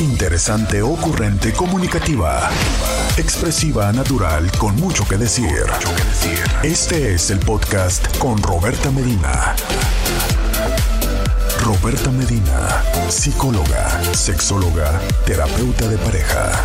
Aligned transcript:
Interesante, 0.00 0.80
ocurrente, 0.80 1.52
comunicativa. 1.52 2.48
Expresiva, 3.18 3.92
natural, 3.92 4.50
con 4.58 4.74
mucho 4.76 5.06
que 5.06 5.18
decir. 5.18 5.66
Este 6.62 7.12
es 7.12 7.30
el 7.30 7.38
podcast 7.38 8.16
con 8.16 8.42
Roberta 8.42 8.90
Medina. 8.90 9.54
Roberta 11.62 12.10
Medina, 12.12 12.82
psicóloga, 13.10 13.90
sexóloga, 14.14 14.98
terapeuta 15.26 15.86
de 15.86 15.98
pareja. 15.98 16.64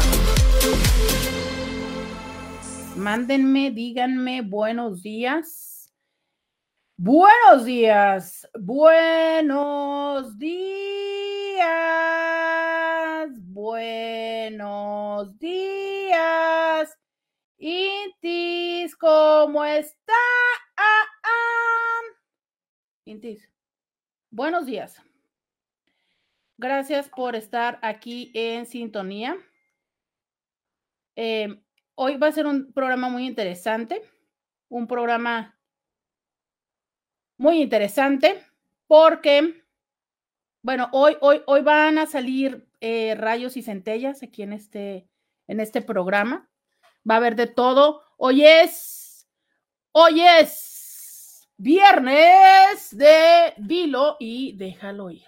Mándenme, 2.95 3.71
díganme 3.71 4.43
buenos 4.43 5.01
días. 5.01 5.74
Buenos 6.97 7.65
días, 7.65 8.47
buenos 8.57 10.37
días, 10.39 11.65
buenos 13.51 15.37
días. 15.37 16.97
Intis, 17.57 18.95
¿cómo 18.95 19.65
está? 19.65 20.13
Intis, 23.03 23.51
buenos 24.31 24.65
días. 24.65 25.01
Gracias 26.57 27.09
por 27.09 27.35
estar 27.35 27.77
aquí 27.81 28.31
en 28.33 28.65
sintonía. 28.65 29.35
Eh, 31.17 31.61
hoy 31.95 32.15
va 32.15 32.27
a 32.27 32.31
ser 32.31 32.47
un 32.47 32.71
programa 32.71 33.09
muy 33.09 33.27
interesante, 33.27 34.01
un 34.69 34.87
programa 34.87 35.54
muy 37.37 37.61
interesante 37.61 38.41
porque, 38.87 39.63
bueno, 40.61 40.89
hoy, 40.91 41.17
hoy, 41.21 41.41
hoy 41.45 41.61
van 41.61 41.97
a 41.97 42.05
salir 42.05 42.67
eh, 42.81 43.15
rayos 43.15 43.57
y 43.57 43.63
centellas 43.63 44.23
aquí 44.23 44.43
en 44.43 44.53
este, 44.53 45.07
en 45.47 45.59
este 45.59 45.81
programa. 45.81 46.49
Va 47.09 47.15
a 47.15 47.17
haber 47.17 47.35
de 47.35 47.47
todo. 47.47 48.01
Hoy 48.17 48.45
es, 48.45 49.27
hoy 49.91 50.21
es 50.21 51.47
viernes 51.57 52.95
de 52.95 53.53
dilo 53.57 54.17
y 54.19 54.55
déjalo 54.57 55.11
ir. 55.11 55.23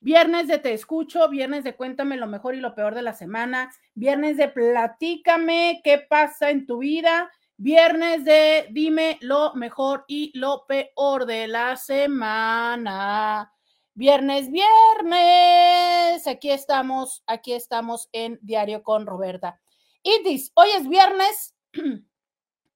Viernes 0.00 0.48
de 0.48 0.58
te 0.58 0.72
escucho, 0.72 1.28
viernes 1.28 1.62
de 1.62 1.76
cuéntame 1.76 2.16
lo 2.16 2.26
mejor 2.26 2.56
y 2.56 2.60
lo 2.60 2.74
peor 2.74 2.94
de 2.94 3.02
la 3.02 3.14
semana, 3.14 3.70
viernes 3.94 4.36
de 4.36 4.48
platícame 4.48 5.80
qué 5.84 5.98
pasa 5.98 6.50
en 6.50 6.66
tu 6.66 6.78
vida 6.78 7.30
Viernes 7.64 8.24
de 8.24 8.66
dime 8.70 9.18
lo 9.20 9.54
mejor 9.54 10.04
y 10.08 10.36
lo 10.36 10.66
peor 10.66 11.26
de 11.26 11.46
la 11.46 11.76
semana. 11.76 13.54
Viernes, 13.94 14.50
viernes. 14.50 16.26
Aquí 16.26 16.50
estamos, 16.50 17.22
aquí 17.24 17.52
estamos 17.52 18.08
en 18.10 18.40
Diario 18.42 18.82
con 18.82 19.06
Roberta. 19.06 19.60
Itis, 20.02 20.50
hoy 20.56 20.70
es 20.76 20.88
viernes. 20.88 21.54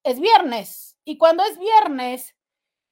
Es 0.04 0.20
viernes. 0.20 0.96
Y 1.04 1.18
cuando 1.18 1.42
es 1.42 1.58
viernes, 1.58 2.36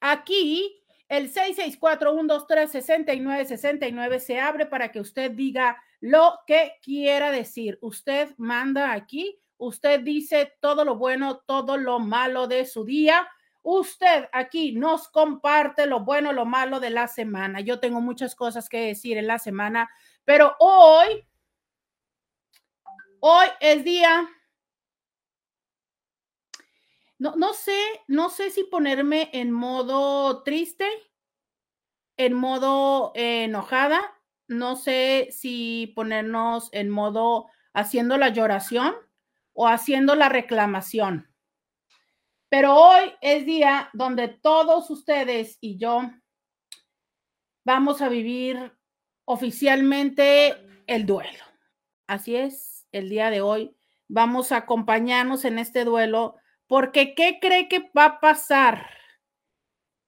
aquí 0.00 0.82
el 1.08 1.32
664-123-6969 1.32 4.18
se 4.18 4.40
abre 4.40 4.66
para 4.66 4.90
que 4.90 4.98
usted 4.98 5.30
diga 5.30 5.80
lo 6.00 6.40
que 6.44 6.72
quiera 6.82 7.30
decir. 7.30 7.78
Usted 7.82 8.34
manda 8.36 8.90
aquí 8.90 9.40
Usted 9.58 10.00
dice 10.00 10.54
todo 10.60 10.84
lo 10.84 10.96
bueno, 10.96 11.38
todo 11.46 11.76
lo 11.76 11.98
malo 11.98 12.46
de 12.46 12.66
su 12.66 12.84
día. 12.84 13.28
Usted 13.62 14.28
aquí 14.32 14.72
nos 14.72 15.08
comparte 15.08 15.86
lo 15.86 16.00
bueno, 16.00 16.32
lo 16.32 16.44
malo 16.44 16.80
de 16.80 16.90
la 16.90 17.08
semana. 17.08 17.60
Yo 17.60 17.80
tengo 17.80 18.00
muchas 18.00 18.34
cosas 18.34 18.68
que 18.68 18.88
decir 18.88 19.16
en 19.16 19.26
la 19.26 19.38
semana, 19.38 19.88
pero 20.24 20.54
hoy, 20.58 21.26
hoy 23.20 23.46
es 23.60 23.84
día. 23.84 24.28
No, 27.18 27.36
no 27.36 27.54
sé, 27.54 27.78
no 28.06 28.28
sé 28.28 28.50
si 28.50 28.64
ponerme 28.64 29.30
en 29.32 29.50
modo 29.50 30.42
triste, 30.42 30.86
en 32.18 32.34
modo 32.34 33.12
enojada, 33.14 34.20
no 34.46 34.76
sé 34.76 35.28
si 35.30 35.92
ponernos 35.96 36.68
en 36.72 36.90
modo 36.90 37.46
haciendo 37.72 38.18
la 38.18 38.28
lloración 38.28 38.94
o 39.54 39.66
haciendo 39.66 40.14
la 40.14 40.28
reclamación. 40.28 41.34
Pero 42.50 42.74
hoy 42.74 43.12
es 43.20 43.46
día 43.46 43.88
donde 43.94 44.28
todos 44.28 44.90
ustedes 44.90 45.58
y 45.60 45.78
yo 45.78 46.02
vamos 47.64 48.02
a 48.02 48.08
vivir 48.08 48.72
oficialmente 49.24 50.54
el 50.86 51.06
duelo. 51.06 51.42
Así 52.06 52.36
es, 52.36 52.86
el 52.92 53.08
día 53.08 53.30
de 53.30 53.40
hoy 53.40 53.74
vamos 54.08 54.52
a 54.52 54.58
acompañarnos 54.58 55.44
en 55.44 55.58
este 55.58 55.84
duelo 55.84 56.36
porque 56.66 57.14
¿qué 57.14 57.38
cree 57.40 57.68
que 57.68 57.90
va 57.96 58.04
a 58.04 58.20
pasar? 58.20 58.88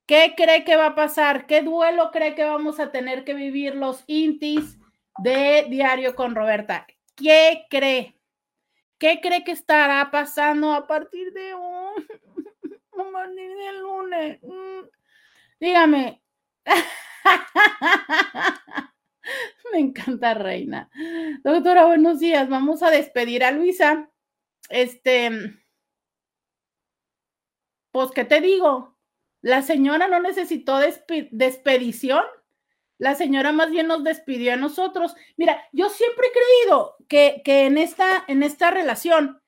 ¿Qué 0.05 0.33
cree 0.37 0.63
que 0.63 0.77
va 0.77 0.87
a 0.87 0.95
pasar? 0.95 1.47
¿Qué 1.47 1.61
duelo 1.61 2.11
cree 2.11 2.33
que 2.33 2.45
vamos 2.45 2.79
a 2.79 2.91
tener 2.91 3.25
que 3.25 3.33
vivir 3.33 3.75
los 3.75 4.03
intis 4.07 4.77
de 5.17 5.65
Diario 5.69 6.15
con 6.15 6.33
Roberta? 6.33 6.87
¿Qué 7.15 7.65
cree? 7.69 8.16
¿Qué 8.99 9.19
cree 9.21 9.43
que 9.43 9.51
estará 9.51 10.09
pasando 10.11 10.73
a 10.73 10.87
partir 10.87 11.31
de 11.31 11.53
un, 11.53 11.93
a 12.99 13.11
partir 13.11 13.55
del 13.55 13.79
lunes? 13.79 14.39
Mm, 14.41 14.87
dígame. 15.59 16.23
Me 19.71 19.79
encanta, 19.79 20.33
Reina. 20.33 20.89
Doctora, 21.43 21.85
buenos 21.85 22.19
días. 22.19 22.49
Vamos 22.49 22.81
a 22.81 22.89
despedir 22.89 23.43
a 23.43 23.51
Luisa. 23.51 24.09
Este, 24.69 25.29
pues, 27.91 28.11
¿qué 28.11 28.25
te 28.25 28.41
digo? 28.41 28.97
La 29.41 29.61
señora 29.61 30.07
no 30.07 30.19
necesitó 30.19 30.79
despedición 31.31 32.23
la 32.97 33.15
señora 33.15 33.51
más 33.51 33.69
bien 33.69 33.87
nos 33.87 34.03
despidió 34.03 34.53
a 34.53 34.57
nosotros. 34.57 35.15
Mira, 35.35 35.63
yo 35.71 35.89
siempre 35.89 36.27
he 36.27 36.31
creído 36.31 36.95
que, 37.07 37.41
que 37.43 37.65
en, 37.65 37.77
esta, 37.77 38.23
en 38.27 38.43
esta 38.43 38.71
relación, 38.71 39.41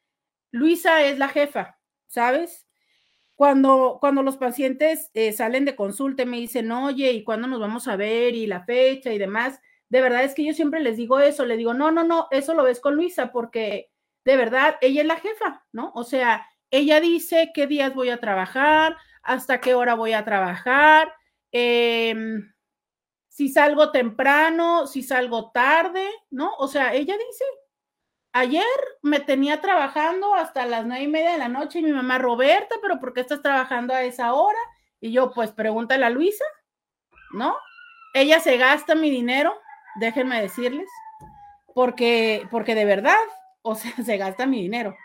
Luisa 0.51 1.03
es 1.03 1.17
la 1.17 1.29
jefa, 1.29 1.79
¿sabes? 2.07 2.67
Cuando, 3.35 3.97
cuando 3.99 4.21
los 4.21 4.37
pacientes 4.37 5.09
eh, 5.13 5.31
salen 5.31 5.65
de 5.65 5.75
consulta 5.75 6.23
y 6.23 6.25
me 6.25 6.37
dicen, 6.37 6.71
oye, 6.71 7.11
¿y 7.13 7.23
cuándo 7.23 7.47
nos 7.47 7.59
vamos 7.59 7.87
a 7.87 7.95
ver? 7.95 8.35
Y 8.35 8.47
la 8.47 8.65
fecha 8.65 9.13
y 9.13 9.17
demás, 9.17 9.61
de 9.87 10.01
verdad 10.01 10.23
es 10.23 10.35
que 10.35 10.45
yo 10.45 10.53
siempre 10.53 10.81
les 10.81 10.97
digo 10.97 11.19
eso, 11.19 11.45
le 11.45 11.57
digo, 11.57 11.73
no, 11.73 11.91
no, 11.91 12.03
no, 12.03 12.27
eso 12.31 12.53
lo 12.53 12.63
ves 12.63 12.79
con 12.79 12.95
Luisa, 12.95 13.31
porque 13.31 13.91
de 14.25 14.37
verdad 14.37 14.75
ella 14.81 15.01
es 15.01 15.07
la 15.07 15.15
jefa, 15.15 15.65
¿no? 15.71 15.91
O 15.95 16.03
sea, 16.03 16.45
ella 16.69 16.99
dice 16.99 17.51
qué 17.53 17.65
días 17.65 17.95
voy 17.95 18.09
a 18.09 18.19
trabajar, 18.19 18.97
hasta 19.23 19.61
qué 19.61 19.73
hora 19.73 19.95
voy 19.95 20.13
a 20.13 20.25
trabajar, 20.25 21.13
eh, 21.51 22.13
si 23.39 23.47
salgo 23.47 23.89
temprano, 23.89 24.85
si 24.85 25.01
salgo 25.01 25.51
tarde, 25.51 26.05
¿no? 26.29 26.51
O 26.57 26.67
sea, 26.67 26.93
ella 26.93 27.15
dice, 27.15 27.45
ayer 28.33 28.65
me 29.01 29.21
tenía 29.21 29.61
trabajando 29.61 30.35
hasta 30.35 30.65
las 30.65 30.85
nueve 30.85 31.03
y 31.03 31.07
media 31.07 31.31
de 31.31 31.37
la 31.37 31.47
noche 31.47 31.79
y 31.79 31.83
mi 31.83 31.93
mamá, 31.93 32.17
Roberta, 32.17 32.75
pero 32.81 32.99
¿por 32.99 33.13
qué 33.13 33.21
estás 33.21 33.41
trabajando 33.41 33.93
a 33.93 34.03
esa 34.03 34.33
hora? 34.33 34.59
Y 34.99 35.13
yo, 35.13 35.31
pues 35.31 35.53
pregúntale 35.53 36.03
a 36.03 36.09
Luisa, 36.09 36.43
¿no? 37.31 37.55
Ella 38.13 38.41
se 38.41 38.57
gasta 38.57 38.93
mi 38.93 39.09
dinero, 39.09 39.53
déjenme 40.01 40.41
decirles, 40.41 40.89
porque, 41.73 42.45
porque 42.51 42.75
de 42.75 42.83
verdad, 42.83 43.15
o 43.61 43.73
sea, 43.75 43.93
se 44.05 44.17
gasta 44.17 44.47
mi 44.47 44.63
dinero. 44.63 44.97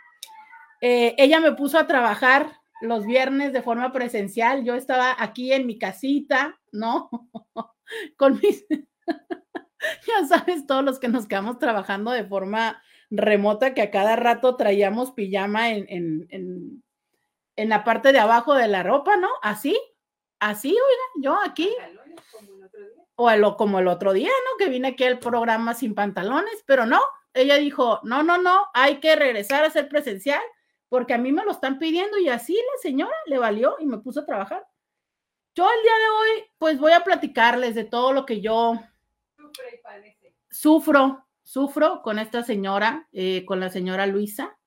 Eh, 0.81 1.15
ella 1.19 1.39
me 1.39 1.53
puso 1.53 1.79
a 1.79 1.87
trabajar 1.87 2.59
los 2.81 3.07
viernes 3.07 3.53
de 3.53 3.63
forma 3.63 3.93
presencial, 3.93 4.65
yo 4.65 4.75
estaba 4.75 5.15
aquí 5.17 5.53
en 5.53 5.69
mi 5.69 5.79
casita, 5.79 6.59
¿no? 6.73 7.11
con 8.17 8.41
mis, 8.43 8.67
ya 10.07 10.27
sabes, 10.29 10.67
todos 10.67 10.85
los 10.85 10.99
que 10.99 11.09
nos 11.09 11.27
quedamos 11.27 11.59
trabajando 11.59 12.11
de 12.11 12.25
forma 12.25 12.83
remota, 13.11 13.75
que 13.75 13.83
a 13.83 13.91
cada 13.91 14.17
rato 14.17 14.57
traíamos 14.57 15.13
pijama 15.13 15.71
en, 15.71 15.87
en, 15.89 16.27
en, 16.31 16.85
en 17.57 17.69
la 17.69 17.85
parte 17.85 18.13
de 18.13 18.19
abajo 18.19 18.55
de 18.55 18.69
la 18.69 18.83
ropa, 18.83 19.17
¿no? 19.17 19.29
Así, 19.43 19.79
así, 20.41 20.71
oiga, 20.71 21.23
yo 21.23 21.39
aquí. 21.45 21.71
O 23.17 23.31
lo, 23.37 23.57
como 23.57 23.79
el 23.79 23.87
otro 23.87 24.13
día, 24.13 24.29
¿no? 24.29 24.59
Que 24.59 24.71
vine 24.71 24.89
aquí 24.89 25.05
al 25.05 25.21
programa 25.21 25.75
sin 25.75 25.95
pantalones, 25.95 26.65
pero 26.67 26.85
no, 26.85 27.01
ella 27.33 27.57
dijo, 27.57 28.01
no, 28.03 28.23
no, 28.23 28.39
no, 28.39 28.67
hay 28.75 28.99
que 28.99 29.15
regresar 29.15 29.65
a 29.65 29.71
ser 29.71 29.89
presencial 29.89 30.43
porque 30.89 31.15
a 31.15 31.19
mí 31.19 31.33
me 31.33 31.45
lo 31.45 31.51
están 31.51 31.79
pidiendo 31.79 32.19
y 32.19 32.29
así 32.29 32.55
la 32.55 32.81
señora 32.81 33.15
le 33.27 33.39
valió 33.39 33.77
y 33.81 33.87
me 33.87 33.99
puso 33.99 34.21
a 34.21 34.27
trabajar. 34.27 34.65
Yo 35.55 35.65
el 35.71 35.83
día 35.83 35.93
de 35.93 36.09
hoy, 36.09 36.45
pues 36.59 36.81
voy 36.81 36.93
a 36.93 37.05
platicarles 37.05 37.77
de 37.77 37.85
todo 37.85 38.13
lo 38.13 38.27
que 38.27 38.41
yo 38.41 38.81
sufro, 40.51 41.27
sufro 41.45 42.03
con 42.03 42.19
esta 42.19 42.43
señora, 42.43 43.09
eh, 43.13 43.45
con 43.47 43.61
la 43.61 43.71
señora 43.71 44.07
Luisa. 44.07 44.59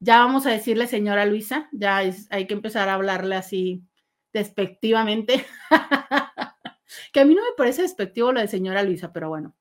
Ya 0.00 0.18
vamos 0.18 0.44
a 0.46 0.50
decirle 0.50 0.88
señora 0.88 1.24
Luisa, 1.24 1.68
ya 1.70 1.98
hay 1.98 2.46
que 2.48 2.54
empezar 2.54 2.88
a 2.88 2.94
hablarle 2.94 3.36
así 3.36 3.84
despectivamente. 4.32 5.46
que 7.12 7.20
a 7.20 7.24
mí 7.24 7.34
no 7.36 7.42
me 7.42 7.56
parece 7.56 7.82
despectivo 7.82 8.32
lo 8.32 8.40
de 8.40 8.48
señora 8.48 8.82
Luisa, 8.82 9.12
pero 9.12 9.28
bueno. 9.28 9.54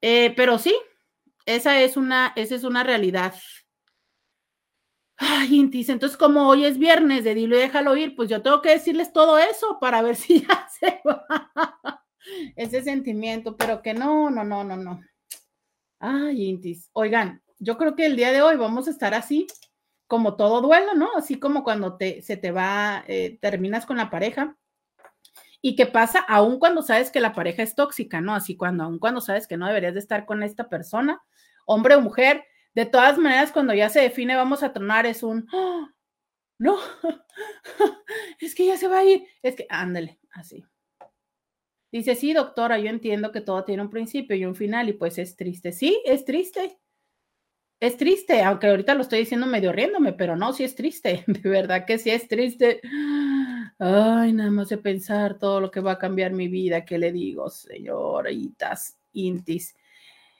Eh, 0.00 0.34
pero 0.36 0.58
sí, 0.58 0.74
Esa 1.46 1.80
es 1.80 1.96
una, 1.96 2.32
esa 2.34 2.56
es 2.56 2.64
una 2.64 2.82
realidad. 2.82 3.34
Ay, 5.18 5.56
Intis, 5.56 5.88
entonces 5.88 6.16
como 6.16 6.48
hoy 6.48 6.64
es 6.64 6.78
viernes 6.78 7.24
de 7.24 7.34
dilo 7.34 7.56
y 7.56 7.60
déjalo 7.60 7.96
ir, 7.96 8.14
pues 8.14 8.28
yo 8.28 8.40
tengo 8.40 8.62
que 8.62 8.70
decirles 8.70 9.12
todo 9.12 9.36
eso 9.36 9.78
para 9.80 10.00
ver 10.00 10.14
si 10.16 10.42
ya 10.42 10.68
se 10.78 11.00
va 11.04 12.04
ese 12.56 12.82
sentimiento, 12.82 13.56
pero 13.56 13.82
que 13.82 13.94
no, 13.94 14.30
no, 14.30 14.44
no, 14.44 14.62
no, 14.62 14.76
no. 14.76 15.00
Ay, 15.98 16.46
Intis, 16.46 16.88
oigan, 16.92 17.42
yo 17.58 17.76
creo 17.76 17.96
que 17.96 18.06
el 18.06 18.14
día 18.16 18.30
de 18.30 18.42
hoy 18.42 18.56
vamos 18.56 18.86
a 18.86 18.90
estar 18.90 19.14
así, 19.14 19.46
como 20.06 20.36
todo 20.36 20.60
duelo, 20.60 20.94
¿no? 20.94 21.10
Así 21.16 21.40
como 21.40 21.64
cuando 21.64 21.96
te, 21.96 22.22
se 22.22 22.36
te 22.36 22.52
va, 22.52 23.04
eh, 23.08 23.38
terminas 23.40 23.86
con 23.86 23.96
la 23.96 24.10
pareja. 24.10 24.56
¿Y 25.60 25.74
qué 25.74 25.86
pasa? 25.86 26.20
Aún 26.20 26.60
cuando 26.60 26.82
sabes 26.82 27.10
que 27.10 27.20
la 27.20 27.32
pareja 27.32 27.64
es 27.64 27.74
tóxica, 27.74 28.20
¿no? 28.20 28.34
Así 28.34 28.56
cuando, 28.56 28.84
aún 28.84 29.00
cuando 29.00 29.20
sabes 29.20 29.48
que 29.48 29.56
no 29.56 29.66
deberías 29.66 29.94
de 29.94 30.00
estar 30.00 30.24
con 30.24 30.44
esta 30.44 30.68
persona, 30.68 31.20
hombre 31.66 31.96
o 31.96 32.00
mujer, 32.00 32.44
de 32.78 32.86
todas 32.86 33.18
maneras, 33.18 33.50
cuando 33.50 33.74
ya 33.74 33.88
se 33.88 34.00
define, 34.00 34.36
vamos 34.36 34.62
a 34.62 34.72
tronar, 34.72 35.04
es 35.04 35.24
un, 35.24 35.48
¡Ah! 35.52 35.92
no, 36.58 36.78
es 38.40 38.54
que 38.54 38.66
ya 38.66 38.76
se 38.76 38.88
va 38.88 38.98
a 39.00 39.04
ir, 39.04 39.24
es 39.42 39.56
que, 39.56 39.66
ándale, 39.68 40.20
así. 40.30 40.64
Dice, 41.90 42.14
sí, 42.14 42.34
doctora, 42.34 42.78
yo 42.78 42.88
entiendo 42.88 43.32
que 43.32 43.40
todo 43.40 43.64
tiene 43.64 43.82
un 43.82 43.90
principio 43.90 44.36
y 44.36 44.44
un 44.44 44.54
final 44.54 44.88
y 44.90 44.92
pues 44.92 45.18
es 45.18 45.36
triste. 45.36 45.72
Sí, 45.72 46.00
es 46.04 46.24
triste. 46.24 46.78
Es 47.80 47.96
triste, 47.96 48.42
aunque 48.42 48.68
ahorita 48.68 48.94
lo 48.94 49.02
estoy 49.02 49.20
diciendo 49.20 49.46
medio 49.46 49.72
riéndome, 49.72 50.12
pero 50.12 50.36
no, 50.36 50.52
sí 50.52 50.64
es 50.64 50.74
triste. 50.76 51.24
De 51.26 51.48
verdad 51.48 51.84
que 51.84 51.98
sí 51.98 52.10
es 52.10 52.28
triste. 52.28 52.80
Ay, 53.78 54.32
nada 54.32 54.50
más 54.50 54.68
de 54.68 54.78
pensar 54.78 55.38
todo 55.38 55.60
lo 55.60 55.70
que 55.70 55.80
va 55.80 55.92
a 55.92 55.98
cambiar 55.98 56.32
mi 56.32 56.48
vida, 56.48 56.84
¿qué 56.84 56.98
le 56.98 57.12
digo, 57.12 57.48
señoritas, 57.50 58.98
intis? 59.12 59.76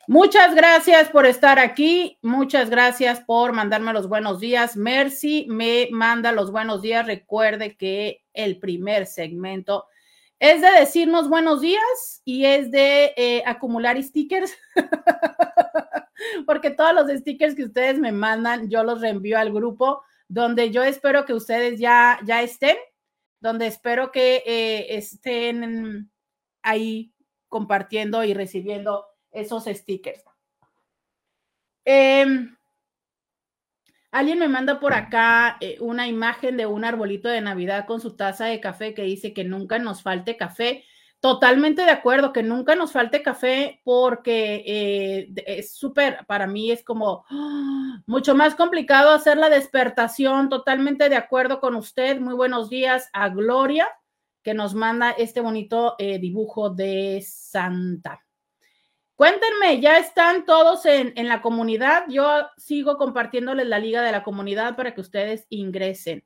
Muchas 0.08 0.54
gracias 0.54 1.10
por 1.10 1.26
estar 1.26 1.58
aquí. 1.58 2.16
Muchas 2.22 2.70
gracias 2.70 3.20
por 3.20 3.52
mandarme 3.52 3.92
los 3.92 4.08
buenos 4.08 4.40
días. 4.40 4.74
Mercy 4.74 5.44
me 5.50 5.90
manda 5.92 6.32
los 6.32 6.50
buenos 6.50 6.80
días. 6.80 7.04
Recuerde 7.04 7.76
que 7.76 8.24
el 8.32 8.58
primer 8.58 9.04
segmento 9.04 9.84
es 10.38 10.62
de 10.62 10.70
decirnos 10.70 11.28
buenos 11.28 11.60
días 11.60 12.22
y 12.24 12.46
es 12.46 12.70
de 12.70 13.12
eh, 13.18 13.42
acumular 13.44 14.02
stickers. 14.02 14.56
Porque 16.46 16.70
todos 16.70 16.94
los 16.94 17.10
stickers 17.10 17.54
que 17.54 17.64
ustedes 17.64 17.98
me 17.98 18.10
mandan, 18.10 18.70
yo 18.70 18.84
los 18.84 19.02
reenvío 19.02 19.38
al 19.38 19.52
grupo 19.52 20.02
donde 20.26 20.70
yo 20.70 20.84
espero 20.84 21.26
que 21.26 21.34
ustedes 21.34 21.78
ya, 21.78 22.18
ya 22.24 22.40
estén, 22.40 22.78
donde 23.40 23.66
espero 23.66 24.10
que 24.10 24.42
eh, 24.46 24.96
estén 24.96 26.10
ahí 26.62 27.12
compartiendo 27.50 28.24
y 28.24 28.32
recibiendo 28.32 29.07
esos 29.32 29.64
stickers. 29.64 30.22
Em, 31.84 32.54
alguien 34.10 34.38
me 34.38 34.48
manda 34.48 34.78
por 34.78 34.92
acá 34.92 35.56
eh, 35.60 35.78
una 35.80 36.06
imagen 36.06 36.56
de 36.58 36.66
un 36.66 36.84
arbolito 36.84 37.28
de 37.30 37.40
Navidad 37.40 37.86
con 37.86 38.00
su 38.00 38.14
taza 38.14 38.44
de 38.44 38.60
café 38.60 38.92
que 38.92 39.02
dice 39.02 39.32
que 39.32 39.44
nunca 39.44 39.78
nos 39.78 40.02
falte 40.02 40.36
café. 40.36 40.84
Totalmente 41.20 41.82
de 41.82 41.90
acuerdo, 41.90 42.32
que 42.32 42.44
nunca 42.44 42.76
nos 42.76 42.92
falte 42.92 43.22
café 43.22 43.80
porque 43.84 44.62
eh, 44.66 45.32
es 45.46 45.72
súper, 45.72 46.24
para 46.26 46.46
mí 46.46 46.70
es 46.70 46.84
como 46.84 47.24
¡ah! 47.30 48.02
mucho 48.06 48.36
más 48.36 48.54
complicado 48.54 49.10
hacer 49.10 49.36
la 49.36 49.48
despertación. 49.48 50.48
Totalmente 50.48 51.08
de 51.08 51.16
acuerdo 51.16 51.58
con 51.58 51.74
usted. 51.74 52.20
Muy 52.20 52.34
buenos 52.34 52.68
días 52.68 53.08
a 53.12 53.30
Gloria, 53.30 53.88
que 54.42 54.54
nos 54.54 54.74
manda 54.74 55.10
este 55.10 55.40
bonito 55.40 55.96
eh, 55.98 56.18
dibujo 56.18 56.70
de 56.70 57.24
Santa. 57.26 58.27
Cuéntenme, 59.18 59.80
¿ya 59.80 59.98
están 59.98 60.44
todos 60.44 60.86
en, 60.86 61.12
la 61.26 61.42
comunidad? 61.42 62.04
Yo 62.08 62.24
sigo 62.56 62.96
compartiéndoles 62.96 63.66
la 63.66 63.80
liga 63.80 64.00
de 64.00 64.12
la 64.12 64.22
comunidad 64.22 64.76
para 64.76 64.94
que 64.94 65.00
ustedes 65.00 65.44
ingresen. 65.48 66.24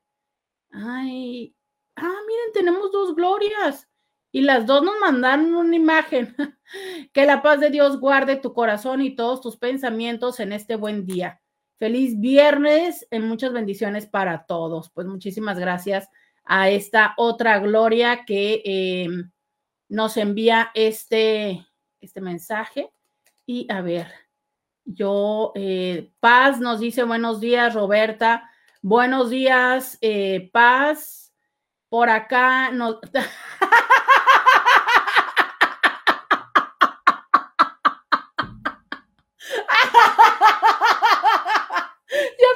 Ay, 0.69 1.55
ah, 1.95 2.19
miren, 2.27 2.53
tenemos 2.53 2.91
dos 2.91 3.15
glorias. 3.15 3.89
Y 4.31 4.41
las 4.41 4.67
dos 4.67 4.83
nos 4.83 4.99
mandaron 4.99 5.55
una 5.55 5.75
imagen. 5.75 6.35
que 7.13 7.25
la 7.25 7.41
paz 7.41 7.59
de 7.61 7.71
Dios 7.71 7.99
guarde 7.99 8.35
tu 8.35 8.53
corazón 8.53 9.01
y 9.01 9.15
todos 9.15 9.41
tus 9.41 9.57
pensamientos 9.57 10.39
en 10.39 10.53
este 10.53 10.75
buen 10.75 11.07
día. 11.07 11.41
Feliz 11.79 12.19
viernes, 12.19 13.07
en 13.09 13.27
muchas 13.27 13.53
bendiciones 13.53 14.05
para 14.05 14.45
todos. 14.45 14.91
Pues 14.91 15.07
muchísimas 15.07 15.57
gracias 15.57 16.09
a 16.45 16.69
esta 16.69 17.15
otra 17.17 17.57
gloria 17.57 18.23
que 18.23 18.61
eh, 18.63 19.07
nos 19.89 20.15
envía 20.17 20.69
este, 20.75 21.65
este 22.03 22.21
mensaje. 22.21 22.91
Y 23.45 23.71
a 23.71 23.81
ver, 23.81 24.07
yo, 24.85 25.51
eh, 25.55 26.11
Paz 26.19 26.59
nos 26.59 26.79
dice 26.79 27.03
buenos 27.03 27.39
días, 27.39 27.73
Roberta. 27.73 28.49
Buenos 28.81 29.29
días, 29.29 29.97
eh, 30.01 30.49
Paz. 30.51 31.33
Por 31.89 32.09
acá 32.09 32.71
nos... 32.71 32.99
ya 33.13 33.19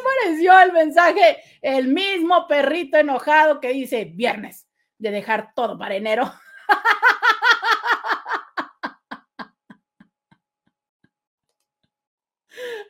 apareció 0.01 0.59
el 0.59 0.73
mensaje, 0.73 1.38
el 1.61 1.88
mismo 1.88 2.47
perrito 2.47 2.97
enojado 2.97 3.59
que 3.59 3.69
dice 3.69 4.05
viernes 4.05 4.67
de 4.97 5.11
dejar 5.11 5.53
todo 5.55 5.77
para 5.77 5.95
enero. 5.95 6.31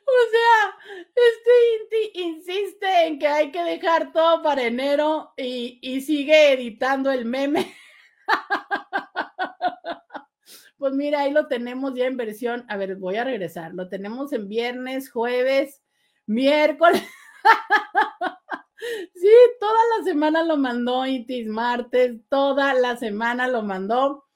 O 0.07 0.26
sea, 0.37 1.05
este 1.15 2.19
insiste 2.19 3.07
en 3.07 3.19
que 3.19 3.27
hay 3.27 3.51
que 3.51 3.63
dejar 3.63 4.11
todo 4.11 4.41
para 4.41 4.63
enero 4.63 5.33
y, 5.37 6.01
sigue 6.01 6.53
editando 6.53 7.11
el 7.11 7.25
meme. 7.25 7.73
Pues 10.79 10.93
mira, 10.93 11.21
ahí 11.21 11.31
lo 11.31 11.47
tenemos 11.47 11.95
ya 11.95 12.05
en 12.05 12.17
versión. 12.17 12.63
A 12.69 12.77
ver, 12.77 12.97
voy 12.97 13.15
a 13.15 13.23
regresar. 13.23 13.73
Lo 13.73 13.89
tenemos 13.89 14.31
en 14.31 14.47
viernes, 14.47 15.09
jueves, 15.09 15.81
miércoles. 16.27 17.03
Sí, 19.15 19.33
toda 19.59 19.79
la 19.97 20.03
semana 20.03 20.43
lo 20.43 20.55
mandó 20.55 21.05
Itis, 21.05 21.47
martes, 21.47 22.21
toda 22.29 22.75
la 22.75 22.95
semana 22.95 23.47
lo 23.47 23.63
mandó 23.63 24.27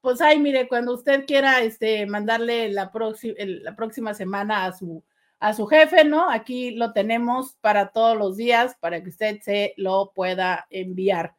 pues 0.00 0.20
ay, 0.20 0.38
mire, 0.38 0.68
cuando 0.68 0.94
usted 0.94 1.26
quiera 1.26 1.60
este, 1.62 2.06
mandarle 2.06 2.70
la, 2.70 2.90
la 2.92 3.76
próxima 3.76 4.14
semana 4.14 4.64
a 4.64 4.72
su, 4.72 5.02
a 5.40 5.54
su 5.54 5.66
jefe, 5.66 6.04
¿no? 6.04 6.30
Aquí 6.30 6.72
lo 6.72 6.92
tenemos 6.92 7.56
para 7.60 7.90
todos 7.90 8.16
los 8.16 8.36
días 8.36 8.76
para 8.80 9.02
que 9.02 9.10
usted 9.10 9.40
se 9.40 9.74
lo 9.76 10.12
pueda 10.14 10.66
enviar 10.70 11.36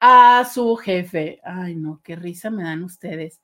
a 0.00 0.44
su 0.52 0.76
jefe. 0.76 1.40
Ay, 1.44 1.76
no, 1.76 2.00
qué 2.02 2.16
risa 2.16 2.50
me 2.50 2.64
dan 2.64 2.82
ustedes. 2.82 3.40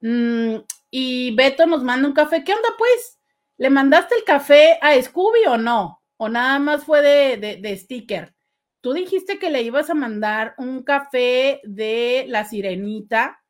Mm, 0.00 0.56
y 0.90 1.34
Beto 1.34 1.66
nos 1.66 1.82
manda 1.82 2.08
un 2.08 2.14
café. 2.14 2.44
¿Qué 2.44 2.52
onda, 2.52 2.68
pues? 2.76 3.18
¿Le 3.56 3.70
mandaste 3.70 4.14
el 4.16 4.24
café 4.24 4.78
a 4.82 5.00
Scooby 5.00 5.46
o 5.48 5.56
no? 5.56 6.02
¿O 6.16 6.28
nada 6.28 6.58
más 6.58 6.84
fue 6.84 7.02
de, 7.02 7.36
de, 7.36 7.56
de 7.56 7.76
sticker? 7.76 8.34
Tú 8.80 8.92
dijiste 8.92 9.38
que 9.38 9.50
le 9.50 9.62
ibas 9.62 9.90
a 9.90 9.94
mandar 9.94 10.54
un 10.58 10.82
café 10.82 11.60
de 11.64 12.24
la 12.28 12.44
sirenita 12.44 13.42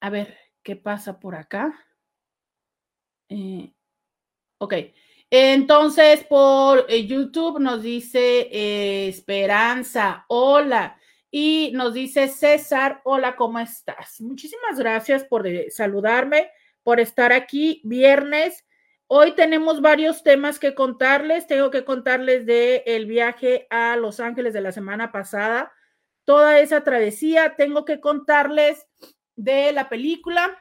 a 0.00 0.10
ver, 0.10 0.38
¿qué 0.62 0.76
pasa 0.76 1.18
por 1.18 1.34
acá? 1.34 1.74
Eh, 3.28 3.72
ok. 4.58 4.74
Entonces, 5.28 6.22
por 6.22 6.86
eh, 6.88 7.04
YouTube 7.04 7.58
nos 7.58 7.82
dice 7.82 8.48
eh, 8.52 9.08
Esperanza, 9.08 10.24
hola. 10.28 10.99
Y 11.30 11.70
nos 11.74 11.94
dice 11.94 12.26
César, 12.26 13.00
hola, 13.04 13.36
¿cómo 13.36 13.60
estás? 13.60 14.20
Muchísimas 14.20 14.78
gracias 14.78 15.24
por 15.24 15.46
eh, 15.46 15.70
saludarme, 15.70 16.50
por 16.82 16.98
estar 16.98 17.32
aquí 17.32 17.80
viernes. 17.84 18.66
Hoy 19.06 19.32
tenemos 19.36 19.80
varios 19.80 20.24
temas 20.24 20.58
que 20.58 20.74
contarles. 20.74 21.46
Tengo 21.46 21.70
que 21.70 21.84
contarles 21.84 22.46
de 22.46 22.82
el 22.86 23.06
viaje 23.06 23.68
a 23.70 23.96
Los 23.96 24.18
Ángeles 24.18 24.52
de 24.54 24.60
la 24.60 24.72
semana 24.72 25.12
pasada, 25.12 25.72
toda 26.24 26.58
esa 26.58 26.82
travesía. 26.82 27.54
Tengo 27.56 27.84
que 27.84 28.00
contarles 28.00 28.88
de 29.36 29.72
la 29.72 29.88
película. 29.88 30.58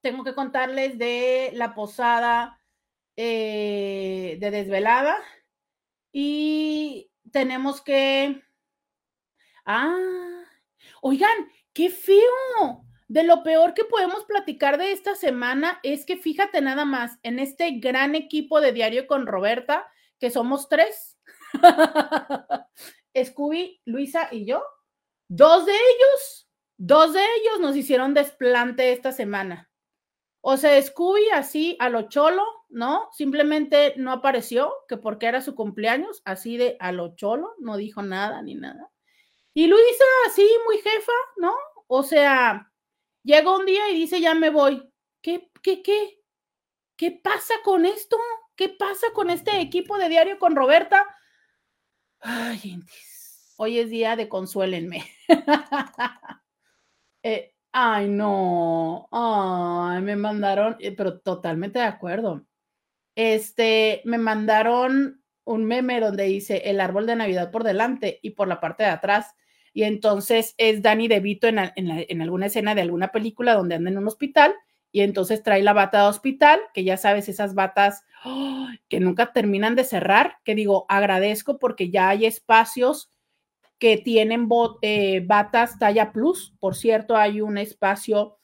Tengo 0.00 0.24
que 0.24 0.34
contarles 0.34 0.98
de 0.98 1.50
la 1.54 1.74
posada 1.74 2.60
eh, 3.16 4.38
de 4.40 4.50
desvelada 4.50 5.16
y 6.12 7.10
tenemos 7.30 7.80
que... 7.80 8.42
Ah, 9.64 10.32
Oigan, 11.00 11.50
qué 11.72 11.90
feo. 11.90 12.84
De 13.08 13.24
lo 13.24 13.42
peor 13.42 13.74
que 13.74 13.84
podemos 13.84 14.24
platicar 14.24 14.78
de 14.78 14.92
esta 14.92 15.14
semana 15.14 15.80
es 15.82 16.06
que 16.06 16.16
fíjate 16.16 16.62
nada 16.62 16.86
más, 16.86 17.18
en 17.22 17.38
este 17.38 17.72
gran 17.72 18.14
equipo 18.14 18.60
de 18.60 18.72
Diario 18.72 19.06
con 19.06 19.26
Roberta, 19.26 19.86
que 20.18 20.30
somos 20.30 20.68
tres, 20.70 21.18
Scooby, 23.22 23.82
Luisa 23.84 24.28
y 24.30 24.46
yo, 24.46 24.62
dos 25.28 25.66
de 25.66 25.72
ellos, 25.72 26.48
dos 26.78 27.12
de 27.12 27.20
ellos 27.20 27.60
nos 27.60 27.76
hicieron 27.76 28.14
desplante 28.14 28.92
esta 28.92 29.12
semana. 29.12 29.70
O 30.40 30.56
sea, 30.56 30.80
Scooby 30.80 31.28
así 31.34 31.76
a 31.80 31.90
lo 31.90 32.08
cholo, 32.08 32.44
¿no? 32.70 33.10
Simplemente 33.12 33.92
no 33.98 34.12
apareció, 34.12 34.72
que 34.88 34.96
porque 34.96 35.26
era 35.26 35.42
su 35.42 35.54
cumpleaños, 35.54 36.22
así 36.24 36.56
de 36.56 36.76
a 36.80 36.92
lo 36.92 37.14
cholo, 37.14 37.54
no 37.58 37.76
dijo 37.76 38.02
nada 38.02 38.40
ni 38.40 38.54
nada. 38.54 38.90
Y 39.54 39.66
Luisa 39.66 40.04
así, 40.26 40.48
muy 40.64 40.78
jefa, 40.78 41.12
¿no? 41.36 41.54
O 41.86 42.02
sea, 42.02 42.70
llega 43.22 43.56
un 43.56 43.66
día 43.66 43.90
y 43.90 43.94
dice, 43.94 44.20
ya 44.20 44.34
me 44.34 44.50
voy. 44.50 44.88
¿Qué, 45.20 45.50
qué, 45.62 45.82
qué? 45.82 46.20
¿Qué 46.96 47.10
pasa 47.10 47.54
con 47.64 47.84
esto? 47.84 48.16
¿Qué 48.56 48.68
pasa 48.68 49.08
con 49.14 49.30
este 49.30 49.60
equipo 49.60 49.98
de 49.98 50.08
diario 50.08 50.38
con 50.38 50.56
Roberta? 50.56 51.04
Ay, 52.20 52.58
gente, 52.58 52.92
hoy 53.56 53.78
es 53.78 53.90
día 53.90 54.16
de 54.16 54.28
consuélenme. 54.28 55.04
Eh, 57.24 57.54
ay, 57.70 58.08
no. 58.08 59.06
Ay, 59.12 60.02
me 60.02 60.16
mandaron, 60.16 60.76
eh, 60.80 60.90
pero 60.90 61.20
totalmente 61.20 61.78
de 61.78 61.84
acuerdo. 61.84 62.44
Este, 63.14 64.02
me 64.04 64.18
mandaron 64.18 65.22
un 65.44 65.64
meme 65.64 66.00
donde 66.00 66.24
dice 66.24 66.62
el 66.64 66.80
árbol 66.80 67.06
de 67.06 67.14
Navidad 67.14 67.52
por 67.52 67.62
delante 67.62 68.18
y 68.22 68.30
por 68.30 68.48
la 68.48 68.58
parte 68.58 68.82
de 68.82 68.88
atrás. 68.88 69.36
Y 69.72 69.84
entonces 69.84 70.54
es 70.58 70.82
Danny 70.82 71.08
DeVito 71.08 71.46
en, 71.46 71.58
en 71.76 72.22
alguna 72.22 72.46
escena 72.46 72.74
de 72.74 72.82
alguna 72.82 73.12
película 73.12 73.54
donde 73.54 73.76
anda 73.76 73.90
en 73.90 73.98
un 73.98 74.06
hospital 74.06 74.54
y 74.92 75.00
entonces 75.00 75.42
trae 75.42 75.62
la 75.62 75.72
bata 75.72 76.02
de 76.02 76.08
hospital, 76.08 76.60
que 76.74 76.84
ya 76.84 76.98
sabes, 76.98 77.30
esas 77.30 77.54
batas 77.54 78.04
que 78.88 79.00
nunca 79.00 79.32
terminan 79.32 79.74
de 79.74 79.84
cerrar, 79.84 80.36
que 80.44 80.54
digo, 80.54 80.84
agradezco 80.88 81.58
porque 81.58 81.90
ya 81.90 82.10
hay 82.10 82.26
espacios 82.26 83.10
que 83.78 83.96
tienen 83.96 84.48
eh, 84.82 85.24
batas 85.26 85.78
talla 85.78 86.12
plus. 86.12 86.54
Por 86.60 86.76
cierto, 86.76 87.16
hay 87.16 87.40
un 87.40 87.56
espacio 87.56 88.38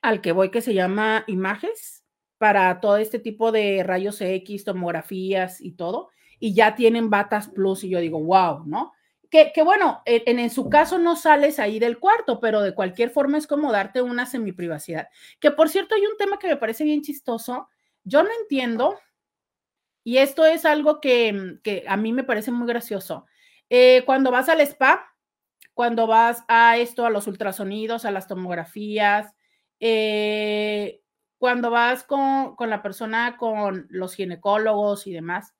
al 0.00 0.22
que 0.22 0.32
voy 0.32 0.50
que 0.50 0.62
se 0.62 0.72
llama 0.72 1.24
Images 1.26 2.04
para 2.38 2.80
todo 2.80 2.96
este 2.96 3.18
tipo 3.18 3.52
de 3.52 3.82
rayos 3.84 4.22
X, 4.22 4.64
tomografías 4.64 5.60
y 5.60 5.72
todo, 5.72 6.08
y 6.40 6.54
ya 6.54 6.74
tienen 6.74 7.10
batas 7.10 7.48
plus 7.48 7.84
y 7.84 7.90
yo 7.90 8.00
digo, 8.00 8.18
wow, 8.18 8.64
¿no? 8.66 8.93
Que, 9.52 9.62
bueno, 9.62 10.02
en, 10.04 10.38
en, 10.38 10.50
su 10.50 10.68
caso 10.68 10.98
no 10.98 11.16
sales 11.16 11.58
ahí 11.58 11.78
del 11.80 11.98
cuarto, 11.98 12.38
pero 12.38 12.60
de 12.60 12.74
cualquier 12.74 13.10
forma 13.10 13.36
es 13.36 13.46
como 13.46 13.72
darte 13.72 14.00
una 14.00 14.26
semiprivacidad. 14.26 15.08
Que 15.40 15.50
por 15.50 15.68
cierto, 15.68 15.96
hay 15.96 16.06
un 16.06 16.16
tema 16.16 16.38
que 16.38 16.46
me 16.46 16.56
parece 16.56 16.84
bien 16.84 17.02
chistoso. 17.02 17.68
Yo 18.04 18.22
no 18.22 18.28
entiendo, 18.40 18.96
y 20.04 20.18
esto 20.18 20.44
es 20.44 20.64
algo 20.64 21.00
que, 21.00 21.58
que 21.64 21.84
a 21.88 21.96
mí 21.96 22.12
me 22.12 22.22
parece 22.22 22.52
muy 22.52 22.68
gracioso. 22.68 23.26
Eh, 23.70 24.02
cuando 24.06 24.30
vas 24.30 24.48
al 24.48 24.60
spa, 24.60 25.16
cuando 25.72 26.06
vas 26.06 26.44
a 26.46 26.76
esto, 26.76 27.04
a 27.04 27.10
los 27.10 27.26
ultrasonidos, 27.26 28.04
a 28.04 28.12
las 28.12 28.28
tomografías, 28.28 29.34
eh, 29.80 31.00
cuando 31.38 31.70
vas 31.70 32.04
con, 32.04 32.54
con 32.54 32.70
la 32.70 32.82
persona, 32.82 33.36
con 33.36 33.86
los 33.90 34.14
ginecólogos 34.14 35.06
y 35.06 35.12
demás, 35.12 35.54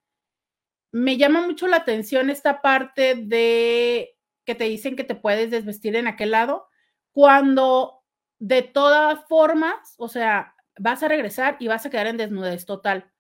me 0.95 1.17
llama 1.17 1.45
mucho 1.45 1.67
la 1.67 1.79
atención 1.79 2.31
esta 2.31 2.63
parte 2.63 3.17
de 3.17 4.17
que 4.45 4.55
te 4.55 4.63
dicen 4.63 4.95
que 4.95 5.03
te 5.03 5.17
puedes 5.17 5.51
desvestir 5.51 5.97
en 5.97 6.07
aquel 6.07 6.31
lado, 6.31 6.69
cuando 7.11 8.05
de 8.39 8.63
todas 8.63 9.27
formas, 9.27 9.97
o 9.99 10.07
sea, 10.07 10.55
vas 10.79 11.03
a 11.03 11.09
regresar 11.09 11.57
y 11.59 11.67
vas 11.67 11.85
a 11.85 11.91
quedar 11.91 12.07
en 12.07 12.17
desnudez 12.17 12.65
total. 12.65 13.11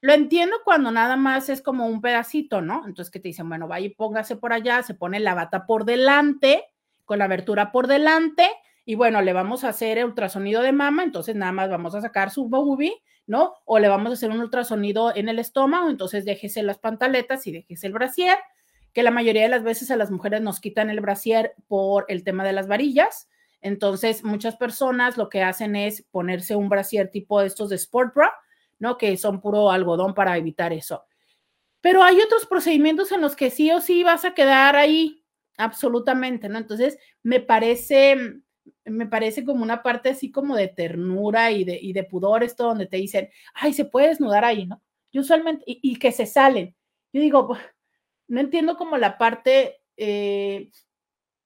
Lo 0.00 0.14
entiendo 0.14 0.56
cuando 0.64 0.92
nada 0.92 1.16
más 1.16 1.50
es 1.50 1.60
como 1.60 1.88
un 1.88 2.00
pedacito, 2.00 2.62
¿no? 2.62 2.86
Entonces 2.86 3.10
que 3.10 3.20
te 3.20 3.28
dicen, 3.28 3.50
bueno, 3.50 3.68
vaya 3.68 3.84
y 3.84 3.94
póngase 3.94 4.36
por 4.36 4.54
allá, 4.54 4.82
se 4.82 4.94
pone 4.94 5.20
la 5.20 5.34
bata 5.34 5.66
por 5.66 5.84
delante, 5.84 6.64
con 7.04 7.18
la 7.18 7.26
abertura 7.26 7.70
por 7.70 7.86
delante, 7.86 8.48
y 8.86 8.94
bueno, 8.94 9.20
le 9.20 9.34
vamos 9.34 9.64
a 9.64 9.68
hacer 9.68 9.98
el 9.98 10.06
ultrasonido 10.06 10.62
de 10.62 10.72
mama, 10.72 11.02
entonces 11.02 11.36
nada 11.36 11.52
más 11.52 11.68
vamos 11.68 11.94
a 11.94 12.00
sacar 12.00 12.30
su 12.30 12.48
boobie, 12.48 12.94
¿no? 13.26 13.54
O 13.64 13.78
le 13.78 13.88
vamos 13.88 14.10
a 14.10 14.12
hacer 14.14 14.30
un 14.30 14.40
ultrasonido 14.40 15.14
en 15.14 15.28
el 15.28 15.38
estómago, 15.38 15.88
entonces 15.88 16.24
déjese 16.24 16.62
las 16.62 16.78
pantaletas 16.78 17.46
y 17.46 17.52
déjese 17.52 17.86
el 17.86 17.92
brasier, 17.92 18.38
que 18.92 19.02
la 19.02 19.10
mayoría 19.10 19.42
de 19.42 19.48
las 19.48 19.62
veces 19.62 19.90
a 19.90 19.96
las 19.96 20.10
mujeres 20.10 20.40
nos 20.40 20.60
quitan 20.60 20.90
el 20.90 21.00
brasier 21.00 21.54
por 21.68 22.06
el 22.08 22.24
tema 22.24 22.44
de 22.44 22.52
las 22.52 22.66
varillas. 22.66 23.28
Entonces, 23.60 24.24
muchas 24.24 24.56
personas 24.56 25.16
lo 25.16 25.28
que 25.28 25.42
hacen 25.42 25.76
es 25.76 26.02
ponerse 26.10 26.56
un 26.56 26.68
brasier 26.68 27.10
tipo 27.10 27.40
estos 27.40 27.68
de 27.68 27.76
Sport 27.76 28.14
Bra, 28.14 28.32
¿no? 28.78 28.96
Que 28.96 29.16
son 29.16 29.40
puro 29.40 29.70
algodón 29.70 30.14
para 30.14 30.36
evitar 30.36 30.72
eso. 30.72 31.04
Pero 31.80 32.02
hay 32.02 32.20
otros 32.20 32.46
procedimientos 32.46 33.12
en 33.12 33.20
los 33.20 33.36
que 33.36 33.50
sí 33.50 33.70
o 33.70 33.80
sí 33.80 34.02
vas 34.02 34.24
a 34.24 34.34
quedar 34.34 34.76
ahí, 34.76 35.24
absolutamente, 35.56 36.48
¿no? 36.48 36.58
Entonces, 36.58 36.98
me 37.22 37.40
parece 37.40 38.42
me 38.84 39.06
parece 39.06 39.44
como 39.44 39.62
una 39.62 39.82
parte 39.82 40.10
así 40.10 40.30
como 40.30 40.56
de 40.56 40.68
ternura 40.68 41.50
y 41.52 41.64
de, 41.64 41.78
y 41.80 41.92
de 41.92 42.04
pudor, 42.04 42.42
esto 42.42 42.64
donde 42.64 42.86
te 42.86 42.96
dicen, 42.96 43.30
ay, 43.54 43.72
se 43.72 43.84
puede 43.84 44.08
desnudar 44.08 44.44
ahí, 44.44 44.66
¿no? 44.66 44.82
Usualmente, 45.12 45.64
y, 45.66 45.96
que 45.96 46.12
se 46.12 46.26
salen. 46.26 46.76
Yo 47.12 47.20
digo, 47.20 47.56
no 48.28 48.40
entiendo 48.40 48.76
como 48.76 48.96
la 48.96 49.18
parte, 49.18 49.80
eh, 49.96 50.70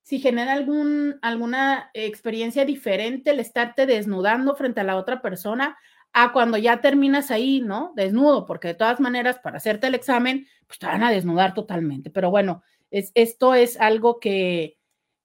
si 0.02 0.21
genera 0.21 0.52
algún, 0.52 1.19
alguna 1.23 1.90
experiencia 1.95 2.64
diferente 2.64 3.31
el 3.31 3.40
estarte 3.40 3.87
desnudando 3.87 4.54
frente 4.54 4.81
a 4.81 4.85
la 4.85 4.97
otra 4.97 5.23
persona 5.23 5.78
a 6.12 6.33
cuando 6.33 6.59
ya 6.59 6.81
terminas 6.81 7.31
ahí, 7.31 7.61
¿no? 7.61 7.93
Desnudo, 7.97 8.47
porque 8.47 8.69
de 8.69 8.75
todas 8.75 9.00
maneras, 9.00 9.40
para 9.40 9.57
hacerte 9.57 9.88
el 9.88 9.95
examen, 9.95 10.47
pues 10.66 10.78
te 10.78 10.87
van 10.87 11.02
a 11.02 11.11
desnudar 11.11 11.54
totalmente. 11.54 12.11
Pero 12.11 12.31
bueno, 12.31 12.62
es, 12.90 13.11
esto 13.14 13.54
es 13.54 13.81
algo 13.81 14.21
que, 14.21 14.78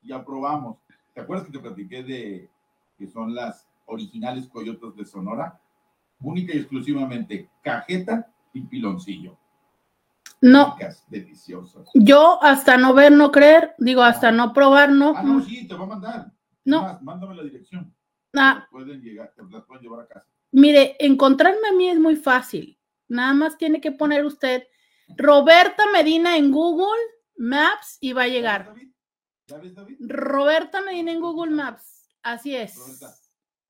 y 0.02 0.12
aprobamos. 0.12 0.78
¿Te 1.14 1.22
acuerdas 1.22 1.46
que 1.46 1.54
te 1.54 1.60
platiqué 1.60 2.04
de 2.04 2.50
que 2.98 3.08
son 3.08 3.34
las 3.36 3.68
originales 3.86 4.48
coyotas 4.48 4.96
de 4.96 5.06
Sonora, 5.06 5.60
única 6.22 6.54
y 6.54 6.60
exclusivamente 6.60 7.50
cajeta 7.62 8.32
y 8.54 8.62
piloncillo. 8.62 9.38
No, 10.42 10.76
deliciosas. 11.08 11.90
yo 11.94 12.42
hasta 12.44 12.76
no 12.76 12.94
ver, 12.94 13.14
no 13.14 13.32
creer, 13.32 13.76
digo, 13.78 14.02
hasta 14.04 14.32
no 14.32 14.52
probar, 14.52 14.92
no. 14.92 15.14
Ah, 15.16 15.24
no, 15.24 15.42
sí, 15.42 15.66
te 15.68 15.74
va 15.74 15.84
a 15.84 15.88
mandar. 15.88 16.33
No. 16.66 16.82
Más, 16.84 17.02
mándame 17.02 17.36
la 17.36 17.44
dirección. 17.44 17.96
Ah, 18.36 18.68
Pueden 18.72 19.02
llegar, 19.02 19.34
las 19.52 19.64
pueden 19.66 19.84
llevar 19.84 20.02
a 20.02 20.08
casa. 20.08 20.28
mire, 20.52 20.96
encontrarme 21.00 21.68
a 21.68 21.74
mí 21.74 21.90
es 21.90 22.00
muy 22.00 22.16
fácil. 22.16 22.80
Nada 23.08 23.34
más 23.34 23.58
tiene 23.58 23.80
que 23.82 23.92
poner 23.92 24.26
usted 24.26 24.64
Roberta 25.18 25.84
Medina 25.92 26.38
en 26.38 26.52
Google 26.52 27.00
Maps 27.38 27.98
y 28.00 28.14
va 28.14 28.24
a 28.24 28.28
¿Ya 28.28 28.34
llegar. 28.34 28.62
ves, 28.66 28.74
David? 28.76 28.92
¿Ya 29.48 29.58
ves, 29.58 29.76
David? 29.76 29.98
Roberta 30.00 30.82
Medina 30.82 31.12
en 31.12 31.20
Google 31.20 31.52
Maps. 31.52 32.10
Así 32.24 32.56
es. 32.56 32.76
Roberta. 32.76 33.14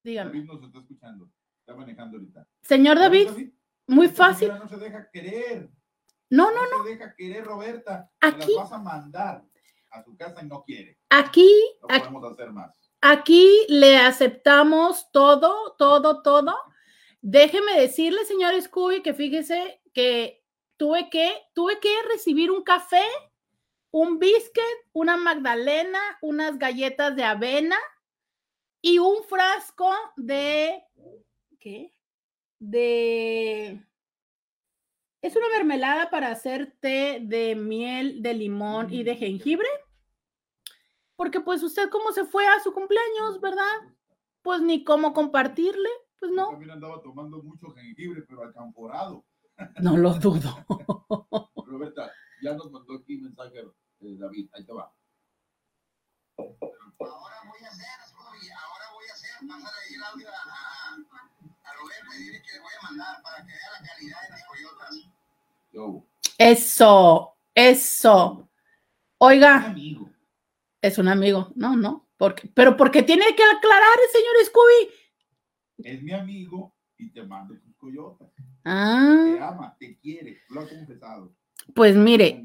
Dígame. 0.03 0.29
David 0.31 0.45
nos 0.45 0.63
está 0.63 0.79
escuchando. 0.79 1.29
Está 1.59 1.75
manejando 1.75 2.17
ahorita. 2.17 2.47
Señor 2.62 2.97
¿Ya 3.00 3.09
ves, 3.09 3.27
David, 3.27 3.50
muy 3.88 4.07
fácil. 4.09 4.50
No 4.50 4.67
se 4.67 4.77
deja 4.77 5.09
querer. 5.12 5.69
No, 6.29 6.51
no, 6.51 6.62
No 6.77 6.83
se 6.83 6.89
deja 6.91 7.15
querer, 7.15 7.43
Roberta. 7.45 8.09
Aquí- 8.21 8.53
las 8.55 8.69
vas 8.69 8.71
a 8.73 8.77
mandar 8.79 9.43
a 9.91 10.03
su 10.03 10.15
casa 10.15 10.41
y 10.43 10.47
no 10.47 10.63
quiere. 10.63 10.97
aquí, 11.09 11.50
No 11.81 11.88
aquí, 11.89 12.00
podemos 12.07 12.31
hacer 12.31 12.51
más. 12.51 12.82
Aquí 13.03 13.65
le 13.67 13.98
aceptamos 13.98 15.12
todo, 15.12 15.75
todo, 15.77 16.22
todo. 16.22 16.55
Déjeme 17.22 17.79
decirle, 17.79 18.24
señor 18.25 18.60
Scooby, 18.62 19.01
que 19.01 19.13
fíjese 19.13 19.81
que 19.93 20.41
tuve 20.77 21.10
que, 21.10 21.29
tuve 21.53 21.79
que 21.79 21.93
recibir 22.12 22.50
un 22.50 22.63
café, 22.63 23.03
un 23.91 24.19
biscuit, 24.19 24.65
una 24.93 25.17
magdalena, 25.17 26.00
unas 26.22 26.57
galletas 26.57 27.15
de 27.15 27.25
avena 27.25 27.77
y 28.81 29.00
un 29.00 29.24
frasco 29.24 29.91
de, 30.15 30.83
¿qué? 31.60 31.93
De, 32.60 33.86
es 35.22 35.36
una 35.36 35.50
mermelada 35.50 36.10
para 36.10 36.31
hacer 36.31 36.74
té 36.79 37.19
de 37.22 37.55
miel 37.55 38.22
de 38.22 38.33
limón 38.33 38.93
y 38.93 39.03
de 39.03 39.17
jengibre. 39.17 39.67
Porque 41.15 41.39
pues 41.41 41.62
usted 41.63 41.89
cómo 41.89 42.12
se 42.12 42.25
fue 42.25 42.46
a 42.48 42.60
su 42.60 42.74
cumpleaños, 42.74 43.39
¿verdad? 43.39 43.93
Pues 44.41 44.62
ni 44.62 44.84
cómo 44.84 45.13
compartirle, 45.13 45.89
pues 46.20 46.32
Yo 46.32 46.36
no. 46.36 46.50
también 46.50 46.72
andaba 46.72 47.01
tomando 47.01 47.41
mucho 47.43 47.70
jengibre, 47.72 48.24
pero 48.27 48.43
alcanforado. 48.43 49.24
No 49.82 49.96
lo 49.98 50.13
dudo. 50.15 50.65
Roberta, 51.67 52.12
ya 52.41 52.53
nos 52.55 52.72
mandó 52.72 52.96
aquí 52.96 53.17
mensaje 53.17 53.60
eh, 53.60 54.17
David. 54.17 54.50
Ahí 54.53 54.65
te 54.65 54.74
va. 54.74 54.91
Ahora 56.38 57.36
voy 57.46 57.63
a 57.63 57.70
hacer, 57.70 57.86
ahora 58.58 58.86
voy 58.93 59.05
a 59.10 59.13
hacer, 59.13 59.48
pasar 59.48 59.72
ahí 59.88 59.93
el 59.93 60.03
audio 60.03 60.27
a, 60.29 60.32
a, 60.34 61.70
a 61.70 61.74
Roberto 61.75 62.13
y 62.15 62.24
dile 62.24 62.41
que 62.41 62.53
le 62.53 62.60
voy 62.62 62.72
a 62.79 62.84
mandar 62.84 63.22
para 63.22 63.46
que 63.46 63.51
vea 63.53 63.72
la 63.79 63.88
calidad 63.88 64.22
de 64.24 64.29
las 64.29 64.43
coyotas. 64.48 64.96
Yo, 65.72 66.03
Eso, 66.38 67.36
eso. 67.53 68.50
Oiga, 69.20 69.65
amigo. 69.67 70.10
Es 70.83 70.97
un 70.97 71.07
amigo. 71.07 71.51
No, 71.55 71.75
no. 71.75 72.09
Porque, 72.17 72.49
pero 72.53 72.77
porque 72.77 73.03
tiene 73.03 73.25
que 73.35 73.43
aclarar 73.43 73.97
el 74.05 74.11
señor 74.11 74.33
Scooby. 74.45 75.89
Es 75.89 76.03
mi 76.03 76.11
amigo 76.13 76.75
y 76.97 77.11
te 77.11 77.23
manda 77.23 77.55
tus 77.59 77.75
coyotas. 77.77 78.29
Te 78.35 78.43
Ah, 78.65 79.49
ama, 79.49 79.75
te 79.79 79.97
quiere. 79.97 80.41
Lo 80.49 80.61
ha 80.61 80.67
confesado. 80.67 81.33
pues 81.73 81.91
Es 81.91 81.97
mi 81.97 82.03
mire, 82.03 82.43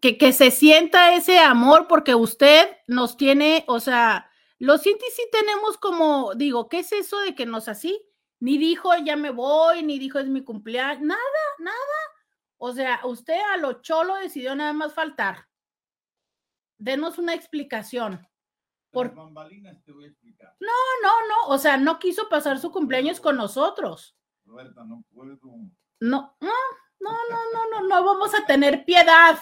que, 0.00 0.16
que 0.16 0.32
se 0.32 0.50
sienta 0.50 1.14
ese 1.14 1.38
amor 1.38 1.86
porque 1.88 2.14
usted 2.14 2.68
nos 2.86 3.16
tiene, 3.16 3.64
o 3.66 3.80
sea, 3.80 4.30
lo 4.58 4.78
siente 4.78 5.04
y 5.06 5.10
sí 5.10 5.22
tenemos 5.32 5.76
como, 5.76 6.34
digo, 6.34 6.68
¿qué 6.68 6.78
es 6.80 6.92
eso 6.92 7.18
de 7.20 7.34
que 7.34 7.46
nos 7.46 7.68
así? 7.68 8.00
Ni 8.40 8.58
dijo 8.58 8.90
ya 9.04 9.16
me 9.16 9.30
voy, 9.30 9.82
ni 9.82 9.98
dijo 9.98 10.18
es 10.20 10.28
mi 10.28 10.42
cumpleaños, 10.42 11.02
nada, 11.02 11.20
nada. 11.58 11.76
O 12.58 12.72
sea, 12.72 13.00
usted 13.04 13.38
a 13.52 13.56
lo 13.56 13.82
cholo 13.82 14.14
decidió 14.16 14.54
nada 14.54 14.72
más 14.72 14.94
faltar. 14.94 15.48
Denos 16.82 17.18
una 17.18 17.34
explicación. 17.34 18.26
por- 18.90 19.06
Las 19.06 19.14
bambalinas 19.16 19.82
te 19.84 19.92
voy 19.92 20.04
a 20.04 20.08
explicar. 20.08 20.54
No, 20.60 20.68
no, 21.02 21.26
no, 21.28 21.54
o 21.54 21.56
sea, 21.56 21.78
no 21.78 21.98
quiso 21.98 22.28
pasar 22.28 22.58
su 22.58 22.70
cumpleaños 22.70 23.20
con 23.20 23.36
nosotros. 23.38 24.14
Roberta, 24.44 24.84
no 24.84 25.02
puedo. 25.14 25.38
No, 26.00 26.36
no, 26.40 26.52
no, 27.00 27.10
no, 27.30 27.38
no, 27.54 27.70
no, 27.70 27.88
no 27.88 28.04
vamos 28.04 28.34
a 28.34 28.44
tener 28.44 28.84
piedad. 28.84 29.38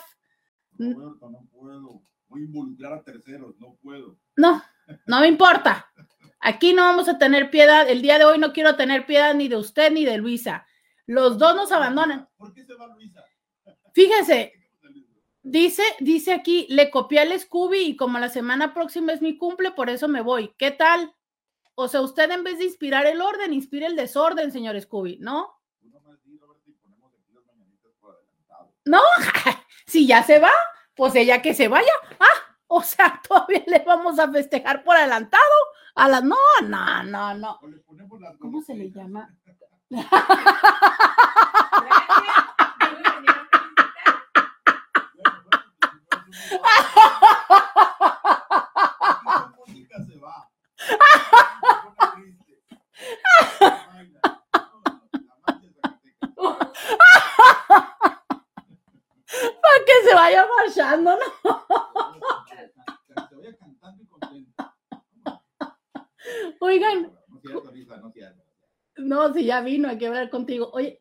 Roberta, 0.78 1.26
no 1.30 1.48
puedo. 1.50 2.02
Voy 2.28 2.42
a 2.42 2.44
involucrar 2.44 2.92
a 2.92 3.02
terceros, 3.02 3.56
no 3.58 3.74
puedo. 3.82 4.16
No, 4.36 4.62
no 5.06 5.20
me 5.20 5.26
importa. 5.26 5.90
Aquí 6.38 6.72
no 6.72 6.82
vamos 6.82 7.08
a 7.08 7.18
tener 7.18 7.50
piedad. 7.50 7.88
El 7.88 8.02
día 8.02 8.18
de 8.18 8.26
hoy 8.26 8.38
no 8.38 8.52
quiero 8.52 8.76
tener 8.76 9.04
piedad 9.04 9.34
ni 9.34 9.48
de 9.48 9.56
usted 9.56 9.90
ni 9.90 10.04
de 10.04 10.16
Luisa. 10.18 10.64
Los 11.06 11.38
dos 11.38 11.56
nos 11.56 11.72
abandonan. 11.72 12.28
¿Por 12.36 12.52
qué 12.54 12.64
se 12.64 12.74
va 12.74 12.86
Luisa? 12.86 13.24
Fíjese, 13.94 14.52
dice, 15.42 15.82
dice 16.00 16.32
aquí, 16.32 16.66
le 16.70 16.90
copié 16.90 17.20
al 17.20 17.38
Scooby 17.38 17.80
y 17.80 17.96
como 17.96 18.18
la 18.18 18.28
semana 18.28 18.74
próxima 18.74 19.12
es 19.12 19.22
mi 19.22 19.36
cumple, 19.36 19.72
por 19.72 19.90
eso 19.90 20.08
me 20.08 20.20
voy. 20.20 20.54
¿Qué 20.58 20.70
tal? 20.70 21.14
O 21.74 21.88
sea, 21.88 22.02
usted 22.02 22.30
en 22.30 22.44
vez 22.44 22.58
de 22.58 22.64
inspirar 22.64 23.06
el 23.06 23.20
orden, 23.20 23.52
inspira 23.52 23.86
el 23.86 23.96
desorden, 23.96 24.52
señor 24.52 24.80
Scooby, 24.80 25.18
¿no? 25.20 25.60
Tú 25.80 25.88
nomás 25.88 26.22
di, 26.24 26.36
Roberta, 26.36 26.68
y 26.68 26.72
ponemos 26.74 27.12
aquí 27.14 27.32
las 27.32 27.46
mañanitas 27.46 27.92
por 28.00 28.14
adelantado. 28.14 28.72
Si 29.86 30.06
ya 30.06 30.22
se 30.22 30.38
va, 30.38 30.52
pues 30.94 31.14
ella 31.16 31.42
que 31.42 31.52
se 31.52 31.66
vaya. 31.66 31.90
Ah, 32.20 32.56
o 32.68 32.82
sea, 32.82 33.20
todavía 33.28 33.64
le 33.66 33.80
vamos 33.80 34.18
a 34.18 34.30
festejar 34.30 34.84
por 34.84 34.96
adelantado. 34.96 35.42
A 35.94 36.08
la 36.08 36.20
no, 36.20 36.36
no, 36.62 37.02
no, 37.02 37.34
no. 37.34 37.60
¿Cómo 38.38 38.62
se 38.62 38.74
le 38.74 38.90
llama? 38.92 39.34
Esa 39.90 39.96
música 41.86 42.04
se 42.10 42.26
va. 42.26 42.56
Se 42.60 42.86
pone 42.86 43.02
triste. 43.18 43.32
Baila. 43.32 43.40
No, 45.20 45.42
no, 45.42 46.10
la 46.10 46.19
Para 59.30 59.84
que 59.86 60.08
se 60.08 60.14
vaya 60.14 60.46
marchando, 60.56 61.16
¿no? 61.16 61.20
Oigan, 66.60 67.12
No 68.98 69.32
si 69.32 69.44
ya 69.44 69.60
vino 69.60 69.88
aquí 69.88 70.04
a 70.04 70.08
hablar 70.08 70.30
contigo. 70.30 70.70
Oye, 70.72 71.00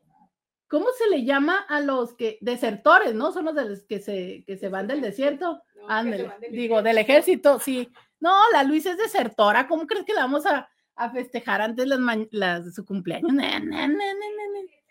¿cómo 0.69 0.87
se 0.97 1.09
le 1.09 1.25
llama 1.25 1.57
a 1.67 1.79
los 1.81 2.13
que 2.13 2.37
desertores, 2.41 3.13
no? 3.13 3.31
Son 3.31 3.45
los 3.45 3.55
de 3.55 3.65
los 3.65 3.83
que 3.83 3.99
se, 3.99 4.43
que 4.45 4.57
se 4.57 4.69
van 4.69 4.87
del 4.87 5.01
desierto. 5.01 5.61
Ándale, 5.87 6.31
digo, 6.51 6.81
del 6.81 6.97
ejército, 6.99 7.59
sí. 7.59 7.91
No, 8.19 8.49
la 8.51 8.63
Luisa 8.63 8.91
es 8.91 8.97
desertora. 8.97 9.67
¿Cómo 9.67 9.87
crees 9.87 10.05
que 10.05 10.13
la 10.13 10.21
vamos 10.21 10.45
a, 10.45 10.69
a 10.95 11.09
festejar 11.09 11.61
antes 11.61 11.87
las, 11.87 11.99
las 12.31 12.65
de 12.65 12.71
su 12.71 12.85
cumpleaños? 12.85 13.31
Ne, 13.33 13.59
ne, 13.59 13.87
ne, 13.87 13.87
ne, 13.87 14.13
ne, 14.13 14.49
ne. 14.53 14.83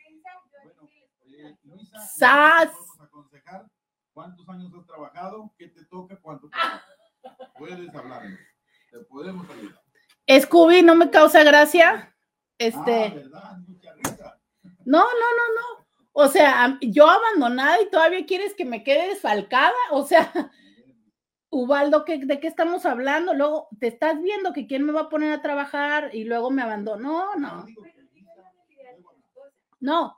Bueno, 0.63 0.89
eh, 1.27 1.57
Luisa, 1.65 1.99
¡Sas! 2.01 2.69
¿qué 2.69 2.73
te 2.73 2.77
podemos 2.77 3.01
aconsejar? 3.03 3.67
¿Cuántos 4.13 4.49
años 4.49 4.73
has 4.79 4.87
trabajado? 4.87 5.53
¿Qué 5.59 5.69
te 5.69 5.85
toca? 5.85 6.19
¿Cuánto 6.21 6.49
te 6.49 6.57
toca? 6.57 7.49
Puedes 7.59 7.95
hablarnos. 7.95 8.39
Te 8.91 8.99
podemos 9.01 9.47
ayudar. 9.51 9.81
Scooby 10.43 10.83
no 10.83 10.95
me 10.95 11.11
causa 11.11 11.45
gracia. 11.45 11.91
Ah, 12.11 12.15
Este, 12.59 13.11
¿verdad? 13.15 13.59
Mucha 13.67 13.93
risa. 13.95 14.18
No, 14.93 14.99
no, 15.01 15.05
no, 15.05 15.55
no. 15.55 15.87
O 16.13 16.29
sea, 16.29 16.79
yo 16.83 17.09
abandonada 17.09 17.81
y 17.83 17.91
todavía 17.91 18.27
quieres 18.27 18.55
que 18.55 18.65
me 18.65 18.83
quede 18.85 19.09
desfalcada. 19.11 19.73
O 19.93 20.05
sea, 20.05 20.33
Ubaldo, 21.51 22.05
¿qué- 22.05 22.19
¿de 22.25 22.41
qué 22.41 22.49
estamos 22.49 22.87
hablando? 22.87 23.35
Luego 23.35 23.69
te 23.81 23.89
estás 23.89 24.21
viendo 24.23 24.53
que 24.53 24.67
quién 24.67 24.85
me 24.85 24.93
va 24.93 25.03
a 25.03 25.09
poner 25.11 25.33
a 25.33 25.43
trabajar 25.43 26.11
y 26.15 26.25
luego 26.25 26.51
me 26.51 26.63
abandonó. 26.63 27.35
No, 27.37 27.49
hablar. 27.49 27.67
no, 29.81 30.17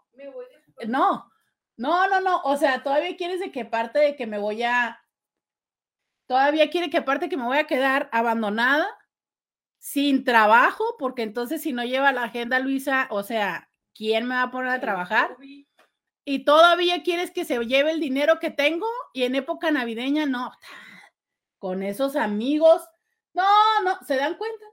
no, 0.87 1.27
no, 1.77 2.09
no, 2.09 2.21
no. 2.21 2.41
O 2.45 2.57
sea, 2.57 2.83
todavía 2.83 3.17
quieres 3.17 3.41
de 3.41 3.53
que 3.53 3.65
parte 3.65 3.99
de 3.99 4.17
que 4.17 4.27
me 4.27 4.39
voy 4.39 4.63
a. 4.63 4.99
Todavía 6.27 6.71
quiere 6.71 6.91
que 6.91 6.99
aparte 6.99 7.29
que 7.29 7.37
me 7.37 7.45
voy 7.45 7.59
a 7.59 7.67
quedar 7.67 8.09
abandonada, 8.13 8.87
sin 9.79 10.25
trabajo, 10.25 10.85
porque 10.99 11.23
entonces 11.25 11.63
si 11.63 11.73
no 11.75 11.85
lleva 11.85 12.13
la 12.13 12.25
agenda 12.25 12.61
Luisa, 12.61 13.09
o 13.11 13.23
sea, 13.25 13.70
¿quién 14.01 14.27
me 14.27 14.35
va 14.35 14.45
a 14.45 14.51
poner 14.51 14.71
a 14.71 14.81
trabajar? 14.81 15.37
Y 16.25 16.45
todavía 16.47 17.03
quieres 17.03 17.31
que 17.31 17.45
se 17.45 17.63
lleve 17.67 17.91
el 17.91 18.01
dinero 18.01 18.39
que 18.41 18.51
tengo 18.51 18.87
y 19.13 19.25
en 19.25 19.35
época 19.35 19.71
navideña 19.71 20.25
no. 20.25 20.53
Con 21.59 21.83
esos 21.83 22.17
amigos, 22.17 22.81
no, 23.35 23.45
no, 23.85 23.99
¿se 24.07 24.17
dan 24.17 24.39
cuenta? 24.39 24.65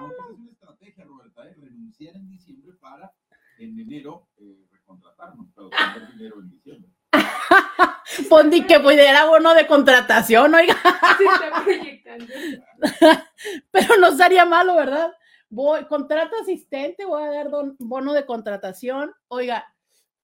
Aunque 0.00 0.16
es 0.16 0.36
una 0.36 0.50
estrategia, 0.50 1.04
Roberta, 1.04 1.48
¿eh? 1.48 1.54
renunciar 1.56 2.16
en 2.16 2.28
diciembre 2.28 2.72
para 2.80 3.14
en 3.58 3.78
enero 3.78 4.26
eh, 4.38 4.66
recontratarnos, 4.72 5.46
pero 5.54 5.70
tener 5.70 6.12
dinero 6.16 6.40
en 6.40 6.50
diciembre. 6.50 6.90
Pondi 8.28 8.66
que 8.66 8.80
pudiera 8.80 9.26
bono 9.26 9.54
de 9.54 9.68
contratación, 9.68 10.52
oiga. 10.56 10.74
Se 10.74 11.24
está 11.24 11.62
proyectando. 11.62 12.26
Pero 13.70 13.96
no 13.98 14.08
estaría 14.08 14.44
malo, 14.44 14.74
¿verdad? 14.74 15.14
Voy, 15.54 15.84
contrato 15.86 16.34
asistente, 16.42 17.04
voy 17.04 17.22
a 17.22 17.30
dar 17.30 17.48
bono 17.78 18.12
de 18.12 18.26
contratación. 18.26 19.12
Oiga, 19.28 19.64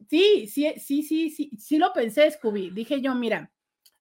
sí, 0.09 0.49
sí, 0.49 0.75
sí, 0.79 1.05
sí, 1.05 1.31
sí, 1.31 1.51
sí 1.57 1.79
lo 1.79 1.93
pensé, 1.93 2.29
Scooby. 2.29 2.71
Dije 2.71 3.01
yo, 3.01 3.15
mira, 3.15 3.53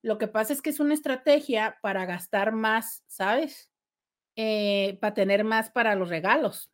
lo 0.02 0.18
que 0.18 0.26
pasa 0.26 0.52
es 0.52 0.60
que 0.60 0.70
es 0.70 0.80
una 0.80 0.94
estrategia 0.94 1.78
para 1.82 2.04
gastar 2.04 2.50
más, 2.50 3.04
¿sabes? 3.06 3.70
Eh, 4.34 4.98
para 5.00 5.14
tener 5.14 5.44
más 5.44 5.70
para 5.70 5.94
los 5.94 6.08
regalos. 6.08 6.68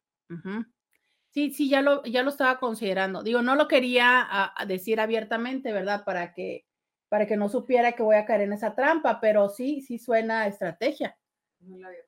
Sí, 1.30 1.50
sí, 1.50 1.68
ya 1.68 1.82
lo, 1.82 2.02
ya 2.04 2.22
lo 2.22 2.30
estaba 2.30 2.58
considerando. 2.58 3.22
Digo, 3.22 3.42
no 3.42 3.56
lo 3.56 3.68
quería 3.68 4.54
decir 4.66 5.00
abiertamente, 5.00 5.70
¿verdad? 5.70 6.02
Para 6.04 6.32
que, 6.32 6.64
para 7.10 7.26
que 7.26 7.36
no 7.36 7.50
supiera 7.50 7.92
que 7.92 8.02
voy 8.02 8.16
a 8.16 8.24
caer 8.24 8.40
en 8.40 8.54
esa 8.54 8.74
trampa, 8.74 9.20
pero 9.20 9.50
sí, 9.50 9.82
sí 9.82 9.98
suena 9.98 10.46
estrategia 10.46 11.14
No 11.60 11.76
lo. 11.76 12.05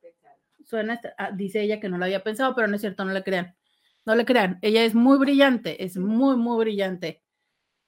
Suena, 0.68 1.00
ah, 1.16 1.30
dice 1.32 1.62
ella 1.62 1.80
que 1.80 1.88
no 1.88 1.96
lo 1.98 2.04
había 2.04 2.22
pensado, 2.22 2.54
pero 2.54 2.68
no 2.68 2.74
es 2.74 2.80
cierto, 2.82 3.04
no 3.04 3.12
le 3.12 3.24
crean. 3.24 3.56
No 4.04 4.14
le 4.14 4.24
crean, 4.24 4.58
ella 4.62 4.84
es 4.84 4.94
muy 4.94 5.18
brillante, 5.18 5.84
es 5.84 5.96
muy, 5.96 6.36
muy 6.36 6.58
brillante. 6.58 7.22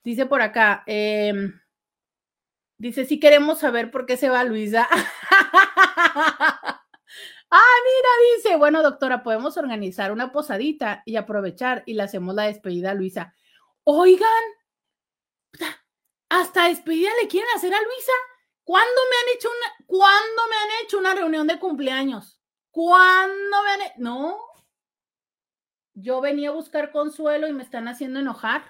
Dice 0.05 0.27
por 0.27 0.43
acá, 0.43 0.83
em, 0.87 1.61
dice, 2.79 3.05
si 3.05 3.21
queremos 3.21 3.59
saber 3.61 3.90
por 3.90 4.07
qué 4.07 4.16
se 4.16 4.31
va 4.31 4.45
Luisa. 4.45 4.88
ah, 6.11 6.81
mira, 7.51 8.09
dice, 8.37 8.57
bueno, 8.57 8.83
doctora, 8.83 9.23
podemos 9.23 9.57
organizar 9.57 10.12
una 10.12 10.33
posadita 10.33 11.03
y 11.05 11.16
aprovechar 11.16 11.83
y 11.87 11.95
le 11.95 12.03
hacemos 12.03 12.35
la 12.35 12.45
despedida 12.45 12.93
a 12.93 12.95
Luisa. 12.95 13.35
Oigan, 13.85 14.29
hasta 16.31 16.69
despedida 16.69 17.11
le 17.21 17.29
quieren 17.29 17.51
hacer 17.55 17.75
a 17.75 17.83
Luisa. 17.83 18.12
¿Cuándo 18.64 19.01
me 19.11 19.16
han 19.16 19.37
hecho 19.37 19.49
una, 19.49 19.87
cuándo 19.87 20.43
me 20.49 20.57
han 20.57 20.85
hecho 20.85 20.99
una 20.99 21.14
reunión 21.14 21.47
de 21.47 21.59
cumpleaños? 21.59 22.39
¿Cuándo 22.70 23.56
me 23.64 23.85
han 23.85 23.92
No. 23.98 24.38
Yo 25.94 26.20
venía 26.20 26.50
a 26.50 26.52
buscar 26.52 26.92
consuelo 26.92 27.48
y 27.48 27.52
me 27.52 27.62
están 27.62 27.88
haciendo 27.88 28.20
enojar. 28.20 28.62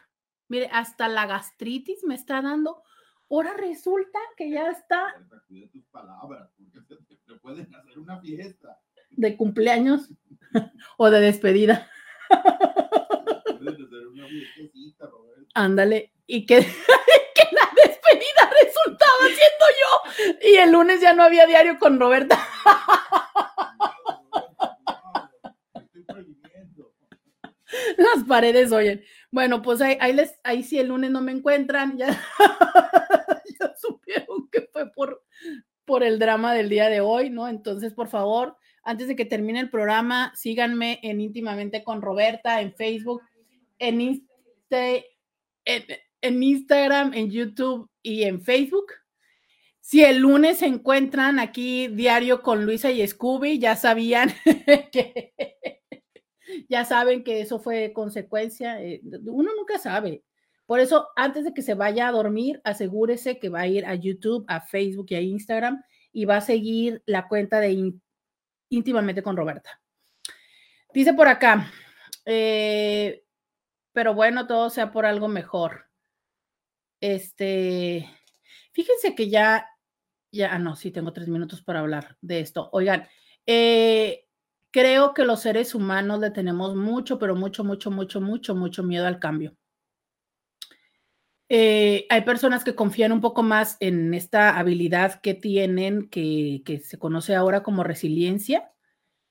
Mire, 0.48 0.68
hasta 0.72 1.08
la 1.08 1.26
gastritis 1.26 2.02
me 2.04 2.14
está 2.14 2.42
dando. 2.42 2.82
Ahora 3.30 3.54
resulta 3.54 4.18
que 4.36 4.50
ya 4.50 4.70
está 4.70 5.14
Cuida 5.46 5.68
tus 5.70 5.84
palabras, 5.86 6.50
porque 6.56 6.80
te, 7.26 7.34
pueden 7.36 7.72
hacer 7.74 7.98
una 7.98 8.20
fiesta. 8.20 8.80
de 9.10 9.36
cumpleaños 9.36 10.10
o 10.96 11.10
de 11.10 11.20
despedida. 11.20 11.88
Pueden 12.28 13.84
hacer 13.84 14.06
una 14.08 14.26
fiestecita, 14.26 15.06
Roberta. 15.06 15.48
Ándale. 15.54 16.12
Y 16.26 16.46
que, 16.46 16.56
que 17.34 17.48
la 17.52 17.70
despedida 17.76 18.50
resultaba 18.62 19.26
siendo 19.26 19.66
yo. 19.80 20.48
Y 20.48 20.56
el 20.56 20.72
lunes 20.72 21.00
ya 21.00 21.12
no 21.12 21.22
había 21.22 21.46
diario 21.46 21.78
con 21.78 22.00
Roberta. 22.00 22.36
Me 25.74 25.82
estoy 25.82 26.02
previniendo. 26.04 26.94
Las 27.96 28.24
paredes 28.24 28.72
oyen. 28.72 29.02
Bueno, 29.30 29.62
pues 29.62 29.80
ahí, 29.80 29.96
ahí, 30.00 30.12
les, 30.12 30.38
ahí 30.44 30.62
si 30.62 30.78
el 30.78 30.88
lunes 30.88 31.10
no 31.10 31.20
me 31.20 31.32
encuentran, 31.32 31.96
ya, 31.98 32.20
supieron 33.80 34.48
que 34.50 34.68
fue 34.72 34.90
por, 34.92 35.22
por 35.84 36.02
el 36.02 36.18
drama 36.18 36.54
del 36.54 36.68
día 36.68 36.88
de 36.88 37.00
hoy, 37.00 37.30
¿no? 37.30 37.48
Entonces, 37.48 37.92
por 37.92 38.08
favor, 38.08 38.56
antes 38.82 39.08
de 39.08 39.16
que 39.16 39.24
termine 39.24 39.60
el 39.60 39.70
programa, 39.70 40.32
síganme 40.34 40.98
en 41.02 41.20
íntimamente 41.20 41.84
con 41.84 42.02
Roberta 42.02 42.60
en 42.60 42.74
Facebook, 42.74 43.22
en, 43.78 44.26
en 45.64 46.42
Instagram, 46.42 47.14
en 47.14 47.30
YouTube 47.30 47.90
y 48.02 48.24
en 48.24 48.42
Facebook. 48.42 48.86
Si 49.80 50.04
el 50.04 50.18
lunes 50.18 50.58
se 50.58 50.66
encuentran 50.66 51.38
aquí 51.38 51.88
diario 51.88 52.42
con 52.42 52.64
Luisa 52.64 52.90
y 52.90 53.06
Scooby, 53.06 53.58
ya 53.58 53.76
sabían 53.76 54.32
que 54.92 55.32
ya 56.68 56.84
saben 56.84 57.24
que 57.24 57.40
eso 57.40 57.58
fue 57.58 57.92
consecuencia. 57.92 58.82
eh, 58.82 59.00
uno 59.26 59.50
nunca 59.56 59.78
sabe. 59.78 60.24
Por 60.66 60.78
eso, 60.78 61.08
antes 61.16 61.44
de 61.44 61.52
que 61.52 61.62
se 61.62 61.74
vaya 61.74 62.06
a 62.06 62.12
dormir, 62.12 62.60
asegúrese 62.62 63.40
que 63.40 63.48
va 63.48 63.62
a 63.62 63.66
ir 63.66 63.84
a 63.86 63.96
YouTube, 63.96 64.44
a 64.46 64.60
Facebook 64.60 65.06
y 65.10 65.14
a 65.16 65.20
Instagram 65.20 65.82
y 66.12 66.26
va 66.26 66.36
a 66.36 66.40
seguir 66.40 67.02
la 67.06 67.26
cuenta 67.26 67.58
de 67.58 67.92
íntimamente 68.68 69.22
con 69.22 69.36
Roberta. 69.36 69.80
Dice 70.94 71.12
por 71.12 71.28
acá, 71.28 71.70
eh, 72.24 73.24
pero 73.92 74.14
bueno, 74.14 74.46
todo 74.46 74.70
sea 74.70 74.92
por 74.92 75.06
algo 75.06 75.26
mejor. 75.26 75.86
Este, 77.00 78.08
fíjense 78.72 79.14
que 79.14 79.28
ya, 79.28 79.66
ya, 80.30 80.54
ah, 80.54 80.58
no, 80.58 80.76
sí, 80.76 80.90
tengo 80.90 81.12
tres 81.12 81.28
minutos 81.28 81.62
para 81.62 81.80
hablar 81.80 82.16
de 82.20 82.40
esto. 82.40 82.68
Oigan, 82.72 83.08
eh, 83.44 84.28
creo 84.70 85.14
que 85.14 85.24
los 85.24 85.40
seres 85.40 85.74
humanos 85.74 86.20
le 86.20 86.30
tenemos 86.30 86.76
mucho, 86.76 87.18
pero 87.18 87.34
mucho, 87.34 87.64
mucho, 87.64 87.90
mucho, 87.90 88.20
mucho, 88.20 88.54
mucho 88.54 88.82
miedo 88.82 89.06
al 89.06 89.18
cambio. 89.18 89.56
Eh, 91.48 92.06
hay 92.10 92.20
personas 92.22 92.62
que 92.62 92.76
confían 92.76 93.10
un 93.10 93.20
poco 93.20 93.42
más 93.42 93.76
en 93.80 94.14
esta 94.14 94.58
habilidad 94.58 95.20
que 95.20 95.34
tienen, 95.34 96.08
que, 96.08 96.62
que 96.64 96.78
se 96.78 96.98
conoce 96.98 97.34
ahora 97.34 97.62
como 97.62 97.82
resiliencia, 97.82 98.70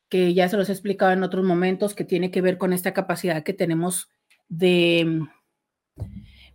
que 0.10 0.34
ya 0.34 0.50
se 0.50 0.58
los 0.58 0.70
he 0.70 0.74
explicado 0.74 1.14
en 1.14 1.24
otros 1.24 1.46
momentos, 1.46 1.96
que 1.96 2.04
tiene 2.04 2.30
que 2.32 2.42
ver 2.42 2.58
con 2.58 2.74
esta 2.74 2.94
capacidad 2.94 3.44
que 3.44 3.54
tenemos 3.54 4.10
de, 4.50 5.22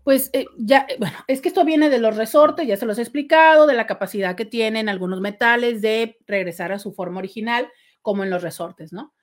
pues 0.05 0.29
eh, 0.35 0.47
ya, 0.59 0.87
eh, 0.89 0.97
bueno, 0.99 1.17
es 1.27 1.41
que 1.41 1.49
esto 1.49 1.65
viene 1.65 1.89
de 1.89 1.99
los 1.99 2.17
resortes, 2.17 2.67
ya 2.67 2.77
se 2.77 2.85
los 2.85 2.99
he 2.99 3.03
explicado, 3.03 3.67
de 3.67 3.75
la 3.75 3.87
capacidad 3.87 4.37
que 4.37 4.45
tienen 4.45 4.91
algunos 4.91 5.23
metales 5.23 5.81
de 5.81 6.19
regresar 6.27 6.73
a 6.73 6.79
su 6.79 6.93
forma 6.93 7.19
original, 7.19 7.69
como 8.05 8.23
en 8.23 8.31
los 8.31 8.43
resortes, 8.43 8.93
¿no? 8.93 9.15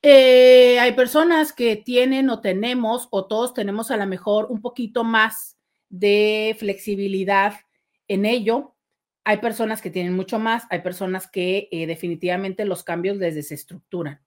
Eh, 0.00 0.80
hay 0.80 0.92
personas 0.92 1.52
que 1.52 1.76
tienen 1.76 2.28
o 2.30 2.40
tenemos, 2.40 3.06
o 3.10 3.26
todos 3.26 3.54
tenemos 3.54 3.92
a 3.92 3.96
lo 3.96 4.06
mejor 4.06 4.46
un 4.50 4.60
poquito 4.60 5.04
más 5.04 5.58
de 5.90 6.56
flexibilidad 6.58 7.54
en 8.08 8.24
ello. 8.24 8.74
Hay 9.22 9.36
personas 9.36 9.80
que 9.82 9.90
tienen 9.90 10.14
mucho 10.14 10.40
más, 10.40 10.64
hay 10.70 10.80
personas 10.80 11.30
que 11.30 11.68
eh, 11.70 11.86
definitivamente 11.86 12.64
los 12.64 12.82
cambios 12.82 13.18
les 13.18 13.36
desestructuran. 13.36 14.20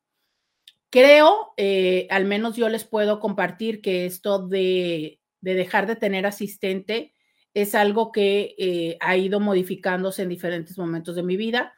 Creo, 0.91 1.53
eh, 1.57 2.07
al 2.11 2.23
menos 2.23 2.55
yo 2.55 2.69
les 2.69 2.85
puedo 2.85 3.19
compartir 3.19 3.81
que 3.81 4.05
esto 4.05 4.47
de, 4.47 5.19
de 5.41 5.55
dejar 5.55 5.87
de 5.87 5.97
tener 5.97 6.27
asistente 6.27 7.13
es 7.55 7.73
algo 7.73 8.11
que 8.11 8.97
ha 8.99 9.17
ido 9.17 9.39
modificándose 9.39 10.21
en 10.21 10.29
diferentes 10.29 10.77
momentos 10.77 11.15
de 11.15 11.23
mi 11.23 11.37
vida, 11.37 11.73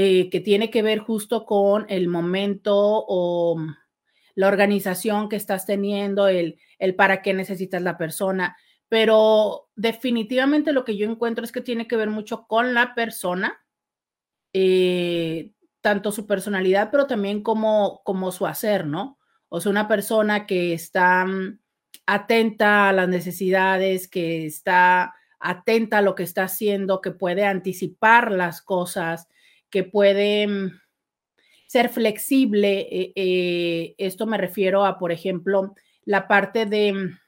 eh, 0.00 0.30
que 0.30 0.38
tiene 0.38 0.70
que 0.70 0.80
ver 0.80 1.00
justo 1.00 1.44
con 1.44 1.84
el 1.88 2.06
momento 2.06 2.72
o 2.76 3.56
mm, 3.58 3.74
la 4.36 4.46
organización 4.46 5.28
que 5.28 5.34
estás 5.34 5.66
teniendo, 5.66 6.28
el, 6.28 6.60
el 6.78 6.94
para 6.94 7.20
qué 7.20 7.34
necesitas 7.34 7.82
la 7.82 7.98
persona, 7.98 8.56
pero 8.88 9.68
definitivamente 9.74 10.72
lo 10.72 10.84
que 10.84 10.96
yo 10.96 11.10
encuentro 11.10 11.44
es 11.44 11.50
que 11.50 11.62
tiene 11.62 11.88
que 11.88 11.96
ver 11.96 12.10
mucho 12.10 12.46
con 12.46 12.74
la 12.74 12.94
persona, 12.94 13.60
eh, 14.52 15.50
tanto 15.80 16.12
su 16.12 16.28
personalidad, 16.28 16.92
pero 16.92 17.08
también 17.08 17.42
como, 17.42 18.00
como 18.04 18.30
su 18.30 18.46
hacer, 18.46 18.86
¿no? 18.86 19.18
O 19.48 19.60
sea, 19.60 19.70
una 19.70 19.88
persona 19.88 20.46
que 20.46 20.74
está 20.74 21.24
mm, 21.24 21.58
atenta 22.06 22.88
a 22.88 22.92
las 22.92 23.08
necesidades, 23.08 24.06
que 24.06 24.46
está 24.46 25.12
atenta 25.40 25.98
a 25.98 26.02
lo 26.02 26.14
que 26.14 26.22
está 26.22 26.44
haciendo, 26.44 27.00
que 27.00 27.10
puede 27.10 27.44
anticipar 27.44 28.30
las 28.30 28.62
cosas, 28.62 29.26
que 29.70 29.84
puede 29.84 30.46
mm, 30.46 30.80
ser 31.66 31.88
flexible. 31.90 32.80
eh, 32.90 33.12
eh, 33.14 33.94
esto 33.98 34.26
me 34.26 34.38
refiero 34.38 34.84
a, 34.84 34.98
por 34.98 35.12
ejemplo, 35.12 35.74
la 36.04 36.26
parte 36.26 36.66
de, 36.66 36.92
mm, 36.92 37.18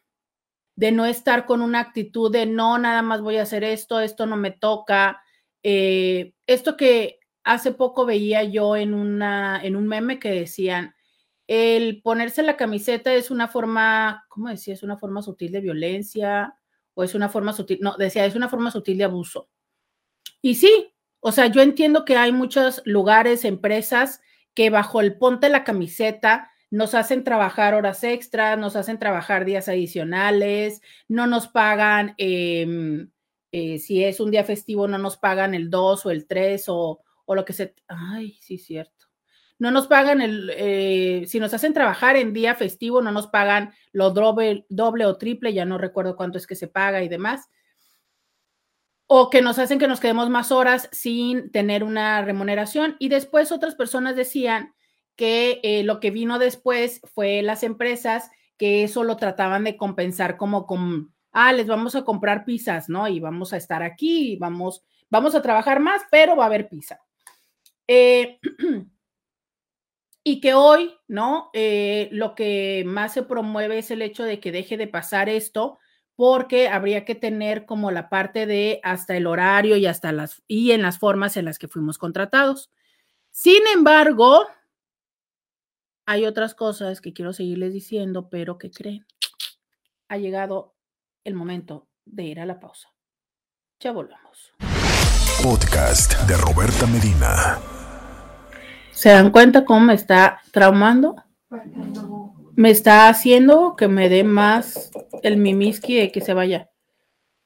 de 0.76 0.92
no 0.92 1.05
estar 1.05 1.44
con 1.44 1.61
una 1.61 1.81
actitud 1.81 2.33
de 2.33 2.46
no, 2.46 2.79
nada 2.79 3.03
más 3.03 3.20
voy 3.20 3.37
a 3.37 3.42
hacer 3.42 3.64
esto, 3.64 4.00
esto 4.00 4.26
no 4.26 4.37
me 4.37 4.50
toca. 4.50 5.22
Eh, 5.62 6.33
esto 6.46 6.76
que 6.76 7.18
hace 7.44 7.72
poco 7.72 8.07
veía 8.07 8.44
yo 8.44 8.76
en, 8.76 8.94
una, 8.94 9.61
en 9.62 9.76
un 9.76 9.87
meme 9.87 10.18
que 10.18 10.31
decían, 10.31 10.94
el 11.46 12.00
ponerse 12.00 12.42
la 12.42 12.57
camiseta 12.57 13.12
es 13.12 13.31
una 13.31 13.48
forma, 13.48 14.24
¿cómo 14.29 14.48
decía? 14.48 14.72
Es 14.72 14.83
una 14.83 14.96
forma 14.96 15.20
sutil 15.20 15.53
de 15.53 15.61
violencia 15.61 16.55
o 16.94 17.05
es 17.05 17.14
una 17.14 17.29
forma 17.29 17.53
sutil, 17.53 17.79
no, 17.83 17.96
decía, 17.98 18.24
es 18.24 18.37
una 18.37 18.48
forma 18.48 18.70
sutil 18.70 18.96
de 18.96 19.05
abuso. 19.05 19.50
Y 20.40 20.55
sí, 20.55 20.94
o 21.20 21.33
sea, 21.33 21.46
yo 21.46 21.62
entiendo 21.62 22.04
que 22.04 22.16
hay 22.16 22.33
muchos 22.33 22.83
lugares, 22.85 23.44
empresas 23.44 24.20
que 24.54 24.70
bajo 24.70 25.00
el 25.00 25.16
ponte 25.16 25.48
la 25.48 25.64
camiseta 25.64 26.50
nos 26.70 26.94
hacen 26.94 27.24
trabajar 27.24 27.74
horas 27.74 28.04
extras, 28.04 28.59
nos 28.59 28.76
hacen 28.76 28.98
trabajar 28.98 29.44
días 29.44 29.68
adicionales, 29.68 30.80
no 31.09 31.26
nos 31.26 31.48
pagan, 31.48 32.14
eh, 32.16 33.06
eh, 33.52 33.78
si 33.78 34.04
es 34.04 34.20
un 34.20 34.30
día 34.30 34.44
festivo, 34.44 34.87
no 34.87 34.96
nos 34.96 35.16
pagan 35.16 35.54
el 35.54 35.68
2 35.68 36.06
o 36.06 36.11
el 36.11 36.26
3 36.26 36.64
o, 36.68 37.00
o 37.24 37.35
lo 37.35 37.44
que 37.44 37.52
se... 37.52 37.74
Ay, 37.88 38.38
sí, 38.40 38.56
cierto. 38.56 39.06
No 39.59 39.70
nos 39.70 39.88
pagan 39.88 40.22
el, 40.22 40.50
eh, 40.56 41.24
si 41.26 41.38
nos 41.38 41.52
hacen 41.52 41.74
trabajar 41.74 42.16
en 42.16 42.33
día 42.33 42.54
festivo, 42.54 43.02
no 43.02 43.12
nos 43.12 43.26
pagan 43.26 43.72
lo 43.92 44.11
doble, 44.11 44.64
doble 44.68 45.04
o 45.04 45.18
triple, 45.18 45.52
ya 45.52 45.64
no 45.64 45.76
recuerdo 45.76 46.16
cuánto 46.16 46.38
es 46.38 46.46
que 46.46 46.54
se 46.54 46.68
paga 46.68 47.02
y 47.02 47.09
demás. 47.09 47.50
O 49.12 49.29
que 49.29 49.42
nos 49.42 49.59
hacen 49.59 49.81
que 49.81 49.88
nos 49.88 49.99
quedemos 49.99 50.31
más 50.31 50.53
horas 50.53 50.88
sin 50.92 51.51
tener 51.51 51.83
una 51.83 52.23
remuneración. 52.23 52.94
Y 53.01 53.09
después 53.09 53.51
otras 53.51 53.75
personas 53.75 54.14
decían 54.14 54.73
que 55.16 55.59
eh, 55.64 55.83
lo 55.83 55.99
que 55.99 56.12
vino 56.12 56.38
después 56.38 57.01
fue 57.12 57.42
las 57.42 57.64
empresas 57.64 58.31
que 58.57 58.85
eso 58.85 59.03
lo 59.03 59.16
trataban 59.16 59.64
de 59.64 59.77
compensar 59.77 60.37
como 60.37 60.64
con, 60.64 61.12
ah, 61.33 61.53
les 61.53 61.66
vamos 61.66 61.96
a 61.96 62.05
comprar 62.05 62.44
pizzas, 62.44 62.88
¿no? 62.88 63.09
Y 63.09 63.18
vamos 63.18 63.53
a 63.53 63.57
estar 63.57 63.83
aquí, 63.83 64.37
vamos, 64.37 64.85
vamos 65.09 65.35
a 65.35 65.42
trabajar 65.42 65.81
más, 65.81 66.03
pero 66.12 66.37
va 66.37 66.44
a 66.44 66.46
haber 66.46 66.68
pizza. 66.68 67.01
Eh, 67.88 68.38
y 70.23 70.40
que 70.40 70.55
hoy, 70.55 70.94
¿no? 71.09 71.51
Eh, 71.53 72.11
lo 72.12 72.37
que 72.37 72.85
más 72.87 73.12
se 73.12 73.25
promueve 73.25 73.79
es 73.79 73.90
el 73.90 74.03
hecho 74.03 74.23
de 74.23 74.38
que 74.38 74.53
deje 74.53 74.77
de 74.77 74.87
pasar 74.87 75.29
esto, 75.29 75.81
porque 76.20 76.68
habría 76.68 77.06
que 77.06 77.14
tener 77.14 77.64
como 77.64 77.90
la 77.90 78.11
parte 78.11 78.44
de 78.44 78.78
hasta 78.83 79.16
el 79.16 79.26
horario 79.26 79.78
y 79.78 79.87
hasta 79.87 80.12
las 80.12 80.42
y 80.46 80.72
en 80.72 80.83
las 80.83 80.98
formas 80.98 81.38
en 81.38 81.46
las 81.46 81.59
que 81.59 81.66
fuimos 81.66 81.96
contratados. 81.96 82.70
Sin 83.30 83.62
embargo, 83.74 84.46
hay 86.04 86.26
otras 86.26 86.54
cosas 86.54 87.00
que 87.00 87.14
quiero 87.14 87.33
seguirles 87.33 87.72
diciendo, 87.72 88.28
pero 88.28 88.59
que 88.59 88.70
creen. 88.70 89.06
Ha 90.09 90.18
llegado 90.18 90.74
el 91.24 91.37
momento 91.37 91.88
de 92.04 92.24
ir 92.24 92.40
a 92.40 92.44
la 92.44 92.61
pausa. 92.61 92.92
Ya 93.80 93.92
volvemos. 93.92 94.52
Podcast 95.42 96.20
de 96.28 96.37
Roberta 96.37 96.87
Medina. 96.87 97.59
¿Se 98.92 99.09
dan 99.09 99.30
cuenta 99.30 99.64
cómo 99.64 99.80
me 99.80 99.94
está 99.94 100.42
traumando? 100.52 101.16
Me 102.61 102.68
está 102.68 103.09
haciendo 103.09 103.75
que 103.75 103.88
me 103.88 104.11
dé 104.11 104.23
más 104.23 104.90
el 105.23 105.38
mimiski 105.38 105.94
de 105.94 106.12
que 106.12 106.20
se 106.20 106.35
vaya. 106.35 106.68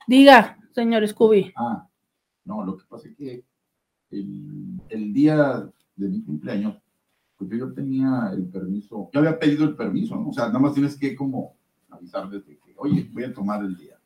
Diga, 0.09 0.59
señor 0.73 1.07
Scooby. 1.07 1.53
Ah, 1.55 1.89
no, 2.45 2.65
lo 2.65 2.77
que 2.77 2.85
pasa 2.89 3.07
es 3.09 3.17
que 3.17 3.45
el, 4.11 5.15
día 5.15 5.71
de 5.95 6.09
mi 6.09 6.21
cumpleaños, 6.21 6.83
porque 7.37 7.57
yo 7.57 7.73
tenía 7.73 8.33
el 8.33 8.47
permiso, 8.47 9.09
yo 9.13 9.21
había 9.21 9.39
pedido 9.39 9.63
el 9.63 9.77
permiso, 9.77 10.17
¿no? 10.17 10.31
O 10.31 10.33
sea, 10.33 10.49
nada 10.49 10.59
más 10.59 10.75
tienes 10.75 10.99
que 10.99 11.15
como 11.15 11.55
avisar 11.91 12.29
desde 12.29 12.59
que, 12.59 12.75
oye, 12.77 13.09
voy 13.13 13.23
a 13.23 13.33
tomar 13.33 13.63
el 13.63 13.77
día. 13.77 13.97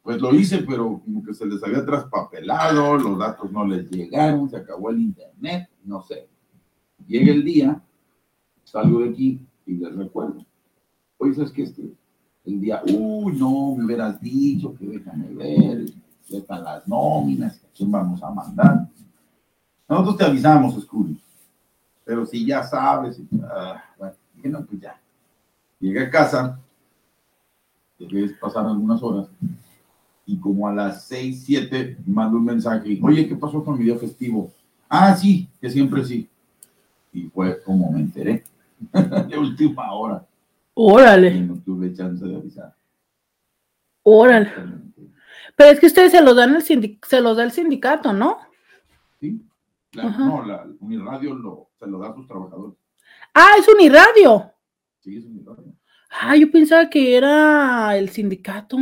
Pues 0.00 0.20
lo 0.20 0.32
hice, 0.32 0.58
pero 0.58 1.00
como 1.04 1.24
que 1.24 1.34
se 1.34 1.44
les 1.44 1.60
había 1.64 1.84
traspapelado, 1.84 2.96
los 2.98 3.18
datos 3.18 3.50
no 3.50 3.66
les 3.66 3.90
llegaron, 3.90 4.48
se 4.48 4.58
acabó 4.58 4.90
el 4.90 5.00
internet, 5.00 5.68
no 5.82 6.02
sé. 6.02 6.28
Llega 7.04 7.32
el 7.32 7.42
día, 7.42 7.82
salgo 8.62 9.00
de 9.00 9.10
aquí 9.10 9.40
y 9.66 9.74
les 9.74 9.94
recuerdo. 9.94 10.44
Oye, 11.18 11.34
¿sabes 11.34 11.52
qué? 11.52 11.62
Este, 11.62 11.82
el 12.44 12.60
día, 12.60 12.82
uy, 12.86 13.36
no, 13.36 13.74
me 13.76 13.84
hubieras 13.84 14.20
dicho 14.20 14.74
que 14.74 14.86
déjame 14.86 15.28
ver, 15.28 15.86
están 16.28 16.64
las 16.64 16.86
nóminas, 16.86 17.56
a 17.56 17.68
quién 17.74 17.90
vamos 17.90 18.22
a 18.22 18.30
mandar. 18.30 18.88
Nosotros 19.88 20.16
te 20.18 20.24
avisamos, 20.24 20.80
Scooby. 20.82 21.18
Pero 22.04 22.26
si 22.26 22.44
ya 22.44 22.62
sabes, 22.62 23.20
ah, 23.44 23.82
bueno, 24.42 24.64
pues 24.66 24.80
ya. 24.80 25.00
Llegué 25.80 26.00
a 26.00 26.10
casa, 26.10 26.60
dejé 27.98 28.34
pasar 28.34 28.66
algunas 28.66 29.02
horas, 29.02 29.28
y 30.26 30.38
como 30.38 30.66
a 30.66 30.72
las 30.72 31.04
6, 31.04 31.42
7, 31.44 31.98
mando 32.06 32.38
un 32.38 32.44
mensaje, 32.44 32.98
oye, 33.02 33.28
¿qué 33.28 33.36
pasó 33.36 33.62
con 33.62 33.78
mi 33.78 33.84
día 33.84 33.96
festivo? 33.96 34.50
Ah, 34.88 35.14
sí, 35.14 35.48
que 35.60 35.68
siempre 35.68 36.04
sí. 36.04 36.28
Y 37.12 37.24
fue 37.24 37.62
como 37.62 37.90
me 37.90 38.00
enteré, 38.00 38.44
de 39.28 39.38
última 39.38 39.92
hora, 39.92 40.26
y 41.30 41.36
Órale, 41.36 41.40
no 41.40 41.60
tuve 41.62 41.92
chance 41.94 42.24
de 42.26 42.36
avisar. 42.36 42.76
órale. 44.04 44.52
Pero 45.56 45.70
es 45.70 45.80
que 45.80 45.86
ustedes 45.86 46.12
se 46.12 46.22
los 46.22 46.36
dan 46.36 46.54
el 46.56 46.62
se 46.62 47.20
los 47.20 47.36
da 47.36 47.44
el 47.44 47.52
sindicato, 47.52 48.12
¿no? 48.12 48.38
¿Sí? 49.20 49.40
La, 49.92 50.10
no, 50.10 50.44
la 50.44 50.66
Uniradio 50.80 51.34
lo, 51.34 51.70
se 51.78 51.86
lo 51.86 51.98
da 51.98 52.08
a 52.10 52.14
sus 52.14 52.26
trabajadores. 52.26 52.76
Ah, 53.34 53.52
es 53.58 53.68
Uniradio. 53.68 54.52
Sí, 55.00 55.16
es 55.18 55.24
Uniradio. 55.26 55.74
Ah, 56.10 56.36
yo 56.36 56.50
pensaba 56.50 56.88
que 56.90 57.16
era 57.16 57.96
el 57.96 58.08
sindicato. 58.08 58.78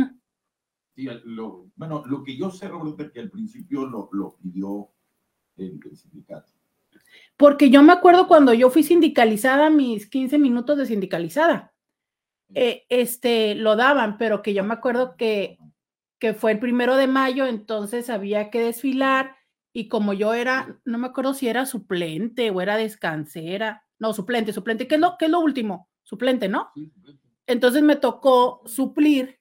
Sí, 0.95 1.07
lo, 1.25 1.67
bueno, 1.75 2.03
lo 2.05 2.23
que 2.23 2.37
yo 2.37 2.51
sé, 2.51 2.67
Roberto, 2.67 3.03
es 3.03 3.11
que 3.11 3.19
al 3.19 3.31
principio 3.31 3.85
lo, 3.87 4.09
lo 4.13 4.35
pidió 4.37 4.89
el, 5.57 5.79
el 5.83 5.97
sindicato. 5.97 6.52
Porque 7.37 7.69
yo 7.69 7.83
me 7.83 7.93
acuerdo 7.93 8.27
cuando 8.27 8.53
yo 8.53 8.69
fui 8.69 8.83
sindicalizada, 8.83 9.69
mis 9.69 10.09
15 10.09 10.37
minutos 10.37 10.77
de 10.77 10.85
sindicalizada, 10.85 11.73
eh, 12.53 12.85
este, 12.89 13.55
lo 13.55 13.75
daban, 13.75 14.17
pero 14.17 14.41
que 14.41 14.53
yo 14.53 14.63
me 14.63 14.73
acuerdo 14.73 15.15
que, 15.17 15.57
que 16.19 16.33
fue 16.33 16.51
el 16.51 16.59
primero 16.59 16.95
de 16.95 17.07
mayo, 17.07 17.47
entonces 17.47 18.09
había 18.09 18.49
que 18.49 18.61
desfilar 18.61 19.35
y 19.73 19.87
como 19.87 20.13
yo 20.13 20.33
era, 20.35 20.79
no 20.85 20.99
me 20.99 21.07
acuerdo 21.07 21.33
si 21.33 21.47
era 21.47 21.65
suplente 21.65 22.51
o 22.51 22.61
era 22.61 22.77
descansera, 22.77 23.85
no, 23.97 24.13
suplente, 24.13 24.53
suplente, 24.53 24.87
¿qué 24.87 24.95
es 24.95 25.01
lo, 25.01 25.17
qué 25.17 25.25
es 25.25 25.31
lo 25.31 25.39
último? 25.39 25.89
Suplente, 26.03 26.47
¿no? 26.47 26.71
Entonces 27.47 27.81
me 27.81 27.95
tocó 27.95 28.61
suplir 28.65 29.39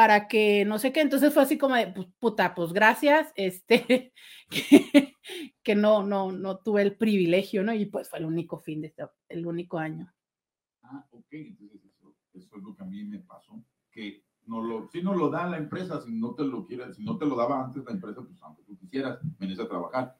para 0.00 0.28
que 0.28 0.64
no 0.64 0.78
sé 0.78 0.94
qué, 0.94 1.02
entonces 1.02 1.34
fue 1.34 1.42
así 1.42 1.58
como 1.58 1.74
de, 1.74 1.92
puta, 2.18 2.54
pues 2.54 2.72
gracias, 2.72 3.34
este, 3.34 4.14
que, 5.62 5.74
no, 5.74 6.06
no, 6.06 6.32
no 6.32 6.56
tuve 6.56 6.80
el 6.80 6.96
privilegio, 6.96 7.62
¿no? 7.62 7.74
Y 7.74 7.84
pues 7.84 8.08
fue 8.08 8.18
el 8.18 8.24
único 8.24 8.56
fin 8.56 8.80
de 8.80 8.86
este, 8.86 9.04
el 9.28 9.46
único 9.46 9.76
año. 9.76 10.10
Ah, 10.84 11.06
ok, 11.10 11.26
entonces 11.32 11.82
eso, 11.84 12.16
es 12.32 12.62
lo 12.62 12.74
que 12.74 12.82
a 12.82 12.86
mí 12.86 13.04
me 13.04 13.18
pasó, 13.18 13.62
que 13.90 14.24
no 14.46 14.62
lo, 14.62 14.88
si 14.88 15.02
no 15.02 15.14
lo 15.14 15.28
da 15.28 15.46
la 15.46 15.58
empresa, 15.58 16.00
si 16.00 16.12
no 16.12 16.34
te 16.34 16.44
lo 16.44 16.64
quiere, 16.64 16.94
si 16.94 17.04
no 17.04 17.18
te 17.18 17.26
lo 17.26 17.36
daba 17.36 17.62
antes 17.62 17.84
la 17.84 17.92
empresa, 17.92 18.22
pues 18.22 18.42
aunque 18.42 18.62
tú 18.62 18.78
quisieras, 18.78 19.18
venís 19.38 19.60
a 19.60 19.68
trabajar. 19.68 20.16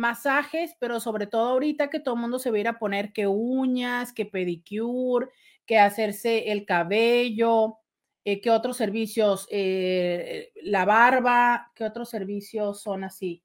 masajes, 0.00 0.74
pero 0.80 0.98
sobre 0.98 1.26
todo 1.26 1.50
ahorita 1.50 1.90
que 1.90 2.00
todo 2.00 2.14
el 2.14 2.20
mundo 2.22 2.38
se 2.38 2.50
va 2.50 2.56
a 2.56 2.60
ir 2.60 2.68
a 2.68 2.78
poner 2.78 3.12
que 3.12 3.26
uñas, 3.26 4.12
que 4.12 4.26
pedicure, 4.26 5.28
que 5.66 5.78
hacerse 5.78 6.50
el 6.50 6.64
cabello, 6.64 7.78
eh, 8.24 8.40
qué 8.40 8.50
otros 8.50 8.76
servicios, 8.76 9.46
eh, 9.50 10.52
la 10.62 10.84
barba, 10.84 11.70
qué 11.74 11.84
otros 11.84 12.08
servicios 12.08 12.82
son 12.82 13.04
así. 13.04 13.44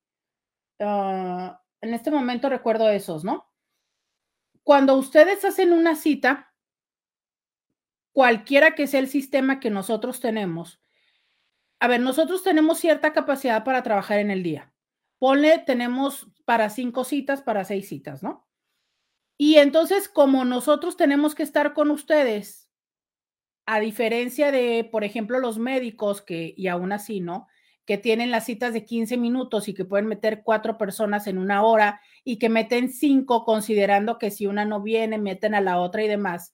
Ah, 0.80 1.62
en 1.82 1.94
este 1.94 2.10
momento 2.10 2.50
recuerdo 2.50 2.90
esos, 2.90 3.24
¿no? 3.24 3.52
Cuando 4.64 4.96
ustedes 4.96 5.46
hacen 5.46 5.74
una 5.74 5.96
cita, 5.96 6.54
cualquiera 8.14 8.76
que 8.76 8.88
sea 8.88 9.02
el 9.02 9.10
sistema 9.10 9.60
que 9.60 9.70
nosotros 9.70 10.20
tenemos, 10.22 10.82
a 11.80 11.88
ver, 11.88 12.00
nosotros 12.00 12.44
tenemos 12.44 12.80
cierta 12.80 13.14
capacidad 13.14 13.64
para 13.64 13.84
trabajar 13.84 14.20
en 14.20 14.32
el 14.32 14.42
día. 14.42 14.74
Ponle, 15.26 15.58
tenemos 15.58 16.28
para 16.46 16.70
cinco 16.70 17.04
citas, 17.04 17.42
para 17.42 17.66
seis 17.66 17.90
citas, 17.90 18.22
¿no? 18.22 18.48
Y 19.40 19.56
entonces, 19.56 20.08
como 20.08 20.46
nosotros 20.46 20.98
tenemos 20.98 21.34
que 21.34 21.42
estar 21.42 21.74
con 21.74 21.90
ustedes, 21.90 22.70
a 23.66 23.80
diferencia 23.80 24.52
de, 24.52 24.88
por 24.92 25.04
ejemplo, 25.04 25.40
los 25.40 25.58
médicos 25.58 26.22
que, 26.22 26.54
y 26.56 26.68
aún 26.68 26.92
así, 26.92 27.22
¿no? 27.22 27.48
Que 27.86 27.98
tienen 27.98 28.30
las 28.30 28.46
citas 28.46 28.72
de 28.72 28.86
15 28.86 29.18
minutos 29.18 29.68
y 29.68 29.74
que 29.74 29.84
pueden 29.84 30.06
meter 30.06 30.44
cuatro 30.44 30.78
personas 30.78 31.26
en 31.26 31.40
una 31.40 31.64
hora 31.64 32.02
y 32.24 32.38
que 32.38 32.50
meten 32.50 32.90
cinco, 32.90 33.46
considerando 33.46 34.20
que 34.20 34.30
si 34.30 34.46
una 34.46 34.64
no 34.64 34.84
viene, 34.84 35.18
meten 35.18 35.56
a 35.56 35.62
la 35.62 35.80
otra 35.80 36.04
y 36.04 36.08
demás. 36.08 36.54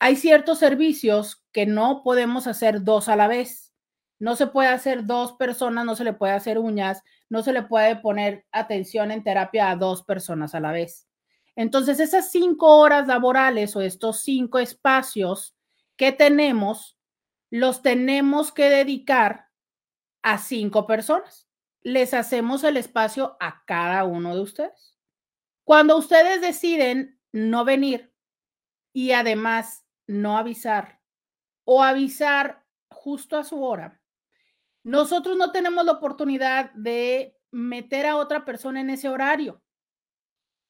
Hay 0.00 0.16
ciertos 0.16 0.58
servicios 0.58 1.44
que 1.52 1.64
no 1.64 2.02
podemos 2.02 2.48
hacer 2.48 2.82
dos 2.82 3.08
a 3.08 3.14
la 3.14 3.28
vez. 3.28 3.63
No 4.24 4.36
se 4.36 4.46
puede 4.46 4.68
hacer 4.68 5.04
dos 5.04 5.34
personas, 5.34 5.84
no 5.84 5.94
se 5.96 6.02
le 6.02 6.14
puede 6.14 6.32
hacer 6.32 6.58
uñas, 6.58 7.02
no 7.28 7.42
se 7.42 7.52
le 7.52 7.60
puede 7.60 7.96
poner 7.96 8.46
atención 8.52 9.10
en 9.10 9.22
terapia 9.22 9.68
a 9.68 9.76
dos 9.76 10.02
personas 10.02 10.54
a 10.54 10.60
la 10.60 10.72
vez. 10.72 11.06
Entonces, 11.56 12.00
esas 12.00 12.30
cinco 12.30 12.78
horas 12.78 13.06
laborales 13.06 13.76
o 13.76 13.82
estos 13.82 14.20
cinco 14.20 14.60
espacios 14.60 15.54
que 15.96 16.10
tenemos, 16.10 16.98
los 17.50 17.82
tenemos 17.82 18.50
que 18.50 18.70
dedicar 18.70 19.48
a 20.22 20.38
cinco 20.38 20.86
personas. 20.86 21.46
Les 21.82 22.14
hacemos 22.14 22.64
el 22.64 22.78
espacio 22.78 23.36
a 23.40 23.62
cada 23.66 24.04
uno 24.04 24.34
de 24.34 24.40
ustedes. 24.40 24.96
Cuando 25.64 25.98
ustedes 25.98 26.40
deciden 26.40 27.20
no 27.30 27.66
venir 27.66 28.10
y 28.94 29.10
además 29.12 29.84
no 30.06 30.38
avisar 30.38 31.02
o 31.64 31.82
avisar 31.82 32.64
justo 32.88 33.36
a 33.36 33.44
su 33.44 33.62
hora, 33.62 34.00
nosotros 34.84 35.38
no 35.38 35.50
tenemos 35.50 35.84
la 35.84 35.92
oportunidad 35.92 36.70
de 36.74 37.36
meter 37.50 38.06
a 38.06 38.16
otra 38.16 38.44
persona 38.44 38.82
en 38.82 38.90
ese 38.90 39.08
horario. 39.08 39.62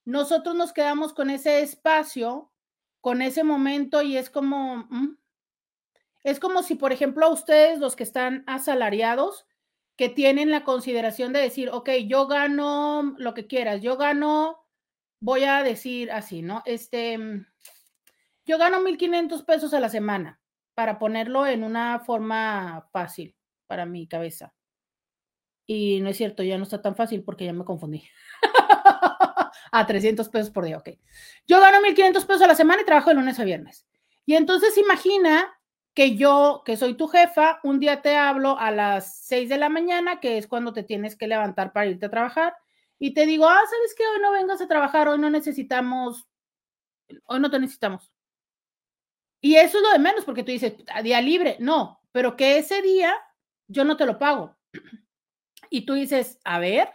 Nosotros 0.04 0.54
nos 0.54 0.72
quedamos 0.72 1.12
con 1.12 1.30
ese 1.30 1.62
espacio, 1.62 2.52
con 3.00 3.22
ese 3.22 3.42
momento 3.42 4.02
y 4.02 4.16
es 4.16 4.30
como, 4.30 4.86
mm, 4.88 5.18
es 6.22 6.38
como 6.38 6.62
si, 6.62 6.76
por 6.76 6.92
ejemplo, 6.92 7.26
a 7.26 7.30
ustedes, 7.30 7.80
los 7.80 7.96
que 7.96 8.04
están 8.04 8.44
asalariados, 8.46 9.46
que 9.96 10.08
tienen 10.08 10.50
la 10.50 10.64
consideración 10.64 11.32
de 11.32 11.40
decir, 11.40 11.70
ok, 11.70 11.90
yo 12.06 12.26
gano 12.28 13.14
lo 13.18 13.34
que 13.34 13.46
quieras, 13.46 13.82
yo 13.82 13.96
gano, 13.96 14.64
voy 15.20 15.44
a 15.44 15.62
decir 15.62 16.12
así, 16.12 16.42
¿no? 16.42 16.62
Este, 16.66 17.18
mm, 17.18 17.46
yo 18.46 18.58
gano 18.58 18.80
1.500 18.80 19.42
pesos 19.44 19.74
a 19.74 19.80
la 19.80 19.88
semana, 19.88 20.40
para 20.74 20.98
ponerlo 20.98 21.46
en 21.46 21.64
una 21.64 21.98
forma 22.00 22.88
fácil 22.92 23.34
para 23.66 23.86
mi 23.86 24.06
cabeza. 24.06 24.54
Y 25.66 26.00
no 26.00 26.10
es 26.10 26.16
cierto, 26.16 26.42
ya 26.42 26.58
no 26.58 26.64
está 26.64 26.82
tan 26.82 26.96
fácil 26.96 27.22
porque 27.22 27.44
ya 27.44 27.52
me 27.52 27.64
confundí. 27.64 28.04
a 29.72 29.86
300 29.86 30.28
pesos 30.28 30.50
por 30.50 30.64
día, 30.64 30.78
ok. 30.78 30.90
Yo 31.46 31.60
gano 31.60 31.78
1.500 31.80 32.26
pesos 32.26 32.42
a 32.42 32.46
la 32.46 32.54
semana 32.54 32.82
y 32.82 32.84
trabajo 32.84 33.10
de 33.10 33.16
lunes 33.16 33.40
a 33.40 33.44
viernes. 33.44 33.86
Y 34.26 34.34
entonces 34.34 34.76
imagina 34.78 35.52
que 35.94 36.16
yo, 36.16 36.62
que 36.64 36.76
soy 36.76 36.94
tu 36.94 37.08
jefa, 37.08 37.60
un 37.62 37.78
día 37.80 38.02
te 38.02 38.16
hablo 38.16 38.58
a 38.58 38.70
las 38.70 39.24
6 39.26 39.48
de 39.48 39.58
la 39.58 39.68
mañana, 39.68 40.20
que 40.20 40.38
es 40.38 40.46
cuando 40.46 40.72
te 40.72 40.82
tienes 40.82 41.16
que 41.16 41.28
levantar 41.28 41.72
para 41.72 41.86
irte 41.86 42.06
a 42.06 42.10
trabajar, 42.10 42.54
y 42.98 43.14
te 43.14 43.26
digo, 43.26 43.48
ah, 43.48 43.60
¿sabes 43.68 43.94
qué? 43.96 44.04
Hoy 44.06 44.20
no 44.20 44.32
vengas 44.32 44.60
a 44.60 44.68
trabajar, 44.68 45.08
hoy 45.08 45.18
no 45.18 45.30
necesitamos, 45.30 46.26
hoy 47.26 47.40
no 47.40 47.50
te 47.50 47.58
necesitamos. 47.58 48.12
Y 49.40 49.56
eso 49.56 49.78
es 49.78 49.82
lo 49.82 49.90
de 49.90 49.98
menos, 49.98 50.24
porque 50.24 50.42
tú 50.42 50.52
dices, 50.52 50.74
a 50.92 51.02
día 51.02 51.20
libre, 51.20 51.56
no, 51.60 52.00
pero 52.12 52.36
que 52.36 52.58
ese 52.58 52.80
día 52.80 53.14
yo 53.68 53.84
no 53.84 53.96
te 53.96 54.06
lo 54.06 54.18
pago. 54.18 54.56
Y 55.70 55.86
tú 55.86 55.94
dices, 55.94 56.38
a 56.44 56.58
ver, 56.58 56.88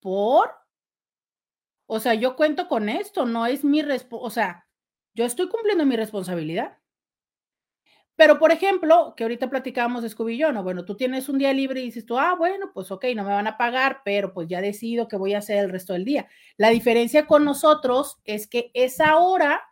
por, 0.00 0.50
o 1.86 2.00
sea, 2.00 2.14
yo 2.14 2.36
cuento 2.36 2.68
con 2.68 2.88
esto, 2.88 3.26
no 3.26 3.46
es 3.46 3.64
mi 3.64 3.82
responsabilidad, 3.82 4.26
o 4.26 4.30
sea, 4.30 4.68
yo 5.14 5.24
estoy 5.24 5.48
cumpliendo 5.48 5.84
mi 5.84 5.96
responsabilidad. 5.96 6.78
Pero, 8.16 8.38
por 8.38 8.52
ejemplo, 8.52 9.14
que 9.16 9.24
ahorita 9.24 9.48
platicábamos 9.48 10.02
de 10.02 10.10
Scooby 10.10 10.36
yo, 10.36 10.52
¿no? 10.52 10.62
Bueno, 10.62 10.84
tú 10.84 10.96
tienes 10.96 11.28
un 11.28 11.38
día 11.38 11.52
libre 11.52 11.80
y 11.80 11.86
dices 11.86 12.04
tú, 12.04 12.18
ah, 12.18 12.34
bueno, 12.36 12.70
pues 12.74 12.90
ok, 12.90 13.06
no 13.16 13.24
me 13.24 13.30
van 13.32 13.46
a 13.46 13.56
pagar, 13.56 14.02
pero 14.04 14.34
pues 14.34 14.48
ya 14.48 14.60
decido 14.60 15.08
que 15.08 15.16
voy 15.16 15.34
a 15.34 15.38
hacer 15.38 15.58
el 15.58 15.70
resto 15.70 15.94
del 15.94 16.04
día. 16.04 16.28
La 16.58 16.68
diferencia 16.68 17.26
con 17.26 17.44
nosotros 17.44 18.20
es 18.24 18.46
que 18.46 18.70
esa 18.74 19.16
hora, 19.16 19.62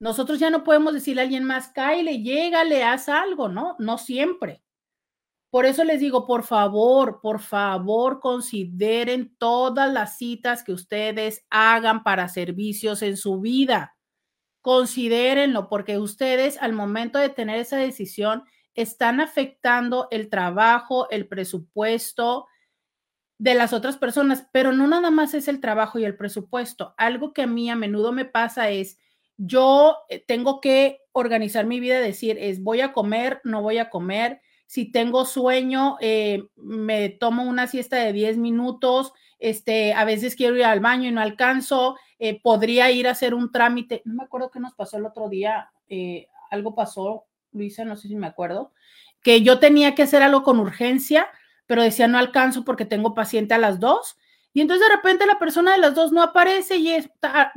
nosotros 0.00 0.38
ya 0.38 0.50
no 0.50 0.64
podemos 0.64 0.94
decirle 0.94 1.22
a 1.22 1.24
alguien 1.24 1.44
más, 1.44 1.72
Kyle, 1.72 2.22
llégale, 2.22 2.84
haz 2.84 3.08
algo, 3.08 3.48
¿no? 3.48 3.76
No 3.78 3.98
siempre. 3.98 4.62
Por 5.56 5.64
eso 5.64 5.84
les 5.84 6.00
digo, 6.00 6.26
por 6.26 6.42
favor, 6.42 7.22
por 7.22 7.40
favor, 7.40 8.20
consideren 8.20 9.34
todas 9.38 9.90
las 9.90 10.18
citas 10.18 10.62
que 10.62 10.72
ustedes 10.72 11.46
hagan 11.48 12.02
para 12.02 12.28
servicios 12.28 13.00
en 13.00 13.16
su 13.16 13.40
vida. 13.40 13.96
Considérenlo 14.60 15.70
porque 15.70 15.96
ustedes 15.96 16.58
al 16.60 16.74
momento 16.74 17.18
de 17.18 17.30
tener 17.30 17.58
esa 17.58 17.78
decisión 17.78 18.44
están 18.74 19.18
afectando 19.18 20.08
el 20.10 20.28
trabajo, 20.28 21.08
el 21.08 21.26
presupuesto 21.26 22.48
de 23.38 23.54
las 23.54 23.72
otras 23.72 23.96
personas, 23.96 24.46
pero 24.52 24.72
no 24.72 24.86
nada 24.86 25.10
más 25.10 25.32
es 25.32 25.48
el 25.48 25.62
trabajo 25.62 25.98
y 25.98 26.04
el 26.04 26.18
presupuesto. 26.18 26.94
Algo 26.98 27.32
que 27.32 27.40
a 27.40 27.46
mí 27.46 27.70
a 27.70 27.76
menudo 27.76 28.12
me 28.12 28.26
pasa 28.26 28.68
es, 28.68 28.98
yo 29.38 29.96
eh, 30.10 30.22
tengo 30.22 30.60
que 30.60 30.98
organizar 31.12 31.64
mi 31.64 31.80
vida, 31.80 31.98
decir, 31.98 32.36
es 32.38 32.62
voy 32.62 32.82
a 32.82 32.92
comer, 32.92 33.40
no 33.42 33.62
voy 33.62 33.78
a 33.78 33.88
comer, 33.88 34.42
si 34.66 34.90
tengo 34.90 35.24
sueño, 35.24 35.96
eh, 36.00 36.44
me 36.56 37.08
tomo 37.08 37.44
una 37.44 37.66
siesta 37.66 37.96
de 37.96 38.12
10 38.12 38.36
minutos, 38.36 39.12
este, 39.38 39.92
a 39.94 40.04
veces 40.04 40.34
quiero 40.34 40.56
ir 40.56 40.64
al 40.64 40.80
baño 40.80 41.08
y 41.08 41.12
no 41.12 41.20
alcanzo, 41.20 41.96
eh, 42.18 42.40
podría 42.40 42.90
ir 42.90 43.06
a 43.06 43.12
hacer 43.12 43.34
un 43.34 43.52
trámite, 43.52 44.02
no 44.04 44.14
me 44.14 44.24
acuerdo 44.24 44.50
qué 44.50 44.60
nos 44.60 44.74
pasó 44.74 44.96
el 44.96 45.06
otro 45.06 45.28
día, 45.28 45.70
eh, 45.88 46.28
algo 46.50 46.74
pasó, 46.74 47.26
Luisa, 47.52 47.84
no 47.84 47.96
sé 47.96 48.08
si 48.08 48.16
me 48.16 48.26
acuerdo, 48.26 48.72
que 49.22 49.42
yo 49.42 49.58
tenía 49.58 49.94
que 49.94 50.02
hacer 50.02 50.22
algo 50.22 50.42
con 50.42 50.58
urgencia, 50.58 51.28
pero 51.66 51.82
decía 51.82 52.08
no 52.08 52.18
alcanzo 52.18 52.64
porque 52.64 52.84
tengo 52.84 53.14
paciente 53.14 53.54
a 53.54 53.58
las 53.58 53.80
dos. 53.80 54.16
Y 54.52 54.60
entonces 54.60 54.88
de 54.88 54.94
repente 54.94 55.26
la 55.26 55.38
persona 55.38 55.72
de 55.72 55.78
las 55.78 55.94
dos 55.94 56.12
no 56.12 56.22
aparece 56.22 56.76
y 56.76 56.96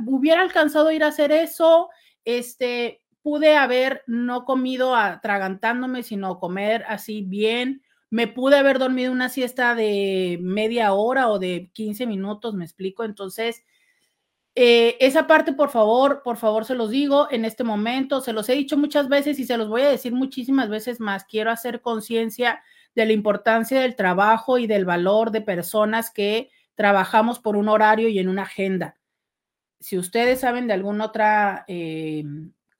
hubiera 0.06 0.42
alcanzado 0.42 0.88
a 0.88 0.94
ir 0.94 1.04
a 1.04 1.08
hacer 1.08 1.32
eso, 1.32 1.88
este, 2.24 3.00
pude 3.22 3.56
haber 3.56 4.02
no 4.06 4.44
comido 4.44 4.96
atragantándome, 4.96 6.02
sino 6.02 6.38
comer 6.38 6.84
así 6.88 7.22
bien. 7.22 7.82
Me 8.10 8.26
pude 8.26 8.56
haber 8.56 8.78
dormido 8.78 9.12
una 9.12 9.28
siesta 9.28 9.74
de 9.74 10.38
media 10.40 10.92
hora 10.92 11.28
o 11.28 11.38
de 11.38 11.70
15 11.72 12.06
minutos, 12.06 12.54
me 12.54 12.64
explico. 12.64 13.04
Entonces, 13.04 13.62
eh, 14.56 14.96
esa 15.00 15.26
parte, 15.26 15.52
por 15.52 15.70
favor, 15.70 16.22
por 16.22 16.36
favor, 16.36 16.64
se 16.64 16.74
los 16.74 16.90
digo 16.90 17.28
en 17.30 17.44
este 17.44 17.62
momento, 17.62 18.20
se 18.20 18.32
los 18.32 18.48
he 18.48 18.54
dicho 18.54 18.76
muchas 18.76 19.08
veces 19.08 19.38
y 19.38 19.46
se 19.46 19.56
los 19.56 19.68
voy 19.68 19.82
a 19.82 19.88
decir 19.88 20.12
muchísimas 20.12 20.68
veces 20.68 21.00
más. 21.00 21.24
Quiero 21.24 21.50
hacer 21.50 21.80
conciencia 21.80 22.62
de 22.94 23.06
la 23.06 23.12
importancia 23.12 23.80
del 23.80 23.94
trabajo 23.94 24.58
y 24.58 24.66
del 24.66 24.84
valor 24.84 25.30
de 25.30 25.40
personas 25.40 26.10
que 26.10 26.50
trabajamos 26.74 27.38
por 27.38 27.56
un 27.56 27.68
horario 27.68 28.08
y 28.08 28.18
en 28.18 28.28
una 28.28 28.42
agenda. 28.42 28.96
Si 29.78 29.96
ustedes 29.96 30.40
saben 30.40 30.66
de 30.66 30.74
alguna 30.74 31.06
otra 31.06 31.64
eh, 31.68 32.24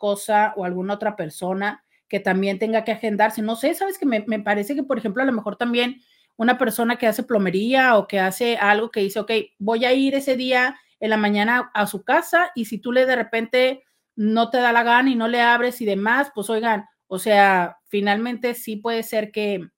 cosa 0.00 0.54
o 0.56 0.64
alguna 0.64 0.94
otra 0.94 1.14
persona 1.14 1.84
que 2.08 2.18
también 2.18 2.58
tenga 2.58 2.82
que 2.82 2.90
agendarse. 2.90 3.42
No 3.42 3.54
sé, 3.54 3.74
sabes 3.74 3.98
que 3.98 4.06
me, 4.06 4.22
parece 4.40 4.74
que, 4.74 4.82
por 4.82 4.98
ejemplo, 4.98 5.22
a 5.22 5.26
lo 5.26 5.32
mejor 5.32 5.56
también 5.56 6.00
una 6.36 6.58
persona 6.58 6.96
que 6.96 7.06
hace 7.06 7.22
plomería 7.22 7.96
o 7.96 8.08
que 8.08 8.18
hace 8.18 8.56
algo 8.56 8.90
que 8.90 9.00
dice, 9.00 9.20
ok, 9.20 9.30
voy 9.58 9.84
a 9.84 9.92
ir 9.92 10.14
ese 10.16 10.36
día 10.36 10.76
en 10.98 11.10
la 11.10 11.16
mañana 11.16 11.70
a 11.74 11.86
su 11.86 12.02
casa 12.02 12.50
y 12.54 12.64
si 12.64 12.78
tú 12.78 12.90
le 12.92 13.06
de 13.06 13.14
repente 13.14 13.84
no 14.16 14.50
te 14.50 14.58
da 14.58 14.72
la 14.72 14.82
gana 14.82 15.10
y 15.10 15.14
no 15.14 15.28
le 15.28 15.40
abres 15.40 15.80
y 15.80 15.84
demás, 15.84 16.32
pues 16.34 16.50
oigan, 16.50 16.86
o 17.06 17.18
sea, 17.18 17.78
finalmente 17.88 18.54
sí 18.54 18.76
puede 18.76 19.02
ser 19.02 19.30
que, 19.30 19.68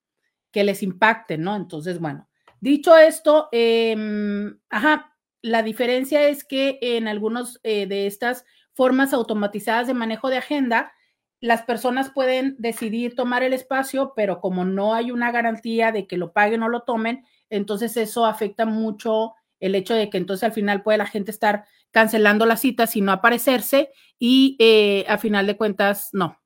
que 0.52 0.64
les 0.64 0.82
impacte, 0.82 1.36
¿no? 1.36 1.56
Entonces, 1.56 1.98
bueno, 1.98 2.28
dicho 2.60 2.96
esto, 2.96 3.48
em, 3.52 4.58
ajá, 4.70 5.16
la 5.42 5.62
diferencia 5.62 6.28
es 6.28 6.44
que 6.44 6.78
en 6.80 7.08
algunos 7.08 7.60
eh, 7.64 7.86
de 7.86 8.06
estas 8.06 8.44
formas 8.74 9.12
automatizadas 9.12 9.86
de 9.86 9.94
manejo 9.94 10.30
de 10.30 10.38
agenda, 10.38 10.92
las 11.40 11.62
personas 11.62 12.10
pueden 12.10 12.54
decidir 12.58 13.16
tomar 13.16 13.42
el 13.42 13.52
espacio, 13.52 14.12
pero 14.14 14.40
como 14.40 14.64
no 14.64 14.94
hay 14.94 15.10
una 15.10 15.32
garantía 15.32 15.90
de 15.90 16.06
que 16.06 16.16
lo 16.16 16.32
paguen 16.32 16.62
o 16.62 16.68
lo 16.68 16.82
tomen, 16.82 17.24
entonces 17.50 17.96
eso 17.96 18.24
afecta 18.24 18.64
mucho 18.64 19.34
el 19.58 19.74
hecho 19.74 19.94
de 19.94 20.08
que 20.08 20.18
entonces 20.18 20.44
al 20.44 20.52
final 20.52 20.82
puede 20.82 20.98
la 20.98 21.06
gente 21.06 21.30
estar 21.30 21.64
cancelando 21.90 22.46
las 22.46 22.60
citas 22.60 22.96
y 22.96 23.00
no 23.00 23.12
aparecerse 23.12 23.90
y 24.18 24.56
eh, 24.58 25.04
a 25.08 25.18
final 25.18 25.46
de 25.46 25.56
cuentas 25.56 26.10
no. 26.12 26.40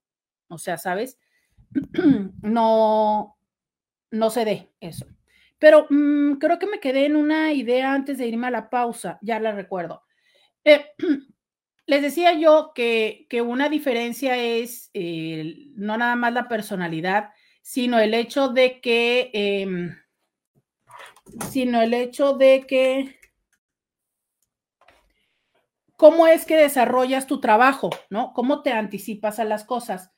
O 0.48 0.58
sea, 0.58 0.78
¿sabes? 0.78 1.18
no, 2.42 3.36
no 4.10 4.30
se 4.30 4.44
dé 4.44 4.72
eso. 4.80 5.06
Pero 5.58 5.86
mm, 5.88 6.34
creo 6.34 6.58
que 6.58 6.66
me 6.66 6.80
quedé 6.80 7.06
en 7.06 7.16
una 7.16 7.52
idea 7.52 7.92
antes 7.92 8.18
de 8.18 8.26
irme 8.26 8.46
a 8.46 8.50
la 8.50 8.70
pausa, 8.70 9.18
ya 9.22 9.40
la 9.40 9.52
recuerdo. 9.52 10.02
Eh, 10.64 10.86
les 11.86 12.02
decía 12.02 12.32
yo 12.34 12.72
que, 12.74 13.26
que 13.30 13.42
una 13.42 13.68
diferencia 13.68 14.36
es 14.36 14.90
no 14.94 15.96
nada 15.96 16.16
más 16.16 16.32
la 16.32 16.48
personalidad, 16.48 17.30
sino 17.62 17.98
el 17.98 18.14
hecho 18.14 18.48
de 18.48 18.80
que, 18.80 19.30
em, 19.32 19.96
sino 21.50 21.80
el 21.82 21.94
hecho 21.94 22.34
de 22.34 22.66
que, 22.66 23.18
cómo 25.96 26.26
es 26.26 26.44
que 26.44 26.56
desarrollas 26.56 27.26
tu 27.26 27.40
trabajo, 27.40 27.90
¿no? 28.10 28.32
¿Cómo 28.34 28.62
te 28.62 28.72
anticipas 28.72 29.38
a 29.38 29.44
las 29.44 29.64
cosas? 29.64 30.12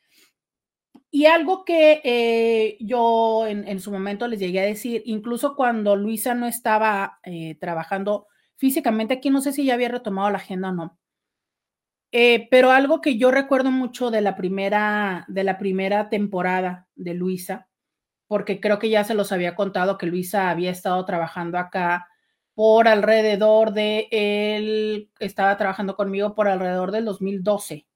Y 1.10 1.26
algo 1.26 1.64
que 1.64 2.02
eh, 2.04 2.76
yo 2.80 3.46
en, 3.46 3.80
su 3.80 3.90
momento 3.90 4.28
les 4.28 4.40
llegué 4.40 4.60
a 4.60 4.64
decir, 4.64 5.02
incluso 5.06 5.56
cuando 5.56 5.96
Luisa 5.96 6.34
no 6.34 6.46
estaba 6.46 7.18
eh, 7.24 7.56
trabajando 7.58 8.26
físicamente 8.56 9.14
aquí, 9.14 9.30
no 9.30 9.40
sé 9.40 9.52
si 9.52 9.64
ya 9.64 9.74
había 9.74 9.88
retomado 9.88 10.30
la 10.30 10.38
agenda 10.38 10.68
o 10.68 10.72
no, 10.72 10.97
eh, 12.12 12.48
pero 12.50 12.70
algo 12.70 13.00
que 13.00 13.18
yo 13.18 13.30
recuerdo 13.30 13.70
mucho 13.70 14.11
de 14.11 14.20
la 14.20 14.36
primera, 14.36 15.24
de 15.28 15.44
la 15.44 15.59
primera 15.59 16.09
temporada 16.09 16.88
de 16.94 17.14
Luisa, 17.14 17.68
porque 18.26 18.61
creo 18.61 18.78
que 18.78 18.90
ya 18.90 19.04
se 19.04 19.14
los 19.14 19.32
había 19.32 19.54
contado 19.54 19.98
que 19.98 20.06
Luisa 20.06 20.50
había 20.50 20.70
estado 20.70 21.04
trabajando 21.04 21.59
acá 21.59 22.09
por 22.54 22.88
alrededor 22.88 23.72
de 23.72 24.09
él, 24.11 25.11
estaba 25.20 25.56
trabajando 25.56 25.96
conmigo 25.96 26.34
por 26.34 26.48
alrededor 26.48 26.92
del 26.92 27.04
2012, 27.04 27.86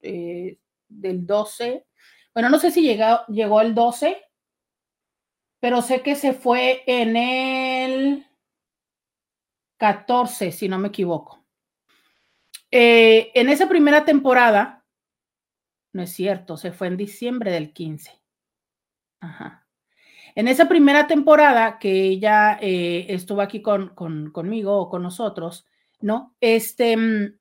del 0.00 1.26
12 1.26 1.86
bueno, 2.34 2.48
no 2.48 2.58
sé 2.58 2.70
si 2.70 2.82
llegó, 2.82 3.26
llegó 3.28 3.60
el 3.60 3.74
12, 3.74 4.16
pero 5.60 5.82
sé 5.82 6.02
que 6.02 6.14
se 6.14 6.32
fue 6.32 6.82
en 6.86 7.16
el 7.16 8.26
14, 9.78 10.52
si 10.52 10.68
no 10.68 10.78
me 10.78 10.88
equivoco. 10.88 11.39
Eh, 12.70 13.32
en 13.34 13.48
esa 13.48 13.68
primera 13.68 14.04
temporada, 14.04 14.84
no 15.92 16.02
es 16.02 16.12
cierto, 16.12 16.56
se 16.56 16.72
fue 16.72 16.86
en 16.86 16.96
diciembre 16.96 17.50
del 17.50 17.72
15. 17.72 18.12
Ajá. 19.20 19.66
En 20.36 20.46
esa 20.46 20.68
primera 20.68 21.08
temporada 21.08 21.78
que 21.80 22.04
ella 22.04 22.56
eh, 22.60 23.06
estuvo 23.08 23.40
aquí 23.40 23.60
con, 23.60 23.88
conmigo 23.94 24.78
o 24.78 24.88
con 24.88 25.02
nosotros, 25.02 25.66
¿no? 26.00 26.36
Este, 26.40 26.96
mm, 26.96 27.38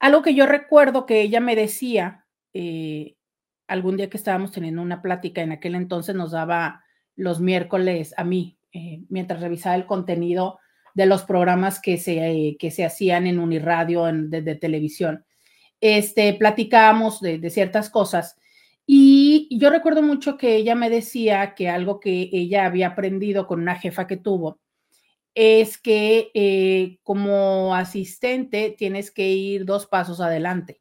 algo 0.00 0.22
que 0.22 0.34
yo 0.34 0.46
recuerdo 0.46 1.06
que 1.06 1.22
ella 1.22 1.40
me 1.40 1.54
decía, 1.54 2.26
eh, 2.52 3.16
algún 3.68 3.96
día 3.96 4.10
que 4.10 4.16
estábamos 4.16 4.50
teniendo 4.50 4.82
una 4.82 5.00
plática, 5.00 5.42
en 5.42 5.52
aquel 5.52 5.76
entonces 5.76 6.14
nos 6.14 6.32
daba 6.32 6.84
los 7.14 7.40
miércoles 7.40 8.14
a 8.16 8.24
mí, 8.24 8.58
mientras 9.08 9.40
revisaba 9.40 9.74
el 9.74 9.86
contenido 9.86 10.58
de 10.96 11.04
los 11.04 11.24
programas 11.24 11.78
que 11.78 11.98
se, 11.98 12.56
que 12.58 12.70
se 12.70 12.82
hacían 12.82 13.26
en 13.26 13.38
Uniradio, 13.38 14.08
en, 14.08 14.30
de, 14.30 14.54
televisión. 14.54 15.26
Este, 15.78 16.32
platicábamos 16.32 17.20
de, 17.20 17.50
ciertas 17.50 17.90
cosas 17.90 18.36
y 18.86 19.46
yo 19.60 19.68
recuerdo 19.68 20.00
mucho 20.00 20.38
que 20.38 20.56
ella 20.56 20.74
me 20.74 20.88
decía 20.88 21.54
que 21.54 21.68
algo 21.68 22.00
que 22.00 22.30
ella 22.32 22.64
había 22.64 22.88
aprendido 22.88 23.46
con 23.46 23.60
una 23.60 23.74
jefa 23.74 24.06
que 24.06 24.16
tuvo 24.16 24.58
es 25.34 25.76
que 25.76 26.30
eh, 26.32 26.98
como 27.02 27.74
asistente 27.74 28.74
tienes 28.78 29.10
que 29.10 29.28
ir 29.28 29.66
dos 29.66 29.86
pasos 29.86 30.18
adelante 30.20 30.80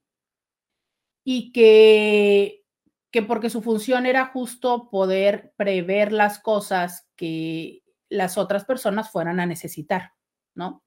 y 1.25 1.51
que 1.51 2.63
que 3.11 3.21
porque 3.21 3.49
su 3.49 3.61
función 3.61 4.05
era 4.05 4.25
justo 4.25 4.89
poder 4.89 5.53
prever 5.55 6.11
las 6.11 6.37
cosas 6.37 7.07
que 7.15 7.81
las 8.09 8.37
otras 8.37 8.65
personas 8.65 9.11
fueran 9.11 9.39
a 9.39 9.45
necesitar, 9.45 10.11
¿no? 10.53 10.83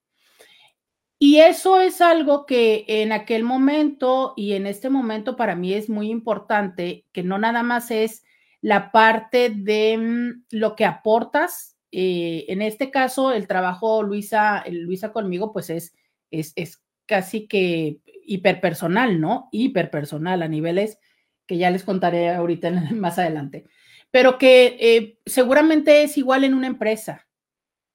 Y 1.21 1.39
eso 1.39 1.81
es 1.81 1.99
algo 1.99 2.45
que 2.45 2.85
en 2.87 3.11
aquel 3.11 3.43
momento 3.43 4.33
y 4.37 4.53
en 4.53 4.65
este 4.65 4.89
momento 4.89 5.35
para 5.35 5.53
mí 5.53 5.73
es 5.73 5.89
muy 5.89 6.09
importante, 6.09 7.05
que 7.11 7.23
no 7.23 7.37
nada 7.37 7.61
más 7.61 7.91
es 7.91 8.23
la 8.61 8.91
parte 8.91 9.49
de 9.49 9.97
mm, 9.97 10.45
lo 10.51 10.75
que 10.77 10.85
aportas. 10.85 11.77
Eh, 11.91 12.45
en 12.47 12.61
este 12.61 12.89
caso, 12.89 13.33
el 13.33 13.47
trabajo 13.47 14.01
Luisa, 14.01 14.63
Luisa 14.69 15.11
conmigo, 15.11 15.51
pues 15.51 15.69
es, 15.69 15.93
es, 16.31 16.53
es 16.55 16.81
casi 17.05 17.47
que 17.47 17.99
hiperpersonal, 18.25 19.19
¿no? 19.19 19.49
Hiperpersonal 19.51 20.41
a 20.41 20.47
niveles 20.47 20.99
que 21.45 21.57
ya 21.57 21.71
les 21.71 21.83
contaré 21.83 22.29
ahorita 22.29 22.69
más 22.95 23.19
adelante, 23.19 23.65
pero 24.11 24.37
que 24.37 24.77
eh, 24.79 25.19
seguramente 25.25 26.03
es 26.03 26.17
igual 26.17 26.43
en 26.43 26.53
una 26.53 26.67
empresa. 26.67 27.27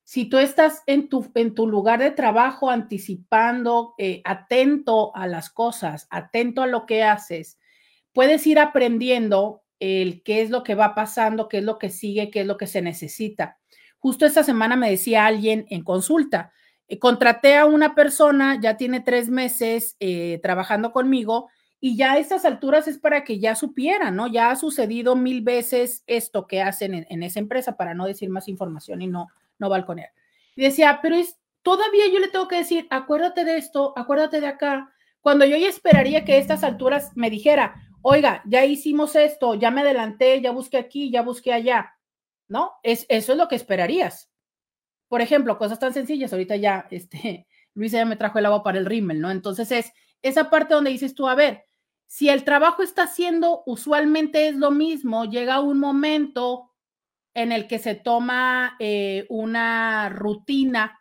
Si 0.05 0.27
tú 0.27 0.39
estás 0.39 0.83
en 0.87 1.09
tu, 1.09 1.23
lugar 1.67 1.99
de 1.99 2.11
trabajo 2.11 2.71
anticipando, 2.71 3.95
eh, 3.99 4.21
atento 4.25 5.17
a 5.17 5.27
las 5.27 5.51
cosas, 5.51 6.07
atento 6.11 6.63
a 6.63 6.67
lo 6.67 6.85
que 6.87 7.03
haces, 7.03 7.59
puedes 8.13 8.47
ir 8.47 8.59
aprendiendo 8.59 9.63
el 9.81 10.23
qué 10.23 10.43
es 10.43 10.51
lo 10.51 10.63
que 10.63 10.75
va 10.75 10.95
pasando, 10.95 11.49
qué 11.49 11.59
es 11.59 11.65
lo 11.65 11.79
que 11.79 11.91
sigue, 11.91 12.31
qué 12.31 12.43
es 12.43 12.47
lo 12.47 12.59
que 12.59 12.67
se 12.67 12.83
necesita. 12.83 13.59
Justo 13.99 14.27
esta 14.27 14.45
semana 14.45 14.77
me 14.77 14.91
decía 14.91 15.27
alguien 15.27 15.67
en 15.71 15.83
consulta, 15.83 16.53
eh, 16.87 16.99
contraté 16.99 17.57
a 17.57 17.65
una 17.65 17.95
persona, 17.95 18.61
ya 18.61 18.77
tiene 18.77 19.01
tres 19.01 19.31
meses 19.31 19.97
trabajando 20.43 20.93
conmigo 20.93 21.49
y 21.85 21.99
ya 21.99 22.13
a 22.13 22.19
estas 22.19 22.47
alturas 22.47 22.89
es 22.89 22.97
para 22.97 23.25
que 23.25 23.39
ya 23.39 23.55
supieran, 23.55 24.17
¿no? 24.17 24.27
Ya 24.27 24.51
ha 24.51 24.57
sucedido 24.57 25.17
mil 25.17 25.43
veces 25.43 26.03
esto 26.07 26.47
que 26.47 26.63
hacen 26.63 27.05
en, 27.07 27.23
esa 27.23 27.41
empresa, 27.41 27.77
para 27.77 27.93
no 27.93 28.07
decir 28.07 28.31
más 28.31 28.49
información 28.49 29.03
y 29.03 29.07
no, 29.07 29.29
no 29.59 29.69
balconear. 29.69 30.09
Y 30.57 30.63
decía, 30.63 31.01
pero 31.03 31.15
es, 31.15 31.37
todavía 31.61 32.07
yo 32.11 32.21
le 32.21 32.29
tengo 32.29 32.49
que 32.49 32.57
decir, 32.57 32.87
acuérdate 32.89 33.45
de 33.45 33.59
esto, 33.59 33.93
acuérdate 33.99 34.41
de 34.41 34.47
acá, 34.47 34.95
cuando 35.21 35.45
yo 35.45 35.59
ya 35.59 35.69
esperaría 35.69 36.25
que 36.25 36.33
a 36.33 36.37
estas 36.39 36.65
alturas 36.65 37.13
me 37.17 37.29
dijera, 37.29 37.75
oiga, 38.01 38.43
ya 38.47 38.65
hicimos 38.65 39.15
esto, 39.15 39.55
ya 39.55 39.71
me 39.71 39.83
adelanté, 39.83 40.41
ya 40.41 40.53
busqué 40.53 40.79
aquí, 40.79 41.11
ya 41.11 41.21
busqué 41.21 41.53
allá, 41.53 41.99
¿no? 42.49 42.73
Es, 42.83 43.05
eso 43.11 43.33
es 43.33 43.39
lo 43.39 43.47
que 43.47 43.57
esperarías. 43.57 44.31
Por 45.09 45.21
ejemplo, 45.21 45.59
cosas 45.59 45.79
tan 45.79 45.93
sencillas, 45.93 46.33
ahorita 46.33 46.57
ya, 46.57 46.87
este, 46.91 47.47
Luisa 47.75 47.99
ya 47.99 48.07
me 48.07 48.17
trajo 48.17 48.39
el 48.39 48.47
agua 48.47 48.63
para 48.63 48.79
el 48.79 48.87
rímel, 48.87 49.21
¿no? 49.21 49.31
Entonces 49.31 49.71
es 49.71 49.93
esa 50.23 50.49
parte 50.49 50.73
donde 50.73 50.91
dices 50.91 51.15
tú, 51.15 51.29
a 51.29 51.35
ver, 51.35 51.67
si 52.07 52.29
el 52.29 52.45
trabajo 52.45 52.83
está 52.83 53.05
haciendo 53.05 53.63
usualmente 53.67 54.49
es 54.49 54.57
lo 54.57 54.71
mismo, 54.71 55.25
llega 55.25 55.61
un 55.61 55.79
momento 55.79 56.71
en 57.35 57.51
el 57.51 57.67
que 57.67 57.79
se 57.79 57.95
toma 57.95 58.77
eh, 58.79 59.27
una 59.29 60.09
rutina, 60.09 61.01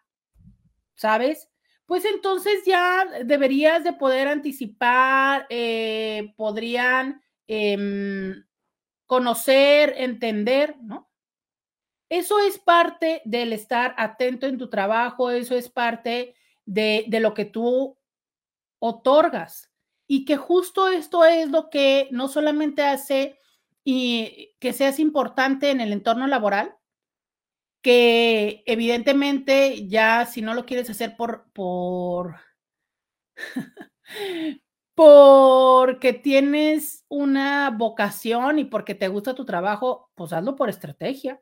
¿sabes? 0.96 1.50
Pues 1.86 2.06
entonces 2.06 2.64
ya 2.66 3.06
deberías 3.26 3.84
de 3.84 3.94
poder 3.94 4.28
anticipar, 4.28 5.46
eh, 5.50 6.34
podrían 6.36 7.22
em, 7.48 8.44
conocer, 9.06 9.94
entender, 9.98 10.78
¿no? 10.82 11.12
Eso 12.10 12.40
es 12.40 12.58
parte 12.58 13.22
del 13.26 13.54
estar 13.54 13.94
atento 13.98 14.48
en 14.48 14.58
tu 14.58 14.70
trabajo, 14.70 15.30
eso 15.32 15.56
es 15.56 15.70
parte 15.70 16.36
de, 16.66 17.06
de 17.08 17.20
lo 17.20 17.34
que 17.34 17.46
tú 17.46 17.98
otorgas 18.80 19.73
y 20.08 20.26
que 20.26 20.38
justo 20.38 20.88
esto 20.88 21.26
es 21.26 21.50
lo 21.50 21.70
que 21.70 22.08
no 22.12 22.28
solamente 22.28 22.84
hace 22.84 23.40
y 23.84 24.56
que 24.60 24.74
seas 24.74 25.00
importante 25.00 25.72
en 25.72 25.82
el 25.82 25.94
entorno 25.94 26.28
laboral, 26.28 26.76
que 27.82 28.64
evidentemente 28.66 29.88
ya 29.88 30.26
si 30.26 30.42
no 30.42 30.54
lo 30.54 30.66
quieres 30.66 30.90
hacer 30.90 31.18
por, 31.18 31.52
por, 31.52 32.38
porque 34.96 36.14
tienes 36.14 37.06
una 37.10 37.70
vocación 37.72 38.60
y 38.60 38.66
porque 38.66 38.96
te 38.96 39.08
gusta 39.08 39.36
tu 39.36 39.46
trabajo, 39.46 40.12
pues 40.16 40.34
hazlo 40.34 40.56
por 40.56 40.70
estrategia, 40.70 41.42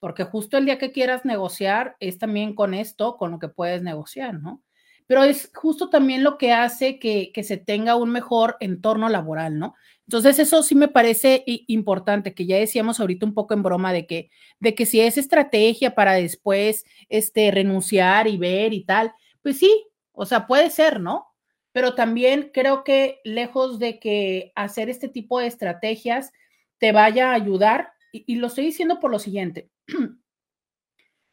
porque 0.00 0.24
justo 0.24 0.56
el 0.58 0.66
día 0.66 0.78
que 0.78 0.92
quieras 0.92 1.24
negociar 1.24 1.96
es 2.00 2.18
también 2.18 2.54
con 2.54 2.74
esto, 2.74 3.16
con 3.16 3.32
lo 3.32 3.38
que 3.38 3.48
puedes 3.48 3.82
negociar, 3.82 4.34
¿no? 4.34 4.62
Pero 5.10 5.24
es 5.24 5.50
justo 5.52 5.90
también 5.90 6.22
lo 6.22 6.38
que 6.38 6.52
hace 6.52 7.00
que, 7.00 7.32
se 7.42 7.56
tenga 7.56 7.96
un 7.96 8.12
mejor 8.12 8.56
entorno 8.60 9.08
laboral, 9.08 9.58
¿no? 9.58 9.74
Entonces, 10.06 10.38
eso 10.38 10.62
sí 10.62 10.76
me 10.76 10.86
parece 10.86 11.42
importante, 11.46 12.32
que 12.32 12.46
ya 12.46 12.56
decíamos 12.58 13.00
ahorita 13.00 13.26
un 13.26 13.34
poco 13.34 13.54
en 13.54 13.64
broma 13.64 13.92
de 13.92 14.06
que, 14.06 14.30
de 14.60 14.76
que 14.76 14.86
si 14.86 15.00
es 15.00 15.18
estrategia 15.18 15.96
para 15.96 16.12
después 16.12 16.84
este, 17.08 17.50
renunciar 17.50 18.28
y 18.28 18.36
ver 18.36 18.72
y 18.72 18.84
tal, 18.84 19.12
pues 19.42 19.58
sí, 19.58 19.84
o 20.12 20.26
sea, 20.26 20.46
puede 20.46 20.70
ser, 20.70 21.00
¿no? 21.00 21.26
Pero 21.72 21.96
también 21.96 22.52
creo 22.54 22.84
que 22.84 23.18
lejos 23.24 23.80
de 23.80 23.98
que 23.98 24.52
hacer 24.54 24.88
este 24.88 25.08
tipo 25.08 25.40
de 25.40 25.48
estrategias 25.48 26.30
te 26.78 26.92
vaya 26.92 27.32
a 27.32 27.34
ayudar, 27.34 27.94
y 28.12 28.36
lo 28.36 28.46
estoy 28.46 28.66
diciendo 28.66 29.00
por 29.00 29.10
lo 29.10 29.18
siguiente, 29.18 29.70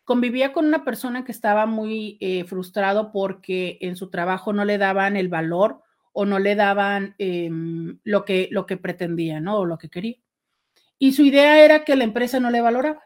convivía 0.08 0.53
con 0.53 0.66
una 0.66 0.86
persona 0.86 1.26
que 1.26 1.34
estaba 1.34 1.66
muy 1.66 2.18
eh, 2.22 2.45
frustrado 2.45 3.12
porque 3.12 3.78
en 3.82 3.97
su 3.97 4.10
trabajo 4.10 4.53
no 4.53 4.64
le 4.64 4.78
daban 4.78 5.18
el 5.18 5.28
valor 5.28 5.84
o 6.14 6.26
no 6.26 6.39
le 6.39 6.55
daban 6.55 7.14
em, 7.18 7.99
lo, 8.05 8.24
que, 8.24 8.47
lo 8.49 8.66
que 8.66 8.78
pretendía, 8.78 9.41
¿no? 9.41 9.58
O 9.58 9.66
lo 9.66 9.78
que 9.78 9.89
quería. 9.89 10.16
Y 10.97 11.12
su 11.12 11.24
idea 11.24 11.60
era 11.60 11.84
que 11.84 11.97
la 11.97 12.05
empresa 12.05 12.39
no 12.39 12.49
le 12.51 12.62
valoraba. 12.62 13.03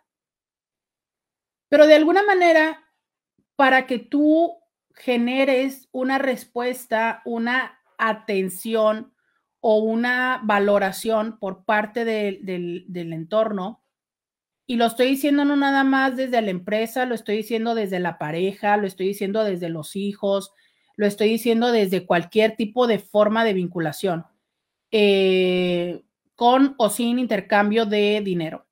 Pero 1.69 1.87
de 1.87 1.95
alguna 1.95 2.21
manera, 2.21 2.83
para 3.55 3.87
que 3.87 3.97
tú 3.97 4.59
generes 4.93 5.89
una 5.91 6.19
respuesta, 6.19 7.23
una 7.25 7.79
atención 7.97 9.11
o 9.59 9.79
una 9.79 10.39
valoración 10.43 11.39
por 11.39 11.65
parte 11.65 12.05
del, 12.05 12.85
del 12.87 13.11
entorno, 13.11 13.80
y 14.71 14.77
lo 14.77 14.85
estoy 14.85 15.07
diciendo 15.07 15.43
no 15.43 15.57
nada 15.57 15.83
más 15.83 16.15
desde 16.15 16.41
la 16.41 16.49
empresa, 16.49 17.05
lo 17.05 17.13
estoy 17.13 17.35
diciendo 17.35 17.75
desde 17.75 17.99
la 17.99 18.17
pareja, 18.17 18.77
lo 18.77 18.87
estoy 18.87 19.07
diciendo 19.07 19.43
desde 19.43 19.67
los 19.67 19.97
hijos, 19.97 20.53
lo 20.95 21.05
estoy 21.05 21.27
diciendo 21.27 21.73
desde 21.73 22.05
cualquier 22.05 22.55
tipo 22.55 22.87
de 22.87 22.97
forma 22.97 23.43
de 23.43 23.51
vinculación, 23.51 24.25
eh, 24.89 26.05
con 26.35 26.75
o 26.77 26.89
sin 26.89 27.19
intercambio 27.19 27.85
de 27.85 28.21
dinero. 28.23 28.65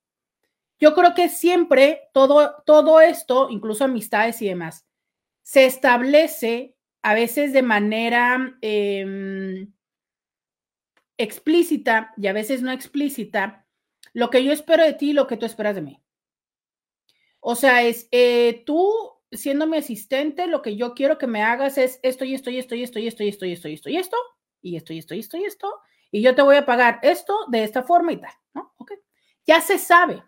Yo 0.78 0.94
creo 0.94 1.12
que 1.14 1.28
siempre 1.28 2.08
todo, 2.14 2.62
todo 2.64 3.02
esto, 3.02 3.50
incluso 3.50 3.84
amistades 3.84 4.40
y 4.40 4.48
demás, 4.48 4.86
se 5.42 5.66
establece 5.66 6.76
a 7.02 7.12
veces 7.12 7.52
de 7.52 7.60
manera 7.60 8.56
em, 8.62 9.70
explícita 11.18 12.14
y 12.16 12.26
a 12.26 12.32
veces 12.32 12.62
no 12.62 12.72
explícita 12.72 13.59
lo 14.12 14.30
que 14.30 14.44
yo 14.44 14.52
espero 14.52 14.84
de 14.84 14.94
ti 14.94 15.10
y 15.10 15.14
lo 15.14 15.26
que 15.26 15.36
tú 15.36 15.46
esperas 15.46 15.74
de 15.74 15.82
mí. 15.82 16.02
O 17.40 17.54
sea, 17.54 17.82
es 17.82 18.08
eh, 18.10 18.62
tú 18.66 18.92
siendo 19.32 19.66
mi 19.66 19.76
asistente, 19.76 20.46
lo 20.46 20.62
que 20.62 20.76
yo 20.76 20.94
quiero 20.94 21.18
que 21.18 21.26
me 21.26 21.42
hagas 21.42 21.78
es 21.78 22.00
esto 22.02 22.24
y 22.24 22.34
esto 22.34 22.50
y 22.50 22.58
esto 22.58 22.74
y 22.74 22.82
esto 22.82 22.98
y 22.98 23.06
esto 23.06 23.24
y 23.24 23.30
esto 23.30 23.48
y 23.48 23.74
esto 23.74 23.88
y 23.88 23.96
esto 23.96 24.18
y 24.18 24.36
esto 24.36 24.38
y 24.62 24.76
esto 24.76 24.92
y 24.92 24.98
esto 24.98 25.14
y 25.14 25.18
esto 25.18 25.36
y 25.36 25.44
esto 25.44 25.80
y 26.12 26.22
yo 26.22 26.34
te 26.34 26.42
voy 26.42 26.56
a 26.56 26.66
pagar 26.66 26.98
esto 27.02 27.46
de 27.48 27.62
esta 27.62 27.82
forma 27.82 28.12
y 28.12 28.16
tal, 28.16 28.32
¿no? 28.54 28.72
Ok. 28.78 28.92
Ya 29.46 29.60
se 29.60 29.78
sabe. 29.78 30.22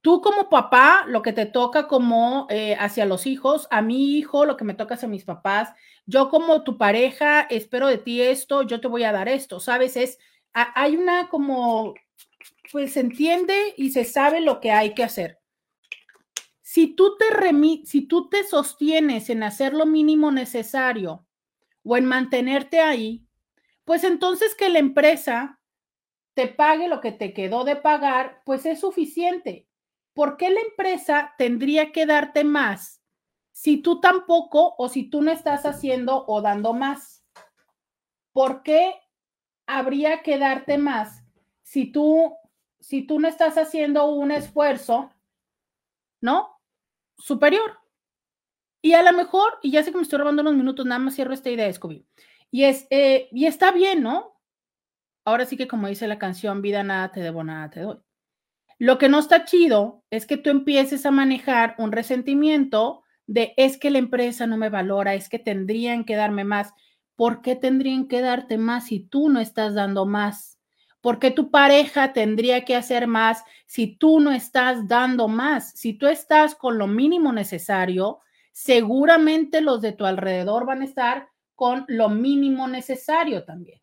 Tú 0.00 0.20
como 0.20 0.48
papá, 0.48 1.04
lo 1.06 1.22
que 1.22 1.32
te 1.32 1.46
toca 1.46 1.88
como 1.88 2.46
eh, 2.50 2.76
hacia 2.78 3.04
los 3.04 3.26
hijos, 3.26 3.66
a 3.70 3.82
mi 3.82 4.16
hijo, 4.16 4.44
lo 4.44 4.56
que 4.56 4.64
me 4.64 4.74
toca 4.74 4.94
hacia 4.94 5.08
mis 5.08 5.24
papás, 5.24 5.72
yo 6.06 6.28
como 6.28 6.62
tu 6.62 6.78
pareja, 6.78 7.42
espero 7.42 7.88
de 7.88 7.98
ti 7.98 8.22
esto, 8.22 8.62
yo 8.62 8.80
te 8.80 8.88
voy 8.88 9.02
a 9.04 9.12
dar 9.12 9.28
esto, 9.28 9.60
¿sabes? 9.60 9.96
Es, 9.96 10.18
hay 10.52 10.96
una 10.96 11.28
como, 11.28 11.94
pues 12.72 12.92
se 12.92 13.00
entiende 13.00 13.74
y 13.76 13.90
se 13.90 14.04
sabe 14.04 14.40
lo 14.40 14.60
que 14.60 14.70
hay 14.70 14.94
que 14.94 15.04
hacer. 15.04 15.40
Si 16.60 16.88
tú 16.94 17.16
te 17.16 17.30
remi 17.30 17.84
si 17.86 18.02
tú 18.02 18.28
te 18.28 18.44
sostienes 18.44 19.30
en 19.30 19.42
hacer 19.42 19.72
lo 19.72 19.86
mínimo 19.86 20.30
necesario 20.30 21.26
o 21.82 21.96
en 21.96 22.04
mantenerte 22.04 22.80
ahí, 22.80 23.26
pues 23.84 24.04
entonces 24.04 24.54
que 24.54 24.68
la 24.68 24.78
empresa 24.78 25.60
te 26.34 26.46
pague 26.46 26.88
lo 26.88 27.00
que 27.00 27.10
te 27.10 27.32
quedó 27.32 27.64
de 27.64 27.74
pagar, 27.74 28.42
pues 28.44 28.66
es 28.66 28.80
suficiente. 28.80 29.66
¿Por 30.12 30.36
qué 30.36 30.50
la 30.50 30.60
empresa 30.60 31.34
tendría 31.38 31.90
que 31.90 32.06
darte 32.06 32.44
más 32.44 33.02
si 33.50 33.78
tú 33.78 34.00
tampoco 34.00 34.74
o 34.78 34.88
si 34.88 35.08
tú 35.08 35.22
no 35.22 35.32
estás 35.32 35.64
haciendo 35.64 36.26
o 36.26 36.42
dando 36.42 36.74
más? 36.74 37.24
¿Por 38.32 38.62
qué 38.62 38.94
habría 39.66 40.22
que 40.22 40.38
darte 40.38 40.76
más 40.76 41.24
si 41.62 41.90
tú 41.90 42.36
si 42.88 43.02
tú 43.02 43.20
no 43.20 43.28
estás 43.28 43.58
haciendo 43.58 44.06
un 44.06 44.30
esfuerzo, 44.30 45.12
¿no? 46.22 46.58
Superior. 47.18 47.78
Y 48.80 48.94
a 48.94 49.02
lo 49.02 49.12
mejor, 49.12 49.58
y 49.60 49.70
ya 49.72 49.82
sé 49.82 49.90
que 49.90 49.98
me 49.98 50.04
estoy 50.04 50.18
robando 50.18 50.40
unos 50.40 50.54
minutos, 50.54 50.86
nada 50.86 50.98
más 50.98 51.14
cierro 51.14 51.34
esta 51.34 51.50
idea, 51.50 51.70
Scooby. 51.70 52.06
Y, 52.50 52.64
es, 52.64 52.86
eh, 52.88 53.28
y 53.30 53.44
está 53.44 53.72
bien, 53.72 54.02
¿no? 54.02 54.40
Ahora 55.26 55.44
sí 55.44 55.58
que 55.58 55.68
como 55.68 55.86
dice 55.86 56.08
la 56.08 56.18
canción, 56.18 56.62
vida 56.62 56.82
nada 56.82 57.12
te 57.12 57.20
debo, 57.20 57.44
nada 57.44 57.68
te 57.68 57.80
doy. 57.80 57.98
Lo 58.78 58.96
que 58.96 59.10
no 59.10 59.18
está 59.18 59.44
chido 59.44 60.02
es 60.08 60.24
que 60.24 60.38
tú 60.38 60.48
empieces 60.48 61.04
a 61.04 61.10
manejar 61.10 61.74
un 61.76 61.92
resentimiento 61.92 63.02
de 63.26 63.52
es 63.58 63.76
que 63.76 63.90
la 63.90 63.98
empresa 63.98 64.46
no 64.46 64.56
me 64.56 64.70
valora, 64.70 65.12
es 65.14 65.28
que 65.28 65.38
tendrían 65.38 66.04
que 66.04 66.16
darme 66.16 66.44
más. 66.44 66.72
¿Por 67.16 67.42
qué 67.42 67.54
tendrían 67.54 68.08
que 68.08 68.22
darte 68.22 68.56
más 68.56 68.86
si 68.86 69.00
tú 69.00 69.28
no 69.28 69.40
estás 69.40 69.74
dando 69.74 70.06
más? 70.06 70.57
¿Por 71.00 71.20
qué 71.20 71.30
tu 71.30 71.50
pareja 71.50 72.12
tendría 72.12 72.64
que 72.64 72.74
hacer 72.74 73.06
más 73.06 73.44
si 73.66 73.96
tú 73.96 74.18
no 74.18 74.32
estás 74.32 74.88
dando 74.88 75.28
más? 75.28 75.70
Si 75.70 75.94
tú 75.94 76.06
estás 76.08 76.54
con 76.56 76.76
lo 76.76 76.88
mínimo 76.88 77.32
necesario, 77.32 78.20
seguramente 78.52 79.60
los 79.60 79.80
de 79.80 79.92
tu 79.92 80.04
alrededor 80.06 80.66
van 80.66 80.82
a 80.82 80.84
estar 80.84 81.28
con 81.54 81.84
lo 81.86 82.08
mínimo 82.08 82.66
necesario 82.66 83.44
también. 83.44 83.80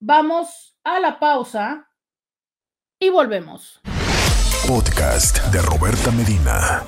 Vamos 0.00 0.78
a 0.84 1.00
la 1.00 1.18
pausa 1.18 1.88
y 2.98 3.10
volvemos. 3.10 3.80
Podcast 4.66 5.38
de 5.52 5.60
Roberta 5.60 6.10
Medina. 6.10 6.82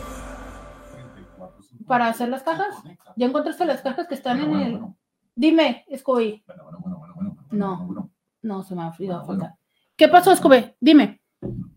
Para 1.86 2.08
hacer 2.08 2.30
las 2.30 2.42
cajas. 2.42 2.74
¿Ya 3.16 3.26
encontraste 3.26 3.66
las 3.66 3.82
cajas 3.82 4.08
que 4.08 4.14
están 4.14 4.38
Bueno, 4.38 4.52
en 4.54 4.58
bueno, 4.58 4.66
el... 4.66 4.78
bueno. 4.80 4.98
Dime, 5.34 5.84
Scooby. 5.94 6.42
Bueno, 6.46 6.64
bueno, 6.64 6.78
bueno, 6.80 6.96
bueno, 6.98 7.14
bueno, 7.14 7.36
bueno, 7.50 7.88
No. 7.90 8.10
Bueno, 8.46 8.54
bueno. 8.54 8.58
No, 8.58 8.62
se 8.62 8.74
me 8.74 8.82
ha 8.82 8.88
olvidado 8.88 9.26
Bueno, 9.26 9.42
falta. 9.42 9.58
¿Qué 9.96 10.08
pasó, 10.08 10.34
Scooby? 10.36 10.74
Dime. 10.80 11.20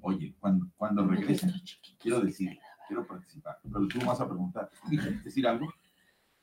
Oye, 0.02 0.36
cuando, 0.40 0.68
cuando 0.76 1.06
regresen, 1.06 1.54
quiero 2.00 2.22
decir, 2.22 2.58
quiero 2.88 3.06
participar, 3.06 3.60
pero 3.64 3.88
tú 3.88 4.00
vas 4.06 4.20
a 4.20 4.28
preguntar, 4.28 4.70
decir 5.24 5.48
algo, 5.48 5.72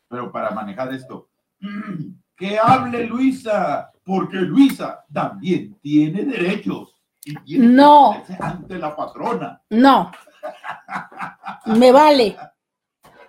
pero 0.08 0.30
para 0.30 0.50
manejar 0.50 0.92
esto, 0.94 1.28
que 2.36 2.58
hable 2.58 3.06
Luisa, 3.06 3.90
porque 4.04 4.36
Luisa 4.36 5.04
también 5.12 5.78
tiene 5.80 6.24
derechos. 6.24 6.92
Y 7.24 7.34
tiene 7.40 7.66
No. 7.68 8.22
ante 8.38 8.78
la 8.78 8.94
patrona. 8.94 9.60
No. 9.70 10.12
Me 11.66 11.90
vale. 11.90 12.36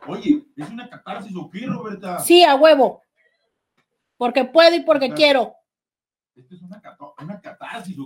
Oye, 0.07 0.45
¿es 0.55 0.69
una 0.69 0.87
catarsis 0.87 1.35
o 1.35 1.49
qué, 1.49 1.65
Roberta? 1.65 2.19
Sí, 2.19 2.43
a 2.43 2.55
huevo. 2.55 3.01
Porque 4.17 4.45
puedo 4.45 4.75
y 4.75 4.81
porque 4.81 5.11
quiero. 5.13 5.56
Esto 6.37 6.55
es 6.55 6.61
una, 6.61 6.79
cato- 6.81 7.15
una. 7.19 7.41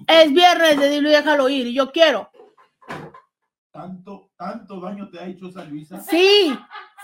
Es 0.07 0.34
viernes 0.34 0.79
de 0.79 0.89
dilo 0.89 1.09
y 1.09 1.11
déjalo 1.11 1.49
ir 1.49 1.67
y 1.67 1.73
yo 1.73 1.91
quiero. 1.91 2.32
¿Tanto, 3.71 4.32
tanto 4.38 4.79
daño 4.79 5.09
te 5.09 5.19
ha 5.19 5.27
hecho 5.27 5.47
esa 5.47 5.63
Luisa? 5.65 5.99
Sí, 6.01 6.53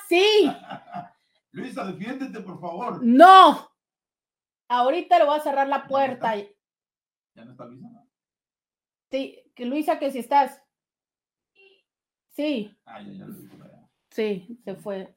sí, 0.07 0.49
Luisa, 1.51 1.86
defiéndete, 1.86 2.39
por 2.41 2.59
favor. 2.59 3.03
no. 3.03 3.69
Ahorita 4.69 5.17
le 5.17 5.25
voy 5.25 5.38
a 5.38 5.41
cerrar 5.41 5.67
la 5.69 5.88
puerta. 5.88 6.36
¿Ya 6.36 7.45
no 7.45 7.51
está 7.51 7.65
Luisa? 7.65 7.88
Sí, 9.09 9.41
que 9.55 9.65
Luisa, 9.65 9.97
que 9.97 10.11
si 10.11 10.19
estás. 10.19 10.61
Sí, 12.32 12.78
Ah, 12.86 13.01
ya, 13.01 13.11
ya 13.13 13.25
lo 13.25 13.34
sí, 14.11 14.59
se 14.63 14.75
fue. 14.75 15.15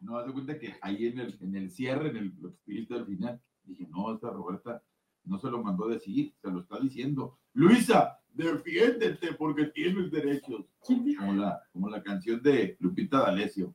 No, 0.00 0.16
haz 0.16 0.26
de 0.26 0.32
cuenta 0.32 0.58
que 0.58 0.74
ahí 0.80 1.08
en 1.08 1.18
el, 1.20 1.38
en 1.42 1.54
el 1.56 1.70
cierre, 1.70 2.08
en 2.08 2.16
el 2.16 2.34
lo 2.40 2.54
que 2.64 2.94
al 2.94 3.06
final, 3.06 3.42
dije, 3.64 3.86
no, 3.90 4.14
esta 4.14 4.30
Roberta 4.30 4.82
no 5.24 5.38
se 5.38 5.50
lo 5.50 5.62
mandó 5.62 5.86
a 5.86 5.92
decir, 5.92 6.34
se 6.42 6.50
lo 6.50 6.60
está 6.60 6.78
diciendo. 6.80 7.38
Luisa, 7.52 8.18
defiéndete 8.32 9.32
porque 9.34 9.66
tienes 9.66 10.10
derechos. 10.10 10.64
Como 11.18 11.34
la, 11.34 11.62
como 11.72 11.88
la 11.88 12.02
canción 12.02 12.42
de 12.42 12.76
Lupita 12.80 13.20
D'Alessio. 13.20 13.74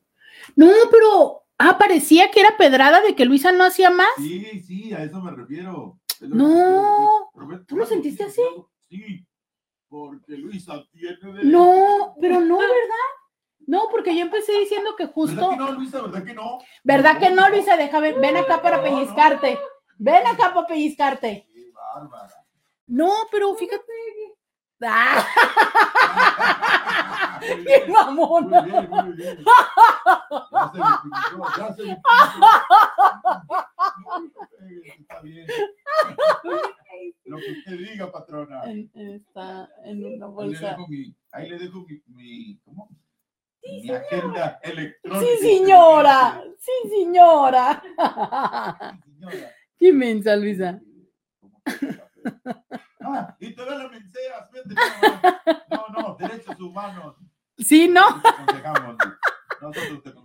No, 0.55 0.71
pero. 0.91 1.41
Ah, 1.57 1.77
parecía 1.77 2.31
que 2.31 2.41
era 2.41 2.57
pedrada 2.57 2.99
de 2.99 3.15
que 3.15 3.23
Luisa 3.23 3.53
no 3.53 3.63
hacía 3.63 3.89
más. 3.89 4.09
Sí, 4.17 4.59
sí, 4.59 4.93
a 4.93 5.03
eso 5.05 5.21
me 5.21 5.31
refiero. 5.31 5.97
Es 6.19 6.27
No, 6.27 7.29
¿tú 7.65 7.77
lo 7.77 7.83
¿algo 7.83 7.85
sentiste 7.85 8.25
así? 8.25 8.41
Sí, 8.89 9.25
porque 9.87 10.35
Luisa 10.37 10.83
tiene 10.91 11.15
derechos. 11.15 11.45
No, 11.45 12.15
pero 12.19 12.41
no, 12.41 12.57
¿verdad? 12.57 13.05
No, 13.67 13.83
porque 13.89 14.13
yo 14.13 14.21
empecé 14.21 14.51
diciendo 14.59 14.95
que 14.97 15.05
¿Verdad 15.05 15.13
justo. 15.13 15.49
que 15.49 15.55
no, 15.55 15.71
Luisa? 15.71 16.01
¿Verdad 16.01 16.23
que 16.25 16.33
no? 16.33 16.57
¿Verdad 16.83 17.19
que 17.19 17.29
no, 17.29 17.49
Luisa? 17.49 17.77
Déjame, 17.77 18.11
ven 18.13 18.35
acá 18.35 18.61
para 18.61 18.83
pellizcarte. 18.83 19.57
Ven 19.97 20.27
acá 20.27 20.53
para 20.53 20.67
pellizcarte. 20.67 21.47
Qué 21.53 21.71
bárbara. 21.71 22.33
No, 22.87 23.11
pero 23.31 23.55
fíjate. 23.55 23.83
Ah, 24.87 25.25
¡Qué 27.41 27.85
mamona! 27.87 28.61
Muy 28.61 28.71
bien, 28.71 28.89
muy 28.89 29.11
bien. 29.13 29.37
Ya 30.51 30.71
se 30.71 30.77
victimizó, 30.77 31.37
ya 31.57 31.73
se 31.73 31.81
victimizó. 31.83 32.03
Está 34.99 35.21
bien. 35.21 35.47
Lo 37.25 37.37
que 37.37 37.51
usted 37.51 37.77
diga, 37.77 38.11
patrona. 38.11 38.61
Ahí 38.61 38.89
En- 38.93 39.15
Está 39.15 39.69
en 39.85 40.05
una 40.05 40.25
le 40.27 40.31
bolsa. 40.31 40.69
dejo 40.71 40.87
mi, 40.87 41.15
ahí 41.31 41.49
le 41.49 41.57
dejo 41.59 41.79
mi, 41.87 42.01
mi, 42.07 42.59
¿cómo? 42.65 42.89
mi 43.63 43.89
agenda 43.89 44.59
electrónica. 44.61 45.25
Sí, 45.25 45.37
señora. 45.41 46.43
Sí, 46.59 46.71
señora. 46.89 47.83
Sí, 47.87 47.93
señora. 49.05 49.49
Qué 49.77 49.91
mensa, 49.93 50.35
Luisa. 50.35 50.81
¿Cómo 51.39 51.61
que 51.63 52.05
Ah, 53.01 53.35
y 53.39 53.53
te 53.53 53.65
la 53.65 53.87
menseas, 53.87 54.49
vete. 54.51 54.73
No, 55.69 55.87
no, 55.89 56.17
derechos 56.19 56.59
humanos. 56.59 57.15
Sí, 57.57 57.87
¿no? 57.87 58.01
Aconsejamos, 58.07 58.97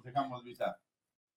dejamos, 0.04 0.42
Luisa. 0.44 0.78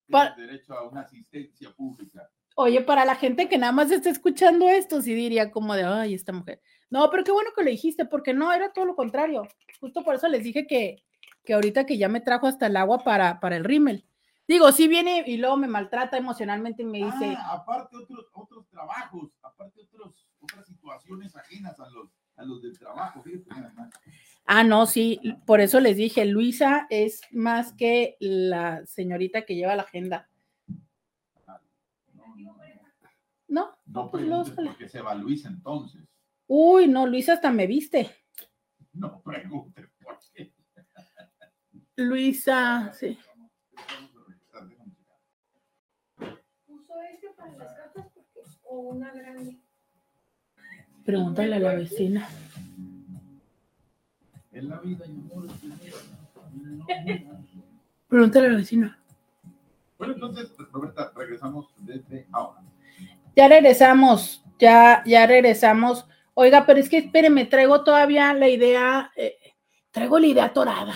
Pa- 0.09 0.33
Tienes 0.35 0.51
derecho 0.51 0.73
a 0.73 0.87
una 0.87 1.01
asistencia 1.01 1.69
pública. 1.71 2.29
Oye, 2.55 2.81
para 2.81 3.03
la 3.03 3.15
gente 3.15 3.49
que 3.49 3.57
nada 3.57 3.71
más 3.73 3.91
está 3.91 4.09
escuchando 4.09 4.69
esto, 4.69 5.01
sí 5.01 5.13
diría 5.13 5.51
como 5.51 5.73
de, 5.75 5.83
ay, 5.83 6.13
esta 6.13 6.31
mujer. 6.31 6.61
No, 6.89 7.09
pero 7.09 7.23
qué 7.23 7.31
bueno 7.31 7.49
que 7.55 7.63
lo 7.63 7.69
dijiste, 7.69 8.05
porque 8.05 8.33
no, 8.33 8.53
era 8.53 8.71
todo 8.71 8.85
lo 8.85 8.95
contrario. 8.95 9.47
Justo 9.79 10.03
por 10.03 10.15
eso 10.15 10.27
les 10.27 10.43
dije 10.43 10.65
que, 10.67 11.03
que 11.43 11.53
ahorita 11.53 11.85
que 11.85 11.97
ya 11.97 12.07
me 12.09 12.21
trajo 12.21 12.47
hasta 12.47 12.67
el 12.67 12.77
agua 12.77 12.99
para, 12.99 13.39
para 13.39 13.57
el 13.57 13.63
rímel. 13.63 14.05
Digo, 14.47 14.71
sí 14.73 14.87
viene 14.89 15.23
y 15.25 15.37
luego 15.37 15.55
me 15.57 15.67
maltrata 15.67 16.17
emocionalmente 16.17 16.81
y 16.81 16.85
me 16.85 16.97
dice, 16.97 17.35
Ah, 17.37 17.53
aparte 17.53 17.95
otros, 17.95 18.27
otros 18.33 18.67
trabajos, 18.67 19.31
aparte 19.41 19.81
otros, 19.81 20.27
otras 20.41 20.67
situaciones 20.67 21.35
ajenas 21.35 21.79
a 21.79 21.89
los, 21.89 22.09
a 22.35 22.43
los 22.43 22.61
del 22.61 22.77
trabajo. 22.77 23.23
fíjate 23.23 23.49
ah, 24.45 24.63
no, 24.63 24.85
sí, 24.85 25.19
por 25.45 25.61
eso 25.61 25.79
les 25.79 25.95
dije, 25.95 26.25
Luisa 26.25 26.87
es 26.89 27.21
más 27.31 27.71
que 27.73 28.17
la 28.19 28.85
señorita 28.85 29.45
que 29.45 29.55
lleva 29.55 29.75
la 29.77 29.83
agenda. 29.83 30.27
No, 32.13 32.35
no, 32.35 32.35
no. 32.35 32.57
¿No? 33.47 33.77
No 33.85 34.11
pues 34.11 34.23
preguntes 34.23 34.49
lúzale. 34.49 34.67
por 34.69 34.77
qué 34.77 34.89
se 34.89 35.01
va 35.01 35.15
Luis 35.15 35.45
entonces. 35.45 36.01
Uy, 36.47 36.87
no, 36.87 37.07
Luisa 37.07 37.33
hasta 37.33 37.49
me 37.49 37.65
viste. 37.65 38.09
No 38.91 39.21
preguntes 39.21 39.89
por 40.03 40.19
qué. 40.33 40.53
Luisa, 41.95 42.91
sí. 42.93 43.17
¿Puso 46.93 47.01
ese 47.01 47.29
para 47.35 47.51
las 47.55 47.73
cartas 47.73 48.05
porque, 48.13 48.41
o 48.63 48.77
una 48.77 49.11
grande? 49.11 49.57
Pregúntale 51.03 51.55
a 51.55 51.59
la 51.59 51.73
vecina. 51.75 52.27
En 54.51 54.69
la 54.69 54.79
vida, 54.79 55.05
mi 55.07 55.21
amor, 55.21 55.45
es 55.47 55.53
primero. 55.53 55.97
Pregúntale 58.07 58.47
a 58.47 58.49
la 58.51 58.57
vecina. 58.57 58.99
Bueno, 59.97 60.13
entonces, 60.13 60.51
Roberta, 60.71 61.11
regresamos 61.15 61.73
desde 61.77 62.27
ahora. 62.31 62.61
Ya 63.35 63.47
regresamos, 63.47 64.45
ya, 64.59 65.03
ya 65.05 65.25
regresamos. 65.25 66.05
Oiga, 66.35 66.65
pero 66.65 66.79
es 66.79 66.89
que 66.89 66.97
espéreme, 66.97 67.45
traigo 67.45 67.83
todavía 67.83 68.33
la 68.33 68.49
idea, 68.49 69.11
eh, 69.15 69.37
traigo 69.91 70.19
la 70.19 70.27
idea 70.27 70.53
torada. 70.53 70.93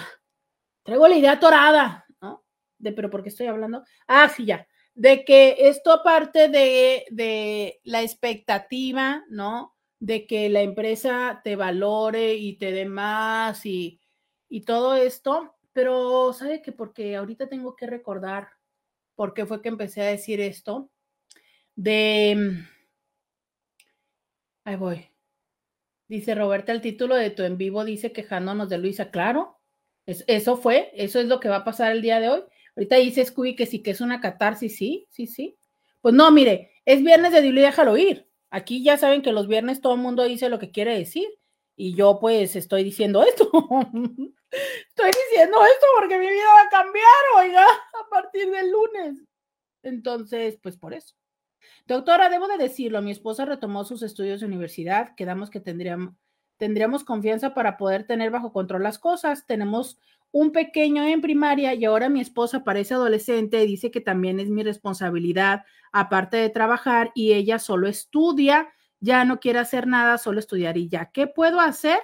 Traigo 0.83 1.07
la 1.07 1.17
idea 1.17 1.39
torada, 1.39 2.05
¿no? 2.21 2.43
De, 2.77 2.91
pero 2.91 3.09
¿por 3.09 3.23
qué 3.23 3.29
estoy 3.29 3.47
hablando? 3.47 3.83
Ah, 4.07 4.29
sí, 4.29 4.45
ya. 4.45 4.67
De 4.97 5.23
que 5.25 5.55
esto 5.69 5.91
aparte 5.91 6.49
de, 6.49 7.05
de 7.11 7.79
la 7.83 8.01
expectativa, 8.01 9.23
¿no? 9.29 9.75
De 9.99 10.25
que 10.25 10.49
la 10.49 10.61
empresa 10.61 11.41
te 11.43 11.55
valore 11.55 12.33
y 12.35 12.57
te 12.57 12.71
dé 12.71 12.85
más 12.85 13.63
y, 13.65 14.01
y 14.49 14.61
todo 14.61 14.95
esto, 14.95 15.55
pero 15.73 16.33
¿sabe 16.33 16.61
que 16.63 16.71
Porque 16.71 17.15
ahorita 17.15 17.47
tengo 17.47 17.75
que 17.75 17.85
recordar 17.87 18.47
por 19.15 19.33
qué 19.35 19.45
fue 19.45 19.61
que 19.61 19.69
empecé 19.69 20.01
a 20.01 20.05
decir 20.07 20.41
esto 20.41 20.91
de... 21.75 22.65
Ahí 24.65 24.75
voy. 24.75 25.09
Dice 26.09 26.35
Roberta, 26.35 26.71
el 26.71 26.81
título 26.81 27.15
de 27.15 27.29
tu 27.31 27.43
en 27.43 27.57
vivo 27.57 27.83
dice 27.85 28.11
quejándonos 28.13 28.69
de 28.69 28.77
Luisa. 28.77 29.11
Claro, 29.11 29.59
es- 30.05 30.23
eso 30.27 30.57
fue, 30.57 30.91
eso 30.93 31.19
es 31.19 31.27
lo 31.27 31.39
que 31.39 31.49
va 31.49 31.57
a 31.57 31.63
pasar 31.65 31.91
el 31.91 32.01
día 32.01 32.19
de 32.19 32.29
hoy. 32.29 32.43
Ahorita 32.77 32.97
dice 32.97 33.25
Scooby 33.25 33.55
que 33.55 33.65
sí, 33.65 33.81
que 33.81 33.89
es 33.89 34.01
una 34.01 34.21
catarsis, 34.21 34.77
sí, 34.77 35.07
sí, 35.09 35.25
sí. 35.25 35.57
Pues 35.99 36.13
no, 36.13 36.29
mire, 36.31 36.73
es 36.85 37.03
viernes 37.03 37.31
de 37.31 37.41
Dilo 37.41 37.59
y 37.59 37.63
déjalo 37.63 37.97
ir. 37.97 38.29
Aquí 38.51 38.83
ya 38.83 38.97
saben 38.97 39.23
que 39.23 39.31
los 39.31 39.47
viernes 39.47 39.81
todo 39.81 39.95
el 39.95 39.99
mundo 39.99 40.23
dice 40.23 40.47
lo 40.47 40.59
que 40.59 40.69
quiere 40.69 40.95
decir. 40.95 41.27
Y 41.75 41.95
yo 41.95 42.19
pues 42.19 42.55
estoy 42.55 42.83
diciendo 42.83 43.23
esto. 43.23 43.45
estoy 43.51 45.11
diciendo 45.29 45.57
esto 45.65 45.85
porque 45.99 46.19
mi 46.19 46.27
vida 46.27 46.45
va 46.53 46.61
a 46.61 46.69
cambiar, 46.69 47.05
oiga, 47.37 47.65
a 47.65 48.09
partir 48.11 48.51
del 48.51 48.71
lunes. 48.71 49.23
Entonces, 49.81 50.59
pues 50.61 50.77
por 50.77 50.93
eso. 50.93 51.15
Doctora, 51.87 52.29
debo 52.29 52.47
de 52.47 52.57
decirlo, 52.57 53.01
mi 53.01 53.09
esposa 53.09 53.45
retomó 53.45 53.85
sus 53.85 54.03
estudios 54.03 54.39
de 54.39 54.45
universidad, 54.45 55.15
quedamos 55.15 55.49
que 55.49 55.59
tendríamos, 55.59 56.13
tendríamos 56.57 57.03
confianza 57.03 57.55
para 57.55 57.75
poder 57.77 58.05
tener 58.05 58.29
bajo 58.29 58.53
control 58.53 58.83
las 58.83 58.99
cosas. 58.99 59.47
Tenemos 59.47 59.97
un 60.31 60.51
pequeño 60.51 61.03
en 61.03 61.21
primaria 61.21 61.73
y 61.73 61.85
ahora 61.85 62.09
mi 62.09 62.21
esposa 62.21 62.63
parece 62.63 62.93
adolescente 62.93 63.65
dice 63.65 63.91
que 63.91 64.01
también 64.01 64.39
es 64.39 64.49
mi 64.49 64.63
responsabilidad, 64.63 65.63
aparte 65.91 66.37
de 66.37 66.49
trabajar, 66.49 67.11
y 67.15 67.33
ella 67.33 67.59
solo 67.59 67.87
estudia, 67.87 68.69
ya 68.99 69.25
no 69.25 69.39
quiere 69.39 69.59
hacer 69.59 69.87
nada, 69.87 70.17
solo 70.17 70.39
estudiar 70.39 70.77
y 70.77 70.89
ya. 70.89 71.11
¿Qué 71.11 71.27
puedo 71.27 71.59
hacer? 71.59 71.99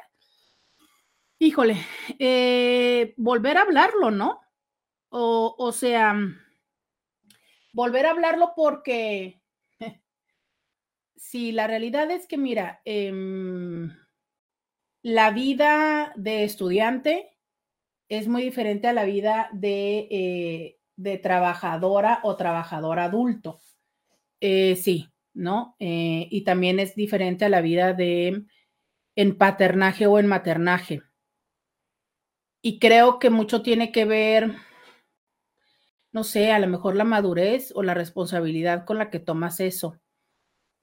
Híjole, 1.39 1.77
eh, 2.19 3.13
volver 3.17 3.57
a 3.57 3.63
hablarlo, 3.63 4.11
¿no? 4.11 4.39
O, 5.09 5.55
o 5.57 5.71
sea, 5.71 6.15
volver 7.73 8.05
a 8.05 8.11
hablarlo 8.11 8.53
porque 8.55 9.41
si 11.15 11.51
la 11.51 11.67
realidad 11.67 12.09
es 12.11 12.27
que, 12.27 12.37
mira, 12.37 12.81
em, 12.85 13.91
la 15.01 15.31
vida 15.31 16.13
de 16.15 16.45
estudiante 16.45 17.32
es 18.09 18.27
muy 18.27 18.43
diferente 18.43 18.87
a 18.87 18.93
la 18.93 19.05
vida 19.05 19.49
de, 19.53 20.07
eh, 20.11 20.77
de 20.95 21.17
trabajadora 21.17 22.19
o 22.23 22.35
trabajador 22.35 22.99
adulto. 22.99 23.59
Eh, 24.41 24.75
sí, 24.75 25.09
¿no? 25.33 25.75
Eh, 25.79 26.27
y 26.29 26.43
también 26.43 26.79
es 26.79 26.95
diferente 26.95 27.45
a 27.45 27.49
la 27.49 27.61
vida 27.61 27.93
de 27.93 28.43
en 29.15 29.37
paternaje 29.37 30.07
o 30.07 30.19
en 30.19 30.27
maternaje. 30.27 31.01
Y 32.61 32.79
creo 32.79 33.19
que 33.19 33.29
mucho 33.29 33.61
tiene 33.61 33.91
que 33.91 34.05
ver, 34.05 34.53
no 36.11 36.23
sé, 36.23 36.51
a 36.51 36.59
lo 36.59 36.67
mejor 36.67 36.95
la 36.95 37.03
madurez 37.03 37.71
o 37.75 37.83
la 37.83 37.93
responsabilidad 37.93 38.85
con 38.85 38.97
la 38.97 39.09
que 39.09 39.19
tomas 39.19 39.59
eso. 39.59 39.99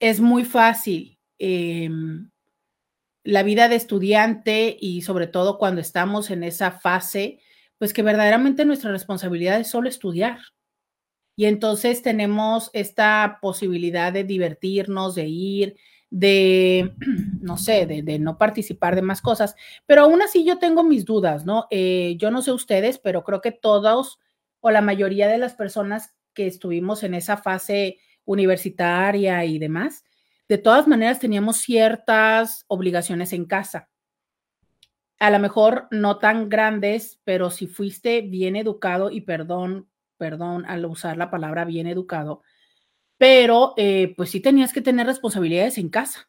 Es 0.00 0.20
muy 0.20 0.44
fácil. 0.44 1.18
em, 1.38 2.30
la 3.31 3.45
vida 3.45 3.68
de 3.68 3.76
estudiante 3.76 4.76
y 4.81 5.03
sobre 5.03 5.28
todo 5.28 5.57
cuando 5.57 5.81
estamos 5.81 6.31
en 6.31 6.43
esa 6.43 6.72
fase, 6.72 7.39
pues 7.78 7.93
que 7.93 8.03
verdaderamente 8.03 8.64
nuestra 8.64 8.91
responsabilidad 8.91 9.61
es 9.61 9.68
solo 9.68 9.89
estudiar. 9.89 10.39
Y 11.37 11.47
entonces 11.47 12.03
tenemos 12.03 12.70
esta 12.72 13.39
posibilidad 13.41 14.12
de 14.12 14.24
divertirnos, 14.24 15.14
de 15.14 15.26
ir, 15.28 15.76
de, 16.11 16.93
no 17.41 17.57
sé, 17.57 17.87
de, 17.87 18.18
no 18.18 18.37
participar 18.37 18.97
de 18.97 19.03
más 19.03 19.22
cosas. 19.22 19.55
Pero 19.87 20.03
aún 20.03 20.22
así 20.22 20.45
yo 20.45 20.59
tengo 20.59 20.83
mis 20.83 21.05
dudas, 21.05 21.47
¿no? 21.47 21.66
Eh, 21.70 22.16
yo 22.18 22.33
no 22.33 22.43
sé 22.43 22.51
ustedes, 22.51 22.99
pero 22.99 23.22
creo 23.22 23.41
que 23.41 23.53
todos 23.53 24.18
o 24.59 24.72
la 24.72 24.83
mayoría 24.83 25.28
de 25.28 25.39
las 25.39 25.55
personas 25.55 26.14
que 26.35 26.49
estuvimos 26.49 27.05
en 27.05 27.14
esa 27.14 27.37
fase 27.37 27.99
universitaria 28.24 29.45
y 29.45 29.61
demás, 29.61 30.05
de 30.51 30.59
todas 30.59 30.88
maneras 30.88 31.20
teníamos 31.20 31.59
ciertas 31.59 32.64
obligaciones 32.66 33.32
en 33.32 33.44
casa. 33.44 33.88
A 35.20 35.30
lo 35.30 35.38
mejor 35.38 35.86
no 35.92 36.18
tan 36.18 36.48
grandes, 36.48 37.20
pero 37.22 37.51
si 37.51 37.68
fuiste 37.68 38.22
bien 38.22 38.57
educado, 38.57 39.12
y 39.12 39.20
perdón, 39.20 39.88
perdón 40.16 40.64
al 40.66 40.84
usar 40.86 41.16
la 41.16 41.30
palabra 41.30 41.64
bien 41.64 41.86
educado, 41.86 42.42
pero 43.16 43.74
eh, 43.76 44.12
pues 44.16 44.30
sí 44.30 44.40
tenías 44.40 44.72
que 44.72 44.82
tener 44.82 45.07
responsabilidades 45.07 45.78
en 45.78 45.88
casa. 45.88 46.28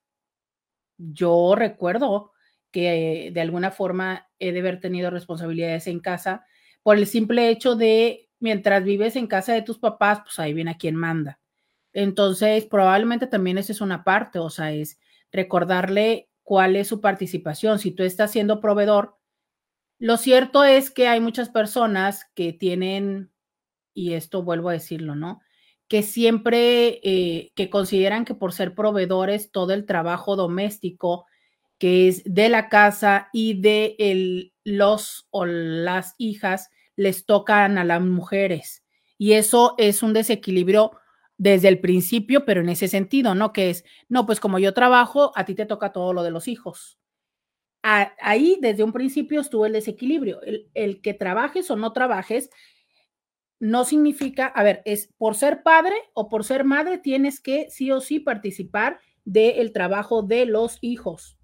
Yo 0.99 1.55
recuerdo 1.55 2.31
que 2.69 3.29
eh, 3.29 3.31
de 3.31 3.41
alguna 3.41 3.71
forma 3.71 4.29
he 4.37 4.51
de 4.51 4.59
haber 4.59 4.79
tenido 4.79 5.09
responsabilidades 5.09 5.87
en 5.87 5.99
casa 5.99 6.45
por 6.83 6.95
el 6.95 7.07
simple 7.07 7.49
hecho 7.49 7.75
de 7.75 8.29
mientras 8.39 8.83
vives 8.83 9.15
en 9.15 9.25
casa 9.25 9.53
de 9.53 9.63
tus 9.63 9.79
papás, 9.79 10.19
pues 10.21 10.37
ahí 10.37 10.53
viene 10.53 10.69
a 10.69 10.77
quien 10.77 10.95
manda. 10.95 11.40
Entonces, 11.93 12.65
probablemente 12.65 13.27
también 13.27 13.57
esa 13.57 13.71
es 13.73 13.81
una 13.81 14.03
parte, 14.03 14.39
o 14.39 14.49
sea, 14.49 14.71
es 14.71 14.99
recordarle 15.31 16.29
cuál 16.43 16.75
es 16.75 16.87
su 16.87 17.01
participación. 17.01 17.79
Si 17.79 17.91
tú 17.91 18.03
estás 18.03 18.31
siendo 18.31 18.59
proveedor, 18.61 19.17
lo 19.99 20.17
cierto 20.17 20.63
es 20.63 20.91
que 20.91 21.07
hay 21.07 21.19
muchas 21.19 21.49
personas 21.49 22.25
que 22.35 22.53
tienen, 22.53 23.31
y 23.93 24.13
esto 24.13 24.43
vuelvo 24.43 24.69
a 24.69 24.73
decirlo, 24.73 25.15
¿no? 25.15 25.41
Que 25.87 26.03
siempre, 26.03 26.99
eh, 27.03 27.51
que 27.55 27.69
consideran 27.69 28.25
que 28.25 28.35
por 28.35 28.53
ser 28.53 28.75
proveedores, 28.75 29.51
todo 29.51 29.73
el 29.73 29.85
trabajo 29.85 30.35
doméstico 30.35 31.25
que 31.81 32.07
es 32.07 32.21
de 32.25 32.47
la 32.47 32.69
casa 32.69 33.29
y 33.33 33.59
de 33.59 33.95
el, 33.97 34.53
los 34.63 35.25
o 35.31 35.45
las 35.45 36.13
hijas 36.19 36.69
les 36.95 37.25
tocan 37.25 37.79
a 37.79 37.83
las 37.83 38.01
mujeres. 38.03 38.83
Y 39.17 39.33
eso 39.33 39.73
es 39.79 40.03
un 40.03 40.13
desequilibrio 40.13 40.91
desde 41.41 41.69
el 41.69 41.79
principio, 41.79 42.45
pero 42.45 42.61
en 42.61 42.69
ese 42.69 42.87
sentido, 42.87 43.33
¿no? 43.33 43.51
Que 43.51 43.71
es, 43.71 43.83
no, 44.07 44.27
pues 44.27 44.39
como 44.39 44.59
yo 44.59 44.75
trabajo, 44.75 45.31
a 45.35 45.43
ti 45.43 45.55
te 45.55 45.65
toca 45.65 45.91
todo 45.91 46.13
lo 46.13 46.21
de 46.21 46.29
los 46.29 46.47
hijos. 46.47 46.99
A, 47.81 48.13
ahí 48.21 48.59
desde 48.61 48.83
un 48.83 48.93
principio 48.93 49.41
estuvo 49.41 49.65
el 49.65 49.73
desequilibrio. 49.73 50.39
El, 50.75 51.01
que 51.01 51.15
trabajes 51.15 51.71
o 51.71 51.75
no 51.75 51.93
trabajes 51.93 52.51
no 53.59 53.85
significa, 53.85 54.45
a 54.45 54.61
ver, 54.61 54.83
es 54.85 55.07
por 55.17 55.33
ser 55.33 55.63
padre 55.63 55.95
o 56.13 56.29
por 56.29 56.43
ser 56.43 56.63
madre 56.63 56.99
tienes 56.99 57.39
que 57.39 57.71
sí 57.71 57.91
o 57.91 58.01
sí 58.01 58.19
participar 58.19 58.99
del 59.25 59.73
trabajo 59.73 60.21
de 60.21 60.45
los 60.45 60.77
hijos. 60.81 61.39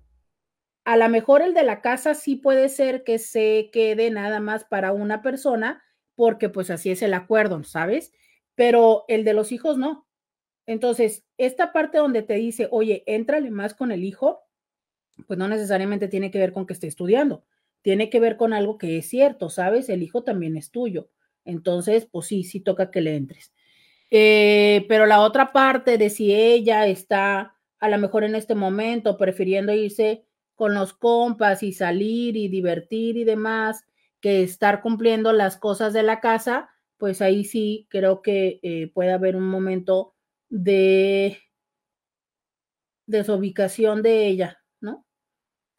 A 0.85 0.95
lo 0.95 1.09
mejor 1.09 1.41
el 1.41 1.55
de 1.55 1.63
la 1.63 1.81
casa 1.81 2.13
sí 2.13 2.35
puede 2.35 2.69
ser 2.69 3.03
que 3.03 3.17
se 3.17 3.71
quede 3.73 4.11
nada 4.11 4.41
más 4.41 4.63
para 4.63 4.91
una 4.91 5.23
persona, 5.23 5.83
porque 6.13 6.49
pues 6.49 6.69
así 6.69 6.91
es 6.91 7.01
el 7.01 7.15
acuerdo, 7.15 7.63
¿sabes? 7.63 8.13
Pero 8.57 9.05
el 9.07 9.23
de 9.23 9.33
los 9.33 9.51
hijos 9.51 9.77
no. 9.77 10.07
Entonces, 10.65 11.23
esta 11.37 11.71
parte 11.71 11.99
donde 11.99 12.23
te 12.23 12.33
dice, 12.33 12.67
oye, 12.71 13.03
éntrale 13.05 13.51
más 13.51 13.75
con 13.75 13.91
el 13.91 14.03
hijo, 14.03 14.41
pues 15.27 15.37
no 15.37 15.47
necesariamente 15.47 16.07
tiene 16.07 16.31
que 16.31 16.39
ver 16.39 16.53
con 16.53 16.65
que 16.65 16.73
esté 16.73 16.87
estudiando, 16.87 17.45
tiene 17.83 18.09
que 18.09 18.19
ver 18.19 18.35
con 18.35 18.53
algo 18.53 18.79
que 18.79 18.97
es 18.97 19.07
cierto, 19.07 19.51
¿sabes? 19.51 19.89
El 19.89 20.01
hijo 20.01 20.23
también 20.23 20.57
es 20.57 20.71
tuyo. 20.71 21.09
Entonces, 21.45 22.07
pues 22.11 22.25
sí, 22.25 22.43
sí 22.43 22.59
toca 22.59 22.89
que 22.89 23.01
le 23.01 23.15
entres. 23.15 23.53
Eh, 24.09 24.85
pero 24.89 25.05
la 25.05 25.21
otra 25.21 25.53
parte 25.53 25.99
de 25.99 26.09
si 26.09 26.33
ella 26.33 26.87
está 26.87 27.55
a 27.79 27.89
lo 27.89 27.99
mejor 27.99 28.23
en 28.23 28.33
este 28.33 28.55
momento 28.55 29.17
prefiriendo 29.17 29.71
irse 29.71 30.25
con 30.55 30.73
los 30.73 30.93
compas 30.93 31.61
y 31.61 31.73
salir 31.73 32.35
y 32.35 32.47
divertir 32.47 33.17
y 33.17 33.23
demás, 33.23 33.85
que 34.19 34.41
estar 34.41 34.81
cumpliendo 34.81 35.31
las 35.31 35.57
cosas 35.57 35.93
de 35.93 36.01
la 36.01 36.19
casa, 36.19 36.69
pues 36.97 37.21
ahí 37.21 37.45
sí 37.45 37.87
creo 37.89 38.21
que 38.21 38.59
eh, 38.63 38.91
puede 38.93 39.11
haber 39.11 39.35
un 39.35 39.47
momento 39.49 40.15
de 40.49 41.39
desubicación 43.07 44.01
de 44.03 44.27
ella, 44.27 44.59
¿no? 44.81 45.05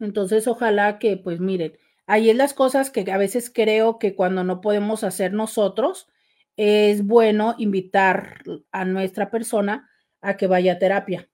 Entonces, 0.00 0.48
ojalá 0.48 0.98
que, 0.98 1.16
pues 1.16 1.40
miren, 1.40 1.78
ahí 2.06 2.30
es 2.30 2.36
las 2.36 2.54
cosas 2.54 2.90
que 2.90 3.10
a 3.12 3.18
veces 3.18 3.50
creo 3.54 3.98
que 3.98 4.14
cuando 4.16 4.44
no 4.44 4.60
podemos 4.60 5.04
hacer 5.04 5.32
nosotros, 5.32 6.08
es 6.56 7.06
bueno 7.06 7.54
invitar 7.58 8.42
a 8.72 8.84
nuestra 8.84 9.30
persona 9.30 9.90
a 10.20 10.36
que 10.36 10.46
vaya 10.48 10.74
a 10.74 10.78
terapia. 10.78 11.30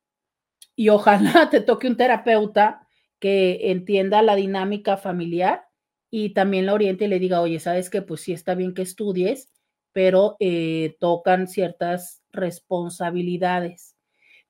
Y 0.76 0.91
ojalá 0.91 1.49
te 1.51 1.61
toque 1.61 1.89
un 1.89 1.97
terapeuta 1.97 2.89
que 3.20 3.70
entienda 3.70 4.22
la 4.22 4.37
dinámica 4.37 4.97
familiar 4.97 5.66
y 6.11 6.35
también 6.35 6.66
la 6.66 6.74
oriente 6.74 7.07
y 7.07 7.09
le 7.09 7.18
diga, 7.18 7.41
oye, 7.41 7.61
sabes 7.61 7.91
que 7.91 8.03
pues 8.03 8.20
sí 8.22 8.32
está 8.32 8.55
bien 8.55 8.74
que 8.74 8.82
estudies, 8.82 9.51
pero 9.95 10.37
eh, 10.41 10.97
tocan 10.99 11.47
ciertas 11.47 12.23
responsabilidades. 12.33 13.97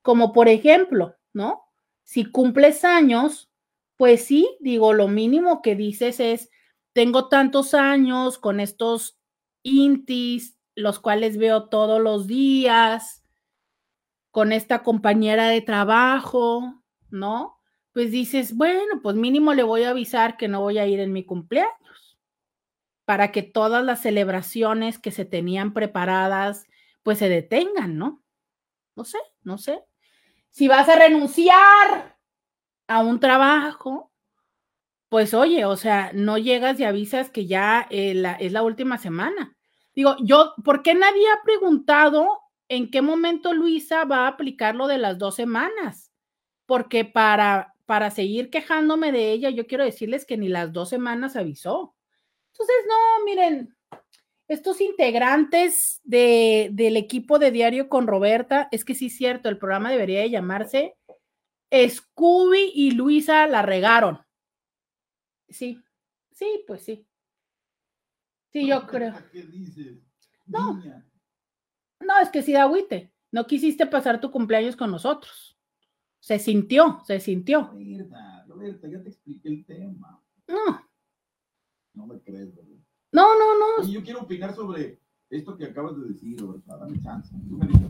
Como 0.03 0.33
por 0.33 0.49
ejemplo, 0.49 1.15
¿no? 1.35 1.63
Si 2.03 2.25
cumples 2.25 2.85
años, 2.85 3.51
pues 3.97 4.25
sí, 4.25 4.57
digo, 4.59 4.95
lo 4.95 5.07
mínimo 5.07 5.63
que 5.63 5.77
dices 5.77 6.19
es, 6.19 6.51
tengo 6.95 7.29
tantos 7.29 7.75
años 7.75 8.39
con 8.39 8.59
estos 8.59 9.19
intis, 9.63 10.57
los 10.75 10.99
cuales 10.99 11.37
veo 11.37 11.69
todos 11.69 12.01
los 12.01 12.27
días, 12.27 13.23
con 14.31 14.51
esta 14.51 14.83
compañera 14.83 15.49
de 15.49 15.61
trabajo, 15.61 16.83
¿no? 17.11 17.59
Pues 17.93 18.11
dices, 18.11 18.57
bueno, 18.57 19.01
pues 19.03 19.15
mínimo 19.15 19.53
le 19.53 19.63
voy 19.63 19.85
a 19.85 19.91
avisar 19.91 20.39
que 20.39 20.49
no 20.49 20.63
voy 20.63 20.79
a 20.79 20.87
ir 20.87 21.01
en 21.01 21.13
mi 21.13 21.25
cumpleaños, 21.25 21.71
para 23.05 23.33
que 23.33 23.43
todas 23.43 23.85
las 23.85 24.01
celebraciones 24.01 24.99
que 24.99 25.11
se 25.11 25.25
tenían 25.25 25.73
preparadas, 25.73 26.67
pues 27.03 27.19
se 27.19 27.29
detengan, 27.29 27.99
¿no? 27.99 28.23
No 28.97 29.05
sé, 29.05 29.19
no 29.43 29.59
sé. 29.59 29.83
Si 30.51 30.69
vas 30.69 30.89
a 30.89 30.97
renunciar 30.97 32.17
a 32.87 33.01
un 33.03 33.21
trabajo, 33.21 34.13
pues 35.09 35.35
oye, 35.35 35.65
o 35.65 35.77
sea, 35.77 36.11
no 36.15 36.39
llegas 36.39 36.81
y 36.81 36.85
avisas 36.85 37.31
que 37.31 37.47
ya 37.47 37.87
eh, 37.91 38.15
la, 38.15 38.33
es 38.33 38.53
la 38.53 38.63
última 38.63 38.99
semana. 38.99 39.57
Digo, 39.95 40.17
yo, 40.21 40.55
¿por 40.65 40.83
qué 40.83 40.95
nadie 40.95 41.25
ha 41.31 41.45
preguntado 41.45 42.41
en 42.69 42.91
qué 42.91 43.03
momento 43.03 43.53
Luisa 43.53 44.05
va 44.05 44.25
a 44.25 44.29
aplicar 44.29 44.75
lo 44.75 44.87
de 44.87 44.99
las 44.99 45.19
dos 45.19 45.37
semanas? 45.37 46.13
Porque 46.67 47.05
para, 47.05 47.75
para 47.87 48.11
seguir 48.11 48.51
quejándome 48.51 49.13
de 49.13 49.31
ella, 49.33 49.51
yo 49.51 49.67
quiero 49.67 49.85
decirles 49.85 50.27
que 50.27 50.37
ni 50.37 50.49
las 50.49 50.73
dos 50.73 50.89
semanas 50.89 51.37
avisó. 51.37 51.94
Entonces, 52.55 52.77
no, 52.89 53.25
miren, 53.25 53.77
estos 54.47 54.81
integrantes 54.81 56.01
de, 56.05 56.71
del 56.73 56.97
equipo 56.97 57.41
de 57.41 57.51
Diario 57.51 57.89
con 57.89 58.07
Roberta, 58.07 58.69
es 58.71 58.85
que 58.85 58.95
sí 58.95 59.07
es 59.07 59.17
cierto, 59.17 59.49
el 59.49 59.59
programa 59.59 59.91
debería 59.91 60.21
de 60.21 60.31
llamarse 60.31 60.97
Scooby 61.89 62.71
y 62.73 62.93
Luisa 62.93 63.49
la 63.49 63.63
regaron. 63.63 64.21
Sí, 65.49 65.83
sí, 66.33 66.65
pues 66.67 66.83
sí. 66.83 67.05
Sí, 68.53 68.69
yo 68.69 68.87
creo. 68.87 69.15
¿Qué 69.33 69.43
dices? 69.43 69.99
No. 70.47 70.77
Niña. 70.77 71.05
No, 71.99 72.21
es 72.21 72.29
que 72.29 72.43
sí 72.43 72.53
da 72.53 72.63
agüite. 72.63 73.13
No 73.33 73.47
quisiste 73.47 73.87
pasar 73.87 74.21
tu 74.21 74.31
cumpleaños 74.31 74.77
con 74.77 74.93
nosotros. 74.93 75.59
Se 76.21 76.39
sintió, 76.39 77.01
se 77.05 77.19
sintió. 77.19 77.73
Roberta, 77.73 78.45
Roberta, 78.47 78.89
ya 78.89 79.03
te 79.03 79.09
expliqué 79.09 79.49
el 79.49 79.67
tema. 79.67 80.23
No, 80.47 80.84
No 82.15 82.23
crees, 82.23 82.55
no, 83.15 83.39
no, 83.39 83.59
no. 83.59 83.83
Oye, 83.83 83.93
yo 83.93 84.03
quiero 84.03 84.23
opinar 84.23 84.55
sobre 84.55 85.01
esto 85.31 85.57
que 85.57 85.67
acabas 85.67 85.97
de 85.97 86.09
decir, 86.09 86.39
Roberta. 86.41 86.77
Dame 86.77 87.01
chance. 87.01 87.35
Tú 87.49 87.57
me 87.57 87.67
dices. 87.67 87.89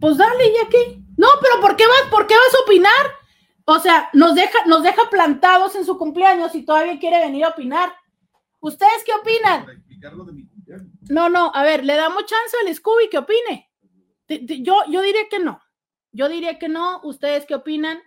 Pues 0.00 0.16
dale, 0.16 0.52
ya 0.52 0.68
que. 0.68 1.02
No, 1.16 1.28
pero 1.40 1.60
¿por 1.60 1.76
qué 1.76 1.84
vas, 1.84 2.10
por 2.10 2.26
qué 2.28 2.34
vas 2.34 2.54
a 2.54 2.62
opinar? 2.64 3.06
O 3.64 3.78
sea, 3.80 4.08
nos 4.12 4.34
deja, 4.34 4.64
nos 4.66 4.82
deja 4.82 5.10
plantados 5.10 5.74
en 5.74 5.84
su 5.84 5.98
cumpleaños 5.98 6.54
y 6.54 6.64
todavía 6.64 6.98
quiere 6.98 7.18
venir 7.18 7.44
a 7.44 7.50
opinar. 7.50 7.92
¿Ustedes 8.60 9.02
qué 9.04 9.12
opinan? 9.14 9.62
Para 9.62 9.78
explicar 9.78 10.12
lo 10.14 10.24
de 10.24 10.32
mi 10.32 10.46
cumpleaños. 10.46 10.92
No, 11.10 11.28
no, 11.28 11.52
a 11.54 11.62
ver, 11.64 11.84
le 11.84 11.94
damos 11.94 12.26
chance 12.26 12.56
al 12.64 12.74
Scooby 12.74 13.08
que 13.10 13.18
opine. 13.18 13.68
Yo, 14.28 14.76
yo 14.88 15.02
diría 15.02 15.28
que 15.28 15.40
no. 15.40 15.60
Yo 16.12 16.28
diría 16.28 16.58
que 16.58 16.68
no. 16.68 17.00
¿Ustedes 17.02 17.46
qué 17.46 17.56
opinan? 17.56 18.00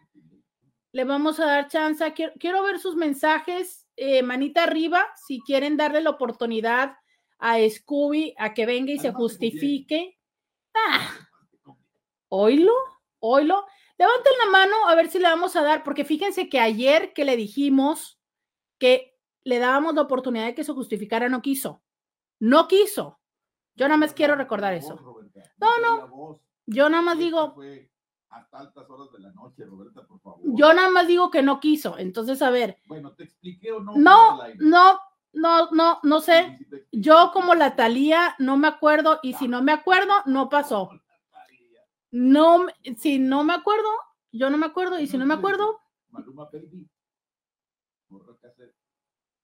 Le 0.94 1.04
vamos 1.04 1.40
a 1.42 1.46
dar 1.46 1.68
chance. 1.68 2.14
Quiero, 2.14 2.34
quiero 2.40 2.64
ver 2.64 2.80
sus 2.80 2.96
mensajes. 2.96 3.85
Eh, 3.98 4.24
manita 4.24 4.64
arriba, 4.64 5.06
si 5.28 5.40
quieren 5.42 5.78
darle 5.78 6.02
la 6.02 6.12
oportunidad 6.12 6.96
a 7.40 7.58
Scooby 7.70 8.34
a 8.38 8.54
que 8.54 8.66
venga 8.66 8.92
y 8.92 9.00
se 9.00 9.08
Además, 9.10 9.38
te 9.38 9.38
conviene. 9.38 9.52
justifique. 9.52 10.20
Ah, 10.74 11.10
oílo, 12.30 12.74
oílo. 13.20 13.66
Levanten 13.98 14.34
la 14.44 14.52
mano 14.52 14.88
a 14.88 14.96
ver 14.96 15.10
si 15.10 15.20
le 15.20 15.26
vamos 15.26 15.56
a 15.56 15.64
dar, 15.64 15.84
porque 15.84 16.04
fíjense 16.04 16.50
que 16.50 16.60
ayer 16.60 17.14
que 17.14 17.24
le 17.26 17.38
dijimos 17.38 18.20
que 18.78 19.18
le 19.44 19.60
dábamos 19.60 19.96
la 19.96 20.02
oportunidad 20.02 20.46
de 20.46 20.56
que 20.56 20.64
se 20.64 20.74
justificara, 20.74 21.30
no 21.30 21.42
quiso. 21.42 21.82
No 22.40 22.68
quiso. 22.68 23.20
Yo 23.76 23.88
nada 23.88 23.98
más 23.98 24.14
quiero 24.14 24.36
recordar 24.36 24.74
eso. 24.74 24.96
No, 25.58 25.80
no. 25.80 26.40
Yo 26.66 26.90
nada 26.90 27.04
más 27.04 27.18
digo, 27.18 27.56
hasta 28.36 28.60
altas 28.60 28.90
horas 28.90 29.12
de 29.14 29.20
la 29.20 29.32
noche, 29.32 29.66
Roberta, 29.66 30.06
por 30.06 30.20
favor. 30.22 30.42
yo 30.44 30.74
nada 30.74 30.90
más 30.90 31.08
digo 31.08 31.32
que 31.32 31.42
no 31.42 31.60
quiso. 31.60 31.98
Entonces, 31.98 32.42
a 32.42 32.50
ver, 32.50 32.78
Bueno, 32.88 33.14
¿te 33.14 33.24
expliqué 33.24 33.72
o 33.72 33.80
no? 33.80 33.94
no, 33.96 34.40
no, 34.58 35.00
no, 35.34 35.70
no, 35.72 36.00
no 36.04 36.20
sé. 36.22 36.60
Yo 36.92 37.32
como 37.34 37.56
la 37.56 37.76
Talía 37.76 38.36
no 38.40 38.58
me 38.58 38.68
acuerdo 38.68 39.20
y 39.24 39.34
si 39.34 39.48
no 39.48 39.62
me 39.62 39.72
acuerdo, 39.72 40.14
no 40.26 40.50
pasó. 40.50 40.90
No, 42.12 42.68
si 42.98 43.20
no 43.20 43.44
me 43.44 43.54
acuerdo, 43.54 43.90
yo 44.32 44.50
no 44.50 44.58
me 44.58 44.66
acuerdo 44.68 45.00
y 45.00 45.08
si 45.08 45.18
no 45.18 45.26
me 45.26 45.34
acuerdo, 45.34 45.80
Maluma 46.10 46.46
Baby. 46.52 46.90
Borra 48.08 48.38
cassette. 48.42 48.74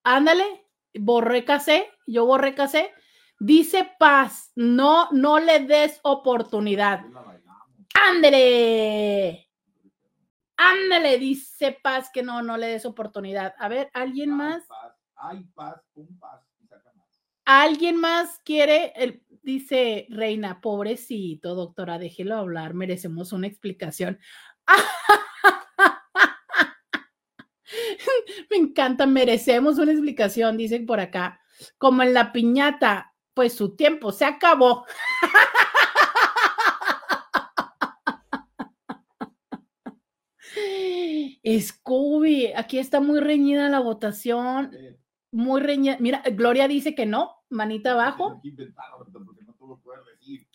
ándale, 0.04 0.66
borré 0.94 1.44
casé, 1.44 1.90
yo 2.06 2.24
borré 2.26 2.54
casé. 2.54 2.90
Dice 3.38 3.90
Paz, 3.98 4.52
no, 4.54 5.08
no 5.10 5.38
le 5.40 5.60
des 5.66 5.98
oportunidad. 6.04 7.04
Bailamos. 7.94 9.46
Ándale, 10.56 11.18
dice 11.18 11.76
Paz 11.82 12.10
que 12.12 12.22
no, 12.22 12.42
no 12.42 12.56
le 12.56 12.68
des 12.68 12.86
oportunidad. 12.86 13.54
A 13.58 13.68
ver, 13.68 13.90
¿alguien 13.94 14.30
más? 14.30 14.64
paz, 14.66 14.92
Hay 15.16 15.44
paz, 15.54 15.82
con 15.92 16.06
paz. 16.18 16.40
y 16.62 16.66
saca 16.68 16.92
más. 16.94 17.06
¿Alguien 17.44 17.96
más 17.96 18.38
quiere? 18.44 18.92
El, 18.94 19.24
dice 19.42 20.06
Reina, 20.10 20.60
pobrecito, 20.60 21.54
doctora, 21.54 21.98
déjelo 21.98 22.36
hablar, 22.36 22.74
merecemos 22.74 23.32
una 23.32 23.46
explicación. 23.48 24.18
Me 28.50 28.56
encanta, 28.56 29.06
merecemos 29.06 29.78
una 29.78 29.92
explicación, 29.92 30.56
dicen 30.56 30.86
por 30.86 31.00
acá. 31.00 31.40
Como 31.78 32.02
en 32.02 32.12
la 32.14 32.32
piñata, 32.32 33.14
pues 33.34 33.54
su 33.54 33.74
tiempo 33.76 34.12
se 34.12 34.24
acabó. 34.26 34.84
Scooby, 41.44 42.52
aquí 42.54 42.78
está 42.78 43.00
muy 43.00 43.20
reñida 43.20 43.68
la 43.68 43.80
votación, 43.80 44.70
muy 45.32 45.60
reñida. 45.60 45.96
Mira, 45.98 46.22
Gloria 46.32 46.68
dice 46.68 46.94
que 46.94 47.06
no, 47.06 47.36
manita 47.50 47.92
abajo, 47.92 48.40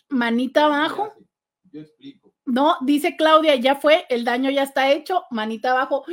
manita 0.08 0.64
abajo. 0.64 1.12
Yo 1.70 1.82
explico. 1.82 2.32
No, 2.46 2.76
dice 2.80 3.16
Claudia, 3.16 3.56
ya 3.56 3.76
fue, 3.76 4.06
el 4.08 4.24
daño 4.24 4.50
ya 4.50 4.62
está 4.62 4.90
hecho, 4.90 5.24
manita 5.30 5.72
abajo. 5.72 6.04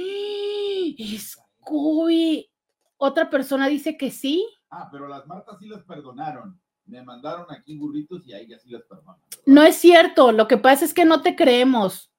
Scooby. 1.18 2.52
Otra 2.98 3.30
persona 3.30 3.68
dice 3.68 3.98
que 3.98 4.12
sí. 4.12 4.46
Ah, 4.70 4.90
pero 4.92 5.08
las 5.08 5.26
Martas 5.28 5.58
sí 5.60 5.68
las 5.68 5.84
perdonaron. 5.84 6.60
Me 6.86 7.02
mandaron 7.02 7.46
aquí 7.50 7.78
burritos 7.78 8.22
y 8.26 8.34
a 8.34 8.40
ellas 8.40 8.62
sí 8.64 8.70
las 8.70 8.84
perdonan. 8.84 9.16
¿verdad? 9.30 9.44
No 9.46 9.64
es 9.64 9.76
cierto, 9.78 10.32
lo 10.32 10.48
que 10.48 10.58
pasa 10.58 10.86
es 10.86 10.94
que 10.94 11.06
no 11.06 11.22
te 11.22 11.36
creemos. 11.36 12.12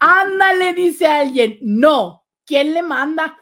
Ándale, 0.00 0.74
dice 0.74 1.06
alguien. 1.06 1.58
No, 1.62 2.24
¿quién 2.44 2.74
le 2.74 2.82
manda? 2.82 3.38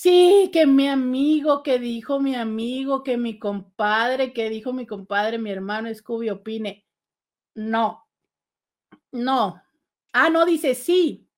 Sí, 0.00 0.50
que 0.52 0.64
mi 0.66 0.88
amigo, 0.88 1.62
que 1.64 1.78
dijo 1.80 2.20
mi 2.20 2.36
amigo, 2.36 3.02
que 3.02 3.16
mi 3.16 3.38
compadre, 3.38 4.32
que 4.32 4.48
dijo 4.48 4.72
mi 4.72 4.86
compadre, 4.86 5.38
mi 5.38 5.50
hermano 5.50 5.92
Scooby 5.92 6.30
opine. 6.30 6.86
No, 7.54 8.06
no. 9.12 9.60
Ah, 10.12 10.30
no, 10.30 10.46
dice 10.46 10.74
sí, 10.74 11.28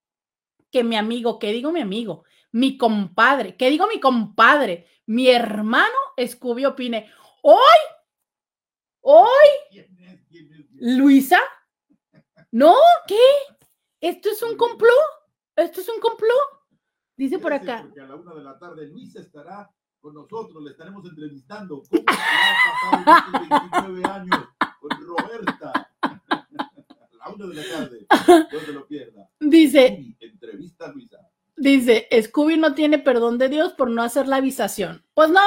que 0.71 0.85
mi 0.85 0.97
amigo, 0.97 1.39
que 1.39 1.53
digo 1.53 1.73
mi 1.73 1.81
amigo, 1.81 2.25
mi 2.53 2.77
compadre, 2.77 3.57
que 3.57 3.71
digo 3.71 3.87
mi 3.87 4.01
compadre, 4.01 4.87
mi 5.07 5.29
hermano 5.29 5.97
Scooby 6.19 6.65
opine. 6.65 7.11
Hoy, 7.43 7.59
hoy. 9.01 9.87
Luisa. 10.81 11.39
No, 12.53 12.75
¿qué? 13.07 13.17
¿Esto 14.01 14.31
es 14.31 14.43
un 14.43 14.57
complot? 14.57 14.93
¿Esto 15.57 15.81
es 15.81 15.89
un 15.89 16.01
complot? 16.01 16.61
Dice 17.17 17.39
por 17.39 17.53
acá. 17.53 17.83
Porque 17.83 18.01
a 18.01 18.07
la 18.07 18.17
una 18.17 18.35
de 18.35 18.43
la 18.43 18.59
tarde 18.59 18.87
Luisa 18.87 19.21
estará 19.21 19.71
con 20.01 20.15
nosotros, 20.15 20.63
le 20.63 20.71
estaremos 20.71 21.05
entrevistando. 21.05 21.83
¿Cómo 21.83 22.03
se 22.03 22.11
ha 22.11 23.03
pasado 23.03 23.37
estos 23.43 23.83
29 23.83 24.05
años 24.09 24.49
con 24.81 24.91
Roberta? 25.07 25.91
A 26.03 27.29
la 27.29 27.35
una 27.35 27.47
de 27.47 27.55
la 27.55 27.63
tarde, 27.69 28.07
no 28.51 28.61
se 28.61 28.73
lo 28.73 28.87
pierda. 28.87 29.29
Dice, 29.39 29.97
Uy, 29.99 30.17
Entrevista 30.21 30.87
a 30.87 30.93
Luisa. 30.93 31.19
Dice, 31.57 32.09
Scooby 32.23 32.57
no 32.57 32.75
tiene 32.75 32.99
perdón 32.99 33.39
de 33.39 33.49
Dios 33.49 33.73
por 33.75 33.91
no 33.91 34.03
hacer 34.03 34.29
la 34.29 34.37
avisación. 34.37 35.05
Pues 35.15 35.31
no, 35.31 35.41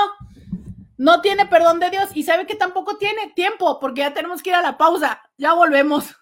no 0.97 1.22
tiene 1.22 1.45
perdón 1.45 1.80
de 1.80 1.89
Dios 1.89 2.10
y 2.14 2.24
sabe 2.24 2.45
que 2.45 2.56
tampoco 2.56 2.97
tiene 2.97 3.32
tiempo 3.36 3.80
porque 3.80 4.01
ya 4.01 4.14
tenemos 4.14 4.43
que 4.43 4.51
ir 4.51 4.56
a 4.56 4.62
la 4.62 4.78
pausa. 4.78 5.22
Ya 5.38 5.54
volvemos. 5.54 6.16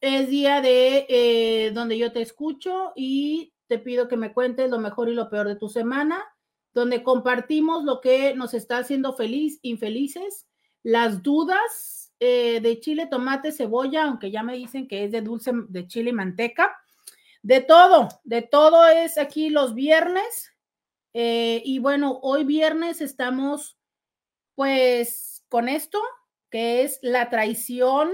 Es 0.00 0.28
día 0.30 0.62
de 0.62 1.06
eh, 1.10 1.70
donde 1.72 1.98
yo 1.98 2.12
te 2.12 2.22
escucho 2.22 2.92
y 2.96 3.52
te 3.66 3.78
pido 3.78 4.08
que 4.08 4.16
me 4.16 4.32
cuentes 4.32 4.70
lo 4.70 4.78
mejor 4.78 5.10
y 5.10 5.14
lo 5.14 5.28
peor 5.28 5.48
de 5.48 5.56
tu 5.56 5.68
semana, 5.68 6.24
donde 6.74 7.02
compartimos 7.02 7.84
lo 7.84 8.00
que 8.00 8.34
nos 8.34 8.52
está 8.52 8.78
haciendo 8.78 9.14
feliz, 9.14 9.60
infelices, 9.62 10.46
las 10.82 11.22
dudas 11.22 12.12
eh, 12.18 12.60
de 12.60 12.80
chile, 12.80 13.06
tomate, 13.06 13.52
cebolla, 13.52 14.04
aunque 14.04 14.30
ya 14.30 14.42
me 14.42 14.56
dicen 14.56 14.88
que 14.88 15.04
es 15.04 15.12
de 15.12 15.22
dulce 15.22 15.52
de 15.68 15.86
chile 15.86 16.10
y 16.10 16.14
manteca. 16.14 16.76
De 17.42 17.60
todo, 17.60 18.08
de 18.24 18.42
todo 18.42 18.86
es 18.88 19.18
aquí 19.18 19.50
los 19.50 19.74
viernes. 19.74 20.52
Eh, 21.12 21.62
y 21.64 21.78
bueno, 21.78 22.18
hoy 22.22 22.44
viernes 22.44 23.00
estamos 23.00 23.78
pues 24.56 25.44
con 25.48 25.68
esto, 25.68 26.00
que 26.50 26.82
es 26.82 26.98
la 27.02 27.30
traición, 27.30 28.10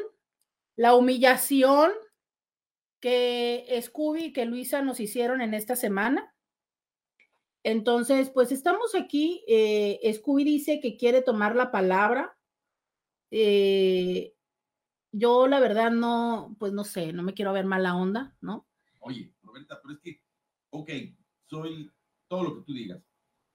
la 0.76 0.94
humillación 0.94 1.92
que 3.00 3.80
Scooby 3.82 4.24
y 4.24 4.32
que 4.32 4.44
Luisa 4.44 4.82
nos 4.82 5.00
hicieron 5.00 5.40
en 5.40 5.54
esta 5.54 5.76
semana. 5.76 6.34
Entonces, 7.62 8.30
pues 8.30 8.52
estamos 8.52 8.94
aquí. 8.94 9.44
Eh, 9.46 10.00
Scooby 10.14 10.44
dice 10.44 10.80
que 10.80 10.96
quiere 10.96 11.22
tomar 11.22 11.56
la 11.56 11.70
palabra. 11.70 12.36
Eh, 13.30 14.34
yo 15.12 15.46
la 15.46 15.61
verdad 15.61 15.90
no, 15.90 16.56
pues 16.58 16.72
no 16.72 16.84
sé, 16.84 17.12
no 17.12 17.22
me 17.22 17.34
quiero 17.34 17.52
ver 17.52 17.64
mala 17.64 17.96
onda, 17.96 18.36
¿no? 18.40 18.66
Oye, 19.00 19.32
Roberta, 19.42 19.80
pero 19.82 19.94
es 19.94 20.00
que, 20.00 20.20
ok, 20.70 20.90
soy 21.46 21.90
todo 22.28 22.44
lo 22.44 22.54
que 22.56 22.62
tú 22.62 22.72
digas, 22.72 23.00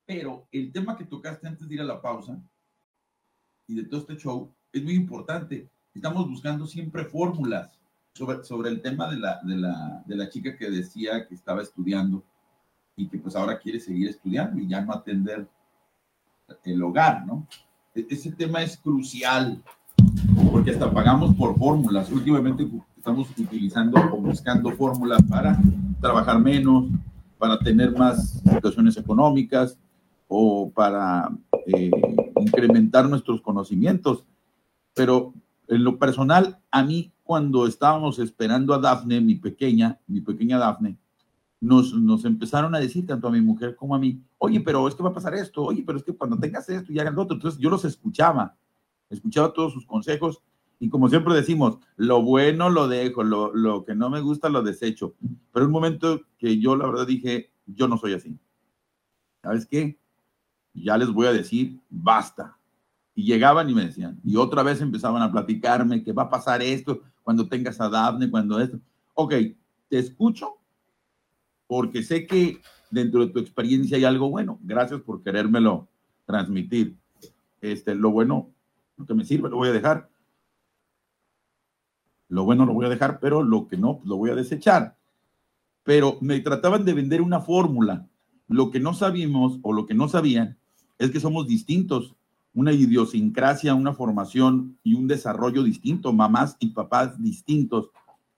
pero 0.05 0.47
el 0.51 0.71
tema 0.71 0.97
que 0.97 1.05
tocaste 1.05 1.47
antes 1.47 1.67
de 1.67 1.75
ir 1.75 1.81
a 1.81 1.85
la 1.85 2.01
pausa 2.01 2.41
y 3.67 3.75
de 3.75 3.83
todo 3.85 4.01
este 4.01 4.17
show 4.17 4.53
es 4.71 4.83
muy 4.83 4.93
importante. 4.93 5.69
Estamos 5.93 6.27
buscando 6.29 6.67
siempre 6.67 7.05
fórmulas 7.05 7.79
sobre, 8.13 8.43
sobre 8.43 8.69
el 8.69 8.81
tema 8.81 9.09
de 9.09 9.17
la, 9.17 9.39
de, 9.43 9.55
la, 9.55 10.03
de 10.05 10.15
la 10.15 10.29
chica 10.29 10.57
que 10.57 10.69
decía 10.69 11.25
que 11.27 11.35
estaba 11.35 11.61
estudiando 11.61 12.23
y 12.95 13.07
que 13.07 13.17
pues 13.17 13.35
ahora 13.35 13.59
quiere 13.59 13.79
seguir 13.79 14.09
estudiando 14.09 14.59
y 14.59 14.67
ya 14.67 14.81
no 14.81 14.93
atender 14.93 15.47
el 16.63 16.83
hogar, 16.83 17.25
¿no? 17.25 17.47
E- 17.93 18.07
Ese 18.09 18.31
tema 18.31 18.61
es 18.61 18.77
crucial 18.77 19.61
porque 20.51 20.71
hasta 20.71 20.91
pagamos 20.91 21.35
por 21.35 21.57
fórmulas. 21.57 22.11
Últimamente 22.11 22.67
estamos 22.97 23.29
utilizando 23.37 23.99
o 24.13 24.17
buscando 24.17 24.71
fórmulas 24.71 25.21
para 25.23 25.59
trabajar 25.99 26.39
menos, 26.39 26.85
para 27.37 27.59
tener 27.59 27.91
más 27.97 28.41
situaciones 28.43 28.97
económicas 28.97 29.77
o 30.27 30.71
para 30.71 31.29
eh, 31.67 31.91
incrementar 32.39 33.09
nuestros 33.09 33.41
conocimientos. 33.41 34.25
Pero 34.93 35.33
en 35.67 35.83
lo 35.83 35.97
personal, 35.99 36.59
a 36.71 36.83
mí 36.83 37.11
cuando 37.23 37.67
estábamos 37.67 38.19
esperando 38.19 38.73
a 38.73 38.79
Dafne, 38.79 39.19
mi 39.19 39.35
pequeña, 39.35 39.99
mi 40.07 40.21
pequeña 40.21 40.57
Dafne, 40.57 40.95
nos, 41.65 41.93
nos 41.93 42.25
empezaron 42.25 42.75
a 42.75 42.79
decir, 42.79 43.07
tanto 43.07 43.27
a 43.27 43.31
mi 43.31 43.41
mujer 43.41 43.75
como 43.75 43.95
a 43.95 43.99
mí, 43.99 44.21
oye, 44.37 44.61
pero 44.61 44.87
es 44.87 44.93
que 44.93 45.01
va 45.01 45.09
a 45.09 45.13
pasar 45.13 45.33
esto, 45.33 45.63
oye, 45.63 45.83
pero 45.83 45.97
es 45.97 46.03
que 46.03 46.13
cuando 46.13 46.37
tengas 46.37 46.69
esto 46.69 46.93
y 46.93 46.99
hagan 46.99 47.15
lo 47.15 47.23
otro. 47.23 47.35
Entonces 47.35 47.59
yo 47.59 47.71
los 47.71 47.83
escuchaba, 47.85 48.55
escuchaba 49.09 49.51
todos 49.51 49.73
sus 49.73 49.85
consejos 49.85 50.43
y 50.79 50.89
como 50.89 51.09
siempre 51.09 51.33
decimos, 51.33 51.79
lo 51.95 52.21
bueno 52.21 52.69
lo 52.69 52.87
dejo, 52.87 53.23
lo, 53.23 53.51
lo 53.55 53.83
que 53.83 53.95
no 53.95 54.11
me 54.11 54.21
gusta 54.21 54.47
lo 54.47 54.61
desecho. 54.61 55.15
Pero 55.51 55.65
un 55.65 55.71
momento 55.71 56.21
que 56.37 56.59
yo 56.59 56.75
la 56.75 56.85
verdad 56.85 57.07
dije, 57.07 57.51
yo 57.65 57.87
no 57.87 57.97
soy 57.97 58.13
así. 58.13 58.37
¿Sabes 59.41 59.65
qué? 59.65 59.97
Ya 60.75 60.97
les 60.97 61.09
voy 61.09 61.25
a 61.25 61.33
decir, 61.33 61.79
basta. 61.89 62.59
Y 63.15 63.23
llegaban 63.23 63.67
y 63.69 63.73
me 63.73 63.85
decían, 63.85 64.19
y 64.23 64.35
otra 64.35 64.61
vez 64.61 64.81
empezaban 64.81 65.23
a 65.23 65.31
platicarme 65.31 66.03
que 66.03 66.13
va 66.13 66.23
a 66.23 66.29
pasar 66.29 66.61
esto 66.61 67.01
cuando 67.23 67.47
tengas 67.47 67.81
a 67.81 67.89
Daphne, 67.89 68.29
cuando 68.29 68.59
esto. 68.59 68.79
Ok, 69.15 69.33
te 69.89 69.97
escucho 69.97 70.57
porque 71.67 72.03
sé 72.03 72.25
que 72.25 72.61
dentro 72.91 73.25
de 73.25 73.31
tu 73.31 73.39
experiencia 73.39 73.97
hay 73.97 74.05
algo 74.05 74.29
bueno. 74.29 74.59
Gracias 74.61 75.01
por 75.01 75.23
querérmelo 75.23 75.87
transmitir. 76.25 76.95
Este, 77.61 77.95
lo 77.95 78.11
bueno, 78.11 78.51
lo 78.97 79.05
que 79.05 79.13
me 79.13 79.25
sirve, 79.25 79.49
lo 79.49 79.57
voy 79.57 79.69
a 79.69 79.73
dejar. 79.73 80.09
Lo 82.27 82.43
bueno 82.43 82.65
lo 82.65 82.73
voy 82.73 82.85
a 82.85 82.89
dejar, 82.89 83.19
pero 83.19 83.43
lo 83.43 83.67
que 83.67 83.77
no, 83.77 84.01
lo 84.03 84.17
voy 84.17 84.31
a 84.31 84.35
desechar. 84.35 84.97
Pero 85.83 86.17
me 86.21 86.39
trataban 86.39 86.85
de 86.85 86.93
vender 86.93 87.21
una 87.21 87.41
fórmula. 87.41 88.07
Lo 88.47 88.71
que 88.71 88.79
no 88.79 88.93
sabíamos 88.93 89.59
o 89.61 89.73
lo 89.73 89.85
que 89.85 89.93
no 89.93 90.07
sabían 90.07 90.57
es 90.97 91.11
que 91.11 91.19
somos 91.19 91.47
distintos, 91.47 92.15
una 92.53 92.71
idiosincrasia, 92.71 93.75
una 93.75 93.93
formación 93.93 94.77
y 94.83 94.93
un 94.95 95.07
desarrollo 95.07 95.63
distinto, 95.63 96.13
mamás 96.13 96.55
y 96.59 96.69
papás 96.69 97.21
distintos. 97.21 97.89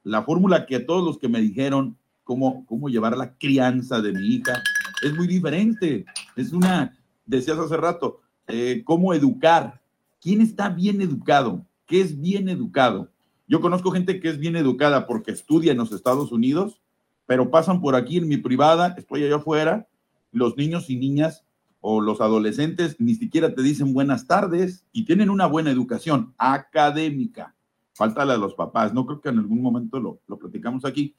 La 0.03 0.23
fórmula 0.23 0.65
que 0.65 0.77
a 0.77 0.85
todos 0.85 1.05
los 1.05 1.17
que 1.17 1.29
me 1.29 1.39
dijeron 1.39 1.97
cómo, 2.27 2.65
cómo 2.65 2.89
llevar 2.89 3.17
la 3.17 3.37
crianza 3.37 4.01
de 4.01 4.11
mi 4.11 4.27
hija 4.27 4.61
es 5.01 5.15
muy 5.15 5.27
diferente. 5.27 6.05
Es 6.35 6.51
una, 6.51 6.95
decías 7.25 7.57
hace 7.57 7.77
rato, 7.77 8.19
eh, 8.47 8.83
cómo 8.83 9.13
educar. 9.13 9.81
¿Quién 10.19 10.41
está 10.41 10.67
bien 10.69 11.01
educado? 11.01 11.65
¿Qué 11.85 12.01
es 12.01 12.19
bien 12.19 12.49
educado? 12.49 13.09
Yo 13.47 13.61
conozco 13.61 13.91
gente 13.91 14.19
que 14.19 14.27
es 14.27 14.37
bien 14.37 14.57
educada 14.57 15.07
porque 15.07 15.31
estudia 15.31 15.71
en 15.71 15.77
los 15.77 15.93
Estados 15.93 16.33
Unidos, 16.33 16.81
pero 17.25 17.49
pasan 17.49 17.79
por 17.79 17.95
aquí 17.95 18.17
en 18.17 18.27
mi 18.27 18.35
privada, 18.35 18.93
estoy 18.97 19.23
allá 19.23 19.37
afuera, 19.37 19.87
los 20.33 20.57
niños 20.57 20.89
y 20.89 20.97
niñas 20.97 21.45
o 21.79 22.01
los 22.01 22.19
adolescentes 22.19 22.97
ni 22.99 23.15
siquiera 23.15 23.55
te 23.55 23.61
dicen 23.61 23.93
buenas 23.93 24.27
tardes 24.27 24.85
y 24.91 25.05
tienen 25.05 25.29
una 25.29 25.45
buena 25.45 25.71
educación 25.71 26.33
académica. 26.37 27.55
Falta 27.93 28.25
la 28.25 28.33
de 28.33 28.39
los 28.39 28.53
papás, 28.53 28.93
no 28.93 29.05
creo 29.05 29.21
que 29.21 29.29
en 29.29 29.39
algún 29.39 29.61
momento 29.61 29.99
lo, 29.99 30.19
lo 30.27 30.37
platicamos 30.37 30.83
aquí, 30.83 31.15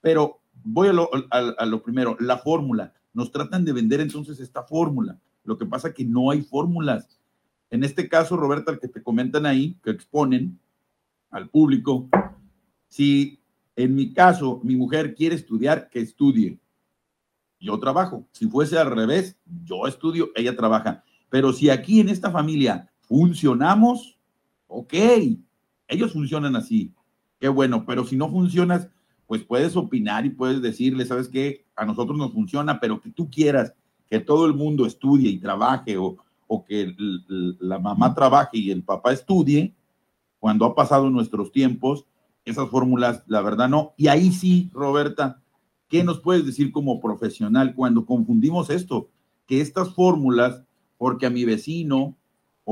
pero 0.00 0.39
voy 0.64 0.88
a 0.88 0.92
lo, 1.66 1.82
primero, 1.82 2.16
la 2.20 2.38
fórmula. 2.38 2.92
Nos 3.12 3.32
tratan 3.32 3.64
de 3.64 3.72
vender 3.72 4.00
entonces 4.00 4.40
esta 4.40 4.62
fórmula. 4.62 5.18
Lo 5.44 5.58
que 5.58 5.66
pasa 5.66 5.92
que 5.92 6.04
no 6.04 6.30
hay 6.30 6.42
fórmulas. 6.42 7.18
En 7.70 7.84
este 7.84 8.08
caso, 8.08 8.36
Roberta, 8.36 8.72
el 8.72 8.80
que 8.80 8.88
te 8.88 9.02
comentan 9.02 9.46
ahí, 9.46 9.76
que 9.82 9.90
exponen 9.90 10.58
al 11.30 11.48
público, 11.48 12.08
si 12.88 13.40
en 13.76 13.94
mi 13.94 14.12
caso 14.12 14.60
mi 14.62 14.76
mujer 14.76 15.14
quiere 15.14 15.34
estudiar, 15.34 15.88
que 15.88 16.00
estudie. 16.00 16.58
Yo 17.60 17.78
trabajo. 17.78 18.26
Si 18.32 18.46
fuese 18.48 18.78
al 18.78 18.90
revés, 18.90 19.36
yo 19.64 19.86
estudio, 19.86 20.30
ella 20.34 20.56
trabaja. 20.56 21.04
Pero 21.28 21.52
si 21.52 21.70
aquí 21.70 22.00
en 22.00 22.08
esta 22.08 22.30
familia 22.30 22.90
funcionamos, 23.02 24.18
ok, 24.66 24.94
ellos 25.88 26.12
funcionan 26.12 26.56
así, 26.56 26.94
qué 27.38 27.48
bueno, 27.48 27.84
pero 27.86 28.04
si 28.04 28.16
no 28.16 28.30
funcionas, 28.30 28.88
pues 29.30 29.44
puedes 29.44 29.76
opinar 29.76 30.26
y 30.26 30.30
puedes 30.30 30.60
decirle, 30.60 31.06
sabes 31.06 31.28
qué, 31.28 31.64
a 31.76 31.84
nosotros 31.84 32.18
nos 32.18 32.32
funciona, 32.32 32.80
pero 32.80 33.00
que 33.00 33.10
tú 33.10 33.30
quieras 33.30 33.72
que 34.08 34.18
todo 34.18 34.44
el 34.44 34.54
mundo 34.54 34.86
estudie 34.86 35.30
y 35.30 35.38
trabaje 35.38 35.96
o, 35.96 36.16
o 36.48 36.64
que 36.64 36.92
la 36.98 37.78
mamá 37.78 38.12
trabaje 38.12 38.58
y 38.58 38.72
el 38.72 38.82
papá 38.82 39.12
estudie, 39.12 39.72
cuando 40.40 40.64
ha 40.64 40.74
pasado 40.74 41.10
nuestros 41.10 41.52
tiempos, 41.52 42.06
esas 42.44 42.68
fórmulas, 42.70 43.22
la 43.28 43.40
verdad 43.40 43.68
no. 43.68 43.92
Y 43.96 44.08
ahí 44.08 44.32
sí, 44.32 44.68
Roberta, 44.72 45.40
¿qué 45.88 46.02
nos 46.02 46.18
puedes 46.18 46.44
decir 46.44 46.72
como 46.72 46.98
profesional 46.98 47.76
cuando 47.76 48.04
confundimos 48.06 48.68
esto? 48.68 49.10
Que 49.46 49.60
estas 49.60 49.94
fórmulas, 49.94 50.64
porque 50.98 51.26
a 51.26 51.30
mi 51.30 51.44
vecino 51.44 52.16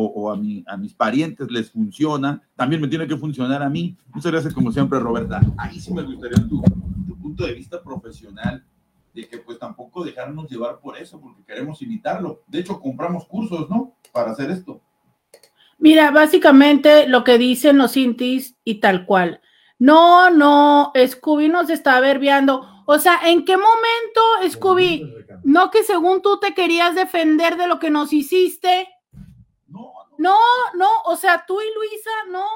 o, 0.07 0.31
a, 0.31 0.37
mi, 0.37 0.65
a 0.67 0.77
mis 0.77 0.95
parientes 0.95 1.51
les 1.51 1.71
funciona, 1.71 2.41
también 2.55 2.81
me 2.81 2.89
tiene 2.89 3.07
que 3.07 3.17
funcionar 3.17 3.63
a 3.63 3.69
mí. 3.69 3.97
Muchas 4.13 4.31
gracias, 4.33 4.55
como 4.55 4.71
siempre, 4.71 4.99
Roberta. 4.99 5.41
Ahí 5.57 5.81
sí 5.81 5.93
me 5.93 6.03
gustaría 6.03 6.39
tu, 6.49 6.63
tu 7.07 7.19
punto 7.19 7.45
de 7.45 7.55
vista 7.55 7.83
profesional 7.83 8.65
de 9.15 9.29
que 9.29 9.39
pues 9.39 9.59
tampoco 9.59 10.05
dejarnos 10.05 10.49
llevar 10.49 10.79
por 10.81 10.97
eso, 10.97 11.21
porque 11.21 11.43
queremos 11.45 11.83
imitarlo. 11.83 12.43
De 12.47 12.61
hecho, 12.61 12.81
compramos 12.81 13.27
cursos, 13.27 13.69
¿no? 13.69 13.95
Para 14.13 14.31
hacer 14.31 14.51
esto. 14.51 14.81
Mira, 15.79 16.11
básicamente 16.11 17.09
lo 17.09 17.25
que 17.25 17.39
dicen 17.39 17.79
los 17.79 17.97
intis 17.97 18.57
y 18.65 18.77
tal 18.77 19.07
cual. 19.07 19.41
No, 19.79 20.31
no, 20.31 20.93
Scooby 21.07 21.49
nos 21.49 21.71
está 21.71 22.01
verbiando. 22.01 22.67
O 22.87 22.99
sea, 22.99 23.21
¿en 23.27 23.45
qué 23.45 23.57
momento, 23.57 24.51
Scooby? 24.51 25.05
No 25.45 25.71
que 25.71 25.85
según 25.85 26.21
tú 26.21 26.41
te 26.41 26.55
querías 26.55 26.95
defender 26.95 27.57
de 27.57 27.69
lo 27.69 27.79
que 27.79 27.91
nos 27.91 28.13
hiciste. 28.13 28.89
No, 30.19 30.37
No, 30.75 30.89
o 31.07 31.17
sea, 31.17 31.45
tú 31.47 31.61
y 31.61 31.75
Luisa, 31.75 32.11
no. 32.31 32.47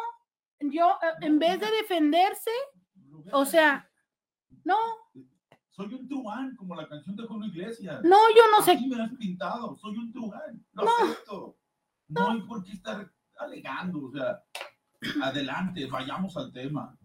Yo, 0.60 0.90
eh, 1.02 1.26
en 1.26 1.38
vez 1.38 1.58
de 1.58 1.70
defenderse, 1.70 2.50
o 3.32 3.44
sea, 3.44 3.90
no, 4.64 4.76
soy 5.70 5.94
un 5.94 6.06
truán, 6.06 6.54
como 6.56 6.74
la 6.76 6.86
canción 6.88 7.16
de 7.16 7.26
Julio 7.26 7.48
Iglesias. 7.48 8.00
no, 8.04 8.16
yo 8.36 8.42
no 8.56 8.62
sé. 8.62 8.78
Me 8.86 9.02
has 9.02 9.12
pintado, 9.14 9.76
soy 9.76 9.96
un 9.96 10.12
truán. 10.12 10.64
Lo 10.74 10.84
No. 10.84 10.90
acepto. 11.02 11.56
No 12.08 12.30
hay 12.30 12.40
por 12.42 12.62
qué 12.62 12.72
estar 12.72 13.10
alegando, 13.38 14.06
o 14.06 14.12
sea, 14.12 14.42
adelante, 15.22 15.86
vayamos 15.86 16.36
al 16.36 16.52
tema. 16.52 16.96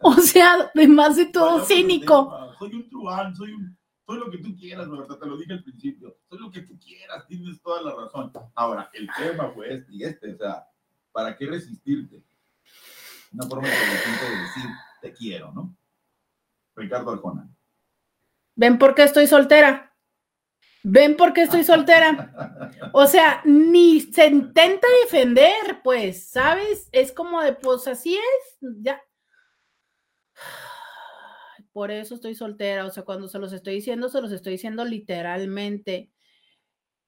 O 0.00 0.14
sea, 0.14 0.70
además 0.74 1.16
de 1.16 1.26
todo 1.26 1.46
Vayamos 1.46 1.68
cínico. 1.68 2.54
Soy 2.58 2.74
un 2.74 2.88
truán, 2.90 3.34
soy 3.34 3.52
un 3.52 3.76
soy 4.06 4.18
lo 4.18 4.30
que 4.30 4.38
tú 4.38 4.56
quieras, 4.56 4.88
Roberta, 4.88 5.18
te 5.18 5.26
lo 5.26 5.36
dije 5.36 5.52
al 5.52 5.62
principio. 5.62 6.16
Soy 6.28 6.38
lo 6.38 6.50
que 6.50 6.62
tú 6.62 6.78
quieras, 6.78 7.26
tienes 7.26 7.60
toda 7.62 7.82
la 7.82 7.94
razón. 7.94 8.32
Ahora, 8.54 8.90
el 8.92 9.08
tema 9.16 9.50
fue 9.50 9.74
este 9.74 9.92
y 9.92 10.04
este, 10.04 10.34
o 10.34 10.36
sea, 10.36 10.66
¿para 11.12 11.36
qué 11.36 11.46
resistirte? 11.46 12.22
Una 13.32 13.46
forma 13.46 13.68
de 13.68 13.74
decir, 13.74 14.70
te 15.00 15.12
quiero, 15.12 15.52
¿no? 15.52 15.74
Ricardo 16.74 17.12
Arjona. 17.12 17.48
¿Ven 18.54 18.78
por 18.78 18.94
qué 18.94 19.04
estoy 19.04 19.26
soltera? 19.26 19.94
¿Ven 20.82 21.16
por 21.16 21.32
qué 21.32 21.42
estoy 21.42 21.64
soltera? 21.64 22.30
O 22.94 23.06
sea, 23.06 23.40
ni 23.44 24.00
se 24.00 24.26
intenta 24.26 24.86
defender, 25.04 25.80
pues, 25.82 26.28
¿sabes? 26.28 26.88
Es 26.92 27.12
como 27.12 27.40
de, 27.40 27.52
pues 27.54 27.86
así 27.86 28.16
es, 28.16 28.58
ya. 28.82 29.00
Por 31.72 31.90
eso 31.90 32.14
estoy 32.14 32.34
soltera, 32.34 32.84
o 32.86 32.90
sea, 32.90 33.02
cuando 33.04 33.28
se 33.28 33.38
los 33.38 33.52
estoy 33.52 33.74
diciendo, 33.74 34.08
se 34.08 34.20
los 34.20 34.32
estoy 34.32 34.52
diciendo 34.52 34.84
literalmente. 34.84 36.10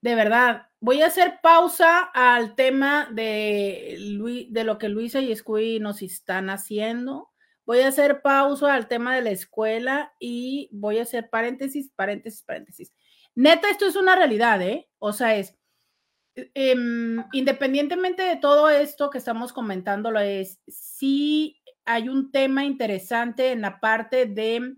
De 0.00 0.14
verdad, 0.14 0.68
voy 0.80 1.02
a 1.02 1.06
hacer 1.06 1.40
pausa 1.42 2.00
al 2.12 2.54
tema 2.54 3.08
de, 3.12 3.96
Lui- 4.00 4.48
de 4.50 4.64
lo 4.64 4.78
que 4.78 4.88
Luisa 4.88 5.20
y 5.20 5.34
Scooby 5.34 5.80
nos 5.80 6.02
están 6.02 6.50
haciendo. 6.50 7.30
Voy 7.66 7.80
a 7.80 7.88
hacer 7.88 8.20
pausa 8.20 8.74
al 8.74 8.88
tema 8.88 9.14
de 9.14 9.22
la 9.22 9.30
escuela 9.30 10.12
y 10.18 10.68
voy 10.72 10.98
a 10.98 11.02
hacer 11.02 11.30
paréntesis, 11.30 11.90
paréntesis, 11.96 12.42
paréntesis. 12.42 12.92
Neta, 13.34 13.70
esto 13.70 13.86
es 13.86 13.96
una 13.96 14.14
realidad, 14.14 14.60
¿eh? 14.60 14.88
O 14.98 15.14
sea, 15.14 15.36
es, 15.36 15.56
em, 16.34 17.24
independientemente 17.32 18.22
de 18.22 18.36
todo 18.36 18.68
esto 18.68 19.08
que 19.08 19.18
estamos 19.18 19.52
comentándolo, 19.54 20.20
es, 20.20 20.60
sí 20.68 21.62
hay 21.84 22.08
un 22.08 22.30
tema 22.30 22.64
interesante 22.64 23.52
en 23.52 23.60
la 23.60 23.80
parte 23.80 24.26
de 24.26 24.76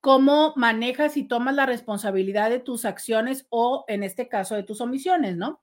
cómo 0.00 0.52
manejas 0.56 1.16
y 1.16 1.24
tomas 1.24 1.54
la 1.54 1.64
responsabilidad 1.64 2.50
de 2.50 2.58
tus 2.58 2.84
acciones 2.84 3.46
o, 3.50 3.84
en 3.86 4.02
este 4.02 4.28
caso, 4.28 4.56
de 4.56 4.64
tus 4.64 4.80
omisiones, 4.80 5.36
¿no? 5.36 5.62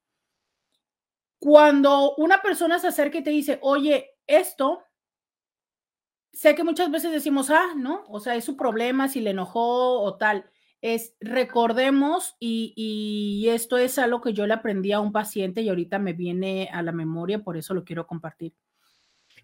Cuando 1.39 2.15
una 2.15 2.41
persona 2.41 2.79
se 2.79 2.87
acerca 2.87 3.17
y 3.17 3.23
te 3.23 3.31
dice, 3.31 3.59
oye, 3.61 4.11
esto, 4.27 4.83
sé 6.31 6.55
que 6.55 6.63
muchas 6.63 6.89
veces 6.89 7.11
decimos, 7.11 7.49
ah, 7.49 7.73
¿no? 7.75 8.05
O 8.07 8.21
sea, 8.21 8.35
es 8.35 8.45
su 8.45 8.55
problema, 8.55 9.09
si 9.09 9.19
le 9.19 9.31
enojó 9.31 10.01
o 10.01 10.15
tal. 10.15 10.49
Es, 10.81 11.17
recordemos, 11.19 12.37
y, 12.39 12.73
y 12.77 13.49
esto 13.49 13.77
es 13.77 13.99
algo 13.99 14.21
que 14.21 14.31
yo 14.31 14.47
le 14.47 14.53
aprendí 14.53 14.93
a 14.93 15.01
un 15.01 15.11
paciente 15.11 15.61
y 15.61 15.69
ahorita 15.69 15.99
me 15.99 16.13
viene 16.13 16.69
a 16.71 16.81
la 16.81 16.93
memoria, 16.93 17.43
por 17.43 17.57
eso 17.57 17.73
lo 17.73 17.83
quiero 17.83 18.07
compartir. 18.07 18.53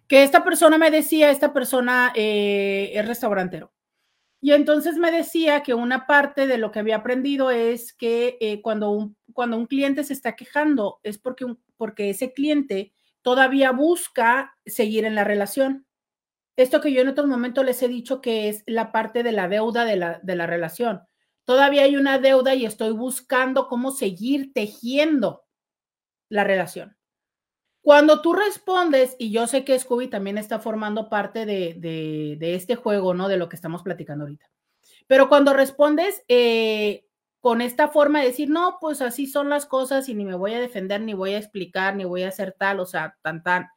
Que 0.08 0.22
esta 0.22 0.44
persona 0.44 0.78
me 0.78 0.90
decía, 0.90 1.30
esta 1.30 1.52
persona 1.52 2.12
eh, 2.14 2.92
es 2.94 3.06
restaurantero. 3.06 3.72
Y 4.40 4.52
entonces 4.52 4.96
me 4.96 5.10
decía 5.10 5.62
que 5.62 5.74
una 5.74 6.06
parte 6.06 6.46
de 6.46 6.58
lo 6.58 6.70
que 6.70 6.78
había 6.78 6.96
aprendido 6.96 7.50
es 7.50 7.92
que 7.92 8.36
eh, 8.40 8.60
cuando, 8.62 8.90
un, 8.90 9.16
cuando 9.32 9.56
un 9.56 9.66
cliente 9.66 10.04
se 10.04 10.12
está 10.12 10.36
quejando 10.36 11.00
es 11.02 11.18
porque, 11.18 11.46
porque 11.76 12.10
ese 12.10 12.32
cliente 12.32 12.92
todavía 13.22 13.72
busca 13.72 14.56
seguir 14.64 15.04
en 15.04 15.14
la 15.14 15.24
relación. 15.24 15.86
Esto 16.56 16.80
que 16.80 16.92
yo 16.92 17.02
en 17.02 17.08
otros 17.08 17.26
momentos 17.26 17.64
les 17.64 17.82
he 17.82 17.88
dicho 17.88 18.20
que 18.20 18.48
es 18.48 18.62
la 18.66 18.92
parte 18.92 19.22
de 19.22 19.32
la 19.32 19.48
deuda 19.48 19.84
de 19.84 19.96
la, 19.96 20.20
de 20.22 20.36
la 20.36 20.46
relación. 20.46 21.02
Todavía 21.44 21.82
hay 21.82 21.96
una 21.96 22.18
deuda 22.18 22.54
y 22.54 22.66
estoy 22.66 22.92
buscando 22.92 23.68
cómo 23.68 23.90
seguir 23.90 24.52
tejiendo 24.52 25.44
la 26.28 26.44
relación. 26.44 26.95
Cuando 27.86 28.20
tú 28.20 28.32
respondes, 28.32 29.14
y 29.16 29.30
yo 29.30 29.46
sé 29.46 29.64
que 29.64 29.78
Scooby 29.78 30.08
también 30.08 30.38
está 30.38 30.58
formando 30.58 31.08
parte 31.08 31.46
de, 31.46 32.36
este 32.40 32.74
juego, 32.74 33.14
¿no? 33.14 33.28
De 33.28 33.36
lo 33.36 33.48
que 33.48 33.54
estamos 33.54 33.84
platicando 33.84 34.24
ahorita. 34.24 34.50
Pero 35.06 35.28
cuando 35.28 35.52
respondes 35.52 36.24
eh, 36.26 37.06
con 37.38 37.60
esta 37.60 37.86
forma 37.86 38.18
de 38.18 38.26
decir, 38.26 38.50
no, 38.50 38.78
pues 38.80 39.00
así 39.02 39.28
son 39.28 39.50
las 39.50 39.66
cosas 39.66 40.08
y 40.08 40.14
ni 40.14 40.24
me 40.24 40.34
voy 40.34 40.54
a 40.54 40.60
defender, 40.60 41.00
ni 41.00 41.14
voy 41.14 41.34
a 41.34 41.38
explicar, 41.38 41.94
ni 41.94 42.04
voy 42.04 42.24
a 42.24 42.28
hacer 42.30 42.56
tal, 42.58 42.80
o 42.80 42.86
sea, 42.86 43.16
tan, 43.22 43.44
tan, 43.44 43.68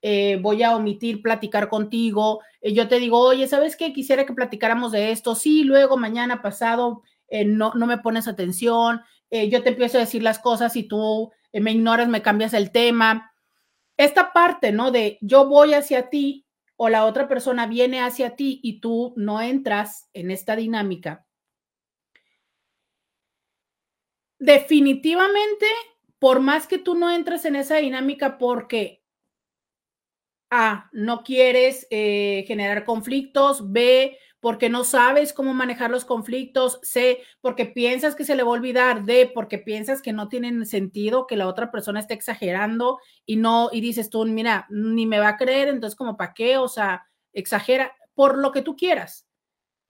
eh, 0.00 0.38
voy 0.40 0.62
a 0.62 0.74
omitir 0.74 1.20
platicar 1.20 1.68
contigo. 1.68 2.40
eh, 2.62 2.72
yo 2.72 2.88
te 2.88 2.98
digo, 2.98 3.20
oye, 3.20 3.46
¿sabes 3.48 3.76
qué? 3.76 3.92
Quisiera 3.92 4.24
que 4.24 4.32
platicáramos 4.32 4.92
de 4.92 5.10
esto. 5.10 5.34
Sí, 5.34 5.64
luego, 5.64 5.98
mañana, 5.98 6.40
pasado, 6.40 7.02
no, 7.44 7.74
no 7.74 7.84
me 7.84 7.98
pones 7.98 8.28
atención. 8.28 9.02
yo 9.30 9.62
te 9.62 9.68
empiezo 9.68 9.98
a 9.98 10.00
decir 10.00 10.22
las 10.22 10.38
cosas 10.38 10.74
y 10.74 10.84
tú 10.84 11.30
me 11.52 11.72
ignoras, 11.72 12.08
me 12.08 12.22
cambias 12.22 12.54
el 12.54 12.70
tema 12.70 13.30
esta 13.98 14.32
parte, 14.32 14.72
¿no? 14.72 14.90
De 14.90 15.18
yo 15.20 15.46
voy 15.46 15.74
hacia 15.74 16.08
ti 16.08 16.46
o 16.76 16.88
la 16.88 17.04
otra 17.04 17.28
persona 17.28 17.66
viene 17.66 18.00
hacia 18.00 18.36
ti 18.36 18.60
y 18.62 18.80
tú 18.80 19.12
no 19.16 19.42
entras 19.42 20.08
en 20.14 20.30
esta 20.30 20.56
dinámica. 20.56 21.26
Definitivamente, 24.38 25.66
por 26.20 26.38
más 26.38 26.68
que 26.68 26.78
tú 26.78 26.94
no 26.94 27.10
entres 27.10 27.44
en 27.44 27.56
esa 27.56 27.78
dinámica 27.78 28.38
porque 28.38 29.02
A, 30.50 30.88
no 30.92 31.24
quieres 31.24 31.88
eh, 31.90 32.44
generar 32.46 32.84
conflictos, 32.84 33.72
B, 33.72 34.16
porque 34.40 34.68
no 34.68 34.84
sabes 34.84 35.32
cómo 35.32 35.52
manejar 35.52 35.90
los 35.90 36.04
conflictos, 36.04 36.78
C, 36.82 37.22
porque 37.40 37.66
piensas 37.66 38.14
que 38.14 38.24
se 38.24 38.36
le 38.36 38.44
va 38.44 38.50
a 38.50 38.52
olvidar, 38.52 39.04
D, 39.04 39.30
porque 39.34 39.58
piensas 39.58 40.00
que 40.00 40.12
no 40.12 40.28
tienen 40.28 40.64
sentido, 40.64 41.26
que 41.26 41.36
la 41.36 41.48
otra 41.48 41.70
persona 41.70 42.00
esté 42.00 42.14
exagerando 42.14 42.98
y 43.26 43.36
no, 43.36 43.70
y 43.72 43.80
dices 43.80 44.10
tú, 44.10 44.24
mira, 44.26 44.66
ni 44.70 45.06
me 45.06 45.18
va 45.18 45.28
a 45.28 45.36
creer, 45.36 45.68
entonces 45.68 45.96
como 45.96 46.16
para 46.16 46.34
qué, 46.34 46.56
o 46.58 46.68
sea, 46.68 47.06
exagera, 47.32 47.92
por 48.14 48.38
lo 48.38 48.52
que 48.52 48.62
tú 48.62 48.76
quieras. 48.76 49.26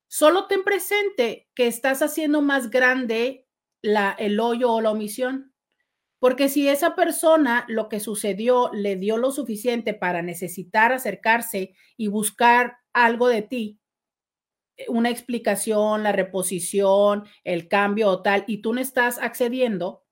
Solo 0.06 0.46
ten 0.46 0.64
presente 0.64 1.48
que 1.54 1.66
estás 1.66 2.00
haciendo 2.00 2.40
más 2.40 2.70
grande 2.70 3.46
la, 3.82 4.12
el 4.18 4.40
hoyo 4.40 4.72
o 4.72 4.80
la 4.80 4.90
omisión. 4.90 5.52
Porque 6.18 6.48
si 6.48 6.68
esa 6.68 6.96
persona 6.96 7.64
lo 7.68 7.88
que 7.88 8.00
sucedió 8.00 8.70
le 8.72 8.96
dio 8.96 9.18
lo 9.18 9.30
suficiente 9.30 9.94
para 9.94 10.20
necesitar 10.20 10.92
acercarse 10.92 11.74
y 11.96 12.08
buscar 12.08 12.78
algo 12.92 13.28
de 13.28 13.42
ti, 13.42 13.78
una 14.86 15.10
explicación, 15.10 16.02
la 16.02 16.12
reposición, 16.12 17.24
el 17.44 17.68
cambio 17.68 18.08
o 18.08 18.22
tal, 18.22 18.44
y 18.46 18.58
tú 18.58 18.72
no 18.72 18.80
estás 18.80 19.18
accediendo, 19.18 20.04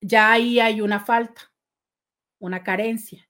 ya 0.00 0.32
ahí 0.32 0.60
hay 0.60 0.80
una 0.80 1.00
falta, 1.00 1.52
una 2.38 2.62
carencia. 2.62 3.28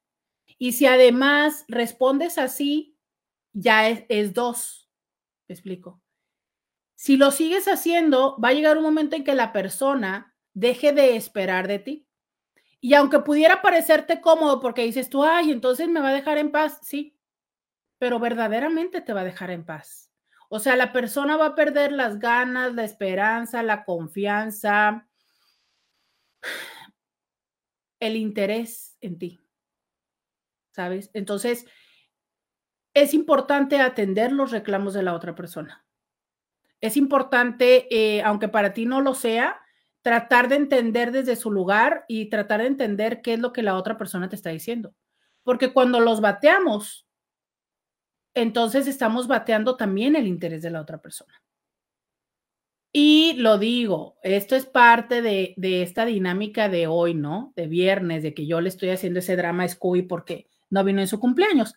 Y 0.57 0.73
si 0.73 0.85
además 0.85 1.65
respondes 1.67 2.37
así, 2.37 2.97
ya 3.53 3.89
es, 3.89 4.03
es 4.09 4.33
dos. 4.33 4.89
¿Me 5.47 5.53
explico? 5.53 6.01
Si 6.95 7.17
lo 7.17 7.31
sigues 7.31 7.67
haciendo, 7.67 8.37
va 8.39 8.49
a 8.49 8.53
llegar 8.53 8.77
un 8.77 8.83
momento 8.83 9.15
en 9.15 9.23
que 9.23 9.33
la 9.33 9.51
persona 9.53 10.35
deje 10.53 10.93
de 10.93 11.15
esperar 11.15 11.67
de 11.67 11.79
ti. 11.79 12.07
Y 12.79 12.93
aunque 12.93 13.19
pudiera 13.19 13.61
parecerte 13.61 14.21
cómodo 14.21 14.59
porque 14.59 14.83
dices 14.83 15.09
tú, 15.09 15.23
ay, 15.23 15.51
entonces 15.51 15.87
me 15.87 15.99
va 15.99 16.09
a 16.09 16.13
dejar 16.13 16.37
en 16.37 16.51
paz, 16.51 16.79
sí, 16.81 17.17
pero 17.99 18.19
verdaderamente 18.19 19.01
te 19.01 19.13
va 19.13 19.21
a 19.21 19.25
dejar 19.25 19.51
en 19.51 19.65
paz. 19.65 20.10
O 20.53 20.59
sea, 20.59 20.75
la 20.75 20.91
persona 20.91 21.37
va 21.37 21.45
a 21.45 21.55
perder 21.55 21.93
las 21.93 22.19
ganas, 22.19 22.75
la 22.75 22.83
esperanza, 22.83 23.63
la 23.63 23.85
confianza, 23.85 25.07
el 28.01 28.17
interés 28.17 28.97
en 28.99 29.17
ti. 29.17 29.39
¿Sabes? 30.71 31.09
Entonces, 31.13 31.65
es 32.93 33.13
importante 33.13 33.79
atender 33.79 34.33
los 34.33 34.51
reclamos 34.51 34.93
de 34.93 35.03
la 35.03 35.13
otra 35.13 35.35
persona. 35.35 35.85
Es 36.81 36.97
importante, 36.97 37.87
eh, 37.89 38.21
aunque 38.21 38.49
para 38.49 38.73
ti 38.73 38.85
no 38.85 38.99
lo 38.99 39.13
sea, 39.13 39.61
tratar 40.01 40.49
de 40.49 40.55
entender 40.55 41.13
desde 41.13 41.37
su 41.37 41.49
lugar 41.49 42.03
y 42.09 42.29
tratar 42.29 42.59
de 42.59 42.67
entender 42.67 43.21
qué 43.21 43.35
es 43.35 43.39
lo 43.39 43.53
que 43.53 43.63
la 43.63 43.77
otra 43.77 43.97
persona 43.97 44.27
te 44.27 44.35
está 44.35 44.49
diciendo. 44.49 44.93
Porque 45.43 45.71
cuando 45.71 46.01
los 46.01 46.19
bateamos, 46.19 47.07
entonces 48.33 48.87
estamos 48.87 49.27
bateando 49.27 49.77
también 49.77 50.15
el 50.15 50.27
interés 50.27 50.61
de 50.61 50.71
la 50.71 50.81
otra 50.81 51.01
persona. 51.01 51.41
Y 52.93 53.33
lo 53.37 53.57
digo, 53.57 54.17
esto 54.21 54.55
es 54.55 54.65
parte 54.65 55.21
de, 55.21 55.53
esta 55.81 56.05
dinámica 56.05 56.67
de 56.67 56.87
hoy, 56.87 57.13
¿no? 57.13 57.53
De 57.55 57.67
viernes, 57.67 58.21
de 58.21 58.33
que 58.33 58.45
yo 58.45 58.59
le 58.59 58.67
estoy 58.67 58.89
haciendo 58.89 59.19
ese 59.19 59.37
drama 59.37 59.63
a 59.63 59.69
Scooby 59.69 60.01
porque 60.01 60.49
no 60.69 60.83
vino 60.83 60.99
en 60.99 61.07
su 61.07 61.19
cumpleaños. 61.19 61.75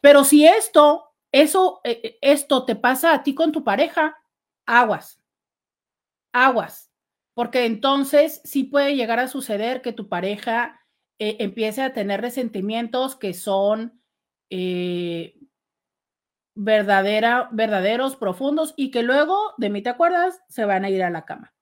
Pero 0.00 0.22
si 0.22 0.46
esto, 0.46 1.14
eso, 1.32 1.80
eh, 1.84 2.00
eh, 2.02 2.18
esto 2.20 2.66
te 2.66 2.76
pasa 2.76 3.14
a 3.14 3.22
ti 3.22 3.34
con 3.34 3.52
tu 3.52 3.64
pareja, 3.64 4.18
aguas, 4.66 5.18
aguas, 6.32 6.90
porque 7.32 7.64
entonces 7.64 8.42
sí 8.44 8.64
puede 8.64 8.96
llegar 8.96 9.20
a 9.20 9.28
suceder 9.28 9.80
que 9.80 9.92
tu 9.94 10.10
pareja 10.10 10.78
eh, 11.18 11.36
empiece 11.40 11.80
a 11.80 11.94
tener 11.94 12.20
resentimientos 12.20 13.16
que 13.16 13.32
son 13.32 14.02
verdadera, 16.54 17.48
verdaderos, 17.52 18.16
profundos 18.16 18.74
y 18.76 18.90
que 18.90 19.02
luego, 19.02 19.54
de 19.58 19.70
mí 19.70 19.82
te 19.82 19.90
acuerdas, 19.90 20.40
se 20.48 20.64
van 20.64 20.84
a 20.84 20.90
ir 20.90 21.02
a 21.02 21.10
la 21.10 21.24
cama. 21.24 21.52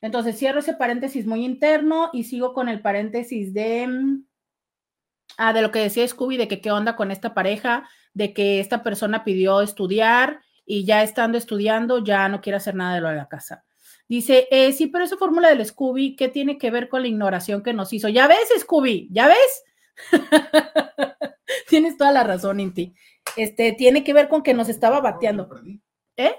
Entonces 0.00 0.38
cierro 0.38 0.60
ese 0.60 0.74
paréntesis 0.74 1.26
muy 1.26 1.44
interno 1.44 2.10
y 2.12 2.24
sigo 2.24 2.52
con 2.52 2.68
el 2.68 2.80
paréntesis 2.80 3.52
de, 3.52 3.86
mm, 3.88 4.24
ah, 5.38 5.52
de 5.52 5.62
lo 5.62 5.72
que 5.72 5.80
decía 5.80 6.06
Scooby, 6.06 6.36
de 6.36 6.48
que 6.48 6.60
qué 6.60 6.70
onda 6.70 6.94
con 6.94 7.10
esta 7.10 7.34
pareja, 7.34 7.88
de 8.14 8.32
que 8.32 8.60
esta 8.60 8.82
persona 8.82 9.24
pidió 9.24 9.60
estudiar 9.60 10.40
y 10.64 10.84
ya 10.84 11.02
estando 11.02 11.38
estudiando 11.38 12.04
ya 12.04 12.28
no 12.28 12.40
quiere 12.40 12.58
hacer 12.58 12.74
nada 12.74 12.94
de 12.94 13.00
lo 13.00 13.08
de 13.08 13.16
la 13.16 13.28
casa. 13.28 13.64
Dice, 14.08 14.48
eh, 14.50 14.72
sí, 14.72 14.86
pero 14.86 15.04
esa 15.04 15.16
fórmula 15.16 15.48
del 15.50 15.64
Scooby, 15.66 16.16
¿qué 16.16 16.28
tiene 16.28 16.56
que 16.58 16.70
ver 16.70 16.88
con 16.88 17.02
la 17.02 17.08
ignoración 17.08 17.62
que 17.62 17.74
nos 17.74 17.92
hizo? 17.92 18.08
Ya 18.08 18.26
ves, 18.26 18.48
Scooby, 18.58 19.08
ya 19.10 19.28
ves. 19.28 19.64
Tienes 21.68 21.96
toda 21.96 22.12
la 22.12 22.24
razón, 22.24 22.60
Inti 22.60 22.94
este, 23.36 23.72
tiene 23.72 24.04
que 24.04 24.12
ver 24.12 24.28
con 24.28 24.42
que 24.42 24.54
nos 24.54 24.68
estaba 24.68 25.00
bateando. 25.00 25.48
¿Eh? 26.16 26.34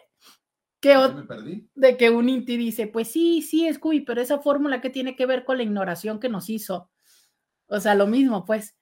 ¿Qué 0.82 0.96
me 1.14 1.24
perdí? 1.24 1.70
De 1.76 1.98
que 1.98 2.10
un 2.10 2.30
Inti 2.30 2.58
dice, 2.58 2.88
pues 2.88 3.10
sí, 3.10 3.42
sí, 3.42 3.72
Scooby, 3.72 4.02
pero 4.02 4.22
esa 4.22 4.40
fórmula 4.40 4.82
que 4.82 4.90
tiene 4.90 5.16
que 5.16 5.26
ver 5.26 5.44
con 5.44 5.58
la 5.58 5.64
ignoración 5.64 6.20
que 6.20 6.30
nos 6.30 6.50
hizo. 6.50 6.90
O 7.68 7.80
sea, 7.80 7.96
lo 7.96 8.08
mismo, 8.08 8.46
pues. 8.46 8.78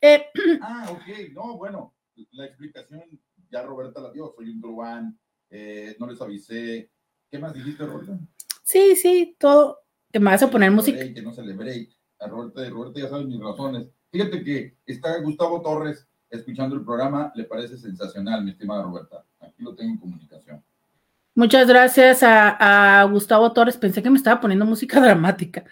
Eh, 0.00 0.26
ah, 0.62 0.86
ok, 0.90 1.32
no, 1.32 1.56
bueno, 1.56 1.94
la 2.32 2.46
explicación 2.46 3.02
ya 3.50 3.62
Roberta 3.62 4.00
la 4.00 4.12
dio, 4.12 4.32
soy 4.36 4.50
un 4.50 4.60
truán, 4.60 5.20
eh, 5.50 5.96
no 5.98 6.06
les 6.06 6.20
avisé. 6.20 6.90
¿Qué 7.30 7.38
más 7.38 7.52
dijiste, 7.52 7.84
Roberta? 7.84 8.18
Sí, 8.62 8.94
sí, 8.96 9.36
todo. 9.38 9.78
Que 10.12 10.18
me 10.18 10.26
vas 10.26 10.42
a 10.42 10.50
poner 10.50 10.70
música. 10.70 10.98
Que 10.98 11.22
no 11.22 11.32
celebré. 11.32 11.88
A 12.18 12.28
Roberta, 12.28 12.68
Roberta 12.68 13.00
ya 13.00 13.08
sabes 13.08 13.26
mis 13.26 13.40
razones. 13.40 13.88
Fíjate 14.10 14.42
que 14.42 14.76
está 14.86 15.18
Gustavo 15.18 15.62
Torres 15.62 16.08
escuchando 16.28 16.74
el 16.74 16.84
programa. 16.84 17.32
Le 17.34 17.44
parece 17.44 17.78
sensacional, 17.78 18.44
mi 18.44 18.50
estimada 18.50 18.82
Roberta. 18.82 19.24
Aquí 19.40 19.62
lo 19.62 19.74
tengo 19.74 19.92
en 19.92 19.98
comunicación. 19.98 20.64
Muchas 21.34 21.68
gracias 21.68 22.20
a, 22.22 23.06
Gustavo 23.10 23.52
Torres. 23.52 23.76
Pensé 23.76 24.02
que 24.02 24.10
me 24.10 24.18
estaba 24.18 24.40
poniendo 24.40 24.66
música 24.66 25.00
dramática. 25.02 25.64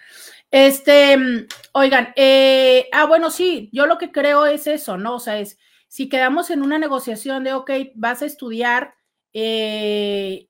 Este, 0.51 1.47
oigan, 1.73 2.13
eh, 2.15 2.87
ah, 2.91 3.05
bueno, 3.05 3.29
sí, 3.29 3.69
yo 3.71 3.85
lo 3.85 3.97
que 3.97 4.11
creo 4.11 4.45
es 4.45 4.67
eso, 4.67 4.97
¿no? 4.97 5.15
O 5.15 5.19
sea, 5.19 5.39
es 5.39 5.59
si 5.87 6.07
quedamos 6.07 6.49
en 6.49 6.61
una 6.61 6.79
negociación 6.79 7.43
de, 7.43 7.53
ok, 7.53 7.71
vas 7.95 8.21
a 8.21 8.25
estudiar 8.25 8.95
eh, 9.33 10.47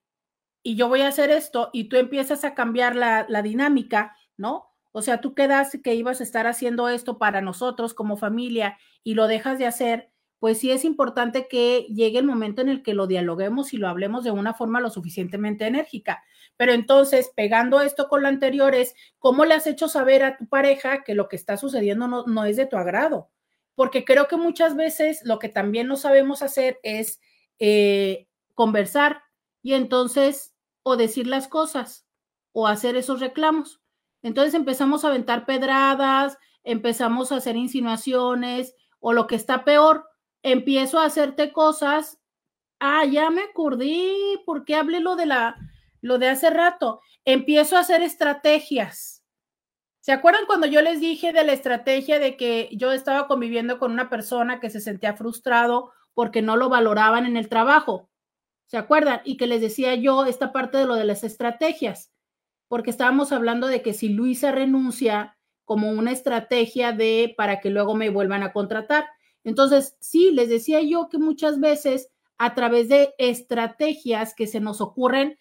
y 0.64 0.76
yo 0.76 0.88
voy 0.88 1.02
a 1.02 1.08
hacer 1.08 1.32
esto 1.32 1.70
y 1.74 1.86
tú 1.86 1.98
empiezas 1.98 2.44
a 2.44 2.54
cambiar 2.54 2.96
la 2.96 3.42
dinámica, 3.42 4.16
¿no? 4.38 4.69
O 4.92 5.02
sea, 5.02 5.22
tú 5.22 5.34
quedaste 5.36 5.82
que 5.82 5.96
ibas 5.96 6.20
a 6.20 6.24
estar 6.24 6.48
haciendo 6.48 6.90
esto 6.90 7.18
para 7.18 7.42
nosotros 7.42 7.94
como 7.94 8.18
familia 8.18 8.78
y 9.04 9.14
lo 9.14 9.28
dejas 9.28 9.60
de 9.60 9.66
hacer, 9.68 10.10
pues 10.40 10.58
sí 10.60 10.72
es 10.72 10.86
importante 10.86 11.48
que 11.48 11.86
llegue 11.90 12.20
el 12.20 12.26
momento 12.26 12.62
en 12.62 12.70
el 12.70 12.82
que 12.82 12.94
lo 12.94 13.08
dialoguemos 13.08 13.74
y 13.74 13.78
lo 13.78 13.88
hablemos 13.88 14.24
de 14.24 14.32
una 14.32 14.54
forma 14.54 14.80
lo 14.80 14.90
suficientemente 14.90 15.68
enérgica. 15.68 16.24
Pero 16.56 16.72
entonces, 16.74 17.32
pegando 17.36 17.82
esto 17.82 18.08
con 18.08 18.22
lo 18.22 18.28
anterior, 18.30 18.74
es 18.74 18.96
cómo 19.18 19.46
le 19.46 19.54
has 19.54 19.68
hecho 19.68 19.88
saber 19.88 20.24
a 20.24 20.38
tu 20.38 20.48
pareja 20.48 21.04
que 21.04 21.14
lo 21.14 21.28
que 21.28 21.36
está 21.36 21.58
sucediendo 21.58 22.08
no, 22.08 22.46
es 22.46 22.58
de 22.58 22.66
tu 22.66 22.78
agrado. 22.78 23.30
Porque 23.76 24.04
creo 24.04 24.28
que 24.28 24.38
muchas 24.38 24.76
veces 24.76 25.22
lo 25.24 25.40
que 25.40 25.50
también 25.50 25.88
no 25.88 25.96
sabemos 25.96 26.42
hacer 26.42 26.80
es 26.84 27.22
eh, 27.60 28.28
conversar 28.56 29.24
y 29.62 29.74
entonces 29.74 30.54
o 30.84 30.98
decir 30.98 31.28
las 31.28 31.48
cosas 31.48 32.06
o 32.52 32.68
hacer 32.68 32.96
esos 32.96 33.20
reclamos. 33.20 33.82
Entonces 34.22 34.54
empezamos 34.54 35.04
a 35.04 35.10
aventar 35.10 35.46
pedradas, 35.46 36.38
empezamos 36.64 37.32
a 37.32 37.38
hacer 37.38 37.56
insinuaciones 37.56 38.76
o 39.00 39.14
lo 39.14 39.28
que 39.28 39.36
está 39.36 39.64
peor, 39.64 40.06
empiezo 40.44 41.00
a 41.00 41.06
hacerte 41.06 41.52
cosas. 41.52 42.20
Ah, 42.80 43.06
ya 43.06 43.30
me 43.30 43.42
acordé, 43.42 44.14
¿por 44.46 44.66
qué 44.66 44.76
hablé 44.76 45.00
lo 45.00 45.16
de 45.16 45.26
la 45.26 45.58
lo 46.02 46.18
de 46.18 46.30
hace 46.30 46.50
rato? 46.50 47.02
Empiezo 47.26 47.76
a 47.76 47.82
hacer 47.82 48.02
estrategias. 48.02 49.24
¿Se 50.02 50.14
acuerdan 50.14 50.46
cuando 50.48 50.66
yo 50.66 50.82
les 50.82 51.02
dije 51.02 51.34
de 51.34 51.44
la 51.44 51.52
estrategia 51.52 52.20
de 52.20 52.38
que 52.38 52.70
yo 52.72 52.92
estaba 52.94 53.28
conviviendo 53.28 53.80
con 53.80 53.92
una 53.92 54.10
persona 54.10 54.60
que 54.60 54.70
se 54.70 54.80
sentía 54.80 55.16
frustrado 55.16 55.92
porque 56.14 56.42
no 56.42 56.56
lo 56.56 56.70
valoraban 56.70 57.26
en 57.26 57.36
el 57.36 57.50
trabajo? 57.50 58.10
¿Se 58.66 58.78
acuerdan? 58.78 59.22
Y 59.26 59.36
que 59.38 59.48
les 59.48 59.62
decía 59.62 59.96
yo 59.96 60.26
esta 60.26 60.54
parte 60.54 60.78
de 60.78 60.86
lo 60.86 60.96
de 60.96 61.04
las 61.04 61.24
estrategias 61.24 62.12
porque 62.70 62.92
estábamos 62.92 63.34
hablando 63.34 63.68
de 63.68 63.82
que 63.82 63.94
si 63.94 64.08
Luisa 64.08 64.54
renuncia 64.54 65.38
como 65.66 65.90
una 65.90 66.12
estrategia 66.12 66.94
de 66.94 67.34
para 67.36 67.60
que 67.60 67.70
luego 67.70 67.94
me 67.94 68.10
vuelvan 68.10 68.42
a 68.42 68.54
contratar. 68.54 69.08
Entonces, 69.44 69.98
sí, 70.00 70.32
les 70.32 70.50
decía 70.50 70.82
yo 70.82 71.10
que 71.10 71.18
muchas 71.18 71.60
veces 71.60 72.10
a 72.38 72.56
través 72.56 72.88
de 72.90 73.14
estrategias 73.18 74.34
que 74.34 74.48
se 74.48 74.62
nos 74.62 74.82
ocurren 74.82 75.38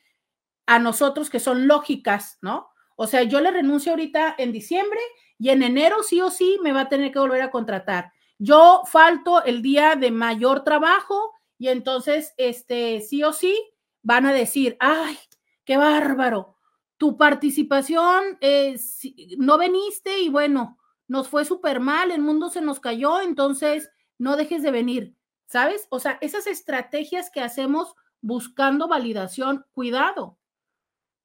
a 0.66 0.78
nosotros 0.78 1.30
que 1.30 1.40
son 1.40 1.66
lógicas, 1.66 2.38
¿no? 2.42 2.68
O 2.96 3.06
sea, 3.06 3.22
yo 3.22 3.40
le 3.40 3.52
renuncio 3.52 3.92
ahorita 3.92 4.34
en 4.36 4.52
diciembre 4.52 5.00
y 5.38 5.50
en 5.50 5.62
enero 5.62 6.02
sí 6.02 6.20
o 6.20 6.30
sí 6.30 6.58
me 6.62 6.72
va 6.72 6.82
a 6.82 6.88
tener 6.88 7.12
que 7.12 7.20
volver 7.20 7.40
a 7.42 7.50
contratar. 7.50 8.12
Yo 8.38 8.82
falto 8.84 9.44
el 9.44 9.62
día 9.62 9.96
de 9.96 10.10
mayor 10.10 10.64
trabajo 10.64 11.32
y 11.56 11.68
entonces, 11.68 12.34
este, 12.36 13.00
sí 13.00 13.22
o 13.22 13.32
sí, 13.32 13.58
van 14.02 14.26
a 14.26 14.32
decir, 14.32 14.76
ay, 14.80 15.16
qué 15.64 15.76
bárbaro, 15.76 16.57
tu 16.98 17.16
participación, 17.16 18.36
eh, 18.40 18.78
no 19.38 19.56
veniste 19.56 20.18
y 20.18 20.28
bueno, 20.28 20.78
nos 21.06 21.28
fue 21.28 21.44
súper 21.44 21.80
mal, 21.80 22.10
el 22.10 22.20
mundo 22.20 22.50
se 22.50 22.60
nos 22.60 22.80
cayó, 22.80 23.20
entonces 23.20 23.90
no 24.18 24.36
dejes 24.36 24.62
de 24.62 24.72
venir, 24.72 25.14
¿sabes? 25.46 25.86
O 25.90 26.00
sea, 26.00 26.18
esas 26.20 26.46
estrategias 26.46 27.30
que 27.30 27.40
hacemos 27.40 27.94
buscando 28.20 28.88
validación, 28.88 29.64
cuidado, 29.72 30.38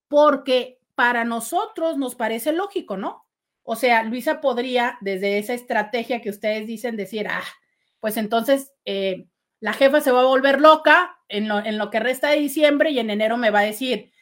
porque 0.08 0.80
para 0.96 1.26
nosotros 1.26 1.98
nos 1.98 2.14
parece 2.16 2.54
lógico, 2.54 2.96
¿no? 2.96 3.28
O 3.64 3.76
sea, 3.76 4.04
Luisa 4.04 4.42
podría, 4.42 4.98
desde 5.02 5.40
esa 5.40 5.54
estrategia 5.54 6.22
que 6.22 6.30
ustedes 6.30 6.68
dicen, 6.68 6.96
decir, 6.96 7.28
ah, 7.28 7.44
pues 8.00 8.18
entonces 8.18 8.74
eh, 8.86 9.26
la 9.60 9.74
jefa 9.74 10.02
se 10.02 10.12
va 10.12 10.22
a 10.22 10.26
volver 10.26 10.62
loca 10.62 11.18
en 11.30 11.48
lo, 11.48 11.60
en 11.60 11.80
lo 11.80 11.90
que 11.90 12.00
resta 12.00 12.30
de 12.30 12.40
diciembre 12.40 12.92
y 12.92 13.00
en 13.00 13.10
enero 13.10 13.38
me 13.38 13.50
va 13.50 13.62
a 13.62 13.64
decir, 13.64 14.13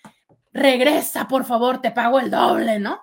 regresa, 0.54 1.28
por 1.28 1.46
favor, 1.46 1.82
te 1.82 1.92
pago 1.92 2.20
el 2.20 2.32
doble, 2.32 2.80
¿no? 2.80 3.02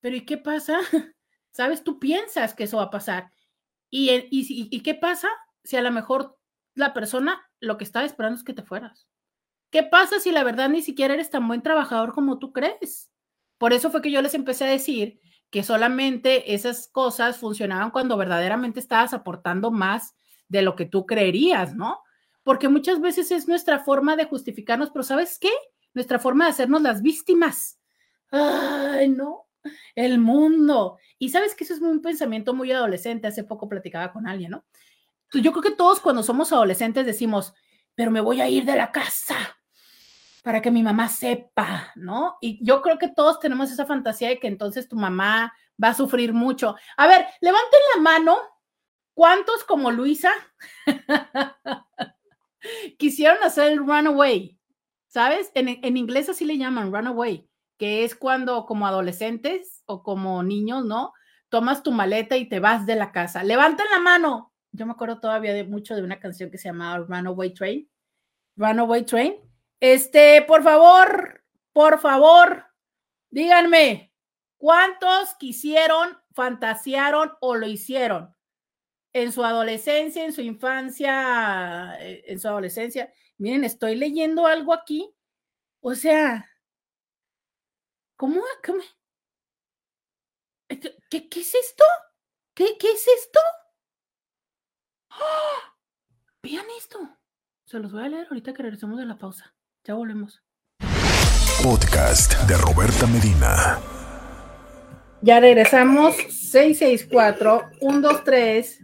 Pero 0.00 0.16
¿y 0.16 0.24
qué 0.24 0.36
pasa? 0.38 0.78
¿Sabes? 1.50 1.84
Tú 1.84 1.98
piensas 1.98 2.54
que 2.54 2.64
eso 2.64 2.78
va 2.78 2.84
a 2.84 2.90
pasar. 2.90 3.32
¿Y, 3.90 4.10
y, 4.10 4.68
y 4.70 4.82
qué 4.82 4.94
pasa 4.94 5.28
si 5.64 5.76
a 5.76 5.82
lo 5.82 5.90
mejor 5.92 6.38
la 6.74 6.94
persona 6.94 7.42
lo 7.60 7.76
que 7.78 7.84
estaba 7.84 8.04
esperando 8.06 8.38
es 8.38 8.44
que 8.44 8.54
te 8.54 8.62
fueras? 8.62 9.06
¿Qué 9.70 9.82
pasa 9.82 10.20
si 10.20 10.32
la 10.32 10.44
verdad 10.44 10.68
ni 10.68 10.82
siquiera 10.82 11.14
eres 11.14 11.30
tan 11.30 11.48
buen 11.48 11.62
trabajador 11.62 12.14
como 12.14 12.38
tú 12.38 12.52
crees? 12.52 13.10
Por 13.58 13.72
eso 13.72 13.90
fue 13.90 14.02
que 14.02 14.10
yo 14.10 14.22
les 14.22 14.34
empecé 14.34 14.64
a 14.64 14.70
decir 14.70 15.20
que 15.50 15.62
solamente 15.62 16.54
esas 16.54 16.88
cosas 16.88 17.38
funcionaban 17.38 17.90
cuando 17.90 18.16
verdaderamente 18.16 18.80
estabas 18.80 19.14
aportando 19.14 19.70
más 19.70 20.14
de 20.48 20.62
lo 20.62 20.76
que 20.76 20.86
tú 20.86 21.06
creerías, 21.06 21.74
¿no? 21.74 22.00
Porque 22.42 22.68
muchas 22.68 23.00
veces 23.00 23.30
es 23.30 23.48
nuestra 23.48 23.78
forma 23.78 24.16
de 24.16 24.26
justificarnos, 24.26 24.90
pero 24.90 25.04
¿sabes 25.04 25.38
qué? 25.38 25.50
Nuestra 25.94 26.18
forma 26.18 26.44
de 26.44 26.50
hacernos 26.50 26.82
las 26.82 27.02
víctimas. 27.02 27.78
Ay, 28.30 29.08
no. 29.08 29.46
el 29.94 30.18
mundo. 30.18 30.98
Y 31.18 31.28
sabes 31.28 31.54
que 31.54 31.64
eso 31.64 31.74
es 31.74 31.80
un 31.80 32.02
pensamiento 32.02 32.54
muy 32.54 32.72
adolescente. 32.72 33.28
Hace 33.28 33.44
poco 33.44 33.68
platicaba 33.68 34.12
con 34.12 34.26
alguien, 34.26 34.52
¿no? 34.52 34.64
Yo 35.32 35.52
creo 35.52 35.62
que 35.62 35.76
todos 35.76 36.00
cuando 36.00 36.22
somos 36.22 36.52
adolescentes 36.52 37.06
decimos, 37.06 37.54
pero 37.94 38.10
me 38.10 38.20
voy 38.20 38.40
a 38.40 38.48
ir 38.48 38.64
de 38.64 38.76
la 38.76 38.92
casa 38.92 39.36
para 40.42 40.60
que 40.60 40.70
mi 40.70 40.82
mamá 40.82 41.08
sepa, 41.08 41.92
¿no? 41.94 42.36
Y 42.40 42.64
yo 42.64 42.82
creo 42.82 42.98
que 42.98 43.08
todos 43.08 43.38
tenemos 43.38 43.70
esa 43.70 43.86
fantasía 43.86 44.28
de 44.28 44.40
que 44.40 44.48
entonces 44.48 44.88
tu 44.88 44.96
mamá 44.96 45.54
va 45.82 45.88
a 45.88 45.94
sufrir 45.94 46.32
mucho. 46.32 46.74
A 46.96 47.06
ver, 47.06 47.26
levanten 47.40 47.80
la 47.94 48.00
mano. 48.00 48.38
¿Cuántos 49.14 49.62
como 49.64 49.90
Luisa 49.90 50.32
quisieron 52.98 53.42
hacer 53.42 53.72
el 53.72 53.78
runaway? 53.78 54.58
¿Sabes? 55.12 55.52
En, 55.54 55.68
en, 55.68 55.96
inglés 55.98 56.30
así 56.30 56.46
le 56.46 56.56
llaman 56.56 56.90
runaway, 56.90 57.46
que 57.76 58.02
es 58.02 58.14
cuando 58.14 58.64
como 58.64 58.86
adolescentes 58.86 59.82
o 59.84 60.02
como 60.02 60.42
niños, 60.42 60.86
¿no? 60.86 61.12
Tomas 61.50 61.82
tu 61.82 61.92
maleta 61.92 62.38
y 62.38 62.48
te 62.48 62.60
vas 62.60 62.86
de 62.86 62.96
la 62.96 63.12
casa. 63.12 63.44
Levanten 63.44 63.84
la 63.90 64.00
mano. 64.00 64.54
Yo 64.70 64.86
me 64.86 64.92
acuerdo 64.92 65.20
todavía 65.20 65.52
de 65.52 65.64
mucho 65.64 65.94
de 65.94 66.02
una 66.02 66.18
canción 66.18 66.50
que 66.50 66.56
se 66.56 66.70
llamaba 66.70 67.04
Runaway 67.06 67.52
Train. 67.52 67.90
Runaway 68.56 69.04
Train. 69.04 69.34
Este, 69.80 70.40
por 70.48 70.62
favor, 70.62 71.44
por 71.74 72.00
favor, 72.00 72.64
díganme, 73.28 74.14
¿cuántos 74.56 75.34
quisieron, 75.38 76.18
fantasearon 76.32 77.32
o 77.42 77.54
lo 77.54 77.66
hicieron? 77.66 78.34
En 79.12 79.30
su 79.30 79.44
adolescencia, 79.44 80.24
en 80.24 80.32
su 80.32 80.40
infancia, 80.40 81.98
eh, 82.00 82.24
en 82.28 82.40
su 82.40 82.48
adolescencia. 82.48 83.12
Miren, 83.38 83.64
estoy 83.64 83.96
leyendo 83.96 84.46
algo 84.46 84.72
aquí. 84.72 85.14
O 85.80 85.94
sea, 85.94 86.48
¿cómo? 88.16 88.40
cómo 88.64 88.82
¿Qué, 90.68 91.28
qué 91.28 91.40
es 91.40 91.54
esto? 91.54 91.84
¿Qué, 92.54 92.76
qué 92.78 92.92
es 92.92 93.06
esto? 93.06 93.40
¡Ah! 95.10 95.76
Vean 96.42 96.66
esto. 96.78 96.98
Se 97.66 97.78
los 97.78 97.92
voy 97.92 98.04
a 98.04 98.08
leer 98.08 98.26
ahorita 98.28 98.52
que 98.52 98.62
regresemos 98.62 98.98
de 98.98 99.06
la 99.06 99.16
pausa. 99.16 99.54
Ya 99.84 99.94
volvemos. 99.94 100.42
Podcast 101.62 102.34
de 102.48 102.56
Roberta 102.56 103.06
Medina. 103.06 103.78
Ya 105.20 105.38
regresamos. 105.40 106.16
664 106.16 107.70
123 107.78 108.80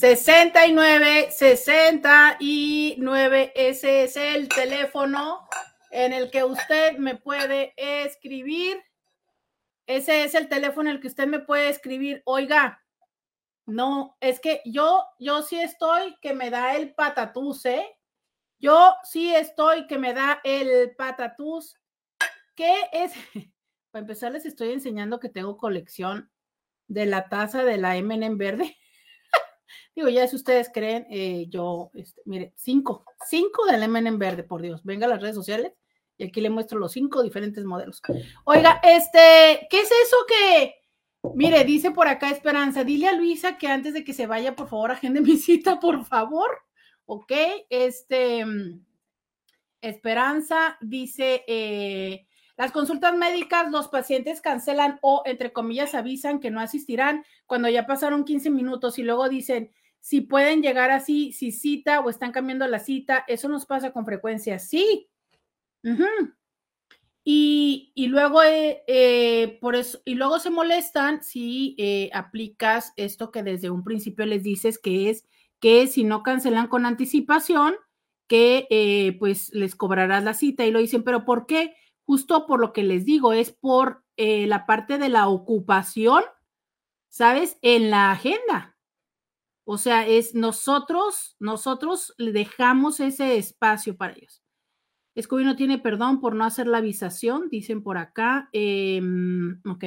69 0.00 1.28
69 1.30 1.30
69. 1.30 3.52
Ese 3.54 4.04
es 4.04 4.16
el 4.16 4.48
teléfono 4.48 5.46
en 5.90 6.14
el 6.14 6.30
que 6.30 6.42
usted 6.42 6.96
me 6.96 7.16
puede 7.16 7.74
escribir. 7.76 8.82
Ese 9.86 10.24
es 10.24 10.34
el 10.34 10.48
teléfono 10.48 10.88
en 10.88 10.96
el 10.96 11.02
que 11.02 11.08
usted 11.08 11.26
me 11.26 11.40
puede 11.40 11.68
escribir. 11.68 12.22
Oiga, 12.24 12.82
no, 13.66 14.16
es 14.20 14.40
que 14.40 14.62
yo, 14.64 15.04
yo 15.18 15.42
sí 15.42 15.60
estoy 15.60 16.16
que 16.22 16.32
me 16.32 16.48
da 16.48 16.76
el 16.76 16.94
patatús, 16.94 17.66
¿eh? 17.66 17.84
Yo 18.58 18.94
sí 19.02 19.34
estoy 19.34 19.86
que 19.86 19.98
me 19.98 20.14
da 20.14 20.40
el 20.44 20.96
patatús. 20.96 21.76
¿Qué 22.54 22.88
es? 22.90 23.12
Para 23.90 24.00
empezar, 24.00 24.32
les 24.32 24.46
estoy 24.46 24.72
enseñando 24.72 25.20
que 25.20 25.28
tengo 25.28 25.58
colección 25.58 26.30
de 26.88 27.04
la 27.04 27.28
taza 27.28 27.64
de 27.64 27.76
la 27.76 27.98
M&M 27.98 28.36
verde. 28.36 28.78
Digo, 29.94 30.08
ya 30.08 30.26
si 30.26 30.36
ustedes 30.36 30.70
creen, 30.72 31.06
eh, 31.10 31.46
yo, 31.48 31.90
este, 31.94 32.22
mire, 32.24 32.52
cinco, 32.56 33.04
cinco 33.28 33.66
del 33.66 33.82
M&M 33.82 34.18
verde, 34.18 34.42
por 34.42 34.62
Dios. 34.62 34.82
Venga 34.84 35.06
a 35.06 35.10
las 35.10 35.20
redes 35.20 35.34
sociales 35.36 35.72
y 36.16 36.24
aquí 36.24 36.40
le 36.40 36.50
muestro 36.50 36.78
los 36.78 36.92
cinco 36.92 37.22
diferentes 37.22 37.64
modelos. 37.64 38.02
Oiga, 38.44 38.80
este, 38.82 39.66
¿qué 39.70 39.80
es 39.80 39.90
eso 39.90 40.16
que 40.28 40.74
Mire, 41.34 41.64
dice 41.64 41.90
por 41.90 42.08
acá 42.08 42.30
Esperanza, 42.30 42.82
dile 42.82 43.08
a 43.08 43.12
Luisa 43.12 43.58
que 43.58 43.68
antes 43.68 43.92
de 43.92 44.04
que 44.04 44.14
se 44.14 44.26
vaya, 44.26 44.56
por 44.56 44.68
favor, 44.68 44.90
agende 44.90 45.20
mi 45.20 45.36
cita, 45.36 45.78
por 45.78 46.04
favor. 46.06 46.62
Ok, 47.04 47.32
este, 47.68 48.44
mm, 48.44 48.84
Esperanza 49.82 50.78
dice, 50.80 51.44
eh, 51.46 52.26
las 52.60 52.72
consultas 52.72 53.16
médicas, 53.16 53.70
los 53.70 53.88
pacientes 53.88 54.42
cancelan 54.42 54.98
o, 55.00 55.22
entre 55.24 55.50
comillas, 55.50 55.94
avisan 55.94 56.40
que 56.40 56.50
no 56.50 56.60
asistirán 56.60 57.24
cuando 57.46 57.70
ya 57.70 57.86
pasaron 57.86 58.22
15 58.22 58.50
minutos 58.50 58.98
y 58.98 59.02
luego 59.02 59.30
dicen 59.30 59.70
si 59.98 60.20
pueden 60.20 60.60
llegar 60.60 60.90
así, 60.90 61.32
si 61.32 61.52
cita 61.52 62.00
o 62.00 62.10
están 62.10 62.32
cambiando 62.32 62.66
la 62.66 62.78
cita. 62.78 63.24
Eso 63.28 63.48
nos 63.48 63.64
pasa 63.64 63.94
con 63.94 64.04
frecuencia. 64.04 64.58
Sí. 64.58 65.08
Y, 67.24 68.06
luego, 68.08 68.42
eh, 68.42 68.82
eh, 68.86 69.56
por 69.62 69.74
eso, 69.74 70.02
y 70.04 70.16
luego 70.16 70.38
se 70.38 70.50
molestan 70.50 71.24
si 71.24 71.74
eh, 71.78 72.10
aplicas 72.12 72.92
esto 72.96 73.30
que 73.30 73.42
desde 73.42 73.70
un 73.70 73.84
principio 73.84 74.26
les 74.26 74.42
dices 74.42 74.78
que 74.78 75.08
es 75.08 75.24
que 75.60 75.86
si 75.86 76.04
no 76.04 76.22
cancelan 76.22 76.66
con 76.66 76.84
anticipación, 76.84 77.76
que 78.26 79.16
pues 79.18 79.50
les 79.54 79.74
cobrarás 79.74 80.22
la 80.22 80.34
cita 80.34 80.66
y 80.66 80.70
lo 80.70 80.78
dicen, 80.78 81.04
pero 81.04 81.24
¿por 81.24 81.46
qué? 81.46 81.74
Justo 82.10 82.44
por 82.44 82.58
lo 82.58 82.72
que 82.72 82.82
les 82.82 83.04
digo, 83.04 83.32
es 83.32 83.52
por 83.52 84.02
la 84.16 84.66
parte 84.66 84.98
de 84.98 85.08
la 85.08 85.28
ocupación, 85.28 86.24
¿sabes? 87.08 87.56
En 87.62 87.88
la 87.88 88.10
agenda. 88.10 88.76
O 89.62 89.78
sea, 89.78 90.04
es 90.08 90.34
nosotros, 90.34 91.36
nosotros 91.38 92.12
le 92.18 92.32
dejamos 92.32 92.98
ese 92.98 93.36
espacio 93.36 93.96
para 93.96 94.14
ellos. 94.14 94.42
Scooby 95.22 95.44
no 95.44 95.54
tiene 95.54 95.78
perdón 95.78 96.20
por 96.20 96.34
no 96.34 96.44
hacer 96.44 96.66
la 96.66 96.78
avisación, 96.78 97.48
dicen 97.48 97.80
por 97.80 97.96
acá. 97.96 98.48
Em, 98.52 99.60
ok. 99.64 99.84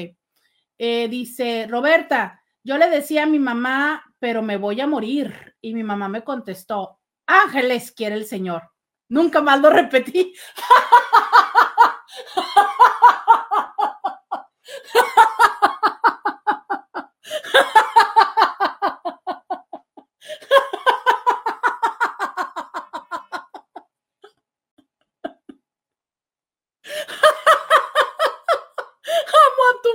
Eh, 0.78 1.10
dice 1.10 1.68
Roberta, 1.70 2.42
yo 2.64 2.78
le 2.78 2.90
decía 2.90 3.24
a 3.24 3.28
mi 3.28 3.40
mamá, 3.40 4.02
pero 4.20 4.42
me 4.42 4.56
voy 4.56 4.80
a 4.80 4.88
morir. 4.88 5.58
Y 5.60 5.74
mi 5.74 5.84
mamá 5.84 6.08
me 6.08 6.24
contestó, 6.24 7.02
Ángeles 7.28 7.92
quiere 7.92 8.16
el 8.16 8.26
Señor. 8.26 8.64
Nunca 9.10 9.42
más 9.42 9.60
lo 9.60 9.72
repetí. 9.72 10.34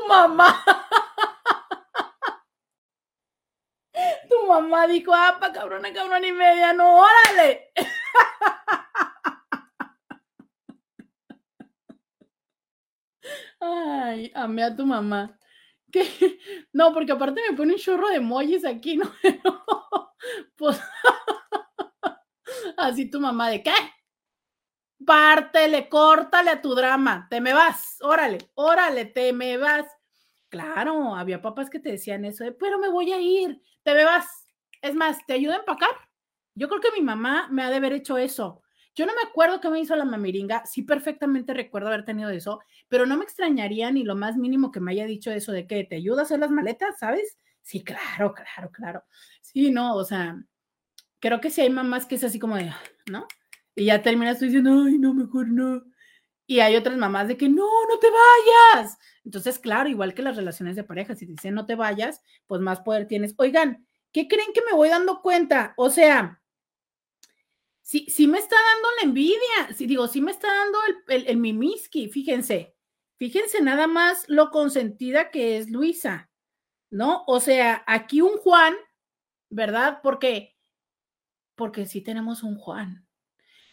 mamá. 0.08 0.48
Tu 4.28 4.36
mamá 4.46 4.86
dijo, 4.86 5.12
ah, 5.14 5.38
pa 5.40 5.52
cabrona, 5.52 5.92
cabrón 5.92 6.24
y 6.24 6.32
media, 6.32 6.72
no, 6.72 7.00
órale. 7.00 7.72
Ay, 13.60 14.27
amé 14.44 14.62
a 14.64 14.76
tu 14.76 14.86
mamá. 14.86 15.38
¿Qué? 15.92 16.02
No, 16.72 16.92
porque 16.94 17.12
aparte 17.12 17.40
me 17.50 17.56
pone 17.56 17.74
un 17.74 17.78
chorro 17.78 18.08
de 18.08 18.16
emojis 18.16 18.64
aquí, 18.64 18.96
¿no? 18.98 19.10
Pues, 20.56 20.80
así 22.76 23.10
tu 23.10 23.20
mamá 23.20 23.50
de 23.50 23.62
qué? 23.62 23.72
Pártele, 25.06 25.88
córtale 25.88 26.50
a 26.50 26.60
tu 26.60 26.74
drama, 26.74 27.26
te 27.30 27.40
me 27.40 27.52
vas, 27.52 27.98
órale, 28.00 28.38
órale, 28.54 29.04
te 29.06 29.32
me 29.32 29.56
vas. 29.56 29.86
Claro, 30.48 31.14
había 31.14 31.40
papás 31.40 31.70
que 31.70 31.78
te 31.78 31.92
decían 31.92 32.24
eso, 32.24 32.44
pero 32.58 32.78
me 32.78 32.88
voy 32.88 33.12
a 33.12 33.20
ir, 33.20 33.62
te 33.84 33.94
me 33.94 34.04
vas. 34.04 34.26
Es 34.82 34.94
más, 34.94 35.18
¿te 35.26 35.34
ayudo 35.34 35.52
a 35.54 35.56
empacar? 35.58 35.90
Yo 36.54 36.68
creo 36.68 36.80
que 36.80 36.90
mi 36.92 37.02
mamá 37.02 37.48
me 37.50 37.62
ha 37.62 37.70
de 37.70 37.76
haber 37.76 37.92
hecho 37.92 38.18
eso. 38.18 38.62
Yo 38.98 39.06
no 39.06 39.14
me 39.14 39.22
acuerdo 39.22 39.60
qué 39.60 39.70
me 39.70 39.78
hizo 39.78 39.94
la 39.94 40.04
mamiringa, 40.04 40.66
sí 40.66 40.82
perfectamente 40.82 41.54
recuerdo 41.54 41.86
haber 41.86 42.04
tenido 42.04 42.30
eso, 42.30 42.58
pero 42.88 43.06
no 43.06 43.16
me 43.16 43.22
extrañaría 43.22 43.92
ni 43.92 44.02
lo 44.02 44.16
más 44.16 44.36
mínimo 44.36 44.72
que 44.72 44.80
me 44.80 44.90
haya 44.90 45.06
dicho 45.06 45.30
eso 45.30 45.52
de 45.52 45.68
que 45.68 45.84
te 45.84 45.94
ayuda 45.94 46.22
a 46.22 46.24
hacer 46.24 46.40
las 46.40 46.50
maletas, 46.50 46.98
¿sabes? 46.98 47.38
Sí, 47.62 47.84
claro, 47.84 48.34
claro, 48.34 48.72
claro. 48.72 49.04
Sí, 49.40 49.70
no, 49.70 49.94
o 49.94 50.02
sea, 50.02 50.42
creo 51.20 51.40
que 51.40 51.50
sí 51.50 51.60
hay 51.60 51.70
mamás 51.70 52.06
que 52.06 52.16
es 52.16 52.24
así 52.24 52.40
como 52.40 52.56
de, 52.56 52.72
¿no? 53.08 53.28
Y 53.76 53.84
ya 53.84 54.02
terminas 54.02 54.40
tú 54.40 54.46
diciendo, 54.46 54.82
ay, 54.84 54.98
no, 54.98 55.14
mejor 55.14 55.46
no. 55.46 55.84
Y 56.48 56.58
hay 56.58 56.74
otras 56.74 56.96
mamás 56.96 57.28
de 57.28 57.36
que 57.36 57.48
no, 57.48 57.68
no 57.88 57.98
te 58.00 58.08
vayas. 58.10 58.98
Entonces, 59.24 59.60
claro, 59.60 59.88
igual 59.88 60.12
que 60.12 60.22
las 60.22 60.34
relaciones 60.34 60.74
de 60.74 60.82
pareja, 60.82 61.14
si 61.14 61.24
te 61.24 61.34
dicen 61.34 61.54
no 61.54 61.66
te 61.66 61.76
vayas, 61.76 62.20
pues 62.48 62.60
más 62.60 62.80
poder 62.80 63.06
tienes. 63.06 63.36
Oigan, 63.38 63.86
¿qué 64.12 64.26
creen 64.26 64.52
que 64.52 64.62
me 64.68 64.76
voy 64.76 64.88
dando 64.88 65.22
cuenta? 65.22 65.74
O 65.76 65.88
sea, 65.88 66.42
sí, 67.88 68.04
sí 68.10 68.26
me 68.26 68.38
está 68.38 68.54
dando 68.54 68.88
la 68.96 69.02
envidia, 69.08 69.74
sí, 69.74 69.86
digo, 69.86 70.08
sí 70.08 70.20
me 70.20 70.30
está 70.30 70.46
dando 70.46 70.78
el, 71.08 71.26
el, 71.26 71.36
mimiski, 71.38 72.10
fíjense, 72.10 72.76
fíjense 73.16 73.62
nada 73.62 73.86
más 73.86 74.28
lo 74.28 74.50
consentida 74.50 75.30
que 75.30 75.56
es 75.56 75.70
Luisa, 75.70 76.30
¿no? 76.90 77.24
O 77.26 77.40
sea, 77.40 77.82
aquí 77.86 78.20
un 78.20 78.36
Juan, 78.36 78.74
¿verdad? 79.48 80.00
Porque, 80.02 80.54
porque 81.54 81.86
sí 81.86 82.02
tenemos 82.02 82.42
un 82.42 82.58
Juan. 82.58 83.06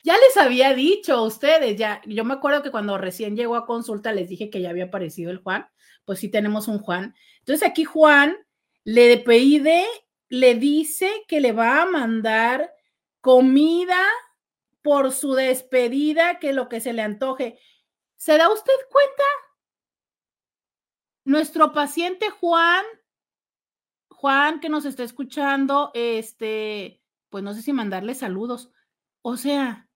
Ya 0.02 0.14
les 0.14 0.38
había 0.38 0.74
dicho 0.74 1.16
a 1.16 1.24
ustedes, 1.24 1.76
ya, 1.78 2.02
yo 2.06 2.24
me 2.24 2.36
acuerdo 2.36 2.64
que 2.64 2.72
cuando 2.72 2.98
recién 2.98 3.36
llegó 3.36 3.58
a 3.58 3.66
consulta 3.66 4.14
les 4.14 4.30
dije 4.30 4.50
que 4.50 4.62
ya 4.62 4.70
había 4.70 4.86
aparecido 4.86 5.30
el 5.30 5.40
Juan, 5.40 5.68
pues 6.06 6.20
sí 6.20 6.30
tenemos 6.30 6.70
un 6.70 6.80
Juan. 6.80 7.14
Entonces 7.40 7.68
aquí 7.68 7.84
Juan 7.84 8.38
le 8.86 9.18
pide, 9.18 9.86
le 10.30 10.56
dice 10.56 11.12
que 11.28 11.42
le 11.42 11.52
va 11.52 11.82
a 11.82 11.86
mandar 11.86 12.75
comida 13.26 14.04
por 14.84 15.12
su 15.12 15.34
despedida, 15.34 16.38
que 16.38 16.54
lo 16.54 16.70
que 16.70 16.80
se 16.80 16.94
le 16.94 17.02
antoje. 17.02 17.58
¿Se 18.18 18.38
da 18.38 18.54
usted 18.54 18.72
cuenta? 18.92 19.24
Nuestro 21.24 21.74
paciente 21.74 22.30
Juan, 22.30 22.86
Juan 24.10 24.60
que 24.60 24.70
nos 24.70 24.86
está 24.86 25.02
escuchando, 25.02 25.90
este, 25.96 27.02
pues 27.32 27.44
no 27.44 27.56
sé 27.56 27.64
si 27.64 27.74
mandarle 27.74 28.14
saludos. 28.14 28.70
O 29.24 29.38
sea, 29.38 29.90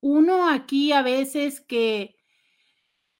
uno 0.00 0.50
aquí 0.50 0.90
a 0.90 1.02
veces 1.02 1.60
que 1.60 2.16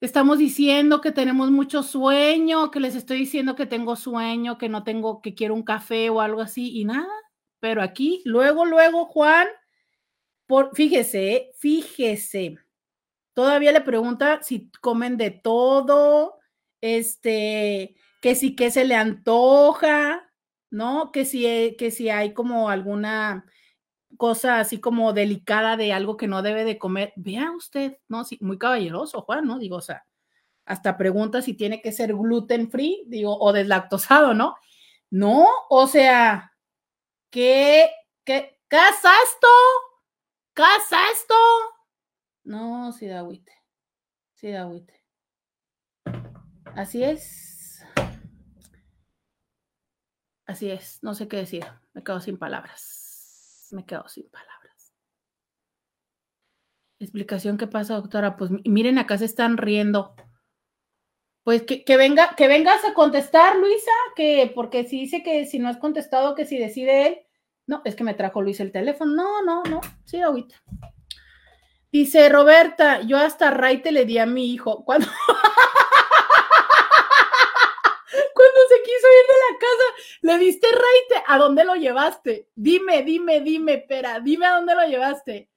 estamos 0.01 0.39
diciendo 0.39 1.01
que 1.01 1.13
tenemos 1.13 1.53
mucho 1.53 1.85
sueño, 1.85 2.73
que 2.73 2.81
les 2.81 2.97
estoy 2.97 3.19
diciendo 3.19 3.55
que 3.55 3.67
tengo 3.67 3.95
sueño, 3.95 4.59
que 4.59 4.69
no 4.69 4.83
tengo, 4.83 5.23
que 5.23 5.37
quiero 5.37 5.55
un 5.55 5.63
café 5.63 6.11
o 6.11 6.21
algo 6.21 6.41
así 6.41 6.77
y 6.77 6.85
nada. 6.85 7.28
Pero 7.61 7.83
aquí, 7.83 8.23
luego, 8.25 8.65
luego, 8.65 9.07
Juan, 9.07 9.49
por, 10.47 10.75
fíjese, 10.75 11.51
fíjese, 11.59 12.57
todavía 13.35 13.73
le 13.73 13.81
pregunta 13.81 14.43
si 14.43 14.71
comen 14.81 15.17
de 15.17 15.31
todo, 15.31 16.39
este, 16.81 17.97
que 18.21 18.35
si 18.35 18.57
que 18.57 18.71
se 18.71 18.85
le 18.85 18.95
antoja, 18.95 20.29
¿no? 20.71 21.13
Que 21.13 21.25
si, 21.25 21.77
que 21.79 21.91
si 21.91 22.09
hay 22.11 22.33
como 22.33 22.71
alguna 22.71 23.45
cosa 24.17 24.61
así 24.61 24.81
como 24.81 25.13
delicada 25.13 25.77
de 25.77 25.93
algo 25.93 26.17
que 26.17 26.29
no 26.29 26.43
debe 26.43 26.65
de 26.65 26.79
comer. 26.79 27.13
Vea 27.17 27.53
usted, 27.53 27.99
¿no? 28.09 28.25
Sí, 28.25 28.39
muy 28.41 28.59
caballeroso, 28.59 29.23
Juan, 29.23 29.47
¿no? 29.47 29.59
Digo, 29.59 29.77
o 29.77 29.81
sea, 29.81 30.05
hasta 30.65 30.97
pregunta 30.97 31.43
si 31.43 31.55
tiene 31.55 31.81
que 31.83 31.93
ser 31.93 32.15
gluten 32.15 32.71
free, 32.71 33.05
digo, 33.07 33.37
o 33.39 33.53
deslactosado, 33.53 34.35
¿no? 34.35 34.57
No, 35.11 35.47
o 35.71 35.87
sea, 35.87 36.48
¿qué, 37.31 37.91
qué, 38.25 38.61
qué 38.69 38.77
es 38.77 38.97
esto? 38.97 39.49
¿Qué 40.55 40.63
es 40.63 40.99
esto? 41.13 41.35
No, 42.45 42.93
sí 42.93 43.07
da 43.07 43.21
agüite. 43.21 43.53
Sí 44.35 44.51
da 44.51 44.63
agüite. 44.63 45.03
Así 46.77 47.03
es. 47.03 47.85
Así 50.47 50.71
es, 50.71 51.03
no 51.03 51.15
sé 51.15 51.29
qué 51.29 51.37
decir. 51.37 51.65
Me 51.93 52.03
quedo 52.03 52.21
sin 52.21 52.39
palabras. 52.39 53.69
Me 53.71 53.85
quedo 53.85 54.09
sin 54.09 54.31
palabras. 54.31 54.95
Explicación, 56.99 57.59
¿qué 57.59 57.67
pasa, 57.67 57.95
doctora? 57.95 58.37
Pues 58.37 58.51
miren, 58.65 58.99
acá 58.99 59.19
se 59.19 59.27
están 59.27 59.59
riendo. 59.59 60.17
Pues 61.49 61.63
que, 61.63 61.97
venga, 61.97 62.35
que 62.37 62.47
vengas 62.47 62.85
a 62.85 62.93
contestar, 62.93 63.57
Luisa, 63.57 63.91
que 64.15 64.53
porque 64.55 64.85
si 64.85 65.01
dice 65.01 65.23
que 65.23 65.47
si 65.47 65.59
no 65.59 65.71
has 65.71 65.79
contestado, 65.79 66.35
que 66.35 66.45
si 66.45 66.59
decide 66.59 67.07
él. 67.07 67.21
No, 67.67 67.81
es 67.87 67.97
que 67.97 68.05
me 68.05 68.13
trajo 68.13 68.43
Luis 68.43 68.61
el 68.61 68.71
teléfono. 68.71 69.15
No, 69.15 69.41
no, 69.43 69.63
no. 69.63 69.81
Sí, 70.05 70.21
ahorita. 70.21 70.63
Dice 71.91 72.29
Roberta, 72.29 73.01
yo 73.01 73.17
hasta 73.17 73.51
Raite 73.51 73.93
le 73.93 74.05
di 74.05 74.19
a 74.19 74.27
mi 74.27 74.53
hijo. 74.53 74.85
Cuando, 74.85 75.07
Cuando 78.35 78.61
se 78.69 78.83
quiso 78.83 79.07
ir 79.09 79.27
de 79.27 79.39
la 79.41 79.59
casa, 79.59 79.85
le 80.21 80.39
diste 80.45 80.67
Raite. 80.67 81.25
¿A 81.29 81.39
dónde 81.39 81.65
lo 81.65 81.77
llevaste? 81.77 82.51
Dime, 82.57 83.03
dime, 83.05 83.41
dime, 83.41 83.73
espera, 83.73 84.21
dime 84.21 84.45
a 84.45 84.57
dónde 84.57 84.75
lo 84.75 84.87
llevaste. 84.87 85.49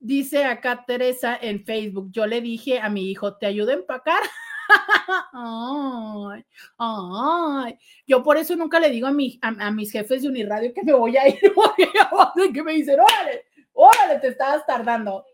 Dice 0.00 0.44
acá 0.44 0.84
Teresa 0.84 1.38
en 1.40 1.64
Facebook, 1.64 2.08
yo 2.10 2.26
le 2.26 2.40
dije 2.40 2.80
a 2.80 2.88
mi 2.88 3.12
hijo, 3.12 3.36
¿te 3.36 3.46
ayudo 3.46 3.70
a 3.70 3.74
empacar? 3.74 4.20
ay, 5.32 6.44
ay. 6.78 7.78
Yo 8.06 8.22
por 8.22 8.36
eso 8.36 8.56
nunca 8.56 8.80
le 8.80 8.90
digo 8.90 9.06
a, 9.06 9.12
mi, 9.12 9.38
a, 9.42 9.48
a, 9.66 9.70
mis 9.70 9.90
jefes 9.92 10.22
de 10.22 10.28
Uniradio 10.28 10.72
que 10.72 10.82
me 10.82 10.92
voy 10.92 11.16
a 11.16 11.28
ir, 11.28 11.38
porque 11.54 11.88
que 12.52 12.62
me 12.62 12.72
dicen, 12.72 12.98
órale, 13.00 13.44
órale, 13.72 14.18
te 14.20 14.28
estabas 14.28 14.66
tardando. 14.66 15.24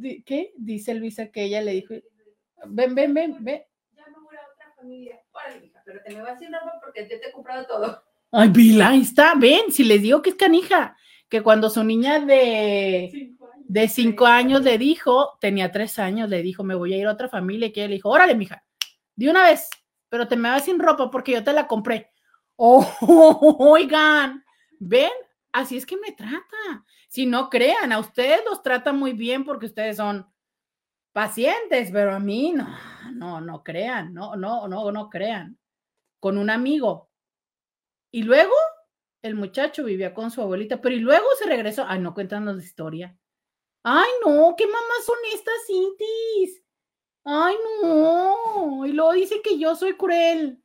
¿Qué? 0.00 0.52
Dice 0.56 0.94
Luisa 0.94 1.30
que 1.30 1.44
ella 1.44 1.62
le 1.62 1.72
dijo, 1.72 1.94
ven, 2.66 2.94
ven, 2.94 3.14
ven, 3.14 3.36
ven. 3.40 3.62
Ya 3.96 4.06
me 4.06 4.18
voy 4.22 4.36
a 4.36 4.52
otra 4.52 4.74
familia. 4.76 5.20
Órale, 5.32 5.66
hija, 5.66 5.82
pero 5.84 6.00
te 6.02 6.14
me 6.14 6.22
vas 6.22 6.38
sin 6.38 6.52
ropa 6.52 6.80
porque 6.82 7.02
yo 7.08 7.20
te 7.20 7.28
he 7.28 7.32
comprado 7.32 7.66
todo. 7.66 8.02
Ay, 8.32 8.48
Vila, 8.48 8.88
ahí 8.88 9.02
está, 9.02 9.34
ven, 9.36 9.70
si 9.70 9.84
les 9.84 10.02
digo 10.02 10.20
que 10.20 10.30
es 10.30 10.36
canija, 10.36 10.96
que 11.28 11.42
cuando 11.42 11.70
su 11.70 11.84
niña 11.84 12.18
de... 12.18 13.33
de 13.66 13.88
cinco 13.88 14.26
años 14.26 14.62
le 14.62 14.78
dijo, 14.78 15.38
tenía 15.40 15.72
tres 15.72 15.98
años, 15.98 16.28
le 16.28 16.42
dijo, 16.42 16.62
me 16.64 16.74
voy 16.74 16.94
a 16.94 16.98
ir 16.98 17.06
a 17.06 17.12
otra 17.12 17.28
familia, 17.28 17.68
y 17.68 17.72
que 17.72 17.80
ella 17.80 17.88
le 17.88 17.94
dijo, 17.94 18.10
órale, 18.10 18.34
mija, 18.34 18.64
de 19.16 19.30
una 19.30 19.42
vez, 19.42 19.68
pero 20.08 20.28
te 20.28 20.36
me 20.36 20.50
vas 20.50 20.64
sin 20.64 20.78
ropa 20.78 21.10
porque 21.10 21.32
yo 21.32 21.42
te 21.42 21.52
la 21.52 21.66
compré. 21.66 22.12
Oh, 22.56 22.86
oigan, 23.58 24.44
ven, 24.78 25.10
así 25.52 25.76
es 25.76 25.86
que 25.86 25.96
me 25.96 26.12
trata. 26.12 26.84
Si 27.08 27.26
no 27.26 27.48
crean, 27.48 27.92
a 27.92 27.98
ustedes 27.98 28.42
los 28.48 28.62
trata 28.62 28.92
muy 28.92 29.12
bien 29.12 29.44
porque 29.44 29.66
ustedes 29.66 29.96
son 29.96 30.26
pacientes, 31.12 31.90
pero 31.92 32.14
a 32.14 32.18
mí 32.20 32.52
no, 32.52 32.68
no, 33.12 33.40
no 33.40 33.62
crean, 33.62 34.12
no, 34.12 34.36
no, 34.36 34.68
no, 34.68 34.92
no 34.92 35.08
crean. 35.08 35.58
Con 36.20 36.38
un 36.38 36.50
amigo. 36.50 37.10
Y 38.10 38.22
luego 38.22 38.54
el 39.22 39.34
muchacho 39.34 39.84
vivía 39.84 40.12
con 40.12 40.30
su 40.30 40.42
abuelita, 40.42 40.80
pero 40.80 40.94
y 40.94 41.00
luego 41.00 41.26
se 41.38 41.46
regresó. 41.46 41.84
Ay, 41.88 42.00
no 42.00 42.14
cuéntanos 42.14 42.56
la 42.56 42.62
historia. 42.62 43.16
Ay, 43.86 44.10
no, 44.24 44.54
qué 44.56 44.66
mamás 44.66 45.04
son 45.04 45.16
estas 45.32 45.66
Cintis. 45.66 46.62
Ay, 47.22 47.54
no. 47.82 48.86
Y 48.86 48.92
luego 48.92 49.12
dice 49.12 49.42
que 49.42 49.58
yo 49.58 49.76
soy 49.76 49.94
cruel. 49.94 50.62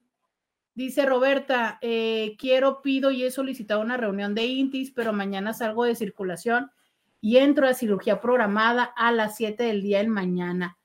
Dice 0.74 1.06
Roberta, 1.06 1.78
eh, 1.82 2.38
quiero, 2.40 2.82
pido 2.82 3.12
y 3.12 3.26
he 3.26 3.32
solicitado 3.32 3.82
una 3.82 3.98
reunión 3.98 4.34
de 4.36 4.46
Intis, 4.46 4.92
pero 4.92 5.12
mañana 5.12 5.54
salgo 5.54 5.84
de 5.84 5.96
circulación 5.96 6.72
y 7.20 7.38
entro 7.38 7.68
a 7.68 7.74
cirugía 7.74 8.22
programada 8.22 8.86
a 8.86 9.12
las 9.12 9.36
7 9.36 9.64
del 9.64 9.82
día 9.82 9.98
del 9.98 10.08
mañana. 10.08 10.78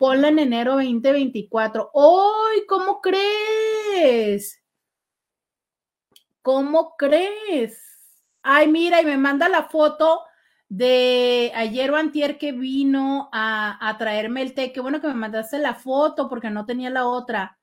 Ponla 0.00 0.28
en 0.28 0.40
enero 0.40 0.72
2024. 0.72 1.92
¡Ay, 1.94 2.66
cómo 2.66 3.00
crees! 3.00 4.60
¿Cómo 6.42 6.96
crees? 6.96 7.80
Ay, 8.42 8.66
mira, 8.66 9.00
y 9.00 9.04
me 9.04 9.16
manda 9.16 9.48
la 9.48 9.68
foto 9.68 10.22
de 10.68 11.52
ayer 11.54 11.90
o 11.92 11.96
que 12.38 12.52
vino 12.52 13.28
a, 13.32 13.88
a, 13.88 13.98
traerme 13.98 14.42
el 14.42 14.54
té. 14.54 14.72
Qué 14.72 14.80
bueno 14.80 15.00
que 15.00 15.08
me 15.08 15.14
mandaste 15.14 15.58
la 15.58 15.74
foto 15.74 16.28
porque 16.28 16.50
no 16.50 16.66
tenía 16.66 16.90
la 16.90 17.06
otra. 17.06 17.58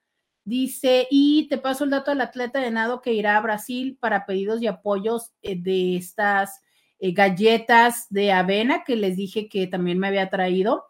Dice, 0.46 1.08
y 1.10 1.48
te 1.48 1.58
paso 1.58 1.84
el 1.86 1.90
dato 1.90 2.12
del 2.12 2.22
atleta 2.22 2.60
de 2.60 2.72
nado 2.72 3.02
que 3.02 3.14
irá 3.14 3.38
a 3.38 3.42
Brasil 3.42 3.98
para 4.00 4.26
pedidos 4.26 4.62
y 4.62 4.68
apoyos 4.68 5.32
eh, 5.42 5.56
de 5.62 5.96
estas 5.98 6.62
eh, 7.00 7.14
galletas 7.14 8.08
de 8.10 8.32
avena 8.32 8.84
que 8.84 8.96
les 8.96 9.16
dije 9.18 9.48
que 9.50 9.68
también 9.68 10.00
me 10.00 10.08
había 10.08 10.30
traído. 10.30 10.86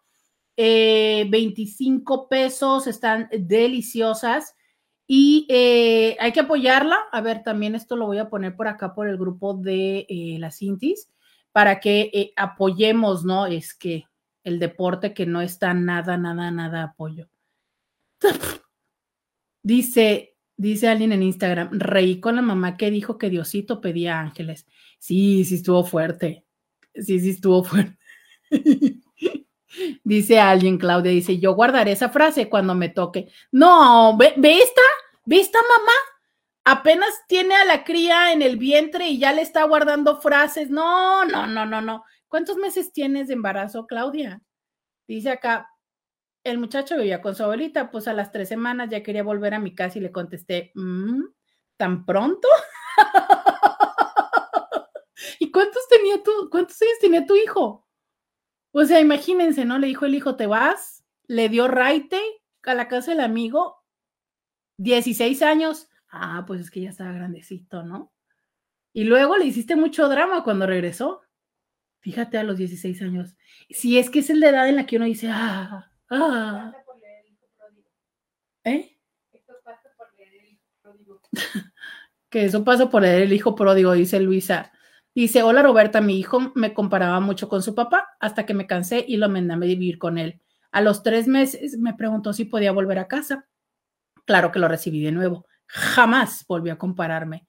Eh, 0.56 1.26
25 1.30 2.28
pesos, 2.28 2.86
están 2.86 3.28
deliciosas 3.32 4.54
y 5.06 5.46
eh, 5.50 6.16
hay 6.20 6.32
que 6.32 6.40
apoyarla. 6.40 6.96
A 7.12 7.20
ver, 7.20 7.42
también 7.42 7.74
esto 7.74 7.96
lo 7.96 8.06
voy 8.06 8.18
a 8.18 8.30
poner 8.30 8.56
por 8.56 8.68
acá 8.68 8.94
por 8.94 9.08
el 9.08 9.18
grupo 9.18 9.54
de 9.54 10.06
eh, 10.08 10.36
las 10.38 10.58
Cintis 10.58 11.10
para 11.54 11.78
que 11.78 12.10
eh, 12.12 12.32
apoyemos, 12.34 13.24
¿no? 13.24 13.46
Es 13.46 13.74
que 13.74 14.06
el 14.42 14.58
deporte 14.58 15.14
que 15.14 15.24
no 15.24 15.40
está 15.40 15.72
nada, 15.72 16.18
nada, 16.18 16.50
nada 16.50 16.82
apoyo. 16.82 17.28
dice, 19.62 20.34
dice 20.56 20.88
alguien 20.88 21.12
en 21.12 21.22
Instagram, 21.22 21.68
reí 21.78 22.18
con 22.18 22.34
la 22.34 22.42
mamá 22.42 22.76
que 22.76 22.90
dijo 22.90 23.18
que 23.18 23.30
Diosito 23.30 23.80
pedía 23.80 24.18
ángeles. 24.18 24.66
Sí, 24.98 25.44
sí 25.44 25.54
estuvo 25.54 25.84
fuerte. 25.84 26.44
Sí, 26.92 27.20
sí 27.20 27.30
estuvo 27.30 27.62
fuerte. 27.62 27.98
dice 30.02 30.40
alguien, 30.40 30.76
Claudia, 30.76 31.12
dice, 31.12 31.38
yo 31.38 31.54
guardaré 31.54 31.92
esa 31.92 32.08
frase 32.08 32.48
cuando 32.48 32.74
me 32.74 32.88
toque. 32.88 33.28
No, 33.52 34.16
ve, 34.16 34.34
ve 34.36 34.58
esta, 34.58 34.82
ve 35.24 35.38
esta 35.38 35.60
mamá 35.62 35.92
apenas 36.64 37.22
tiene 37.28 37.54
a 37.54 37.64
la 37.64 37.84
cría 37.84 38.32
en 38.32 38.42
el 38.42 38.56
vientre 38.56 39.08
y 39.08 39.18
ya 39.18 39.32
le 39.32 39.42
está 39.42 39.64
guardando 39.64 40.20
frases. 40.20 40.70
No, 40.70 41.24
no, 41.24 41.46
no, 41.46 41.66
no, 41.66 41.80
no. 41.80 42.04
¿Cuántos 42.28 42.56
meses 42.56 42.92
tienes 42.92 43.28
de 43.28 43.34
embarazo, 43.34 43.86
Claudia? 43.86 44.42
Dice 45.06 45.30
acá, 45.30 45.68
el 46.42 46.58
muchacho 46.58 46.96
vivía 46.96 47.22
con 47.22 47.34
su 47.34 47.42
abuelita, 47.42 47.90
pues 47.90 48.08
a 48.08 48.12
las 48.12 48.32
tres 48.32 48.48
semanas 48.48 48.90
ya 48.90 49.02
quería 49.02 49.22
volver 49.22 49.54
a 49.54 49.58
mi 49.58 49.74
casa 49.74 49.98
y 49.98 50.02
le 50.02 50.12
contesté, 50.12 50.72
mmm, 50.74 51.22
¿tan 51.76 52.04
pronto? 52.04 52.48
¿Y 55.38 55.50
cuántos 55.50 55.86
tenía 55.88 56.22
tú, 56.22 56.48
cuántos 56.50 56.80
años 56.82 56.98
tenía 57.00 57.26
tu 57.26 57.36
hijo? 57.36 57.86
O 58.72 58.84
sea, 58.84 59.00
imagínense, 59.00 59.64
¿no? 59.64 59.78
Le 59.78 59.86
dijo 59.86 60.06
el 60.06 60.14
hijo, 60.14 60.36
¿te 60.36 60.46
vas? 60.46 61.04
Le 61.26 61.48
dio 61.48 61.68
raite 61.68 62.20
a 62.62 62.74
la 62.74 62.88
casa 62.88 63.12
del 63.12 63.20
amigo, 63.20 63.82
16 64.78 65.42
años 65.42 65.88
Ah, 66.16 66.44
pues 66.46 66.60
es 66.60 66.70
que 66.70 66.80
ya 66.80 66.90
estaba 66.90 67.10
grandecito, 67.10 67.82
¿no? 67.82 68.12
Y 68.92 69.02
luego 69.02 69.36
le 69.36 69.46
hiciste 69.46 69.74
mucho 69.74 70.08
drama 70.08 70.44
cuando 70.44 70.64
regresó. 70.64 71.22
Fíjate 71.98 72.38
a 72.38 72.44
los 72.44 72.56
16 72.56 73.02
años. 73.02 73.34
Si 73.68 73.98
es 73.98 74.10
que 74.10 74.20
es 74.20 74.30
la 74.30 74.50
edad 74.50 74.68
en 74.68 74.76
la 74.76 74.86
que 74.86 74.96
uno 74.96 75.06
dice, 75.06 75.28
ah, 75.28 75.90
ah, 76.10 76.70
Pasa 76.72 76.84
por 76.86 77.00
leer 77.00 77.24
el 77.26 77.32
hijo 77.32 77.48
pródigo. 77.56 77.88
¿eh? 78.62 78.98
Esto 79.32 79.54
pasa 79.64 79.88
por 79.98 80.14
leer 80.16 80.34
el 80.34 80.46
hijo 80.52 80.62
pródigo. 80.80 81.20
Que 82.30 82.44
eso 82.44 82.64
pasa 82.64 82.90
por 82.90 83.02
leer 83.02 83.22
el 83.22 83.32
hijo 83.32 83.56
pródigo, 83.56 83.92
dice 83.92 84.20
Luisa. 84.20 84.72
Dice, 85.14 85.42
hola 85.42 85.62
Roberta, 85.62 86.00
mi 86.00 86.18
hijo 86.18 86.52
me 86.54 86.74
comparaba 86.74 87.18
mucho 87.20 87.48
con 87.48 87.62
su 87.62 87.74
papá 87.74 88.16
hasta 88.20 88.46
que 88.46 88.54
me 88.54 88.66
cansé 88.66 89.04
y 89.06 89.16
lo 89.16 89.28
mandé 89.28 89.54
a 89.54 89.56
vivir 89.56 89.98
con 89.98 90.18
él. 90.18 90.40
A 90.70 90.80
los 90.80 91.02
tres 91.02 91.26
meses 91.26 91.78
me 91.78 91.94
preguntó 91.94 92.32
si 92.32 92.44
podía 92.44 92.72
volver 92.72 92.98
a 92.98 93.08
casa. 93.08 93.48
Claro 94.24 94.52
que 94.52 94.58
lo 94.58 94.68
recibí 94.68 95.02
de 95.02 95.12
nuevo. 95.12 95.46
Jamás 95.74 96.46
volvió 96.46 96.72
a 96.72 96.78
compararme. 96.78 97.48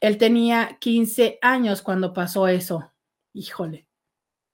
Él 0.00 0.18
tenía 0.18 0.76
15 0.78 1.38
años 1.40 1.80
cuando 1.80 2.12
pasó 2.12 2.46
eso. 2.46 2.92
Híjole. 3.32 3.88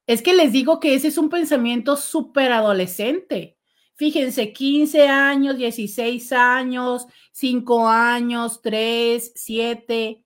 Es 0.06 0.22
que 0.22 0.32
les 0.32 0.52
digo 0.52 0.78
que 0.78 0.94
ese 0.94 1.08
es 1.08 1.18
un 1.18 1.28
pensamiento 1.28 1.96
súper 1.96 2.52
adolescente. 2.52 3.58
Fíjense, 3.96 4.52
15 4.52 5.08
años, 5.08 5.56
16 5.56 6.32
años, 6.32 7.06
5 7.32 7.88
años, 7.88 8.62
3, 8.62 9.32
7. 9.34 10.24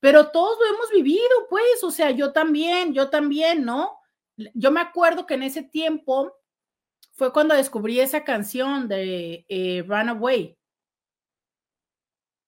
Pero 0.00 0.28
todos 0.28 0.58
lo 0.58 0.74
hemos 0.74 0.90
vivido, 0.90 1.46
pues, 1.48 1.82
o 1.82 1.90
sea, 1.90 2.10
yo 2.10 2.32
también, 2.32 2.92
yo 2.92 3.08
también, 3.08 3.64
¿no? 3.64 3.96
Yo 4.52 4.70
me 4.70 4.80
acuerdo 4.80 5.24
que 5.24 5.34
en 5.34 5.44
ese 5.44 5.62
tiempo 5.62 6.34
fue 7.14 7.32
cuando 7.32 7.54
descubrí 7.54 8.00
esa 8.00 8.22
canción 8.22 8.86
de 8.86 9.46
eh, 9.48 9.82
Runaway. 9.86 10.59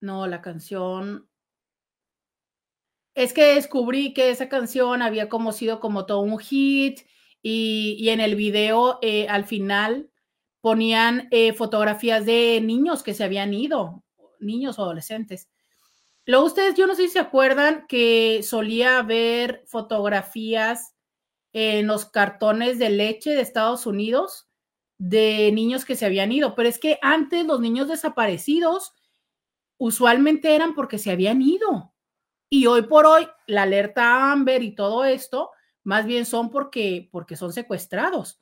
No, 0.03 0.27
la 0.27 0.43
canción. 0.43 1.29
Es 3.15 3.33
que 3.33 3.55
descubrí 3.55 4.13
que 4.15 4.31
esa 4.31 4.49
canción 4.49 5.01
había 5.01 5.29
como 5.29 5.53
sido 5.53 5.79
como 5.79 6.07
todo 6.07 6.21
un 6.21 6.39
hit 6.39 7.01
y, 7.41 7.97
y 8.01 8.09
en 8.09 8.21
el 8.21 8.35
video 8.35 8.99
eh, 9.01 9.29
al 9.29 9.45
final 9.45 10.11
ponían 10.61 11.29
eh, 11.31 11.53
fotografías 11.53 12.27
de 12.27 12.61
niños 12.61 13.05
que 13.05 13.15
se 13.15 13.23
habían 13.23 13.55
ido, 13.55 14.03
niños 14.41 14.79
o 14.79 14.83
adolescentes. 14.83 15.49
Luego 16.27 16.47
ustedes, 16.47 16.75
yo 16.75 16.89
no 16.89 16.97
sé 16.97 17.03
si 17.03 17.11
se 17.11 17.19
acuerdan 17.21 17.87
que 17.89 18.43
solía 18.43 18.99
haber 18.99 19.63
fotografías 19.67 20.97
en 21.53 21.87
los 21.87 22.07
cartones 22.07 22.81
de 22.81 22.91
leche 22.91 23.31
de 23.31 23.41
Estados 23.41 23.87
Unidos 23.87 24.49
de 24.99 25.53
niños 25.53 25.85
que 25.85 25.95
se 25.95 26.07
habían 26.07 26.33
ido, 26.33 26.57
pero 26.57 26.69
es 26.69 26.81
que 26.81 26.99
antes 27.03 27.47
los 27.47 27.61
niños 27.61 27.87
desaparecidos 27.87 28.95
usualmente 29.83 30.55
eran 30.55 30.75
porque 30.75 30.99
se 30.99 31.11
habían 31.11 31.43
ido. 31.43 31.93
Y 32.49 32.67
hoy 32.67 32.83
por 32.83 33.05
hoy 33.05 33.27
la 33.49 33.63
alerta 33.63 34.31
Amber 34.31 34.63
y 34.63 34.75
todo 34.75 35.05
esto 35.05 35.51
más 35.83 36.07
bien 36.07 36.25
son 36.25 36.51
porque 36.51 37.09
porque 37.11 37.35
son 37.35 37.53
secuestrados. 37.53 38.41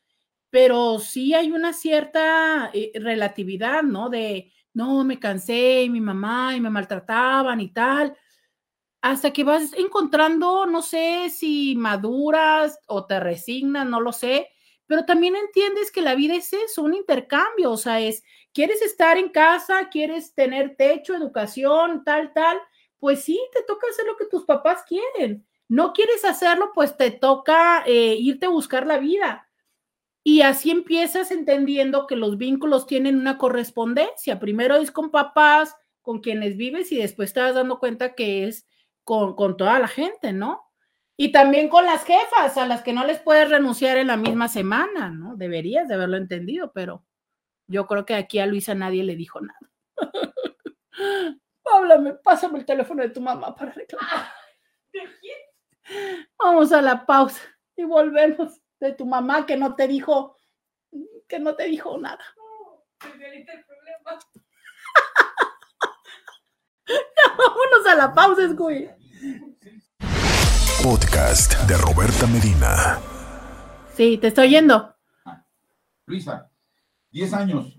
Pero 0.50 0.98
sí 0.98 1.32
hay 1.32 1.50
una 1.50 1.72
cierta 1.72 2.70
eh, 2.74 2.92
relatividad, 2.94 3.82
¿no? 3.82 4.10
De 4.10 4.52
no, 4.74 5.02
me 5.04 5.18
cansé, 5.18 5.84
y 5.84 5.90
mi 5.90 6.00
mamá 6.00 6.54
y 6.56 6.60
me 6.60 6.70
maltrataban 6.70 7.60
y 7.60 7.72
tal, 7.72 8.16
hasta 9.00 9.32
que 9.32 9.42
vas 9.42 9.72
encontrando, 9.72 10.66
no 10.66 10.82
sé 10.82 11.30
si 11.30 11.74
maduras 11.76 12.78
o 12.86 13.06
te 13.06 13.18
resignas, 13.18 13.86
no 13.86 14.00
lo 14.00 14.12
sé, 14.12 14.48
pero 14.86 15.04
también 15.04 15.34
entiendes 15.36 15.90
que 15.90 16.02
la 16.02 16.14
vida 16.14 16.34
es 16.34 16.52
eso, 16.52 16.82
un 16.82 16.94
intercambio, 16.94 17.72
o 17.72 17.76
sea, 17.76 18.00
es, 18.00 18.22
quieres 18.52 18.82
estar 18.82 19.16
en 19.18 19.28
casa, 19.28 19.88
quieres 19.90 20.34
tener 20.34 20.76
techo, 20.76 21.14
educación, 21.14 22.04
tal, 22.04 22.32
tal, 22.32 22.58
pues 22.98 23.22
sí, 23.22 23.40
te 23.52 23.62
toca 23.62 23.86
hacer 23.90 24.06
lo 24.06 24.16
que 24.16 24.26
tus 24.26 24.44
papás 24.44 24.84
quieren. 24.86 25.46
No 25.68 25.92
quieres 25.92 26.24
hacerlo, 26.24 26.72
pues 26.74 26.96
te 26.96 27.10
toca 27.10 27.84
eh, 27.86 28.16
irte 28.18 28.46
a 28.46 28.50
buscar 28.50 28.86
la 28.86 28.98
vida. 28.98 29.48
Y 30.22 30.42
así 30.42 30.70
empiezas 30.70 31.30
entendiendo 31.30 32.06
que 32.06 32.16
los 32.16 32.36
vínculos 32.36 32.86
tienen 32.86 33.16
una 33.16 33.38
correspondencia. 33.38 34.38
Primero 34.38 34.76
es 34.76 34.90
con 34.90 35.10
papás, 35.10 35.76
con 36.02 36.20
quienes 36.20 36.56
vives 36.56 36.92
y 36.92 36.96
después 36.96 37.32
te 37.32 37.40
vas 37.40 37.54
dando 37.54 37.78
cuenta 37.78 38.14
que 38.14 38.46
es 38.46 38.66
con, 39.04 39.34
con 39.34 39.56
toda 39.56 39.78
la 39.78 39.88
gente, 39.88 40.32
¿no? 40.32 40.62
Y 41.16 41.32
también 41.32 41.68
con 41.68 41.84
las 41.84 42.04
jefas, 42.04 42.56
a 42.56 42.66
las 42.66 42.82
que 42.82 42.92
no 42.92 43.04
les 43.06 43.20
puedes 43.20 43.48
renunciar 43.48 43.96
en 43.96 44.08
la 44.08 44.16
misma 44.16 44.48
semana, 44.48 45.10
¿no? 45.10 45.36
Deberías 45.36 45.86
de 45.88 45.94
haberlo 45.94 46.16
entendido, 46.16 46.72
pero 46.72 47.04
yo 47.70 47.86
creo 47.86 48.04
que 48.04 48.14
aquí 48.14 48.40
a 48.40 48.46
Luisa 48.46 48.74
nadie 48.74 49.04
le 49.04 49.14
dijo 49.14 49.40
nada. 49.40 49.60
Háblame, 51.64 52.14
pásame 52.14 52.58
el 52.58 52.66
teléfono 52.66 53.02
de 53.02 53.10
tu 53.10 53.20
mamá 53.20 53.54
para 53.54 53.70
reclamar. 53.70 54.26
Vamos 56.38 56.72
a 56.72 56.82
la 56.82 57.06
pausa 57.06 57.40
y 57.76 57.84
volvemos 57.84 58.60
de 58.80 58.92
tu 58.92 59.06
mamá 59.06 59.46
que 59.46 59.56
no 59.56 59.76
te 59.76 59.86
dijo, 59.86 60.36
que 61.28 61.38
no 61.38 61.54
te 61.54 61.64
dijo 61.64 61.96
nada. 61.96 62.24
Ahorita 63.00 63.52
el 63.52 63.64
problema. 63.64 64.18
Vámonos 67.38 67.86
a 67.86 67.94
la 67.94 68.12
pausa, 68.12 68.48
Scooby. 68.48 68.90
Podcast 70.82 71.54
de 71.68 71.76
Roberta 71.76 72.26
Medina. 72.26 72.98
Sí, 73.94 74.18
te 74.18 74.26
estoy 74.28 74.48
oyendo. 74.48 74.96
Luisa, 76.06 76.49
10 77.10 77.32
años, 77.34 77.76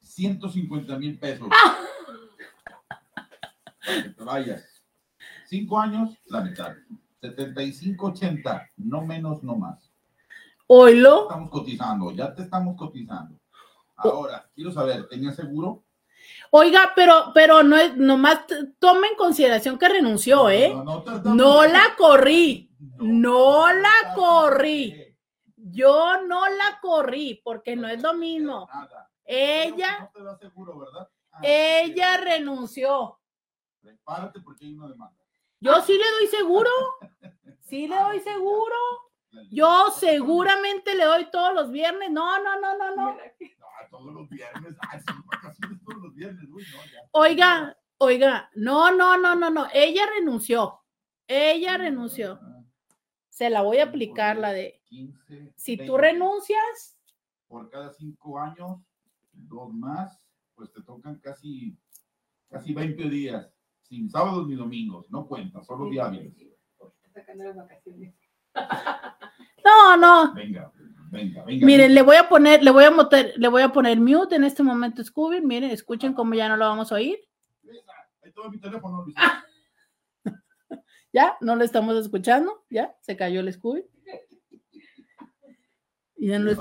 150 0.00 0.98
mil 0.98 1.18
pesos. 1.18 1.48
Para 3.84 4.02
que 4.02 4.08
te 4.10 4.24
vayas. 4.24 4.64
5 5.46 5.78
años, 5.80 6.10
la 6.26 6.40
mitad. 6.42 6.72
75, 7.20 8.06
80, 8.06 8.70
no 8.78 9.02
menos, 9.02 9.42
no 9.42 9.56
más. 9.56 9.90
Oilo. 10.66 11.22
Estamos 11.22 11.50
cotizando, 11.50 12.10
ya 12.12 12.34
te 12.34 12.42
estamos 12.42 12.76
cotizando. 12.76 13.38
Ahora, 13.96 14.48
quiero 14.54 14.72
saber, 14.72 15.08
¿tenía 15.08 15.32
seguro? 15.32 15.84
Oiga, 16.50 16.92
pero, 16.94 17.30
pero 17.32 17.62
no 17.62 17.76
es, 17.76 17.96
nomás 17.96 18.46
t- 18.46 18.72
toma 18.78 19.06
en 19.06 19.16
consideración 19.16 19.78
que 19.78 19.88
renunció, 19.88 20.50
¿eh? 20.50 20.70
No, 20.74 20.82
no, 20.84 21.04
no, 21.04 21.34
No 21.34 21.64
la 21.66 21.94
corrí. 21.96 22.70
No 22.98 23.72
la 23.72 24.14
corrí. 24.14 25.05
Yo 25.72 26.22
no 26.26 26.48
la 26.48 26.78
corrí 26.80 27.40
porque 27.42 27.76
no 27.76 27.88
es 27.88 28.00
lo 28.02 28.14
mismo. 28.14 28.68
Nada. 28.72 29.10
Ella, 29.24 30.10
No. 30.14 30.38
Ah, 31.32 31.40
ella 31.42 32.16
renunció. 32.18 33.18
Prepárate 33.82 34.40
porque 34.40 34.64
hay 34.64 34.74
una 34.74 34.88
demanda. 34.88 35.22
Yo 35.60 35.80
sí 35.82 35.92
le 35.92 36.10
doy 36.18 36.26
seguro. 36.28 36.70
Sí 37.66 37.88
le 37.88 37.96
doy 37.96 38.20
seguro. 38.20 38.76
Yo 39.50 39.90
seguramente 39.90 40.94
le 40.94 41.04
doy 41.04 41.28
todos 41.32 41.52
los 41.52 41.72
viernes. 41.72 42.12
No, 42.12 42.40
no, 42.40 42.60
no, 42.60 42.78
no, 42.78 42.94
no. 42.94 43.16
Todos 43.90 44.14
los 44.14 44.28
viernes. 44.28 44.76
Todos 45.84 46.00
los 46.00 46.14
viernes. 46.14 46.48
Oiga, 47.10 47.76
oiga, 47.98 48.50
no, 48.54 48.92
no, 48.92 49.16
no, 49.18 49.34
no, 49.34 49.50
no. 49.50 49.66
Ella 49.72 50.06
renunció. 50.16 50.80
Ella 51.26 51.76
renunció. 51.76 52.38
Se 53.36 53.50
la 53.50 53.60
voy 53.60 53.76
a 53.80 53.84
aplicar 53.84 54.38
la 54.38 54.50
de, 54.50 54.80
15, 54.84 55.52
si 55.56 55.76
tú 55.76 55.92
20. 55.92 55.98
renuncias, 55.98 56.98
Por 57.46 57.68
cada 57.68 57.92
cinco 57.92 58.38
años, 58.40 58.78
dos 59.30 59.74
más, 59.74 60.18
pues 60.54 60.72
te 60.72 60.80
tocan 60.80 61.16
casi, 61.16 61.76
casi 62.48 62.72
20 62.72 63.10
días. 63.10 63.46
Sin 63.82 64.08
sábados 64.08 64.48
ni 64.48 64.54
domingos. 64.54 65.10
No 65.10 65.26
cuenta, 65.26 65.62
solo 65.62 65.90
día 65.90 66.06
hábiles. 66.06 66.32
No, 69.62 69.96
no. 69.96 70.32
Venga, 70.32 70.72
venga, 71.10 71.44
venga. 71.44 71.66
Miren, 71.66 71.92
le 71.92 72.00
voy 72.00 72.16
a 72.16 72.28
poner, 72.28 72.62
le 72.62 72.70
voy 72.70 72.84
a 72.84 72.90
moter, 72.90 73.34
le 73.36 73.48
voy 73.48 73.62
a 73.62 73.72
poner 73.72 74.00
mute 74.00 74.36
en 74.36 74.44
este 74.44 74.62
momento, 74.62 75.04
Scooby. 75.04 75.42
Miren, 75.42 75.72
escuchen 75.72 76.14
cómo 76.14 76.32
ya 76.34 76.48
no 76.48 76.56
lo 76.56 76.66
vamos 76.66 76.90
a 76.90 76.94
oír. 76.94 77.18
Ahí 78.22 78.32
tengo 78.32 78.48
mi 78.48 78.58
teléfono, 78.58 79.02
Luisa. 79.02 79.20
Ya, 81.16 81.38
no 81.40 81.56
lo 81.56 81.64
estamos 81.64 81.96
escuchando. 81.96 82.66
Ya, 82.68 82.94
se 83.00 83.16
cayó 83.16 83.40
el 83.40 83.50
Scooby. 83.50 83.86
Y 86.16 86.28
ya 86.28 86.38
no, 86.38 86.50
es- 86.50 86.58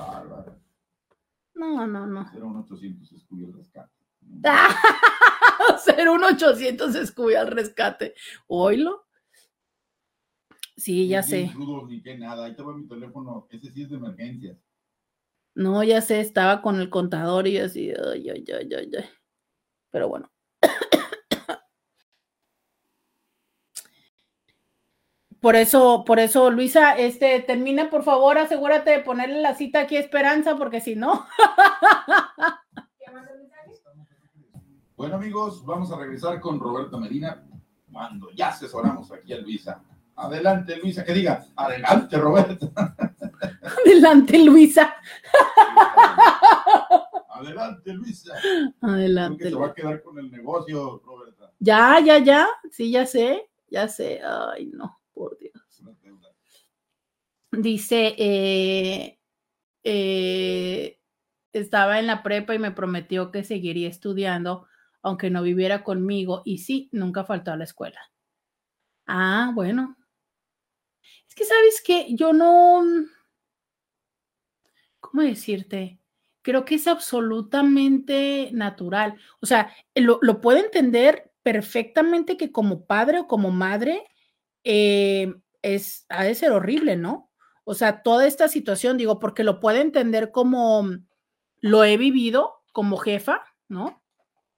no, 1.55 1.85
no, 1.85 2.07
no. 2.07 2.31
Era 2.33 2.45
un 2.45 2.55
800 2.55 3.09
Scooby 3.19 3.43
el 3.43 3.53
rescate. 3.53 3.91
Ser 5.83 6.07
un 6.07 6.23
800 6.23 6.93
Scooby 7.05 7.35
al 7.35 7.47
rescate. 7.51 8.15
Oílo. 8.47 9.05
Sí, 10.77 11.09
ya 11.09 11.19
Ni 11.21 11.27
sé. 11.27 11.51
ni 11.57 12.17
nada. 12.17 12.45
Ahí 12.45 12.55
te 12.55 12.63
mi 12.63 12.87
teléfono. 12.87 13.47
Ese 13.51 13.73
sí 13.73 13.83
es 13.83 13.89
de 13.89 13.97
emergencias. 13.97 14.57
No, 15.53 15.83
ya 15.83 15.99
sé, 15.99 16.21
estaba 16.21 16.61
con 16.61 16.79
el 16.79 16.89
contador 16.89 17.47
y 17.47 17.57
así, 17.57 17.91
ay, 17.91 18.29
ay, 18.29 18.45
ay, 18.53 18.69
ay, 18.73 18.91
ay. 18.97 19.05
Pero 19.91 20.07
bueno. 20.07 20.31
Por 25.45 25.55
eso, 25.55 26.03
por 26.07 26.17
eso, 26.17 26.49
Luisa, 26.49 26.97
este, 26.97 27.39
termina, 27.39 27.91
por 27.91 28.01
favor, 28.01 28.39
asegúrate 28.39 28.89
de 28.89 28.99
ponerle 29.01 29.41
la 29.41 29.53
cita 29.53 29.81
aquí 29.81 29.95
a 29.95 29.99
Esperanza, 29.99 30.55
porque 30.57 30.81
si 30.81 30.95
no. 30.95 31.27
Bueno, 34.97 35.17
amigos, 35.17 35.63
vamos 35.63 35.91
a 35.91 35.97
regresar 35.99 36.39
con 36.39 36.59
Roberto 36.59 36.99
Medina 36.99 37.45
cuando 37.91 38.31
ya 38.31 38.47
asesoramos 38.47 39.11
aquí 39.11 39.33
a 39.33 39.37
Luisa. 39.37 39.83
Adelante, 40.15 40.77
Luisa, 40.77 41.05
que 41.05 41.13
diga, 41.13 41.45
adelante, 41.55 42.17
Roberto. 42.17 42.71
Adelante, 43.85 44.39
Luisa. 44.39 44.95
Adelante, 47.29 47.93
Luisa. 47.93 48.33
Adelante. 48.81 49.43
Porque 49.43 49.49
se 49.49 49.55
va 49.55 49.67
a 49.67 49.73
quedar 49.75 50.01
con 50.01 50.17
el 50.17 50.31
negocio, 50.31 51.03
Roberta. 51.05 51.51
Ya, 51.59 51.99
ya, 51.99 52.17
ya. 52.17 52.47
Sí, 52.71 52.89
ya 52.89 53.05
sé. 53.05 53.47
Ya 53.69 53.87
sé. 53.87 54.21
Ay, 54.23 54.71
no, 54.73 54.97
por 55.15 55.37
Dios. 55.39 55.53
Dice, 57.51 58.13
eh, 58.17 59.19
eh, 59.83 60.99
estaba 61.53 61.99
en 61.99 62.07
la 62.07 62.21
prepa 62.21 62.53
y 62.53 62.59
me 62.59 62.71
prometió 62.71 63.31
que 63.31 63.43
seguiría 63.43 63.87
estudiando, 63.87 64.67
aunque 65.01 65.29
no 65.29 65.41
viviera 65.41 65.83
conmigo. 65.83 66.41
Y 66.45 66.59
sí, 66.59 66.89
nunca 66.91 67.23
faltó 67.23 67.51
a 67.51 67.57
la 67.57 67.63
escuela. 67.63 67.99
Ah, 69.07 69.51
bueno. 69.55 69.97
Es 71.27 71.33
que, 71.33 71.45
¿sabes 71.45 71.81
qué? 71.83 72.07
Yo 72.09 72.33
no... 72.33 72.83
¿Cómo 74.99 75.21
decirte? 75.21 75.99
Creo 76.41 76.65
que 76.65 76.75
es 76.75 76.87
absolutamente 76.87 78.49
natural. 78.51 79.17
O 79.39 79.45
sea, 79.45 79.73
lo, 79.95 80.19
lo 80.21 80.41
puedo 80.41 80.59
entender 80.59 81.31
perfectamente 81.41 82.37
que 82.37 82.51
como 82.51 82.85
padre 82.85 83.19
o 83.19 83.27
como 83.27 83.51
madre 83.51 84.03
eh, 84.65 85.33
es, 85.61 86.05
ha 86.09 86.25
de 86.25 86.35
ser 86.35 86.51
horrible, 86.51 86.97
¿no? 86.97 87.31
O 87.63 87.73
sea, 87.73 88.03
toda 88.03 88.27
esta 88.27 88.49
situación, 88.49 88.97
digo, 88.97 89.19
porque 89.19 89.43
lo 89.43 89.59
puedo 89.59 89.79
entender 89.79 90.31
como 90.31 90.89
lo 91.61 91.83
he 91.83 91.97
vivido 91.97 92.63
como 92.73 92.97
jefa, 92.97 93.41
¿no? 93.69 94.03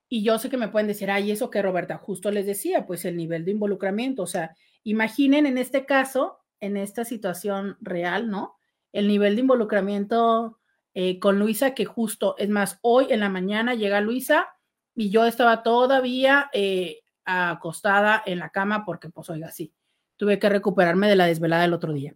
Y 0.09 0.23
yo 0.23 0.39
sé 0.39 0.49
que 0.49 0.57
me 0.57 0.69
pueden 0.69 0.88
decir, 0.88 1.11
ay, 1.11 1.31
eso 1.31 1.49
que 1.49 1.61
Roberta 1.61 1.97
justo 1.97 2.31
les 2.31 2.45
decía, 2.45 2.85
pues 2.85 3.05
el 3.05 3.15
nivel 3.15 3.45
de 3.45 3.51
involucramiento, 3.51 4.23
o 4.23 4.27
sea, 4.27 4.55
imaginen 4.84 5.45
en 5.45 5.57
este 5.57 5.85
caso, 5.85 6.39
en 6.59 6.77
esta 6.77 7.05
situación 7.05 7.77
real, 7.81 8.29
¿no? 8.29 8.55
El 8.91 9.07
nivel 9.07 9.35
de 9.35 9.41
involucramiento 9.41 10.59
eh, 10.93 11.19
con 11.19 11.39
Luisa, 11.39 11.75
que 11.75 11.85
justo, 11.85 12.35
es 12.38 12.49
más, 12.49 12.79
hoy 12.81 13.07
en 13.09 13.19
la 13.19 13.29
mañana 13.29 13.75
llega 13.75 14.01
Luisa 14.01 14.47
y 14.95 15.09
yo 15.11 15.25
estaba 15.25 15.61
todavía 15.61 16.49
eh, 16.53 17.01
acostada 17.23 18.23
en 18.25 18.39
la 18.39 18.49
cama 18.49 18.84
porque, 18.85 19.09
pues, 19.09 19.29
oiga, 19.29 19.51
sí, 19.51 19.73
tuve 20.18 20.39
que 20.39 20.49
recuperarme 20.49 21.07
de 21.07 21.15
la 21.15 21.27
desvelada 21.27 21.61
del 21.61 21.73
otro 21.73 21.94
día. 21.94 22.15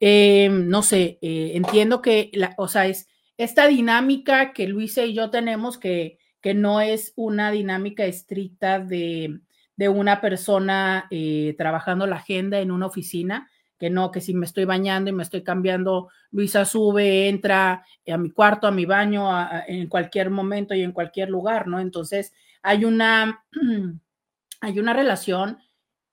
Eh, 0.00 0.48
no 0.50 0.82
sé, 0.82 1.18
eh, 1.22 1.52
entiendo 1.54 2.02
que, 2.02 2.30
la, 2.34 2.54
o 2.56 2.68
sea, 2.68 2.86
es 2.86 3.08
esta 3.36 3.66
dinámica 3.66 4.52
que 4.52 4.68
Luisa 4.68 5.04
y 5.04 5.14
yo 5.14 5.30
tenemos 5.30 5.78
que, 5.78 6.18
que 6.40 6.54
no 6.54 6.80
es 6.80 7.12
una 7.16 7.50
dinámica 7.50 8.04
estricta 8.04 8.78
de, 8.78 9.40
de 9.76 9.88
una 9.88 10.20
persona 10.20 11.06
eh, 11.10 11.54
trabajando 11.58 12.06
la 12.06 12.16
agenda 12.16 12.60
en 12.60 12.70
una 12.70 12.86
oficina, 12.86 13.48
que 13.78 13.90
no, 13.90 14.10
que 14.10 14.20
si 14.20 14.34
me 14.34 14.44
estoy 14.44 14.64
bañando 14.64 15.10
y 15.10 15.12
me 15.12 15.22
estoy 15.22 15.42
cambiando, 15.42 16.08
Luisa 16.32 16.64
sube, 16.64 17.28
entra 17.28 17.84
a 18.08 18.18
mi 18.18 18.30
cuarto, 18.30 18.66
a 18.66 18.72
mi 18.72 18.86
baño, 18.86 19.30
a, 19.32 19.58
a, 19.58 19.64
en 19.66 19.88
cualquier 19.88 20.30
momento 20.30 20.74
y 20.74 20.82
en 20.82 20.90
cualquier 20.90 21.30
lugar, 21.30 21.68
¿no? 21.68 21.78
Entonces, 21.78 22.32
hay 22.62 22.84
una, 22.84 23.44
hay 24.60 24.78
una 24.80 24.92
relación 24.92 25.58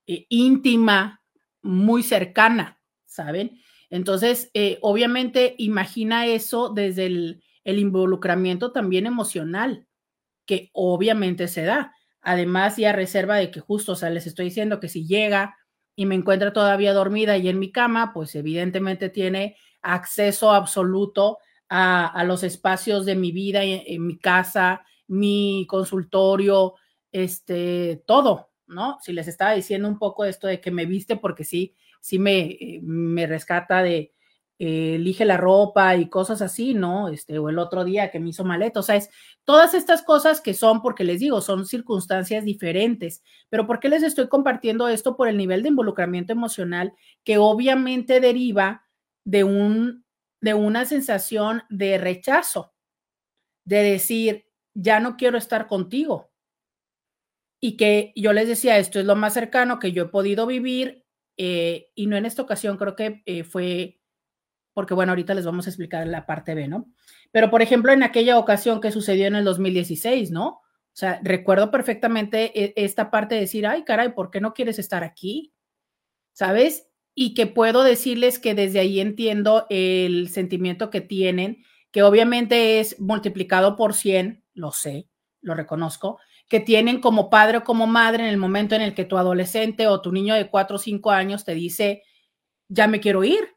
eh, 0.06 0.26
íntima, 0.28 1.22
muy 1.62 2.02
cercana, 2.02 2.80
¿saben? 3.04 3.60
Entonces, 3.90 4.50
eh, 4.54 4.78
obviamente, 4.82 5.54
imagina 5.58 6.26
eso 6.26 6.70
desde 6.70 7.06
el, 7.06 7.42
involucramiento 7.64 8.72
también 8.72 9.06
emocional, 9.06 9.86
que 10.46 10.70
obviamente 10.72 11.48
se 11.48 11.64
da. 11.64 11.92
Además, 12.20 12.76
ya 12.76 12.92
reserva 12.92 13.36
de 13.36 13.50
que 13.50 13.60
justo, 13.60 13.92
o 13.92 13.96
sea, 13.96 14.10
les 14.10 14.26
estoy 14.26 14.46
diciendo 14.46 14.78
que 14.80 14.88
si 14.88 15.06
llega 15.06 15.56
y 15.96 16.06
me 16.06 16.14
encuentra 16.14 16.52
todavía 16.52 16.92
dormida 16.92 17.36
y 17.36 17.48
en 17.48 17.58
mi 17.58 17.72
cama, 17.72 18.12
pues 18.12 18.34
evidentemente 18.36 19.08
tiene 19.08 19.56
acceso 19.82 20.52
absoluto 20.52 21.38
a, 21.68 22.06
a 22.06 22.24
los 22.24 22.44
espacios 22.44 23.06
de 23.06 23.16
mi 23.16 23.32
vida, 23.32 23.64
en, 23.64 23.82
en, 23.86 24.06
mi 24.06 24.18
casa, 24.18 24.84
mi 25.08 25.66
consultorio, 25.68 26.74
este, 27.10 28.02
todo, 28.06 28.50
¿no? 28.66 28.98
Si 29.02 29.12
les 29.12 29.28
estaba 29.28 29.52
diciendo 29.52 29.88
un 29.88 29.98
poco 29.98 30.24
esto 30.24 30.46
de 30.46 30.60
que 30.60 30.70
me 30.70 30.86
viste 30.86 31.16
porque 31.16 31.44
sí, 31.44 31.74
sí 32.00 32.18
me, 32.18 32.40
eh, 32.40 32.80
me 32.82 33.26
rescata 33.26 33.82
de 33.82 34.12
eh, 34.58 34.94
elige 34.94 35.26
la 35.26 35.36
ropa 35.36 35.96
y 35.96 36.08
cosas 36.08 36.40
así, 36.40 36.72
¿no? 36.72 37.08
Este, 37.08 37.38
o 37.38 37.50
el 37.50 37.58
otro 37.58 37.84
día 37.84 38.10
que 38.10 38.18
me 38.20 38.30
hizo 38.30 38.42
maleta, 38.42 38.80
o 38.80 38.82
sea, 38.82 38.96
es 38.96 39.10
todas 39.44 39.74
estas 39.74 40.02
cosas 40.02 40.40
que 40.40 40.54
son, 40.54 40.80
porque 40.80 41.04
les 41.04 41.20
digo, 41.20 41.42
son 41.42 41.66
circunstancias 41.66 42.42
diferentes, 42.42 43.22
pero 43.50 43.66
¿por 43.66 43.80
qué 43.80 43.90
les 43.90 44.02
estoy 44.02 44.28
compartiendo 44.28 44.88
esto? 44.88 45.14
Por 45.14 45.28
el 45.28 45.36
nivel 45.36 45.62
de 45.62 45.68
involucramiento 45.68 46.32
emocional 46.32 46.94
que 47.22 47.36
obviamente 47.36 48.18
deriva 48.20 48.86
de 49.24 49.44
un, 49.44 50.06
de 50.40 50.54
una 50.54 50.86
sensación 50.86 51.62
de 51.68 51.98
rechazo, 51.98 52.72
de 53.66 53.82
decir, 53.82 54.46
ya 54.72 55.00
no 55.00 55.16
quiero 55.16 55.36
estar 55.36 55.66
contigo. 55.66 56.30
Y 57.60 57.76
que 57.76 58.12
yo 58.16 58.32
les 58.32 58.48
decía, 58.48 58.78
esto 58.78 59.00
es 59.00 59.06
lo 59.06 59.16
más 59.16 59.34
cercano 59.34 59.78
que 59.78 59.92
yo 59.92 60.04
he 60.04 60.08
podido 60.08 60.46
vivir 60.46 61.06
eh, 61.36 61.90
y 61.94 62.06
no 62.06 62.16
en 62.16 62.26
esta 62.26 62.42
ocasión, 62.42 62.76
creo 62.76 62.96
que 62.96 63.22
eh, 63.26 63.44
fue, 63.44 64.00
porque 64.72 64.94
bueno, 64.94 65.12
ahorita 65.12 65.34
les 65.34 65.44
vamos 65.44 65.66
a 65.66 65.70
explicar 65.70 66.06
la 66.06 66.26
parte 66.26 66.54
B, 66.54 66.68
¿no? 66.68 66.92
Pero 67.30 67.50
por 67.50 67.62
ejemplo, 67.62 67.92
en 67.92 68.02
aquella 68.02 68.38
ocasión 68.38 68.80
que 68.80 68.92
sucedió 68.92 69.26
en 69.26 69.36
el 69.36 69.44
2016, 69.44 70.30
¿no? 70.30 70.46
O 70.48 70.98
sea, 70.98 71.20
recuerdo 71.22 71.70
perfectamente 71.70 72.58
e, 72.58 72.72
esta 72.76 73.10
parte 73.10 73.34
de 73.34 73.42
decir, 73.42 73.66
ay, 73.66 73.84
caray, 73.84 74.14
¿por 74.14 74.30
qué 74.30 74.40
no 74.40 74.54
quieres 74.54 74.78
estar 74.78 75.04
aquí? 75.04 75.52
¿Sabes? 76.32 76.88
Y 77.14 77.34
que 77.34 77.46
puedo 77.46 77.82
decirles 77.82 78.38
que 78.38 78.54
desde 78.54 78.78
ahí 78.78 79.00
entiendo 79.00 79.66
el 79.68 80.28
sentimiento 80.30 80.90
que 80.90 81.02
tienen, 81.02 81.64
que 81.90 82.02
obviamente 82.02 82.80
es 82.80 82.98
multiplicado 83.00 83.76
por 83.76 83.94
100, 83.94 84.44
lo 84.54 84.72
sé, 84.72 85.08
lo 85.42 85.54
reconozco, 85.54 86.18
que 86.48 86.60
tienen 86.60 87.00
como 87.00 87.28
padre 87.30 87.58
o 87.58 87.64
como 87.64 87.86
madre 87.86 88.24
en 88.24 88.30
el 88.30 88.36
momento 88.36 88.74
en 88.74 88.82
el 88.82 88.94
que 88.94 89.04
tu 89.04 89.18
adolescente 89.18 89.86
o 89.88 90.00
tu 90.00 90.12
niño 90.12 90.34
de 90.34 90.48
4 90.48 90.76
o 90.76 90.78
5 90.78 91.10
años 91.10 91.44
te 91.44 91.54
dice, 91.54 92.02
ya 92.68 92.86
me 92.86 93.00
quiero 93.00 93.24
ir. 93.24 93.56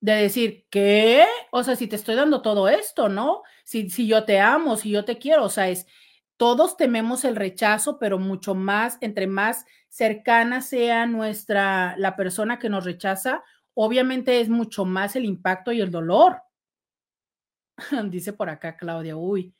De 0.00 0.12
decir, 0.12 0.66
¿qué? 0.70 1.26
O 1.50 1.64
sea, 1.64 1.74
si 1.74 1.88
te 1.88 1.96
estoy 1.96 2.14
dando 2.14 2.40
todo 2.40 2.68
esto, 2.68 3.08
¿no? 3.08 3.42
Si, 3.64 3.90
si 3.90 4.06
yo 4.06 4.24
te 4.24 4.38
amo, 4.38 4.76
si 4.76 4.90
yo 4.90 5.04
te 5.04 5.18
quiero, 5.18 5.44
o 5.44 5.48
sea, 5.48 5.68
es, 5.68 5.86
todos 6.36 6.76
tememos 6.76 7.24
el 7.24 7.34
rechazo, 7.34 7.98
pero 7.98 8.18
mucho 8.18 8.54
más, 8.54 8.98
entre 9.00 9.26
más 9.26 9.64
cercana 9.88 10.62
sea 10.62 11.04
nuestra, 11.06 11.96
la 11.98 12.14
persona 12.14 12.60
que 12.60 12.68
nos 12.68 12.84
rechaza, 12.84 13.42
obviamente 13.74 14.40
es 14.40 14.48
mucho 14.48 14.84
más 14.84 15.16
el 15.16 15.24
impacto 15.24 15.72
y 15.72 15.80
el 15.80 15.90
dolor. 15.90 16.42
Dice 18.10 18.32
por 18.32 18.50
acá 18.50 18.76
Claudia, 18.76 19.16
uy, 19.16 19.52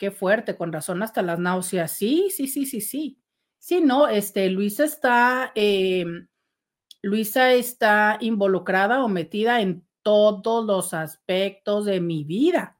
qué 0.00 0.10
fuerte, 0.10 0.56
con 0.56 0.72
razón 0.72 1.02
hasta 1.04 1.22
las 1.22 1.38
náuseas. 1.38 1.92
Sí, 1.92 2.28
sí, 2.34 2.48
sí, 2.48 2.66
sí, 2.66 2.80
sí. 2.80 3.20
Sí, 3.58 3.82
no, 3.82 4.08
este, 4.08 4.50
Luisa 4.50 4.84
está, 4.84 5.52
eh, 5.54 6.06
Luisa 7.02 7.52
está 7.52 8.16
involucrada 8.20 9.04
o 9.04 9.08
metida 9.08 9.60
en 9.60 9.86
todos 10.02 10.64
los 10.66 10.94
aspectos 10.94 11.84
de 11.84 12.00
mi 12.00 12.24
vida, 12.24 12.78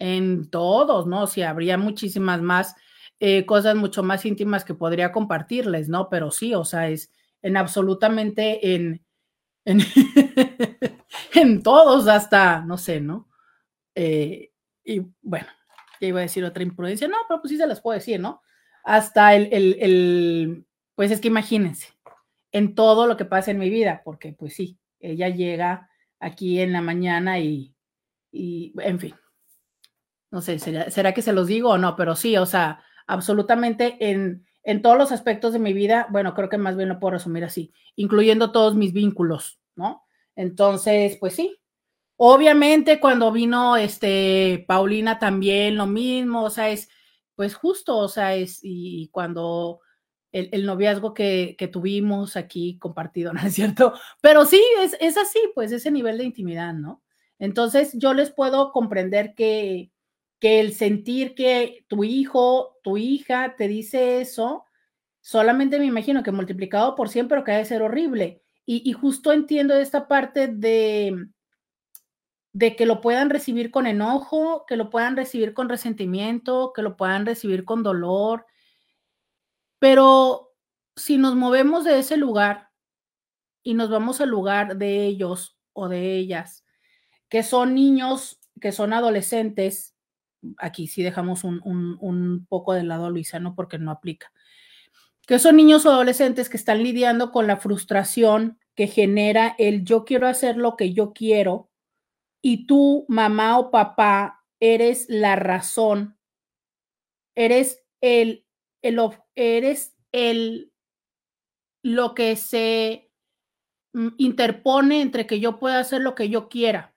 en 0.00 0.50
todos, 0.50 1.06
¿no? 1.06 1.24
O 1.24 1.28
habría 1.46 1.78
muchísimas 1.78 2.42
más 2.42 2.74
eh, 3.20 3.46
cosas 3.46 3.76
mucho 3.76 4.02
más 4.02 4.26
íntimas 4.26 4.64
que 4.64 4.74
podría 4.74 5.12
compartirles, 5.12 5.88
¿no? 5.88 6.08
Pero 6.10 6.30
sí, 6.32 6.54
o 6.54 6.64
sea, 6.64 6.88
es 6.88 7.12
en 7.42 7.56
absolutamente 7.56 8.74
en, 8.74 9.04
en, 9.64 9.80
en 11.34 11.62
todos, 11.62 12.08
hasta, 12.08 12.60
no 12.62 12.78
sé, 12.78 13.00
¿no? 13.00 13.28
Eh, 13.94 14.52
y 14.84 15.00
bueno, 15.22 15.48
ya 16.00 16.08
iba 16.08 16.20
a 16.20 16.22
decir 16.22 16.44
otra 16.44 16.62
imprudencia, 16.62 17.08
no, 17.08 17.16
pero 17.28 17.40
pues 17.40 17.50
sí 17.50 17.56
se 17.56 17.66
las 17.66 17.80
puedo 17.80 17.94
decir, 17.94 18.20
¿no? 18.20 18.42
Hasta 18.84 19.34
el, 19.34 19.48
el, 19.52 19.76
el, 19.80 20.66
pues 20.94 21.10
es 21.10 21.20
que 21.20 21.28
imagínense, 21.28 21.88
en 22.52 22.74
todo 22.74 23.06
lo 23.06 23.16
que 23.16 23.24
pasa 23.24 23.50
en 23.50 23.58
mi 23.58 23.70
vida, 23.70 24.02
porque 24.04 24.32
pues 24.32 24.54
sí, 24.54 24.78
ella 25.00 25.28
llega 25.28 25.90
aquí 26.20 26.60
en 26.60 26.72
la 26.72 26.80
mañana 26.80 27.38
y, 27.38 27.74
y 28.32 28.72
en 28.80 28.98
fin, 28.98 29.14
no 30.30 30.40
sé, 30.40 30.58
¿será, 30.58 30.90
¿será, 30.90 31.12
que 31.12 31.22
se 31.22 31.32
los 31.32 31.46
digo 31.46 31.70
o 31.70 31.78
no? 31.78 31.96
Pero 31.96 32.16
sí, 32.16 32.36
o 32.36 32.46
sea, 32.46 32.82
absolutamente 33.06 33.96
en, 34.10 34.46
en 34.62 34.82
todos 34.82 34.98
los 34.98 35.12
aspectos 35.12 35.52
de 35.52 35.58
mi 35.58 35.72
vida, 35.72 36.06
bueno, 36.10 36.34
creo 36.34 36.48
que 36.48 36.58
más 36.58 36.76
bien 36.76 36.88
lo 36.88 36.98
puedo 36.98 37.12
resumir 37.12 37.44
así, 37.44 37.72
incluyendo 37.94 38.52
todos 38.52 38.74
mis 38.74 38.92
vínculos, 38.92 39.60
¿no? 39.74 40.04
Entonces, 40.34 41.16
pues 41.18 41.34
sí, 41.34 41.58
Obviamente 42.16 42.98
cuando 42.98 43.30
vino 43.30 43.76
este 43.76 44.64
Paulina 44.66 45.18
también 45.18 45.76
lo 45.76 45.86
mismo, 45.86 46.44
o 46.44 46.50
sea, 46.50 46.70
es 46.70 46.88
pues 47.34 47.54
justo, 47.54 47.98
o 47.98 48.08
sea, 48.08 48.34
es 48.34 48.60
y 48.62 49.08
cuando 49.12 49.80
el, 50.32 50.66
noviazgo 50.66 51.14
que, 51.14 51.54
que, 51.58 51.68
tuvimos 51.68 52.36
aquí 52.36 52.78
compartido, 52.78 53.32
¿no 53.34 53.40
es 53.40 53.54
cierto? 53.54 53.94
Pero 54.22 54.44
sí, 54.46 54.62
es, 54.80 54.96
es 55.00 55.16
así, 55.16 55.38
pues 55.54 55.72
ese 55.72 55.90
nivel 55.90 56.18
de 56.18 56.24
intimidad, 56.24 56.74
¿no? 56.74 57.02
Entonces 57.38 57.92
yo 57.94 58.14
les 58.14 58.30
puedo 58.30 58.72
comprender 58.72 59.34
que, 59.34 59.90
que 60.40 60.60
el 60.60 60.74
sentir 60.74 61.34
que 61.34 61.84
tu 61.88 62.04
hijo, 62.04 62.78
tu 62.82 62.96
hija 62.96 63.56
te 63.56 63.68
dice 63.68 64.20
eso, 64.20 64.64
solamente 65.20 65.78
me 65.78 65.86
imagino 65.86 66.22
que 66.22 66.32
multiplicado 66.32 66.94
por 66.96 67.08
100, 67.08 67.28
pero 67.28 67.44
que 67.44 67.52
debe 67.52 67.64
ser 67.66 67.82
horrible. 67.82 68.42
y, 68.66 68.88
y 68.88 68.92
justo 68.94 69.32
entiendo 69.32 69.74
esta 69.74 70.08
parte 70.08 70.48
de, 70.48 71.28
de 72.56 72.74
que 72.74 72.86
lo 72.86 73.02
puedan 73.02 73.28
recibir 73.28 73.70
con 73.70 73.86
enojo, 73.86 74.64
que 74.66 74.76
lo 74.76 74.88
puedan 74.88 75.14
recibir 75.14 75.52
con 75.52 75.68
resentimiento, 75.68 76.72
que 76.74 76.80
lo 76.80 76.96
puedan 76.96 77.26
recibir 77.26 77.66
con 77.66 77.82
dolor. 77.82 78.46
Pero 79.78 80.54
si 80.96 81.18
nos 81.18 81.36
movemos 81.36 81.84
de 81.84 81.98
ese 81.98 82.16
lugar 82.16 82.70
y 83.62 83.74
nos 83.74 83.90
vamos 83.90 84.22
al 84.22 84.30
lugar 84.30 84.78
de 84.78 85.04
ellos 85.04 85.58
o 85.74 85.90
de 85.90 86.16
ellas, 86.16 86.64
que 87.28 87.42
son 87.42 87.74
niños, 87.74 88.40
que 88.58 88.72
son 88.72 88.94
adolescentes, 88.94 89.94
aquí 90.56 90.86
sí 90.86 91.02
dejamos 91.02 91.44
un, 91.44 91.60
un, 91.62 92.46
poco 92.48 92.72
de 92.72 92.84
lado 92.84 93.04
a 93.04 93.10
Luisano 93.10 93.54
porque 93.54 93.76
no 93.76 93.90
aplica, 93.90 94.32
que 95.26 95.38
son 95.38 95.56
niños 95.56 95.84
o 95.84 95.90
adolescentes 95.90 96.48
que 96.48 96.56
están 96.56 96.82
lidiando 96.82 97.32
con 97.32 97.46
la 97.46 97.58
frustración 97.58 98.58
que 98.74 98.86
genera 98.86 99.54
el 99.58 99.84
yo 99.84 100.06
quiero 100.06 100.26
hacer 100.26 100.56
lo 100.56 100.74
que 100.76 100.94
yo 100.94 101.12
quiero 101.12 101.68
y 102.42 102.66
tú, 102.66 103.04
mamá 103.08 103.58
o 103.58 103.70
papá, 103.70 104.44
eres 104.60 105.06
la 105.08 105.36
razón, 105.36 106.18
eres 107.34 107.84
el, 108.00 108.46
el 108.82 108.98
eres 109.34 109.96
el 110.12 110.72
lo 111.82 112.14
que 112.14 112.34
se 112.34 113.10
mm, 113.92 114.08
interpone 114.18 115.02
entre 115.02 115.26
que 115.26 115.38
yo 115.38 115.58
pueda 115.58 115.78
hacer 115.78 116.00
lo 116.00 116.14
que 116.14 116.28
yo 116.28 116.48
quiera. 116.48 116.94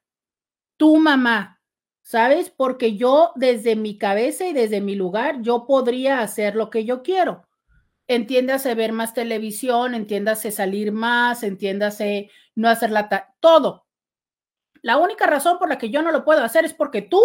Tu 0.78 0.98
mamá, 0.98 1.62
¿sabes? 2.02 2.50
Porque 2.50 2.96
yo 2.96 3.32
desde 3.36 3.76
mi 3.76 3.98
cabeza 3.98 4.48
y 4.48 4.54
desde 4.54 4.82
mi 4.82 4.96
lugar, 4.96 5.42
yo 5.42 5.68
podría 5.68 6.22
hacer 6.22 6.56
lo 6.56 6.70
que 6.72 6.86
yo 6.86 7.04
quiero. 7.04 7.48
Entiéndase 8.08 8.74
ver 8.74 8.94
más 8.94 9.14
televisión, 9.14 9.94
entiéndase 9.94 10.50
salir 10.52 10.92
más, 10.92 11.44
entiéndase 11.44 12.32
no 12.56 12.70
hacer 12.70 12.90
la... 12.90 13.36
Todo. 13.40 13.86
La 14.82 14.98
única 14.98 15.26
razón 15.26 15.60
por 15.60 15.70
la 15.70 15.78
que 15.78 15.90
yo 15.90 16.02
no 16.02 16.12
lo 16.12 16.24
puedo 16.24 16.44
hacer 16.44 16.66
es 16.66 16.74
porque 16.74 17.02
tú, 17.02 17.22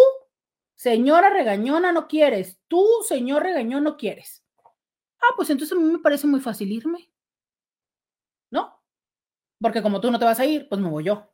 señora 0.74 1.30
regañona, 1.30 1.92
no 1.92 2.08
quieres. 2.08 2.58
Tú, 2.68 2.86
señor 3.06 3.42
regañón, 3.42 3.84
no 3.84 3.96
quieres. 3.96 4.44
Ah, 5.20 5.34
pues 5.36 5.50
entonces 5.50 5.76
a 5.76 5.80
mí 5.80 5.90
me 5.90 5.98
parece 5.98 6.26
muy 6.26 6.40
fácil 6.40 6.70
irme. 6.72 7.10
¿No? 8.50 8.80
Porque 9.60 9.82
como 9.82 10.00
tú 10.00 10.10
no 10.10 10.18
te 10.18 10.24
vas 10.24 10.40
a 10.40 10.46
ir, 10.46 10.68
pues 10.68 10.80
me 10.80 10.88
voy 10.88 11.04
yo. 11.04 11.30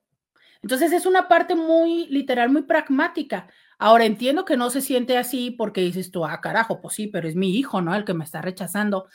Entonces 0.62 0.92
es 0.92 1.06
una 1.06 1.26
parte 1.28 1.54
muy 1.54 2.06
literal, 2.06 2.50
muy 2.50 2.62
pragmática. 2.62 3.48
Ahora 3.78 4.04
entiendo 4.04 4.44
que 4.44 4.58
no 4.58 4.68
se 4.68 4.82
siente 4.82 5.16
así 5.16 5.50
porque 5.50 5.80
dices 5.80 6.10
tú, 6.10 6.26
ah, 6.26 6.40
carajo, 6.40 6.82
pues 6.82 6.94
sí, 6.94 7.06
pero 7.06 7.26
es 7.26 7.34
mi 7.34 7.56
hijo, 7.56 7.80
¿no? 7.80 7.94
El 7.94 8.04
que 8.04 8.12
me 8.12 8.24
está 8.24 8.42
rechazando. 8.42 9.08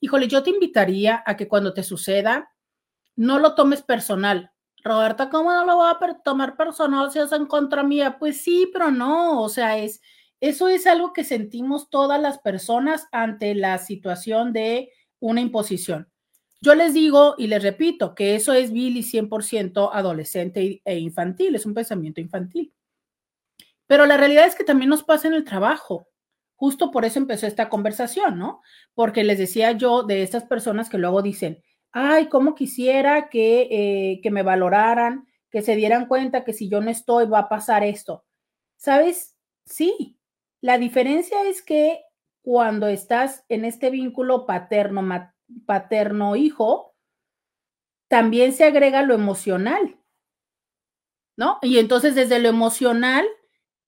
Híjole, 0.00 0.28
yo 0.28 0.42
te 0.42 0.50
invitaría 0.50 1.22
a 1.24 1.36
que 1.36 1.48
cuando 1.48 1.72
te 1.72 1.82
suceda, 1.82 2.52
no 3.16 3.38
lo 3.38 3.54
tomes 3.54 3.82
personal. 3.82 4.52
Roberta, 4.82 5.28
¿cómo 5.28 5.52
no 5.52 5.64
lo 5.64 5.76
voy 5.76 5.90
a 5.90 6.22
tomar 6.22 6.56
personal 6.56 7.10
si 7.10 7.18
es 7.18 7.32
en 7.32 7.46
contra 7.46 7.82
mía? 7.82 8.18
Pues 8.18 8.42
sí, 8.42 8.68
pero 8.72 8.90
no, 8.90 9.42
o 9.42 9.48
sea, 9.48 9.78
es, 9.78 10.00
eso 10.40 10.68
es 10.68 10.86
algo 10.86 11.12
que 11.12 11.24
sentimos 11.24 11.90
todas 11.90 12.20
las 12.20 12.38
personas 12.38 13.06
ante 13.12 13.54
la 13.54 13.78
situación 13.78 14.52
de 14.52 14.90
una 15.18 15.40
imposición. 15.40 16.10
Yo 16.62 16.74
les 16.74 16.94
digo 16.94 17.34
y 17.38 17.46
les 17.46 17.62
repito 17.62 18.14
que 18.14 18.34
eso 18.34 18.52
es 18.52 18.72
Billy 18.72 19.02
100% 19.02 19.90
adolescente 19.92 20.82
e 20.84 20.98
infantil, 20.98 21.54
es 21.54 21.66
un 21.66 21.74
pensamiento 21.74 22.20
infantil. 22.20 22.72
Pero 23.86 24.06
la 24.06 24.16
realidad 24.16 24.46
es 24.46 24.54
que 24.54 24.64
también 24.64 24.90
nos 24.90 25.02
pasa 25.02 25.28
en 25.28 25.34
el 25.34 25.44
trabajo. 25.44 26.06
Justo 26.54 26.90
por 26.90 27.04
eso 27.04 27.18
empezó 27.18 27.46
esta 27.46 27.68
conversación, 27.70 28.38
¿no? 28.38 28.60
Porque 28.94 29.24
les 29.24 29.38
decía 29.38 29.72
yo 29.72 30.02
de 30.02 30.22
estas 30.22 30.44
personas 30.44 30.90
que 30.90 30.98
luego 30.98 31.22
dicen, 31.22 31.62
ay, 31.92 32.28
cómo 32.28 32.54
quisiera 32.54 33.28
que, 33.28 33.68
eh, 33.70 34.20
que 34.22 34.30
me 34.30 34.42
valoraran, 34.42 35.26
que 35.50 35.62
se 35.62 35.76
dieran 35.76 36.06
cuenta 36.06 36.44
que 36.44 36.52
si 36.52 36.68
yo 36.68 36.80
no 36.80 36.90
estoy 36.90 37.26
va 37.26 37.40
a 37.40 37.48
pasar 37.48 37.84
esto. 37.84 38.24
¿Sabes? 38.76 39.36
Sí, 39.64 40.18
la 40.60 40.78
diferencia 40.78 41.42
es 41.44 41.62
que 41.62 42.02
cuando 42.42 42.88
estás 42.88 43.44
en 43.48 43.64
este 43.64 43.90
vínculo 43.90 44.46
paterno, 44.46 45.02
paterno-hijo, 45.66 46.94
también 48.08 48.52
se 48.52 48.64
agrega 48.64 49.02
lo 49.02 49.14
emocional, 49.14 49.96
¿no? 51.36 51.58
Y 51.62 51.78
entonces 51.78 52.14
desde 52.14 52.38
lo 52.40 52.48
emocional, 52.48 53.26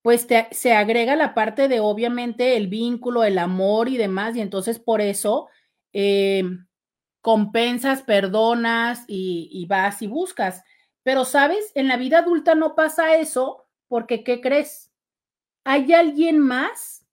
pues 0.03 0.27
se 0.51 0.73
agrega 0.73 1.17
la 1.17 1.35
parte 1.35 1.69
de 1.69 1.81
obviamente 1.81 2.57
el 2.57 2.69
vínculo, 2.69 3.25
el 3.25 3.39
amor 3.39 3.89
y 3.89 3.97
demás, 3.97 4.37
y 4.37 4.41
entonces 4.41 4.79
por 4.79 5.01
eso 5.01 5.49
eh, 5.93 6.45
compensas, 7.23 8.03
perdonas 8.03 9.05
y, 9.09 9.67
vas 9.67 10.03
y 10.03 10.07
buscas. 10.07 10.63
Pero, 11.03 11.25
¿sabes? 11.25 11.73
En 11.75 11.89
la 11.89 11.97
vida 11.97 12.19
adulta 12.19 12.55
no 12.55 12.75
pasa 12.75 13.17
eso 13.17 13.67
porque, 13.89 14.25
¿qué 14.25 14.41
crees? 14.41 14.93
Hay 15.65 15.93
alguien 15.95 16.39
más 16.39 17.07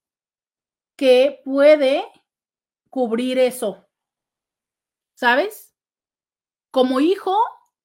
que 0.96 1.40
puede 1.44 2.04
cubrir 2.90 3.38
eso. 3.38 3.86
¿sabes? 5.20 5.74
Como 6.70 6.98
hijo, 7.00 7.36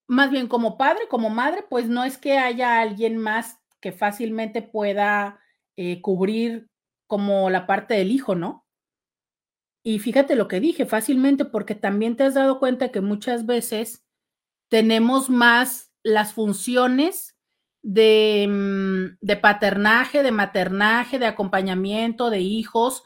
más 0.07 0.31
bien 0.31 0.47
como 0.47 0.77
padre, 0.77 1.09
como 1.09 1.29
madre, 1.29 1.65
pues 1.69 1.89
no 1.89 2.05
es 2.05 2.17
que 2.17 2.37
haya 2.37 2.79
alguien 2.79 3.17
más 3.17 3.59
que 3.81 3.91
fácilmente 3.91 4.61
pueda 4.61 5.41
eh, 5.75 6.01
cubrir 6.01 6.69
como 7.07 7.49
la 7.49 7.67
parte 7.67 7.95
del 7.95 8.11
hijo, 8.11 8.35
¿no? 8.35 8.64
Y 9.87 9.99
fíjate 9.99 10.35
lo 10.35 10.47
que 10.47 10.59
dije, 10.59 10.87
fácilmente, 10.87 11.45
porque 11.45 11.75
también 11.75 12.15
te 12.15 12.23
has 12.23 12.33
dado 12.33 12.57
cuenta 12.57 12.89
que 12.89 13.01
muchas 13.01 13.45
veces 13.45 14.03
tenemos 14.67 15.29
más 15.29 15.91
las 16.01 16.33
funciones 16.33 17.37
de, 17.83 18.47
mm, 18.49 19.17
de 19.21 19.37
paternaje, 19.37 20.23
de 20.23 20.31
maternaje, 20.31 21.19
de 21.19 21.27
acompañamiento 21.27 22.31
de 22.31 22.39
hijos, 22.39 23.03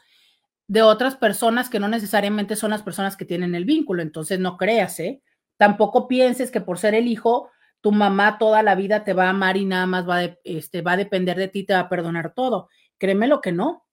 de 0.68 0.80
otras 0.80 1.16
personas 1.16 1.68
que 1.68 1.80
no 1.80 1.88
necesariamente 1.88 2.56
son 2.56 2.70
las 2.70 2.82
personas 2.82 3.14
que 3.14 3.26
tienen 3.26 3.54
el 3.54 3.66
vínculo. 3.66 4.00
Entonces, 4.00 4.40
no 4.40 4.56
creas, 4.56 5.00
¿eh? 5.00 5.22
Tampoco 5.58 6.08
pienses 6.08 6.50
que 6.50 6.62
por 6.62 6.78
ser 6.78 6.94
el 6.94 7.08
hijo, 7.08 7.50
tu 7.82 7.92
mamá 7.92 8.38
toda 8.38 8.62
la 8.62 8.74
vida 8.74 9.04
te 9.04 9.12
va 9.12 9.26
a 9.26 9.30
amar 9.30 9.58
y 9.58 9.66
nada 9.66 9.84
más 9.84 10.08
va, 10.08 10.22
este, 10.44 10.80
va 10.80 10.92
a 10.92 10.96
depender 10.96 11.36
de 11.36 11.48
ti, 11.48 11.64
te 11.64 11.74
va 11.74 11.80
a 11.80 11.88
perdonar 11.90 12.32
todo. 12.32 12.70
Créeme 12.96 13.26
lo 13.26 13.42
que 13.42 13.52
no. 13.52 13.84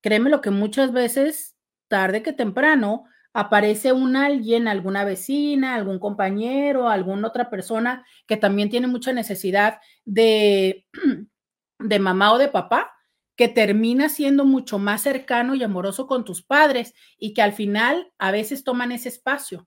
Créeme 0.00 0.30
lo 0.30 0.40
que 0.40 0.50
muchas 0.50 0.92
veces, 0.92 1.54
tarde 1.90 2.22
que 2.22 2.32
temprano, 2.32 3.04
aparece 3.32 3.92
un 3.92 4.16
alguien, 4.16 4.68
alguna 4.68 5.04
vecina, 5.04 5.74
algún 5.74 5.98
compañero, 5.98 6.88
alguna 6.88 7.28
otra 7.28 7.50
persona 7.50 8.06
que 8.26 8.36
también 8.36 8.70
tiene 8.70 8.86
mucha 8.86 9.12
necesidad 9.12 9.80
de, 10.04 10.86
de 11.78 11.98
mamá 11.98 12.32
o 12.32 12.38
de 12.38 12.48
papá 12.48 12.92
que 13.36 13.48
termina 13.48 14.08
siendo 14.08 14.44
mucho 14.44 14.78
más 14.78 15.02
cercano 15.02 15.54
y 15.54 15.62
amoroso 15.62 16.06
con 16.06 16.24
tus 16.24 16.42
padres 16.42 16.94
y 17.18 17.34
que 17.34 17.42
al 17.42 17.52
final 17.52 18.12
a 18.18 18.30
veces 18.30 18.64
toman 18.64 18.92
ese 18.92 19.08
espacio. 19.08 19.66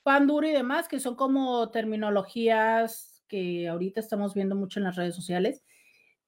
Panduro 0.03 0.47
y 0.47 0.53
demás, 0.53 0.87
que 0.87 1.01
son 1.01 1.17
como 1.17 1.71
terminologías 1.71 3.25
que 3.29 3.67
ahorita 3.67 3.99
estamos 3.99 4.35
viendo 4.35 4.57
mucho 4.57 4.79
en 4.79 4.85
las 4.85 4.97
redes 4.97 5.15
sociales. 5.15 5.65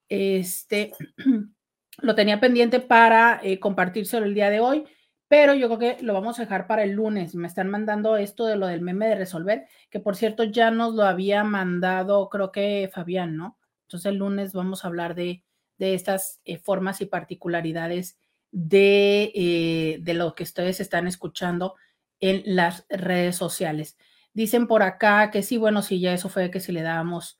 Este 0.09 0.95
lo 1.99 2.15
tenía 2.15 2.41
pendiente 2.41 2.81
para 2.81 3.41
eh, 3.43 3.61
compartírselo 3.61 4.25
el 4.25 4.33
día 4.33 4.49
de 4.49 4.61
hoy, 4.61 4.87
pero 5.29 5.55
yo 5.55 5.67
creo 5.69 5.97
que 5.97 6.03
lo 6.03 6.13
vamos 6.15 6.39
a 6.39 6.43
dejar 6.43 6.67
para 6.67 6.85
el 6.85 6.93
lunes. 6.93 7.35
Me 7.35 7.49
están 7.49 7.69
mandando 7.71 8.17
esto 8.17 8.47
de 8.47 8.57
lo 8.57 8.67
del 8.67 8.81
meme 8.81 9.09
de 9.09 9.17
resolver, 9.17 9.67
que 9.91 10.01
por 10.01 10.17
cierto 10.17 10.45
ya 10.45 10.71
nos 10.71 10.95
lo 10.95 11.05
había 11.05 11.45
mandado, 11.45 12.29
creo 12.29 12.53
que 12.53 12.91
Fabián, 12.93 13.37
¿no? 13.37 13.59
Entonces 13.83 14.07
el 14.07 14.19
lunes 14.19 14.53
vamos 14.53 14.85
a 14.85 14.89
hablar 14.89 15.15
de, 15.15 15.43
de 15.79 15.95
estas 15.95 16.41
eh, 16.45 16.59
formas 16.59 17.01
y 17.01 17.07
particularidades 17.07 18.19
de, 18.53 19.33
eh, 19.35 19.99
de 20.01 20.15
lo 20.15 20.35
que 20.35 20.45
ustedes 20.45 20.81
están 20.81 21.07
escuchando 21.07 21.75
en 22.21 22.43
las 22.47 22.87
redes 22.89 23.37
sociales. 23.37 23.97
Dicen 24.33 24.67
por 24.67 24.83
acá 24.83 25.31
que 25.31 25.43
sí, 25.43 25.57
bueno, 25.57 25.83
sí, 25.83 26.01
ya 26.01 26.13
eso 26.13 26.29
fue 26.29 26.51
que 26.51 26.61
si 26.61 26.73
le 26.73 26.83
dábamos 26.83 27.39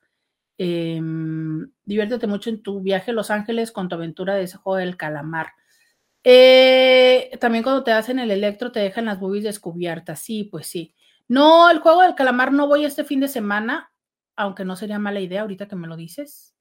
eh, 0.57 0.99
diviértete 1.85 2.27
mucho 2.27 2.49
en 2.49 2.61
tu 2.63 2.81
viaje 2.81 3.11
a 3.11 3.13
Los 3.13 3.31
Ángeles 3.31 3.71
con 3.71 3.89
tu 3.89 3.95
aventura 3.95 4.35
de 4.35 4.43
ese 4.43 4.57
juego 4.57 4.77
del 4.77 4.97
calamar. 4.97 5.53
Eh, 6.29 7.37
también 7.39 7.63
cuando 7.63 7.85
te 7.85 7.93
hacen 7.93 8.19
el 8.19 8.31
electro 8.31 8.73
te 8.73 8.81
dejan 8.81 9.05
las 9.05 9.17
boobies 9.17 9.45
descubiertas. 9.45 10.19
Sí, 10.19 10.43
pues 10.43 10.67
sí. 10.67 10.93
No, 11.29 11.69
el 11.69 11.79
juego 11.79 12.01
del 12.01 12.15
calamar 12.15 12.51
no 12.51 12.67
voy 12.67 12.83
este 12.83 13.05
fin 13.05 13.21
de 13.21 13.29
semana, 13.29 13.93
aunque 14.35 14.65
no 14.65 14.75
sería 14.75 14.99
mala 14.99 15.21
idea 15.21 15.43
ahorita 15.43 15.69
que 15.69 15.77
me 15.77 15.87
lo 15.87 15.95
dices. 15.95 16.53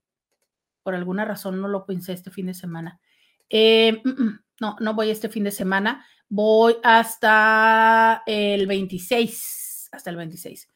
Por 0.85 0.95
alguna 0.95 1.25
razón 1.25 1.61
no 1.61 1.67
lo 1.67 1.85
pensé 1.85 2.13
este 2.13 2.31
fin 2.31 2.47
de 2.47 2.55
semana. 2.55 3.01
Eh, 3.51 4.01
mm, 4.05 4.23
mm, 4.23 4.41
no, 4.61 4.77
no 4.79 4.95
voy 4.95 5.11
este 5.11 5.29
fin 5.29 5.43
de 5.43 5.51
semana. 5.51 6.07
Voy 6.29 6.77
hasta 6.85 8.23
el 8.25 8.69
26. 8.69 9.89
Hasta 9.91 10.11
el 10.11 10.17
26. 10.17 10.71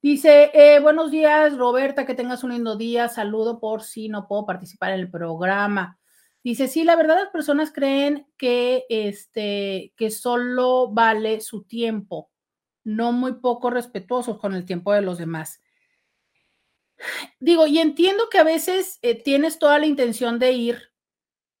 Dice, 0.00 0.52
eh, 0.54 0.78
buenos 0.78 1.10
días, 1.10 1.58
Roberta, 1.58 2.06
que 2.06 2.14
tengas 2.14 2.44
un 2.44 2.52
lindo 2.52 2.76
día. 2.76 3.08
Saludo 3.08 3.58
por 3.58 3.82
si 3.82 4.08
no 4.08 4.28
puedo 4.28 4.46
participar 4.46 4.92
en 4.92 5.00
el 5.00 5.10
programa. 5.10 5.98
Dice, 6.46 6.68
sí, 6.68 6.84
la 6.84 6.94
verdad 6.94 7.16
las 7.16 7.30
personas 7.30 7.72
creen 7.72 8.28
que, 8.36 8.84
este, 8.88 9.92
que 9.96 10.12
solo 10.12 10.88
vale 10.92 11.40
su 11.40 11.64
tiempo, 11.64 12.30
no 12.84 13.10
muy 13.10 13.40
poco 13.40 13.68
respetuosos 13.70 14.38
con 14.38 14.54
el 14.54 14.64
tiempo 14.64 14.92
de 14.92 15.02
los 15.02 15.18
demás. 15.18 15.60
Digo, 17.40 17.66
y 17.66 17.80
entiendo 17.80 18.28
que 18.30 18.38
a 18.38 18.44
veces 18.44 19.00
eh, 19.02 19.20
tienes 19.20 19.58
toda 19.58 19.80
la 19.80 19.86
intención 19.86 20.38
de 20.38 20.52
ir 20.52 20.92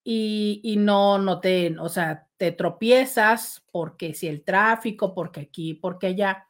y, 0.04 0.60
y, 0.62 0.76
no, 0.76 1.18
no 1.18 1.40
te, 1.40 1.76
o 1.80 1.88
sea, 1.88 2.28
te 2.36 2.52
tropiezas 2.52 3.64
porque 3.72 4.14
si 4.14 4.28
el 4.28 4.44
tráfico, 4.44 5.14
porque 5.14 5.40
aquí, 5.40 5.74
porque 5.74 6.06
allá 6.06 6.46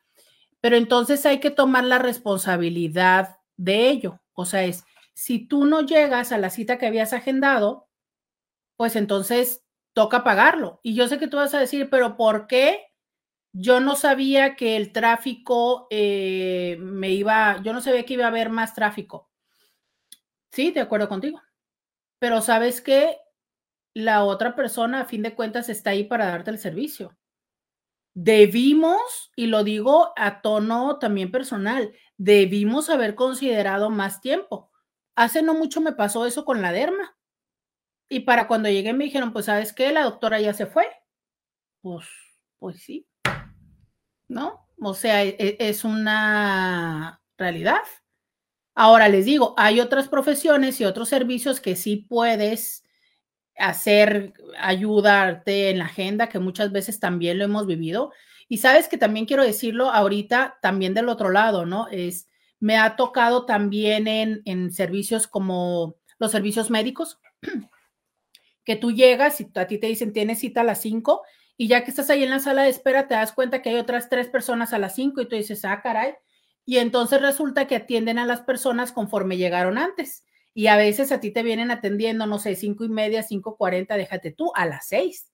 pero 0.66 0.76
entonces 0.76 1.24
hay 1.26 1.38
que 1.38 1.52
tomar 1.52 1.84
la 1.84 2.00
responsabilidad 2.00 3.38
de 3.56 3.88
ello. 3.88 4.20
O 4.32 4.44
sea, 4.44 4.64
es, 4.64 4.84
si 5.14 5.46
tú 5.46 5.64
no 5.64 5.82
llegas 5.82 6.32
a 6.32 6.38
la 6.38 6.50
cita 6.50 6.76
que 6.76 6.86
habías 6.86 7.12
agendado, 7.12 7.85
pues 8.76 8.96
entonces 8.96 9.64
toca 9.94 10.24
pagarlo. 10.24 10.80
Y 10.82 10.94
yo 10.94 11.08
sé 11.08 11.18
que 11.18 11.28
tú 11.28 11.36
vas 11.38 11.54
a 11.54 11.60
decir, 11.60 11.88
pero 11.90 12.16
¿por 12.16 12.46
qué? 12.46 12.92
Yo 13.52 13.80
no 13.80 13.96
sabía 13.96 14.56
que 14.56 14.76
el 14.76 14.92
tráfico 14.92 15.86
eh, 15.90 16.76
me 16.80 17.10
iba, 17.10 17.62
yo 17.62 17.72
no 17.72 17.80
sabía 17.80 18.04
que 18.04 18.14
iba 18.14 18.24
a 18.26 18.28
haber 18.28 18.50
más 18.50 18.74
tráfico. 18.74 19.30
Sí, 20.52 20.70
de 20.72 20.80
acuerdo 20.80 21.08
contigo. 21.08 21.40
Pero 22.20 22.42
sabes 22.42 22.80
que 22.80 23.18
la 23.94 24.24
otra 24.24 24.56
persona, 24.56 25.02
a 25.02 25.04
fin 25.06 25.22
de 25.22 25.34
cuentas, 25.34 25.68
está 25.68 25.90
ahí 25.90 26.04
para 26.04 26.26
darte 26.26 26.50
el 26.50 26.58
servicio 26.58 27.16
debimos, 28.16 29.30
y 29.36 29.46
lo 29.46 29.62
digo 29.62 30.14
a 30.16 30.40
tono 30.40 30.98
también 30.98 31.30
personal, 31.30 31.92
debimos 32.16 32.88
haber 32.88 33.14
considerado 33.14 33.90
más 33.90 34.22
tiempo. 34.22 34.70
Hace 35.14 35.42
no 35.42 35.52
mucho 35.52 35.82
me 35.82 35.92
pasó 35.92 36.24
eso 36.24 36.46
con 36.46 36.62
la 36.62 36.72
derma. 36.72 37.15
Y 38.08 38.20
para 38.20 38.46
cuando 38.46 38.68
llegué 38.68 38.92
me 38.92 39.04
dijeron, 39.04 39.32
pues 39.32 39.46
sabes 39.46 39.72
qué, 39.72 39.92
la 39.92 40.04
doctora 40.04 40.40
ya 40.40 40.54
se 40.54 40.66
fue. 40.66 40.86
Pues, 41.80 42.06
pues 42.58 42.80
sí. 42.82 43.06
¿No? 44.28 44.68
O 44.80 44.94
sea, 44.94 45.24
e, 45.24 45.36
e, 45.38 45.56
es 45.58 45.84
una 45.84 47.20
realidad. 47.36 47.80
Ahora 48.74 49.08
les 49.08 49.24
digo, 49.24 49.54
hay 49.56 49.80
otras 49.80 50.08
profesiones 50.08 50.80
y 50.80 50.84
otros 50.84 51.08
servicios 51.08 51.60
que 51.60 51.76
sí 51.76 51.96
puedes 52.08 52.84
hacer, 53.58 54.34
ayudarte 54.58 55.70
en 55.70 55.78
la 55.78 55.86
agenda, 55.86 56.28
que 56.28 56.38
muchas 56.38 56.72
veces 56.72 57.00
también 57.00 57.38
lo 57.38 57.44
hemos 57.44 57.66
vivido. 57.66 58.12
Y 58.48 58.58
sabes 58.58 58.88
que 58.88 58.98
también 58.98 59.26
quiero 59.26 59.42
decirlo 59.42 59.90
ahorita, 59.90 60.58
también 60.62 60.94
del 60.94 61.08
otro 61.08 61.30
lado, 61.30 61.66
¿no? 61.66 61.88
Es, 61.88 62.28
me 62.60 62.76
ha 62.76 62.96
tocado 62.96 63.46
también 63.46 64.06
en, 64.06 64.42
en 64.44 64.72
servicios 64.72 65.26
como 65.26 65.96
los 66.18 66.30
servicios 66.30 66.70
médicos, 66.70 67.18
que 68.66 68.76
tú 68.76 68.92
llegas 68.92 69.40
y 69.40 69.48
a 69.54 69.66
ti 69.66 69.78
te 69.78 69.86
dicen 69.86 70.12
tienes 70.12 70.40
cita 70.40 70.60
a 70.60 70.64
las 70.64 70.82
5 70.82 71.22
y 71.56 71.68
ya 71.68 71.84
que 71.84 71.90
estás 71.90 72.10
ahí 72.10 72.24
en 72.24 72.30
la 72.30 72.40
sala 72.40 72.64
de 72.64 72.68
espera 72.68 73.08
te 73.08 73.14
das 73.14 73.32
cuenta 73.32 73.62
que 73.62 73.70
hay 73.70 73.76
otras 73.76 74.10
tres 74.10 74.28
personas 74.28 74.74
a 74.74 74.78
las 74.78 74.94
5 74.96 75.22
y 75.22 75.28
tú 75.28 75.36
dices, 75.36 75.64
ah, 75.64 75.80
caray. 75.82 76.14
Y 76.66 76.78
entonces 76.78 77.22
resulta 77.22 77.66
que 77.66 77.76
atienden 77.76 78.18
a 78.18 78.26
las 78.26 78.42
personas 78.42 78.92
conforme 78.92 79.38
llegaron 79.38 79.78
antes 79.78 80.24
y 80.52 80.66
a 80.66 80.76
veces 80.76 81.12
a 81.12 81.20
ti 81.20 81.30
te 81.30 81.44
vienen 81.44 81.70
atendiendo, 81.70 82.26
no 82.26 82.38
sé, 82.38 82.56
cinco 82.56 82.84
y 82.84 82.88
media, 82.88 83.22
cinco 83.22 83.56
cuarenta, 83.56 83.96
déjate 83.96 84.32
tú, 84.32 84.50
a 84.54 84.66
las 84.66 84.88
seis. 84.88 85.30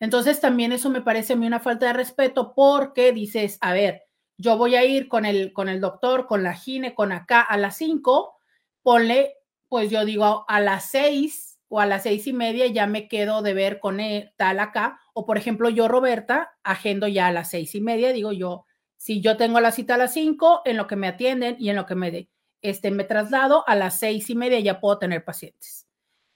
Entonces 0.00 0.40
también 0.40 0.72
eso 0.72 0.90
me 0.90 1.02
parece 1.02 1.32
a 1.32 1.36
mí 1.36 1.46
una 1.46 1.60
falta 1.60 1.86
de 1.86 1.92
respeto 1.94 2.52
porque 2.54 3.12
dices, 3.12 3.58
a 3.62 3.72
ver, 3.72 4.02
yo 4.36 4.58
voy 4.58 4.74
a 4.74 4.84
ir 4.84 5.08
con 5.08 5.24
el, 5.24 5.52
con 5.54 5.68
el 5.68 5.80
doctor, 5.80 6.26
con 6.26 6.42
la 6.42 6.52
gine, 6.54 6.94
con 6.94 7.12
acá 7.12 7.40
a 7.40 7.56
las 7.56 7.76
cinco, 7.76 8.34
ponle, 8.82 9.34
pues 9.68 9.90
yo 9.90 10.04
digo 10.04 10.44
a 10.46 10.60
las 10.60 10.90
seis 10.90 11.49
o 11.70 11.80
a 11.80 11.86
las 11.86 12.02
seis 12.02 12.26
y 12.26 12.32
media 12.32 12.66
ya 12.66 12.86
me 12.86 13.08
quedo 13.08 13.42
de 13.42 13.54
ver 13.54 13.78
con 13.78 14.00
él, 14.00 14.32
tal 14.36 14.58
acá, 14.58 15.00
o 15.14 15.24
por 15.24 15.38
ejemplo 15.38 15.70
yo, 15.70 15.86
Roberta, 15.86 16.52
agendo 16.64 17.06
ya 17.06 17.28
a 17.28 17.32
las 17.32 17.48
seis 17.48 17.74
y 17.76 17.80
media, 17.80 18.12
digo 18.12 18.32
yo, 18.32 18.66
si 18.96 19.20
yo 19.20 19.36
tengo 19.36 19.60
la 19.60 19.70
cita 19.70 19.94
a 19.94 19.98
las 19.98 20.12
cinco, 20.12 20.62
en 20.64 20.76
lo 20.76 20.88
que 20.88 20.96
me 20.96 21.06
atienden 21.06 21.56
y 21.60 21.70
en 21.70 21.76
lo 21.76 21.86
que 21.86 21.94
me 21.94 22.10
de, 22.10 22.28
este, 22.60 22.90
me 22.90 23.04
traslado 23.04 23.66
a 23.68 23.76
las 23.76 23.98
seis 23.98 24.28
y 24.30 24.34
media, 24.34 24.58
ya 24.58 24.80
puedo 24.80 24.98
tener 24.98 25.24
pacientes. 25.24 25.86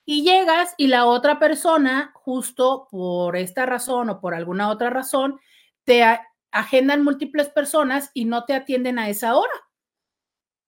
Y 0.07 0.23
llegas 0.23 0.73
y 0.77 0.87
la 0.87 1.05
otra 1.07 1.41
persona, 1.41 2.13
justo 2.15 2.87
por 2.91 3.37
esta 3.37 3.67
razón 3.67 4.11
o 4.11 4.21
por 4.21 4.35
alguna 4.35 4.71
otra 4.71 4.89
razón, 4.89 5.41
te 5.83 6.05
agendan 6.53 7.03
múltiples 7.03 7.49
personas 7.49 8.13
y 8.15 8.25
no 8.25 8.45
te 8.45 8.55
atienden 8.55 9.01
a 9.01 9.09
esa 9.09 9.37
hora. 9.37 9.53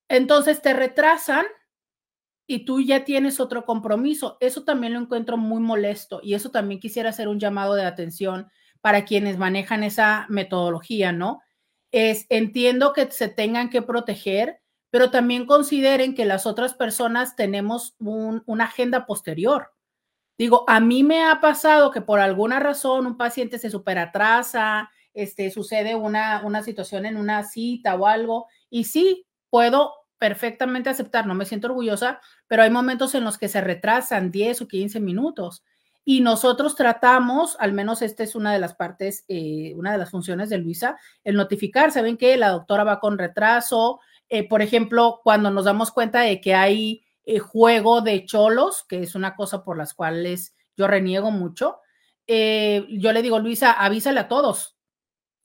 Entonces 0.09 0.61
te 0.61 0.73
retrasan 0.73 1.45
y 2.47 2.63
tú 2.65 2.81
ya 2.81 3.03
tienes 3.03 3.39
otro 3.41 3.65
compromiso. 3.65 4.37
Eso 4.39 4.63
también 4.63 4.93
lo 4.93 4.99
encuentro 4.99 5.37
muy 5.37 5.59
molesto 5.61 6.21
y 6.23 6.33
eso 6.33 6.49
también 6.49 6.79
quisiera 6.79 7.09
hacer 7.09 7.27
un 7.27 7.39
llamado 7.39 7.75
de 7.75 7.85
atención 7.85 8.47
para 8.81 9.03
quienes 9.03 9.37
manejan 9.37 9.83
esa 9.83 10.25
metodología, 10.29 11.11
¿no? 11.11 11.41
Es, 11.91 12.25
entiendo 12.29 12.93
que 12.93 13.11
se 13.11 13.27
tengan 13.27 13.69
que 13.69 13.81
proteger, 13.81 14.61
pero 14.89 15.11
también 15.11 15.45
consideren 15.45 16.15
que 16.15 16.25
las 16.25 16.45
otras 16.45 16.73
personas 16.73 17.35
tenemos 17.35 17.95
una 17.99 18.63
agenda 18.63 19.05
posterior. 19.05 19.73
Digo, 20.37 20.63
a 20.67 20.79
mí 20.79 21.03
me 21.03 21.23
ha 21.23 21.41
pasado 21.41 21.91
que 21.91 22.01
por 22.01 22.19
alguna 22.19 22.59
razón 22.59 23.07
un 23.07 23.17
paciente 23.17 23.59
se 23.59 23.69
superatrasa, 23.69 24.89
este, 25.13 25.49
sucede 25.49 25.95
una, 25.95 26.43
una 26.45 26.63
situación 26.63 27.05
en 27.05 27.17
una 27.17 27.43
cita 27.43 27.95
o 27.95 28.05
algo, 28.05 28.45
y 28.69 28.85
sí, 28.85 29.25
puedo 29.49 29.93
perfectamente 30.17 30.89
aceptar, 30.89 31.27
no 31.27 31.35
me 31.35 31.45
siento 31.45 31.67
orgullosa, 31.67 32.19
pero 32.47 32.63
hay 32.63 32.69
momentos 32.69 33.15
en 33.15 33.23
los 33.23 33.37
que 33.37 33.49
se 33.49 33.61
retrasan 33.61 34.31
10 34.31 34.61
o 34.61 34.67
15 34.67 34.99
minutos. 34.99 35.63
Y 36.09 36.21
nosotros 36.21 36.75
tratamos, 36.75 37.57
al 37.59 37.73
menos 37.73 38.01
esta 38.01 38.23
es 38.23 38.33
una 38.33 38.53
de 38.53 38.59
las 38.59 38.75
partes, 38.75 39.25
eh, 39.27 39.73
una 39.75 39.91
de 39.91 39.97
las 39.97 40.09
funciones 40.09 40.49
de 40.49 40.57
Luisa, 40.57 40.97
el 41.25 41.35
notificar, 41.35 41.91
saben 41.91 42.15
que 42.15 42.37
la 42.37 42.49
doctora 42.49 42.85
va 42.85 43.01
con 43.01 43.17
retraso, 43.17 43.99
eh, 44.29 44.47
por 44.47 44.61
ejemplo, 44.61 45.19
cuando 45.21 45.51
nos 45.51 45.65
damos 45.65 45.91
cuenta 45.91 46.21
de 46.21 46.39
que 46.39 46.55
hay 46.55 47.03
eh, 47.25 47.39
juego 47.39 47.99
de 47.99 48.25
cholos, 48.25 48.85
que 48.87 49.03
es 49.03 49.15
una 49.15 49.35
cosa 49.35 49.65
por 49.65 49.77
las 49.77 49.93
cuales 49.93 50.55
yo 50.77 50.87
reniego 50.87 51.29
mucho, 51.29 51.81
yo 52.29 53.13
le 53.13 53.21
digo, 53.21 53.39
Luisa, 53.39 53.71
avísale 53.71 54.19
a 54.19 54.27
todos. 54.27 54.76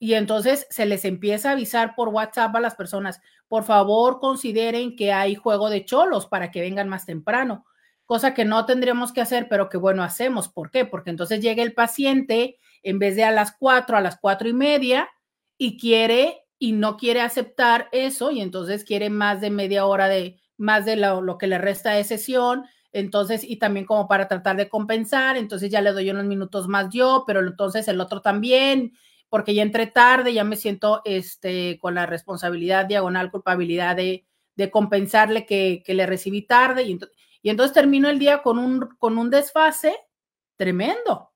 Y 0.02 0.14
entonces 0.14 0.66
se 0.68 0.84
les 0.84 1.04
empieza 1.04 1.50
a 1.50 1.52
avisar 1.52 1.94
por 1.94 2.08
WhatsApp 2.08 2.56
a 2.56 2.60
las 2.60 2.74
personas, 2.74 3.20
por 3.46 3.62
favor 3.62 4.18
consideren 4.18 4.96
que 4.96 5.12
hay 5.12 5.36
juego 5.36 5.70
de 5.70 5.84
cholos 5.84 6.26
para 6.26 6.50
que 6.50 6.60
vengan 6.60 6.88
más 6.88 7.06
temprano, 7.06 7.66
cosa 8.04 8.34
que 8.34 8.44
no 8.44 8.66
tendríamos 8.66 9.12
que 9.12 9.20
hacer, 9.20 9.46
pero 9.48 9.68
que 9.68 9.76
bueno, 9.76 10.02
hacemos. 10.02 10.48
¿Por 10.48 10.72
qué? 10.72 10.84
Porque 10.84 11.10
entonces 11.10 11.38
llega 11.38 11.62
el 11.62 11.72
paciente 11.72 12.58
en 12.82 12.98
vez 12.98 13.14
de 13.14 13.22
a 13.22 13.30
las 13.30 13.52
cuatro, 13.56 13.96
a 13.96 14.00
las 14.00 14.18
cuatro 14.18 14.48
y 14.48 14.52
media 14.52 15.08
y 15.56 15.78
quiere 15.78 16.46
y 16.58 16.72
no 16.72 16.96
quiere 16.96 17.20
aceptar 17.20 17.88
eso 17.92 18.32
y 18.32 18.40
entonces 18.40 18.82
quiere 18.82 19.08
más 19.08 19.40
de 19.40 19.50
media 19.50 19.86
hora 19.86 20.08
de 20.08 20.40
más 20.56 20.84
de 20.84 20.96
lo, 20.96 21.22
lo 21.22 21.38
que 21.38 21.46
le 21.46 21.58
resta 21.58 21.92
de 21.92 22.02
sesión, 22.02 22.64
entonces, 22.90 23.44
y 23.44 23.60
también 23.60 23.86
como 23.86 24.08
para 24.08 24.26
tratar 24.26 24.56
de 24.56 24.68
compensar, 24.68 25.36
entonces 25.36 25.70
ya 25.70 25.80
le 25.80 25.92
doy 25.92 26.10
unos 26.10 26.24
minutos 26.24 26.66
más 26.66 26.88
yo, 26.90 27.22
pero 27.24 27.38
entonces 27.38 27.86
el 27.86 28.00
otro 28.00 28.20
también, 28.20 28.94
porque 29.32 29.54
ya 29.54 29.62
entré 29.62 29.86
tarde, 29.86 30.34
ya 30.34 30.44
me 30.44 30.56
siento 30.56 31.00
este, 31.06 31.78
con 31.80 31.94
la 31.94 32.04
responsabilidad, 32.04 32.84
diagonal, 32.84 33.30
culpabilidad 33.30 33.96
de, 33.96 34.26
de 34.56 34.70
compensarle 34.70 35.46
que, 35.46 35.82
que, 35.86 35.94
le 35.94 36.04
recibí 36.04 36.42
tarde, 36.42 36.82
y, 36.82 37.00
y 37.40 37.48
entonces 37.48 37.72
termino 37.72 38.10
el 38.10 38.18
día 38.18 38.42
con 38.42 38.58
un, 38.58 38.90
con 38.98 39.16
un 39.16 39.30
desfase 39.30 39.96
tremendo. 40.58 41.32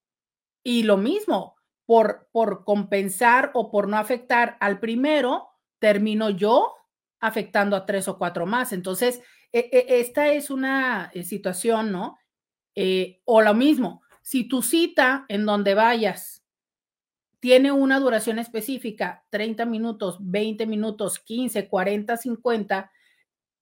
Y 0.63 0.83
lo 0.83 0.99
mismo, 0.99 1.57
por, 1.87 2.29
por 2.33 2.65
compensar 2.65 3.51
o 3.55 3.71
por 3.71 3.89
no 3.89 3.97
afectar 3.97 4.59
al 4.61 4.79
primero, 4.79 5.49
termino 5.79 6.29
yo 6.29 6.75
afectando 7.19 7.77
a 7.77 7.87
tres 7.87 8.09
o 8.09 8.19
cuatro 8.19 8.45
más. 8.45 8.75
Entonces, 8.75 9.23
e, 9.53 9.71
e, 9.73 10.01
esta 10.01 10.29
es 10.29 10.51
una 10.51 11.11
eh, 11.15 11.25
situación, 11.25 11.93
¿no? 11.93 12.19
Eh, 12.75 13.23
o 13.25 13.41
lo 13.41 13.55
mismo, 13.55 14.03
si 14.21 14.47
tu 14.47 14.61
cita 14.61 15.25
en 15.31 15.47
donde 15.47 15.73
vayas 15.73 16.46
tiene 17.41 17.73
una 17.73 18.01
duración 18.01 18.39
específica, 18.39 19.25
30 19.31 19.67
minutos, 19.67 20.19
20 20.21 20.67
minutos, 20.67 21.19
15, 21.19 21.69
40, 21.69 22.17
50, 22.17 22.91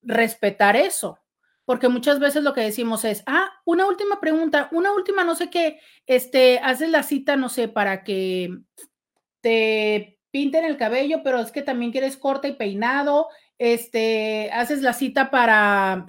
respetar 0.03 0.77
eso. 0.77 1.19
Porque 1.65 1.89
muchas 1.89 2.19
veces 2.19 2.43
lo 2.43 2.53
que 2.53 2.61
decimos 2.61 3.05
es, 3.05 3.23
ah, 3.27 3.51
una 3.65 3.87
última 3.87 4.21
pregunta, 4.21 4.69
una 4.73 4.93
última, 4.93 5.25
no 5.25 5.35
sé 5.35 5.49
qué, 5.49 5.81
este, 6.07 6.59
haces 6.59 6.91
la 6.91 7.03
cita, 7.03 7.37
no 7.37 7.49
sé, 7.49 7.69
para 7.69 8.05
que 8.05 8.51
te 9.41 10.19
pinten 10.31 10.65
el 10.65 10.77
cabello, 10.77 11.23
pero 11.23 11.39
es 11.41 11.53
que 11.53 11.63
también 11.63 11.91
quieres 11.91 12.17
corte 12.17 12.49
y 12.49 12.53
peinado, 12.53 13.29
este, 13.59 14.51
haces 14.53 14.83
la 14.83 14.93
cita 14.93 15.31
para 15.31 16.07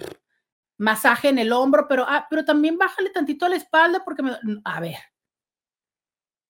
masaje 0.78 1.28
en 1.28 1.38
el 1.38 1.52
hombro, 1.52 1.86
pero, 1.88 2.04
ah, 2.06 2.26
pero 2.28 2.44
también 2.44 2.76
bájale 2.76 3.10
tantito 3.10 3.46
a 3.46 3.48
la 3.48 3.56
espalda 3.56 4.02
porque 4.04 4.22
me... 4.22 4.32
A 4.64 4.80
ver, 4.80 4.96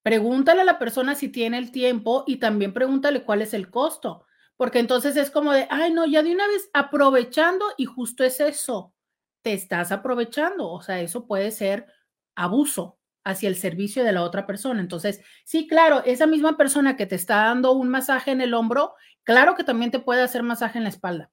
pregúntale 0.06 0.60
a 0.60 0.64
la 0.64 0.78
persona 0.78 1.16
si 1.16 1.30
tiene 1.30 1.58
el 1.58 1.72
tiempo 1.72 2.22
y 2.28 2.36
también 2.36 2.72
pregúntale 2.72 3.24
cuál 3.24 3.42
es 3.42 3.52
el 3.52 3.70
costo, 3.70 4.24
porque 4.56 4.78
entonces 4.78 5.16
es 5.16 5.32
como 5.32 5.52
de, 5.52 5.66
ay, 5.68 5.92
no, 5.92 6.06
ya 6.06 6.22
de 6.22 6.30
una 6.32 6.46
vez 6.46 6.70
aprovechando 6.72 7.64
y 7.76 7.86
justo 7.86 8.22
es 8.22 8.38
eso, 8.38 8.94
te 9.42 9.52
estás 9.52 9.90
aprovechando, 9.90 10.70
o 10.70 10.80
sea, 10.80 11.00
eso 11.00 11.26
puede 11.26 11.50
ser 11.50 11.88
abuso 12.36 13.00
hacia 13.24 13.48
el 13.48 13.56
servicio 13.56 14.04
de 14.04 14.12
la 14.12 14.22
otra 14.22 14.46
persona. 14.46 14.80
Entonces, 14.80 15.22
sí, 15.44 15.66
claro, 15.66 16.04
esa 16.04 16.28
misma 16.28 16.56
persona 16.56 16.96
que 16.96 17.06
te 17.06 17.16
está 17.16 17.46
dando 17.46 17.72
un 17.72 17.88
masaje 17.88 18.30
en 18.30 18.40
el 18.40 18.54
hombro, 18.54 18.94
claro 19.24 19.56
que 19.56 19.64
también 19.64 19.90
te 19.90 19.98
puede 19.98 20.22
hacer 20.22 20.44
masaje 20.44 20.78
en 20.78 20.84
la 20.84 20.90
espalda 20.90 21.32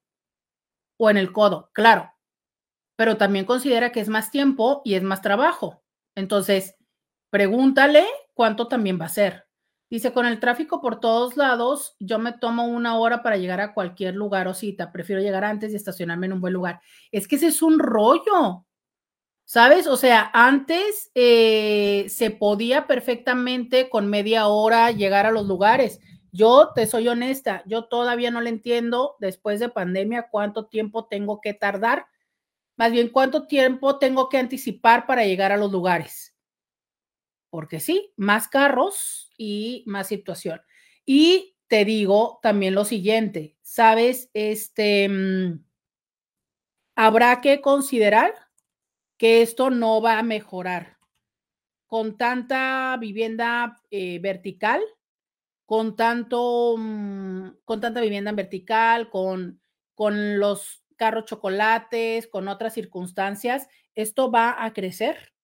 o 0.97 1.11
en 1.11 1.17
el 1.17 1.31
codo, 1.31 1.69
claro, 1.73 2.11
pero 2.95 3.17
también 3.17 3.45
considera 3.45 3.91
que 3.91 3.99
es 3.99 4.09
más 4.09 4.31
tiempo 4.31 4.81
y 4.83 4.95
es 4.95 5.03
más 5.03 5.21
trabajo. 5.21 5.83
Entonces, 6.15 6.75
pregúntale 7.29 8.07
cuánto 8.33 8.67
también 8.67 8.99
va 8.99 9.05
a 9.05 9.09
ser. 9.09 9.45
Dice, 9.89 10.11
con 10.11 10.25
el 10.25 10.39
tráfico 10.39 10.81
por 10.81 10.99
todos 10.99 11.37
lados, 11.37 11.95
yo 11.99 12.17
me 12.17 12.33
tomo 12.33 12.65
una 12.65 12.97
hora 12.97 13.21
para 13.21 13.37
llegar 13.37 13.61
a 13.61 13.75
cualquier 13.75 14.15
lugar 14.15 14.47
o 14.47 14.55
cita. 14.55 14.91
Prefiero 14.91 15.21
llegar 15.21 15.43
antes 15.43 15.71
y 15.71 15.75
estacionarme 15.75 16.25
en 16.25 16.33
un 16.33 16.41
buen 16.41 16.53
lugar. 16.53 16.81
Es 17.11 17.27
que 17.27 17.35
ese 17.35 17.47
es 17.47 17.61
un 17.61 17.77
rollo. 17.77 18.65
¿Sabes? 19.45 19.87
O 19.87 19.97
sea, 19.97 20.31
antes 20.33 21.11
eh, 21.13 22.05
se 22.09 22.31
podía 22.31 22.87
perfectamente 22.87 23.89
con 23.89 24.07
media 24.07 24.47
hora 24.47 24.89
llegar 24.89 25.27
a 25.27 25.31
los 25.31 25.45
lugares. 25.45 25.99
Yo 26.31 26.71
te 26.73 26.87
soy 26.87 27.07
honesta, 27.07 27.61
yo 27.67 27.85
todavía 27.85 28.31
no 28.31 28.41
le 28.41 28.49
entiendo 28.49 29.15
después 29.19 29.59
de 29.59 29.69
pandemia 29.69 30.29
cuánto 30.31 30.65
tiempo 30.65 31.05
tengo 31.05 31.39
que 31.39 31.53
tardar, 31.53 32.07
más 32.75 32.91
bien 32.91 33.09
cuánto 33.09 33.45
tiempo 33.45 33.99
tengo 33.99 34.29
que 34.29 34.39
anticipar 34.39 35.05
para 35.05 35.25
llegar 35.25 35.51
a 35.51 35.57
los 35.57 35.71
lugares. 35.71 36.32
Porque 37.53 37.79
sí, 37.79 38.11
más 38.17 38.47
carros 38.47 39.31
y 39.37 39.83
más 39.85 40.07
situación. 40.07 40.59
Y 41.05 41.55
te 41.67 41.85
digo 41.85 42.39
también 42.41 42.73
lo 42.73 42.83
siguiente, 42.83 43.59
¿sabes? 43.61 44.31
Este, 44.33 45.07
mm, 45.07 45.63
habrá 46.95 47.41
que 47.41 47.61
considerar 47.61 48.33
que 49.19 49.43
esto 49.43 49.69
no 49.69 50.01
va 50.01 50.17
a 50.17 50.23
mejorar. 50.23 50.97
Con 51.85 52.17
tanta 52.17 52.97
vivienda 52.99 53.79
eh, 53.91 54.17
vertical, 54.17 54.81
con 55.67 55.95
tanto, 55.95 56.73
mm, 56.75 57.49
con 57.65 57.79
tanta 57.79 58.01
vivienda 58.01 58.31
en 58.31 58.35
vertical, 58.35 59.11
con, 59.11 59.61
con 59.93 60.39
los 60.39 60.83
carros 60.97 61.25
chocolates, 61.25 62.25
con 62.25 62.47
otras 62.47 62.73
circunstancias, 62.73 63.67
esto 63.93 64.31
va 64.31 64.65
a 64.65 64.73
crecer. 64.73 65.35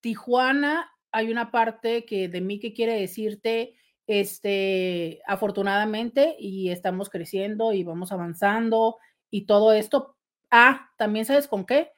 Tijuana, 0.00 0.88
hay 1.12 1.30
una 1.30 1.50
parte 1.50 2.04
que 2.04 2.28
de 2.28 2.40
mí 2.40 2.58
que 2.58 2.72
quiere 2.72 2.94
decirte, 3.00 3.74
este, 4.06 5.20
afortunadamente, 5.26 6.36
y 6.38 6.70
estamos 6.70 7.10
creciendo 7.10 7.72
y 7.72 7.84
vamos 7.84 8.12
avanzando 8.12 8.96
y 9.30 9.46
todo 9.46 9.72
esto. 9.72 10.16
Ah, 10.50 10.90
también 10.98 11.24
sabes 11.24 11.48
con 11.48 11.64
qué? 11.64 11.92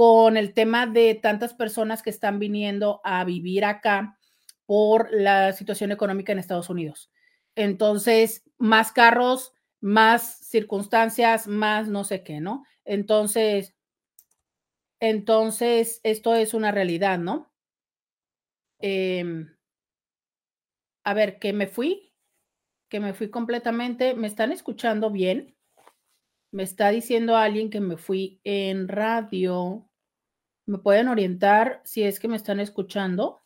con 0.00 0.36
el 0.36 0.54
tema 0.54 0.86
de 0.86 1.14
tantas 1.14 1.52
personas 1.52 2.02
que 2.02 2.08
están 2.08 2.38
viniendo 2.38 3.02
a 3.04 3.22
vivir 3.24 3.66
acá 3.66 4.18
por 4.64 5.08
la 5.12 5.52
situación 5.52 5.92
económica 5.92 6.32
en 6.32 6.38
Estados 6.38 6.70
Unidos. 6.70 7.10
Entonces, 7.54 8.42
más 8.56 8.92
carros, 8.92 9.52
más 9.80 10.38
circunstancias, 10.38 11.46
más 11.46 11.88
no 11.88 12.04
sé 12.04 12.22
qué, 12.22 12.40
¿no? 12.40 12.64
Entonces, 12.86 13.74
entonces, 15.00 16.00
esto 16.02 16.34
es 16.34 16.54
una 16.54 16.70
realidad, 16.70 17.18
¿no? 17.18 17.49
Eh, 18.80 19.46
a 21.04 21.14
ver, 21.14 21.38
que 21.38 21.52
me 21.52 21.66
fui, 21.66 22.12
que 22.88 23.00
me 23.00 23.14
fui 23.14 23.30
completamente. 23.30 24.14
¿Me 24.14 24.26
están 24.26 24.52
escuchando 24.52 25.10
bien? 25.10 25.56
Me 26.52 26.62
está 26.62 26.90
diciendo 26.90 27.36
alguien 27.36 27.70
que 27.70 27.80
me 27.80 27.96
fui 27.96 28.40
en 28.44 28.88
radio. 28.88 29.88
¿Me 30.66 30.78
pueden 30.78 31.08
orientar 31.08 31.80
si 31.84 32.02
es 32.02 32.20
que 32.20 32.28
me 32.28 32.36
están 32.36 32.60
escuchando? 32.60 33.40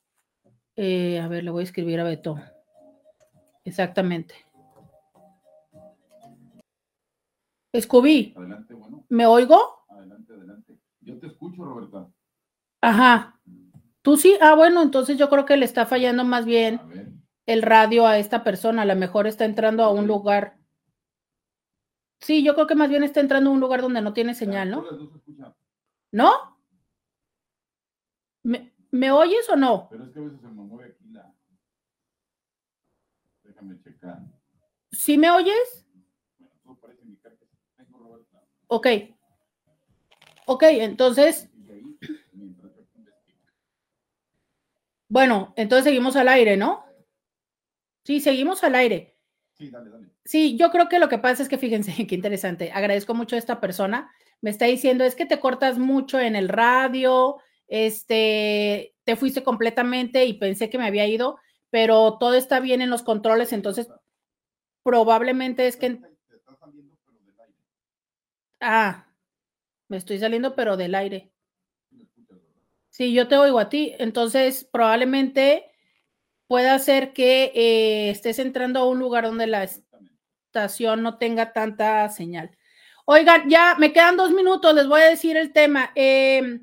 Eh, 0.76 1.20
a 1.20 1.28
ver, 1.28 1.44
le 1.44 1.50
voy 1.50 1.60
a 1.60 1.64
escribir 1.64 2.00
a 2.00 2.04
Beto. 2.04 2.36
Exactamente. 3.64 4.34
Scooby. 7.78 8.34
Adelante, 8.36 8.74
bueno. 8.74 9.04
¿Me 9.08 9.26
oigo? 9.26 9.84
Adelante, 9.88 10.32
adelante. 10.32 10.78
Yo 11.00 11.18
te 11.18 11.26
escucho, 11.26 11.64
Roberta. 11.64 12.08
Ajá. 12.80 13.40
¿Tú 14.04 14.18
sí? 14.18 14.36
Ah, 14.42 14.54
bueno, 14.54 14.82
entonces 14.82 15.16
yo 15.16 15.30
creo 15.30 15.46
que 15.46 15.56
le 15.56 15.64
está 15.64 15.86
fallando 15.86 16.24
más 16.24 16.44
bien 16.44 17.24
el 17.46 17.62
radio 17.62 18.06
a 18.06 18.18
esta 18.18 18.44
persona. 18.44 18.82
A 18.82 18.84
lo 18.84 18.94
mejor 18.96 19.26
está 19.26 19.46
entrando 19.46 19.82
a 19.82 19.90
un 19.90 20.06
lugar. 20.06 20.58
Sí, 22.20 22.44
yo 22.44 22.52
creo 22.54 22.66
que 22.66 22.74
más 22.74 22.90
bien 22.90 23.02
está 23.02 23.20
entrando 23.20 23.48
a 23.48 23.54
un 23.54 23.60
lugar 23.60 23.80
donde 23.80 24.02
no 24.02 24.12
tiene 24.12 24.34
señal, 24.34 24.70
¿no? 24.70 24.84
¿No? 26.12 26.58
¿Me, 28.42 28.74
¿Me, 28.90 29.10
oyes 29.10 29.48
o 29.48 29.56
no? 29.56 29.88
Pero 29.88 30.04
es 30.04 30.10
que 30.10 30.18
a 30.18 30.22
veces 30.22 30.40
se 30.42 30.48
me 30.48 30.52
mueve 30.52 30.90
aquí 30.90 31.08
la. 31.08 31.34
Déjame 33.42 33.80
checar. 33.80 34.20
¿Sí 34.92 35.16
me 35.16 35.30
oyes? 35.30 35.86
Bueno, 36.38 36.54
todo 36.62 36.76
parece 36.78 37.04
indicar 37.04 37.38
que 37.38 37.46
tengo 37.74 37.98
Roberta. 38.00 38.42
Ok. 38.66 38.86
Ok, 40.44 40.62
entonces. 40.64 41.50
Bueno, 45.14 45.54
entonces 45.56 45.84
seguimos 45.84 46.16
al 46.16 46.26
aire, 46.26 46.56
¿no? 46.56 46.84
Sí, 48.04 48.18
seguimos 48.18 48.64
al 48.64 48.74
aire. 48.74 49.16
Sí, 49.52 49.70
dale, 49.70 49.88
dale. 49.88 50.08
Sí, 50.24 50.56
yo 50.56 50.72
creo 50.72 50.88
que 50.88 50.98
lo 50.98 51.08
que 51.08 51.18
pasa 51.18 51.40
es 51.40 51.48
que 51.48 51.56
fíjense, 51.56 51.94
qué 52.08 52.16
interesante. 52.16 52.72
Agradezco 52.72 53.14
mucho 53.14 53.36
a 53.36 53.38
esta 53.38 53.60
persona. 53.60 54.10
Me 54.40 54.50
está 54.50 54.64
diciendo, 54.64 55.04
es 55.04 55.14
que 55.14 55.24
te 55.24 55.38
cortas 55.38 55.78
mucho 55.78 56.18
en 56.18 56.34
el 56.34 56.48
radio, 56.48 57.36
este, 57.68 58.96
te 59.04 59.14
fuiste 59.14 59.44
completamente 59.44 60.24
y 60.24 60.34
pensé 60.34 60.68
que 60.68 60.78
me 60.78 60.86
había 60.86 61.06
ido, 61.06 61.38
pero 61.70 62.18
todo 62.18 62.34
está 62.34 62.58
bien 62.58 62.82
en 62.82 62.90
los 62.90 63.04
controles, 63.04 63.52
entonces 63.52 63.88
probablemente 64.82 65.68
es 65.68 65.76
que... 65.76 66.00
Ah, 68.60 69.06
me 69.86 69.96
estoy 69.96 70.18
saliendo, 70.18 70.56
pero 70.56 70.76
del 70.76 70.96
aire. 70.96 71.33
Sí, 72.94 73.12
yo 73.12 73.26
te 73.26 73.36
oigo 73.36 73.58
a 73.58 73.68
ti, 73.68 73.92
entonces 73.98 74.68
probablemente 74.70 75.68
pueda 76.46 76.78
ser 76.78 77.12
que 77.12 77.50
eh, 77.52 78.10
estés 78.10 78.38
entrando 78.38 78.78
a 78.78 78.88
un 78.88 79.00
lugar 79.00 79.24
donde 79.24 79.48
la 79.48 79.64
estación 79.64 81.02
no 81.02 81.18
tenga 81.18 81.52
tanta 81.52 82.08
señal. 82.10 82.56
Oigan, 83.04 83.50
ya 83.50 83.74
me 83.80 83.92
quedan 83.92 84.16
dos 84.16 84.30
minutos, 84.30 84.72
les 84.76 84.86
voy 84.86 85.00
a 85.00 85.10
decir 85.10 85.36
el 85.36 85.52
tema. 85.52 85.90
Eh, 85.96 86.60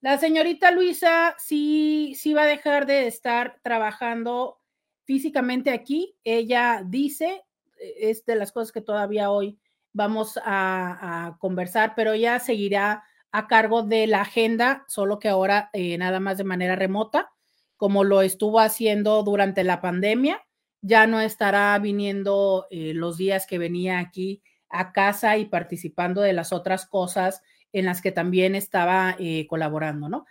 la 0.00 0.16
señorita 0.16 0.70
Luisa 0.70 1.34
sí, 1.36 2.14
sí 2.16 2.32
va 2.32 2.44
a 2.44 2.46
dejar 2.46 2.86
de 2.86 3.06
estar 3.06 3.60
trabajando 3.62 4.62
físicamente 5.04 5.68
aquí. 5.68 6.16
Ella 6.24 6.82
dice, 6.86 7.44
es 7.76 8.24
de 8.24 8.36
las 8.36 8.50
cosas 8.50 8.72
que 8.72 8.80
todavía 8.80 9.30
hoy 9.30 9.58
vamos 9.92 10.38
a, 10.42 11.26
a 11.26 11.36
conversar, 11.36 11.92
pero 11.94 12.14
ella 12.14 12.38
seguirá 12.38 13.04
a 13.32 13.46
cargo 13.46 13.82
de 13.82 14.06
la 14.06 14.22
agenda, 14.22 14.84
solo 14.88 15.18
que 15.18 15.28
ahora 15.28 15.70
eh, 15.72 15.96
nada 15.98 16.20
más 16.20 16.38
de 16.38 16.44
manera 16.44 16.76
remota, 16.76 17.30
como 17.76 18.04
lo 18.04 18.22
estuvo 18.22 18.60
haciendo 18.60 19.22
durante 19.22 19.64
la 19.64 19.80
pandemia. 19.80 20.42
Ya 20.82 21.06
no 21.06 21.20
estará 21.20 21.78
viniendo 21.78 22.66
eh, 22.70 22.92
los 22.94 23.16
días 23.18 23.46
que 23.46 23.58
venía 23.58 23.98
aquí 23.98 24.42
a 24.68 24.92
casa 24.92 25.36
y 25.36 25.46
participando 25.46 26.20
de 26.20 26.32
las 26.32 26.52
otras 26.52 26.86
cosas 26.86 27.42
en 27.72 27.84
las 27.84 28.00
que 28.00 28.12
también 28.12 28.54
estaba 28.54 29.14
eh, 29.18 29.46
colaborando, 29.46 30.08
¿no? 30.08 30.26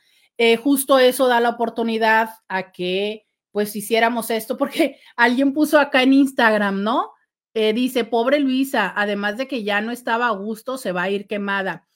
Justo 0.64 1.00
eso 1.00 1.28
da 1.28 1.42
la 1.42 1.50
oportunidad 1.50 2.30
a 2.48 2.72
que 2.72 3.28
pues 3.52 3.76
hiciéramos 3.76 4.30
esto, 4.30 4.56
porque 4.56 4.98
alguien 5.18 5.54
puso 5.54 5.78
acá 5.80 6.02
en 6.02 6.14
Instagram, 6.14 6.82
¿no? 6.82 7.12
Dice, 7.54 8.06
pobre 8.06 8.40
Luisa, 8.40 8.94
además 8.96 9.36
de 9.36 9.50
que 9.50 9.66
ya 9.66 9.82
no 9.82 9.92
estaba 9.92 10.28
a 10.28 10.32
gusto, 10.32 10.78
se 10.78 10.94
va 10.94 11.04
a 11.04 11.10
ir 11.10 11.28
quemada. 11.28 11.89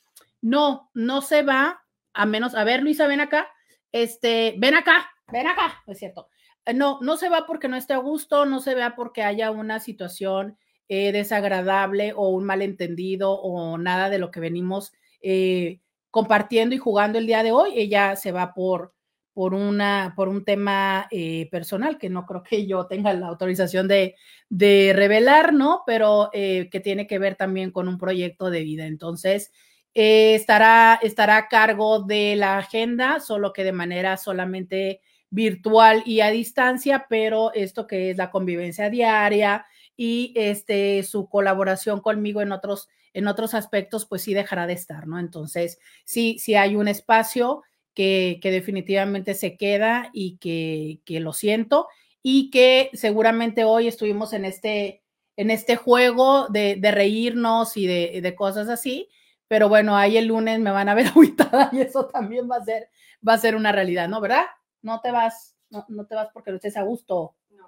No, 0.43 0.91
no 0.93 1.21
se 1.21 1.41
va, 1.41 1.85
a 2.13 2.25
menos, 2.25 2.53
a 2.53 2.65
ver, 2.65 2.83
Luisa, 2.83 3.07
ven 3.07 3.21
acá, 3.21 3.47
este, 3.93 4.55
ven 4.57 4.75
acá, 4.75 5.09
ven 5.31 5.47
acá, 5.47 5.81
es 5.87 5.99
cierto. 5.99 6.27
No, 6.75 6.99
no 7.01 7.15
se 7.15 7.29
va 7.29 7.45
porque 7.45 7.69
no 7.69 7.77
esté 7.77 7.93
a 7.93 7.99
gusto, 7.99 8.45
no 8.45 8.59
se 8.59 8.75
va 8.75 8.93
porque 8.93 9.23
haya 9.23 9.51
una 9.51 9.79
situación 9.79 10.57
eh, 10.89 11.13
desagradable 11.13 12.11
o 12.13 12.27
un 12.27 12.43
malentendido 12.43 13.31
o 13.31 13.77
nada 13.77 14.09
de 14.09 14.17
lo 14.17 14.31
que 14.31 14.41
venimos 14.41 14.91
eh, 15.21 15.79
compartiendo 16.11 16.75
y 16.75 16.77
jugando 16.77 17.19
el 17.19 17.25
día 17.25 17.41
de 17.41 17.53
hoy. 17.53 17.71
Ella 17.75 18.17
se 18.17 18.33
va 18.33 18.53
por, 18.53 18.93
por, 19.31 19.53
una, 19.53 20.11
por 20.13 20.27
un 20.27 20.43
tema 20.43 21.07
eh, 21.09 21.47
personal 21.51 21.97
que 21.97 22.09
no 22.09 22.25
creo 22.25 22.43
que 22.43 22.67
yo 22.67 22.85
tenga 22.87 23.13
la 23.13 23.27
autorización 23.27 23.87
de, 23.87 24.15
de 24.49 24.91
revelar, 24.93 25.53
¿no? 25.53 25.83
Pero 25.87 26.29
que 26.33 26.81
tiene 26.83 27.07
que 27.07 27.17
ver 27.17 27.35
también 27.35 27.71
con 27.71 27.87
un 27.87 27.97
proyecto 27.97 28.49
de 28.49 28.63
vida. 28.63 28.85
Entonces, 28.85 29.53
eh, 29.93 30.35
estará, 30.35 30.99
estará 31.01 31.37
a 31.37 31.47
cargo 31.47 32.01
de 32.01 32.35
la 32.35 32.57
agenda, 32.57 33.19
solo 33.19 33.53
que 33.53 33.63
de 33.63 33.71
manera 33.71 34.17
solamente 34.17 35.01
virtual 35.29 36.03
y 36.05 36.21
a 36.21 36.29
distancia, 36.29 37.07
pero 37.09 37.53
esto 37.53 37.87
que 37.87 38.11
es 38.11 38.17
la 38.17 38.31
convivencia 38.31 38.89
diaria 38.89 39.65
y 39.95 40.33
este 40.35 41.03
su 41.03 41.27
colaboración 41.27 42.01
conmigo 42.01 42.41
en 42.41 42.51
otros 42.51 42.89
en 43.13 43.27
otros 43.27 43.53
aspectos, 43.53 44.05
pues 44.05 44.23
sí 44.23 44.33
dejará 44.33 44.65
de 44.67 44.73
estar, 44.73 45.07
¿no? 45.07 45.19
Entonces, 45.19 45.79
sí, 46.03 46.37
sí 46.39 46.55
hay 46.55 46.75
un 46.75 46.87
espacio 46.87 47.61
que, 47.93 48.39
que 48.41 48.51
definitivamente 48.51 49.35
se 49.35 49.55
queda 49.55 50.09
y 50.13 50.37
que, 50.37 50.99
que 51.05 51.19
lo 51.19 51.33
siento 51.33 51.87
y 52.23 52.49
que 52.49 52.89
seguramente 52.93 53.65
hoy 53.65 53.87
estuvimos 53.87 54.33
en 54.33 54.45
este, 54.45 55.03
en 55.37 55.51
este 55.51 55.75
juego 55.75 56.47
de, 56.47 56.75
de 56.75 56.91
reírnos 56.91 57.77
y 57.77 57.85
de, 57.85 58.19
de, 58.21 58.35
cosas 58.35 58.69
así, 58.69 59.09
pero 59.53 59.69
bueno, 59.69 59.95
ahí 59.95 60.17
el 60.17 60.25
lunes 60.25 60.59
me 60.59 60.71
van 60.71 60.89
a 60.89 60.95
ver 60.95 61.05
aguitada 61.15 61.69
y 61.71 61.81
eso 61.81 62.07
también 62.07 62.49
va 62.49 62.55
a 62.55 62.65
ser, 62.65 62.89
va 63.25 63.33
a 63.33 63.37
ser 63.37 63.55
una 63.55 63.71
realidad, 63.71 64.09
¿no? 64.09 64.19
¿Verdad? 64.19 64.45
No 64.81 64.99
te 64.99 65.11
vas, 65.11 65.55
no, 65.69 65.85
no 65.89 66.07
te 66.07 66.15
vas 66.15 66.29
porque 66.33 66.49
no 66.49 66.55
estés 66.55 66.75
a 66.75 66.81
gusto. 66.81 67.35
No, 67.51 67.65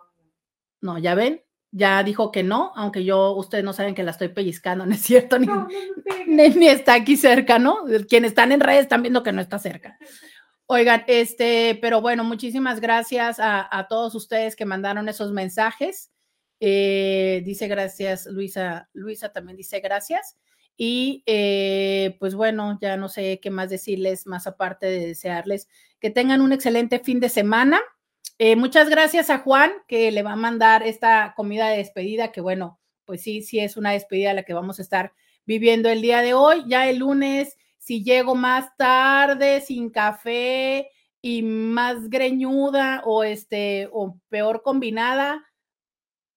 No, 0.81 0.97
ya 0.97 1.13
ven, 1.13 1.43
ya 1.69 2.01
dijo 2.01 2.31
que 2.31 2.41
no, 2.41 2.71
aunque 2.75 3.03
yo, 3.03 3.33
ustedes 3.35 3.63
no 3.63 3.71
saben 3.71 3.93
que 3.93 4.01
la 4.01 4.09
estoy 4.09 4.29
pellizcando, 4.29 4.83
¿no 4.87 4.95
es 4.95 5.01
cierto? 5.01 5.37
Ni, 5.37 5.45
no, 5.45 5.67
ni, 6.25 6.49
ni 6.49 6.67
está 6.67 6.95
aquí 6.95 7.17
cerca, 7.17 7.59
¿no? 7.59 7.83
Quienes 8.09 8.31
están 8.31 8.51
en 8.51 8.61
redes 8.61 8.81
están 8.81 9.03
viendo 9.03 9.21
que 9.21 9.31
no 9.31 9.41
está 9.41 9.59
cerca. 9.59 9.99
Oigan, 10.65 11.03
este, 11.05 11.77
pero 11.79 12.01
bueno, 12.01 12.23
muchísimas 12.23 12.79
gracias 12.79 13.39
a, 13.39 13.67
a 13.69 13.87
todos 13.87 14.15
ustedes 14.15 14.55
que 14.55 14.65
mandaron 14.65 15.07
esos 15.07 15.31
mensajes. 15.31 16.09
Eh, 16.59 17.43
dice 17.45 17.67
gracias, 17.67 18.25
Luisa. 18.25 18.89
Luisa 18.93 19.31
también 19.31 19.55
dice 19.55 19.81
gracias. 19.81 20.35
Y 20.77 21.23
eh, 21.25 22.17
pues 22.19 22.35
bueno, 22.35 22.77
ya 22.81 22.97
no 22.97 23.07
sé 23.09 23.39
qué 23.41 23.49
más 23.49 23.69
decirles, 23.69 24.27
más 24.27 24.47
aparte 24.47 24.87
de 24.87 25.07
desearles 25.07 25.69
que 25.99 26.09
tengan 26.09 26.41
un 26.41 26.51
excelente 26.51 26.99
fin 26.99 27.19
de 27.19 27.29
semana. 27.29 27.81
Eh, 28.37 28.55
muchas 28.55 28.89
gracias 28.89 29.29
a 29.29 29.39
Juan 29.39 29.71
que 29.87 30.11
le 30.11 30.23
va 30.23 30.33
a 30.33 30.37
mandar 30.37 30.83
esta 30.83 31.33
comida 31.37 31.69
de 31.69 31.77
despedida, 31.77 32.31
que 32.31 32.41
bueno, 32.41 32.79
pues 33.05 33.21
sí, 33.21 33.41
sí 33.41 33.59
es 33.59 33.77
una 33.77 33.91
despedida 33.91 34.33
la 34.33 34.43
que 34.43 34.53
vamos 34.53 34.79
a 34.79 34.81
estar 34.81 35.13
viviendo 35.45 35.89
el 35.89 36.01
día 36.01 36.21
de 36.21 36.33
hoy. 36.33 36.63
Ya 36.67 36.89
el 36.89 36.97
lunes, 36.97 37.57
si 37.77 38.03
llego 38.03 38.35
más 38.35 38.75
tarde, 38.77 39.61
sin 39.61 39.89
café 39.89 40.89
y 41.21 41.43
más 41.43 42.09
greñuda 42.09 43.01
o 43.05 43.23
este, 43.23 43.89
o 43.91 44.19
peor 44.29 44.61
combinada, 44.63 45.45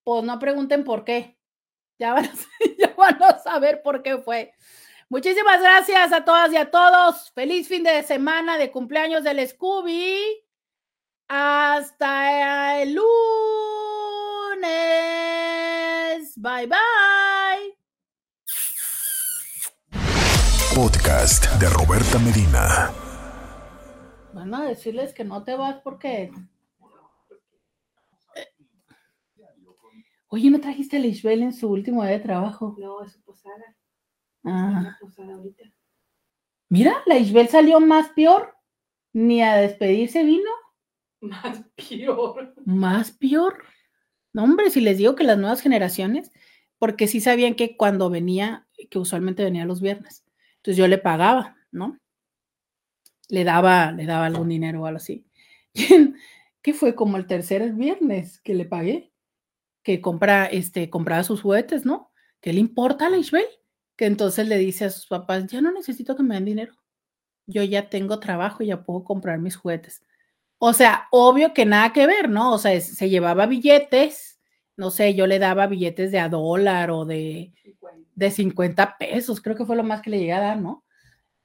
pues 0.03 0.23
no 0.23 0.39
pregunten 0.39 0.83
por 0.83 1.03
qué. 1.03 1.38
Ya 1.99 2.13
van, 2.13 2.25
a, 2.25 2.31
ya 2.79 2.93
van 2.97 3.21
a 3.21 3.37
saber 3.39 3.81
por 3.83 4.01
qué 4.01 4.17
fue. 4.17 4.53
Muchísimas 5.09 5.59
gracias 5.61 6.13
a 6.13 6.23
todas 6.23 6.53
y 6.53 6.57
a 6.57 6.71
todos. 6.71 7.31
Feliz 7.31 7.67
fin 7.67 7.83
de 7.83 8.03
semana 8.03 8.57
de 8.57 8.71
cumpleaños 8.71 9.23
del 9.23 9.45
Scooby. 9.47 10.45
Hasta 11.27 12.81
el 12.81 12.93
lunes. 12.93 13.09
Bye 16.37 16.67
bye. 16.67 17.77
Podcast 20.73 21.45
de 21.59 21.69
Roberta 21.69 22.17
Medina. 22.19 22.91
Van 24.33 24.53
a 24.53 24.63
decirles 24.63 25.13
que 25.13 25.25
no 25.25 25.43
te 25.43 25.55
vas 25.55 25.81
porque. 25.83 26.31
Oye, 30.31 30.51
¿no 30.51 30.61
trajiste 30.61 30.97
a 30.97 30.99
Lisbel 30.99 31.41
en 31.41 31.53
su 31.53 31.69
último 31.69 32.03
día 32.03 32.11
de 32.11 32.19
trabajo? 32.19 32.75
No, 32.77 33.03
es 33.03 33.13
su 33.13 33.21
posada. 33.21 33.75
Ah. 34.43 34.95
Posada 35.01 35.33
ahorita. 35.33 35.63
Mira, 36.69 37.01
la 37.07 37.17
Isbel 37.17 37.47
salió 37.47 37.79
más 37.79 38.09
peor. 38.09 38.55
Ni 39.11 39.41
a 39.41 39.55
despedirse 39.55 40.23
vino. 40.23 40.51
Más 41.19 41.63
peor. 41.75 42.53
Más 42.63 43.11
peor. 43.11 43.63
No, 44.31 44.43
hombre, 44.43 44.69
si 44.69 44.81
les 44.81 44.99
digo 44.99 45.15
que 45.15 45.23
las 45.23 45.39
nuevas 45.39 45.61
generaciones, 45.61 46.31
porque 46.77 47.07
sí 47.07 47.21
sabían 47.21 47.55
que 47.55 47.75
cuando 47.75 48.11
venía, 48.11 48.67
que 48.91 48.99
usualmente 48.99 49.43
venía 49.43 49.65
los 49.65 49.81
viernes, 49.81 50.23
entonces 50.57 50.77
yo 50.77 50.87
le 50.87 50.99
pagaba, 50.99 51.57
¿no? 51.71 51.97
Le 53.29 53.43
daba, 53.43 53.91
le 53.91 54.05
daba 54.05 54.27
algún 54.27 54.49
dinero 54.49 54.83
o 54.83 54.85
algo 54.85 54.97
así. 54.97 55.25
que 56.61 56.73
fue 56.75 56.93
como 56.93 57.17
el 57.17 57.25
tercer 57.25 57.73
viernes 57.73 58.39
que 58.41 58.53
le 58.53 58.65
pagué, 58.65 59.11
que 59.83 60.01
compra, 60.01 60.45
este, 60.45 60.89
compraba 60.89 61.23
sus 61.23 61.41
juguetes, 61.41 61.85
¿no? 61.85 62.11
¿Qué 62.41 62.53
le 62.53 62.59
importa 62.59 63.07
a 63.07 63.09
la? 63.09 63.17
Que 63.97 64.05
entonces 64.05 64.47
le 64.47 64.57
dice 64.57 64.85
a 64.85 64.89
sus 64.89 65.07
papás, 65.07 65.47
ya 65.47 65.61
no 65.61 65.71
necesito 65.71 66.15
que 66.15 66.23
me 66.23 66.35
den 66.35 66.45
dinero. 66.45 66.73
Yo 67.47 67.63
ya 67.63 67.89
tengo 67.89 68.19
trabajo 68.19 68.63
y 68.63 68.67
ya 68.67 68.83
puedo 68.83 69.03
comprar 69.03 69.39
mis 69.39 69.57
juguetes. 69.57 70.03
O 70.59 70.73
sea, 70.73 71.07
obvio 71.11 71.53
que 71.53 71.65
nada 71.65 71.93
que 71.93 72.07
ver, 72.07 72.29
¿no? 72.29 72.53
O 72.53 72.59
sea, 72.59 72.73
es- 72.73 72.97
se 72.97 73.09
llevaba 73.09 73.47
billetes, 73.47 74.39
no 74.77 74.91
sé, 74.91 75.15
yo 75.15 75.27
le 75.27 75.39
daba 75.39 75.67
billetes 75.67 76.11
de 76.11 76.19
a 76.19 76.29
dólar 76.29 76.91
o 76.91 77.05
de, 77.05 77.53
de 78.15 78.31
50 78.31 78.97
pesos, 78.99 79.41
creo 79.41 79.55
que 79.57 79.65
fue 79.65 79.75
lo 79.77 79.83
más 79.83 80.01
que 80.01 80.11
le 80.11 80.19
llegué 80.19 80.33
a 80.33 80.41
dar, 80.41 80.59
¿no? 80.61 80.85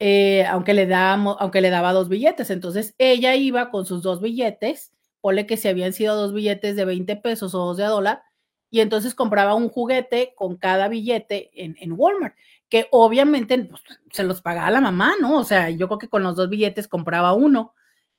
Eh, 0.01 0.45
aunque, 0.47 0.75
le 0.75 0.87
damos, 0.87 1.37
aunque 1.41 1.63
le 1.63 1.71
daba 1.71 1.93
dos 1.95 2.09
billetes. 2.11 2.51
Entonces 2.51 2.95
ella 2.99 3.37
iba 3.37 3.71
con 3.71 3.87
sus 3.87 4.03
dos 4.03 4.23
billetes, 4.23 4.94
ponle 5.25 5.47
que 5.47 5.57
si 5.57 5.69
habían 5.69 5.95
sido 5.95 6.17
dos 6.17 6.35
billetes 6.35 6.77
de 6.77 6.85
20 6.85 7.17
pesos 7.17 7.55
o 7.55 7.59
dos 7.61 7.79
de 7.79 7.85
a 7.85 7.89
dólar, 7.89 8.23
y 8.69 8.81
entonces 8.81 9.15
compraba 9.15 9.55
un 9.55 9.71
juguete 9.71 10.35
con 10.37 10.59
cada 10.59 10.87
billete 10.87 11.51
en, 11.55 11.77
en 11.81 11.95
Walmart, 11.97 12.37
que 12.69 12.89
obviamente 12.91 13.57
pues, 13.65 13.81
se 14.11 14.23
los 14.23 14.43
pagaba 14.43 14.71
la 14.71 14.83
mamá, 14.83 15.15
¿no? 15.23 15.39
O 15.39 15.45
sea, 15.45 15.71
yo 15.71 15.89
creo 15.89 15.99
que 15.99 16.11
con 16.11 16.23
los 16.23 16.37
dos 16.37 16.51
billetes 16.51 16.89
compraba 16.89 17.33
uno 17.33 17.73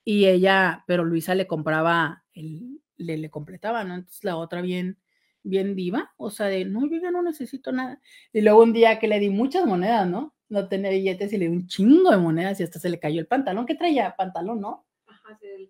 y 0.03 0.25
ella, 0.25 0.83
pero 0.87 1.05
Luisa 1.05 1.35
le 1.35 1.45
compraba, 1.45 2.23
el, 2.33 2.81
le, 2.97 3.17
le 3.17 3.29
completaba, 3.29 3.83
¿no? 3.83 3.93
Entonces 3.93 4.23
la 4.23 4.37
otra 4.37 4.63
bien, 4.63 4.97
bien 5.43 5.75
diva, 5.75 6.11
o 6.17 6.31
sea, 6.31 6.47
de, 6.47 6.65
no, 6.65 6.89
yo 6.89 6.99
ya 6.99 7.11
no 7.11 7.21
necesito 7.21 7.71
nada. 7.71 8.01
Y 8.33 8.41
luego 8.41 8.63
un 8.63 8.73
día 8.73 8.97
que 8.97 9.07
le 9.07 9.19
di 9.19 9.29
muchas 9.29 9.67
monedas, 9.67 10.07
¿no? 10.07 10.33
No 10.49 10.67
tenía 10.67 10.89
billetes 10.89 11.31
y 11.33 11.37
le 11.37 11.49
di 11.49 11.51
un 11.51 11.67
chingo 11.67 12.09
de 12.09 12.17
monedas 12.17 12.59
y 12.59 12.63
hasta 12.63 12.79
se 12.79 12.89
le 12.89 12.99
cayó 12.99 13.19
el 13.19 13.27
pantalón, 13.27 13.67
que 13.67 13.75
traía 13.75 14.15
pantalón, 14.15 14.59
¿no? 14.59 14.87
Ajá, 15.05 15.37
sí, 15.39 15.45
del 15.45 15.69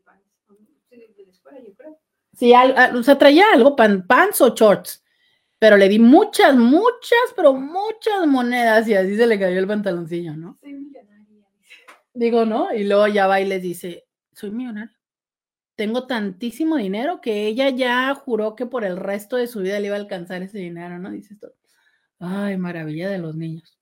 escuela, 1.46 1.60
yo 1.68 1.76
creo. 1.76 2.00
Sí, 2.34 2.54
al- 2.54 2.78
al- 2.78 2.96
o 2.98 3.04
sea, 3.04 3.18
traía 3.18 3.46
algo, 3.54 3.76
pan, 3.76 4.06
pants 4.08 4.42
o 4.42 4.54
shorts, 4.54 5.04
pero 5.60 5.78
le 5.78 5.88
di 5.88 6.00
muchas, 6.00 6.56
muchas, 6.56 7.34
pero 7.36 7.54
muchas 7.54 8.28
monedas 8.28 8.88
y 8.88 8.94
así 8.94 9.16
se 9.16 9.28
le 9.28 9.40
cayó 9.40 9.58
el 9.60 9.68
pantaloncillo, 9.68 10.36
¿no? 10.36 10.58
Soy 10.62 10.74
millonaria. 10.74 11.46
Digo, 12.14 12.46
¿no? 12.46 12.74
Y 12.74 12.84
luego 12.86 13.08
ya 13.08 13.28
va 13.28 13.40
y 13.42 13.46
les 13.46 13.62
dice, 13.62 14.06
soy 14.34 14.52
millonario. 14.52 14.96
Tengo 15.76 16.08
tantísimo 16.08 16.78
dinero 16.78 17.20
que 17.22 17.48
ella 17.48 17.70
ya 17.70 18.14
juró 18.16 18.56
que 18.56 18.66
por 18.66 18.86
el 18.86 18.98
resto 18.98 19.36
de 19.38 19.48
su 19.48 19.60
vida 19.62 19.80
le 19.80 19.88
iba 19.88 19.96
a 19.96 20.00
alcanzar 20.00 20.42
ese 20.42 20.58
dinero, 20.60 21.00
¿no? 21.00 21.12
Dices 21.12 21.38
tú. 21.40 21.48
Ay, 22.20 22.58
maravilla 22.58 23.10
de 23.10 23.18
los 23.20 23.36
niños. 23.36 23.78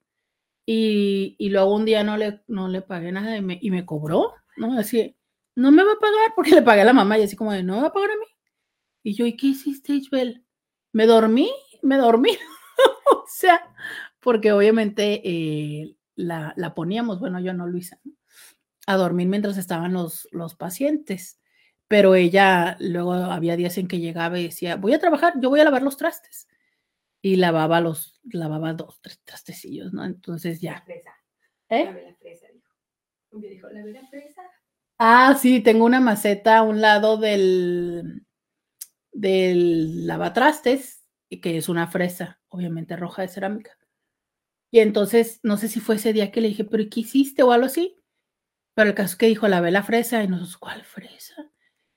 Y, 0.66 1.36
y 1.40 1.50
luego 1.50 1.76
un 1.76 1.86
día 1.86 2.04
no 2.04 2.18
le, 2.18 2.42
no 2.48 2.68
le 2.68 2.82
pagué 2.82 3.12
nada 3.12 3.36
y 3.38 3.42
me, 3.42 3.60
y 3.62 3.70
me 3.72 3.86
cobró, 3.86 4.34
¿no? 4.58 4.78
Así, 4.80 5.16
no 5.56 5.72
me 5.72 5.84
va 5.84 5.94
a 5.94 6.00
pagar 6.00 6.34
porque 6.36 6.52
le 6.52 6.62
pagué 6.62 6.82
a 6.82 6.86
la 6.86 6.94
mamá 6.94 7.18
y 7.18 7.24
así 7.24 7.36
como 7.36 7.52
de, 7.54 7.64
no 7.64 7.76
me 7.76 7.82
va 7.82 7.88
a 7.88 7.94
pagar 7.94 8.12
a 8.12 8.18
mí. 8.18 8.26
Y 9.04 9.14
yo, 9.16 9.26
¿y 9.26 9.36
qué 9.36 9.48
hiciste, 9.48 9.94
Isabel? 9.94 10.46
Me 10.92 11.06
dormí, 11.06 11.52
me 11.82 11.98
dormí. 11.98 12.32
o 13.12 13.26
sea, 13.28 13.74
porque 14.20 14.52
obviamente 14.52 15.22
eh, 15.24 15.96
la, 16.16 16.54
la 16.58 16.74
poníamos, 16.74 17.20
bueno, 17.20 17.40
yo 17.40 17.54
no, 17.54 17.68
Luisa, 17.68 18.00
¿no? 18.04 18.14
a 18.86 18.96
dormir 18.98 19.28
mientras 19.28 19.58
estaban 19.58 19.94
los, 19.94 20.28
los 20.32 20.56
pacientes. 20.56 21.40
Pero 21.88 22.16
ella 22.16 22.78
luego 22.80 23.14
había 23.14 23.56
días 23.56 23.78
en 23.78 23.88
que 23.88 24.00
llegaba 24.00 24.40
y 24.40 24.46
decía, 24.46 24.78
voy 24.78 24.94
a 24.94 25.00
trabajar, 25.00 25.34
yo 25.40 25.50
voy 25.50 25.60
a 25.60 25.64
lavar 25.64 25.84
los 25.84 25.98
trastes. 25.98 26.48
Y 27.22 27.38
lavaba 27.38 27.80
los, 27.82 28.20
lavaba 28.32 28.74
dos, 28.74 29.00
tres 29.02 29.22
trastecillos, 29.24 29.94
¿no? 29.94 30.04
Entonces 30.04 30.62
La 30.64 30.76
ya. 30.76 30.82
fresa. 30.82 31.12
¿Eh? 31.70 31.86
La 31.86 32.16
fresa, 32.16 32.48
dijo. 32.54 32.70
Dijo, 33.32 33.70
la 33.70 34.08
fresa. 34.08 34.42
Ah, 35.00 35.36
sí, 35.40 35.60
tengo 35.62 35.86
una 35.86 36.00
maceta 36.00 36.58
a 36.60 36.64
un 36.64 36.80
lado 36.82 37.18
del, 37.18 38.26
del 39.12 40.08
lavatrastes, 40.08 41.04
que 41.42 41.58
es 41.58 41.70
una 41.70 41.88
fresa, 41.88 42.42
obviamente 42.50 42.96
roja 42.96 43.24
de 43.24 43.28
cerámica. 43.30 43.78
Y 44.72 44.80
entonces, 44.80 45.40
no 45.44 45.58
sé 45.58 45.68
si 45.70 45.80
fue 45.80 45.96
ese 45.96 46.14
día 46.14 46.32
que 46.32 46.42
le 46.42 46.50
dije, 46.50 46.66
pero 46.66 46.84
¿y 46.84 46.90
¿qué 46.90 47.02
hiciste 47.02 47.44
o 47.44 47.52
algo 47.52 47.68
así? 47.68 47.98
Pero 48.76 48.90
el 48.90 48.96
caso 48.96 49.12
es 49.14 49.16
que 49.18 49.28
dijo, 49.28 49.48
lavé 49.48 49.72
la 49.72 49.84
fresa, 49.84 50.24
y 50.24 50.28
nosotros, 50.28 50.58
¿cuál 50.58 50.84
fresa? 50.84 51.52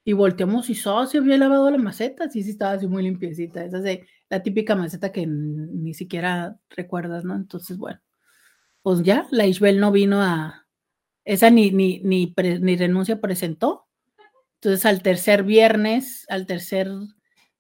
Y 0.05 0.15
volteamos 0.15 0.71
y 0.71 0.75
solo 0.77 1.07
se 1.07 1.19
había 1.19 1.39
lavado 1.39 1.71
la 1.71 1.79
maceta, 1.79 2.31
sí, 2.31 2.43
sí 2.43 2.51
estaba 2.51 2.73
así 2.73 2.87
muy 2.89 3.03
limpiecita. 3.05 3.65
Esa 3.65 3.79
es 3.89 4.01
la 4.31 4.43
típica 4.43 4.77
maceta 4.77 5.13
que 5.13 5.27
ni 5.27 5.95
siquiera 5.95 6.59
recuerdas, 6.71 7.25
¿no? 7.25 7.35
Entonces, 7.37 7.79
bueno, 7.79 8.01
pues 8.83 9.03
ya, 9.03 9.27
la 9.33 9.47
Isabel 9.47 9.81
no 9.81 9.93
vino 9.93 10.23
a, 10.23 10.66
esa 11.27 11.51
ni, 11.51 11.73
ni, 11.73 12.01
ni, 12.05 12.29
pre- 12.29 12.61
ni 12.61 12.77
renuncia 12.79 13.21
presentó. 13.21 13.89
Entonces 14.57 14.87
al 14.87 15.03
tercer 15.03 15.45
viernes, 15.45 16.27
al 16.29 16.47
tercer 16.47 16.89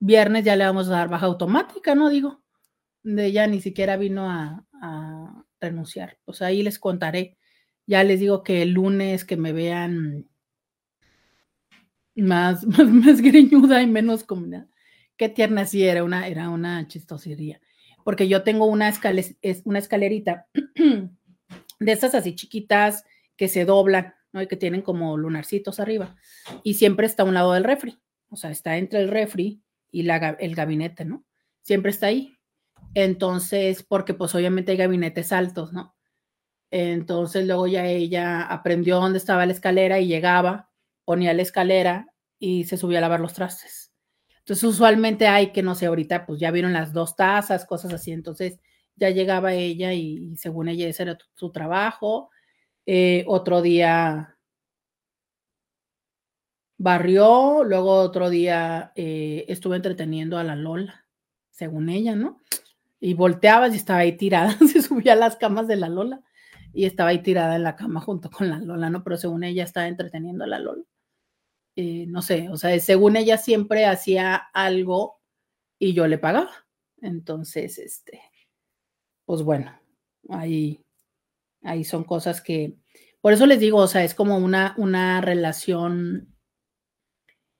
viernes 0.00 0.44
ya 0.44 0.56
le 0.56 0.64
vamos 0.64 0.88
a 0.88 0.92
dar 0.92 1.08
baja 1.08 1.26
automática, 1.26 1.94
¿no? 1.94 2.10
Digo, 2.10 2.42
de 3.04 3.26
ella 3.26 3.46
ni 3.46 3.60
siquiera 3.62 3.96
vino 3.96 4.30
a, 4.30 4.64
a 4.82 5.44
renunciar. 5.60 6.18
Pues 6.24 6.42
ahí 6.42 6.62
les 6.62 6.78
contaré. 6.78 7.38
Ya 7.86 8.04
les 8.04 8.20
digo 8.20 8.42
que 8.44 8.62
el 8.62 8.72
lunes 8.72 9.24
que 9.24 9.36
me 9.38 9.52
vean 9.52 10.28
más, 12.14 12.66
más, 12.66 12.86
más 12.88 13.20
greñuda 13.20 13.82
y 13.82 13.86
menos 13.86 14.24
como 14.24 14.46
qué 15.16 15.28
tierna 15.28 15.64
sí 15.66 15.84
era 15.84 16.04
una, 16.04 16.26
era 16.28 16.50
una 16.50 16.86
chistosería. 16.88 17.60
Porque 18.04 18.28
yo 18.28 18.42
tengo 18.42 18.66
una, 18.66 18.88
escale- 18.88 19.36
es 19.42 19.62
una 19.64 19.78
escalerita 19.78 20.46
de 21.80 21.92
esas 21.92 22.14
así 22.14 22.34
chiquitas 22.34 23.04
que 23.36 23.48
se 23.48 23.64
doblan, 23.64 24.14
¿no? 24.32 24.42
Y 24.42 24.48
que 24.48 24.56
tienen 24.56 24.82
como 24.82 25.16
lunarcitos 25.16 25.80
arriba. 25.80 26.16
Y 26.62 26.74
siempre 26.74 27.06
está 27.06 27.22
a 27.22 27.26
un 27.26 27.34
lado 27.34 27.52
del 27.52 27.64
refri. 27.64 27.98
O 28.28 28.36
sea, 28.36 28.50
está 28.50 28.76
entre 28.76 29.00
el 29.00 29.08
refri 29.08 29.62
y 29.90 30.08
el 30.08 30.54
gabinete, 30.54 31.04
¿no? 31.04 31.24
Siempre 31.62 31.90
está 31.90 32.06
ahí. 32.06 32.36
Entonces, 32.94 33.82
porque 33.82 34.14
pues 34.14 34.34
obviamente 34.34 34.72
hay 34.72 34.78
gabinetes 34.78 35.32
altos, 35.32 35.72
¿no? 35.72 35.94
Entonces 36.70 37.46
luego 37.46 37.66
ya 37.66 37.86
ella 37.86 38.42
aprendió 38.42 38.96
dónde 39.00 39.18
estaba 39.18 39.46
la 39.46 39.52
escalera 39.52 40.00
y 40.00 40.08
llegaba, 40.08 40.70
ponía 41.04 41.32
la 41.32 41.42
escalera 41.42 42.08
y 42.38 42.64
se 42.64 42.76
subía 42.76 42.98
a 42.98 43.00
lavar 43.02 43.20
los 43.20 43.34
trastes. 43.34 43.92
Entonces 44.38 44.64
usualmente 44.64 45.26
hay 45.26 45.52
que, 45.52 45.62
no 45.62 45.74
sé, 45.74 45.86
ahorita 45.86 46.26
pues 46.26 46.40
ya 46.40 46.50
vieron 46.50 46.72
las 46.72 46.92
dos 46.92 47.16
tazas, 47.16 47.66
cosas 47.66 47.92
así. 47.92 48.12
Entonces 48.12 48.60
ya 48.94 49.10
llegaba 49.10 49.52
ella 49.54 49.92
y, 49.92 50.36
según 50.36 50.68
ella 50.68 50.88
ese 50.88 51.04
era 51.04 51.18
su 51.34 51.50
trabajo. 51.50 52.30
Eh, 52.86 53.24
otro 53.26 53.62
día 53.62 54.36
barrió, 56.78 57.64
luego 57.64 57.94
otro 57.94 58.30
día 58.30 58.92
eh, 58.94 59.44
estuve 59.48 59.76
entreteniendo 59.76 60.38
a 60.38 60.44
la 60.44 60.56
Lola, 60.56 61.06
según 61.50 61.88
ella, 61.88 62.14
¿no? 62.14 62.40
Y 63.00 63.14
volteaba 63.14 63.68
y 63.68 63.76
estaba 63.76 64.00
ahí 64.00 64.16
tirada, 64.16 64.56
se 64.72 64.82
subía 64.82 65.14
a 65.14 65.16
las 65.16 65.36
camas 65.36 65.66
de 65.66 65.76
la 65.76 65.88
Lola 65.88 66.22
y 66.72 66.84
estaba 66.84 67.10
ahí 67.10 67.22
tirada 67.22 67.56
en 67.56 67.62
la 67.62 67.76
cama 67.76 68.00
junto 68.00 68.30
con 68.30 68.50
la 68.50 68.58
Lola, 68.58 68.90
¿no? 68.90 69.02
Pero 69.02 69.16
según 69.16 69.44
ella 69.44 69.64
estaba 69.64 69.88
entreteniendo 69.88 70.44
a 70.44 70.48
la 70.48 70.58
Lola. 70.58 70.84
Eh, 71.76 72.06
no 72.08 72.22
sé, 72.22 72.48
o 72.50 72.56
sea, 72.56 72.78
según 72.80 73.16
ella 73.16 73.36
siempre 73.36 73.84
hacía 73.86 74.36
algo 74.36 75.20
y 75.78 75.92
yo 75.94 76.06
le 76.06 76.18
pagaba. 76.18 76.50
Entonces, 77.02 77.78
este, 77.78 78.22
pues 79.26 79.42
bueno, 79.42 79.78
ahí, 80.30 80.85
ahí 81.66 81.84
son 81.84 82.04
cosas 82.04 82.40
que, 82.40 82.76
por 83.20 83.32
eso 83.32 83.46
les 83.46 83.60
digo, 83.60 83.78
o 83.78 83.88
sea, 83.88 84.04
es 84.04 84.14
como 84.14 84.38
una, 84.38 84.74
una 84.78 85.20
relación 85.20 86.34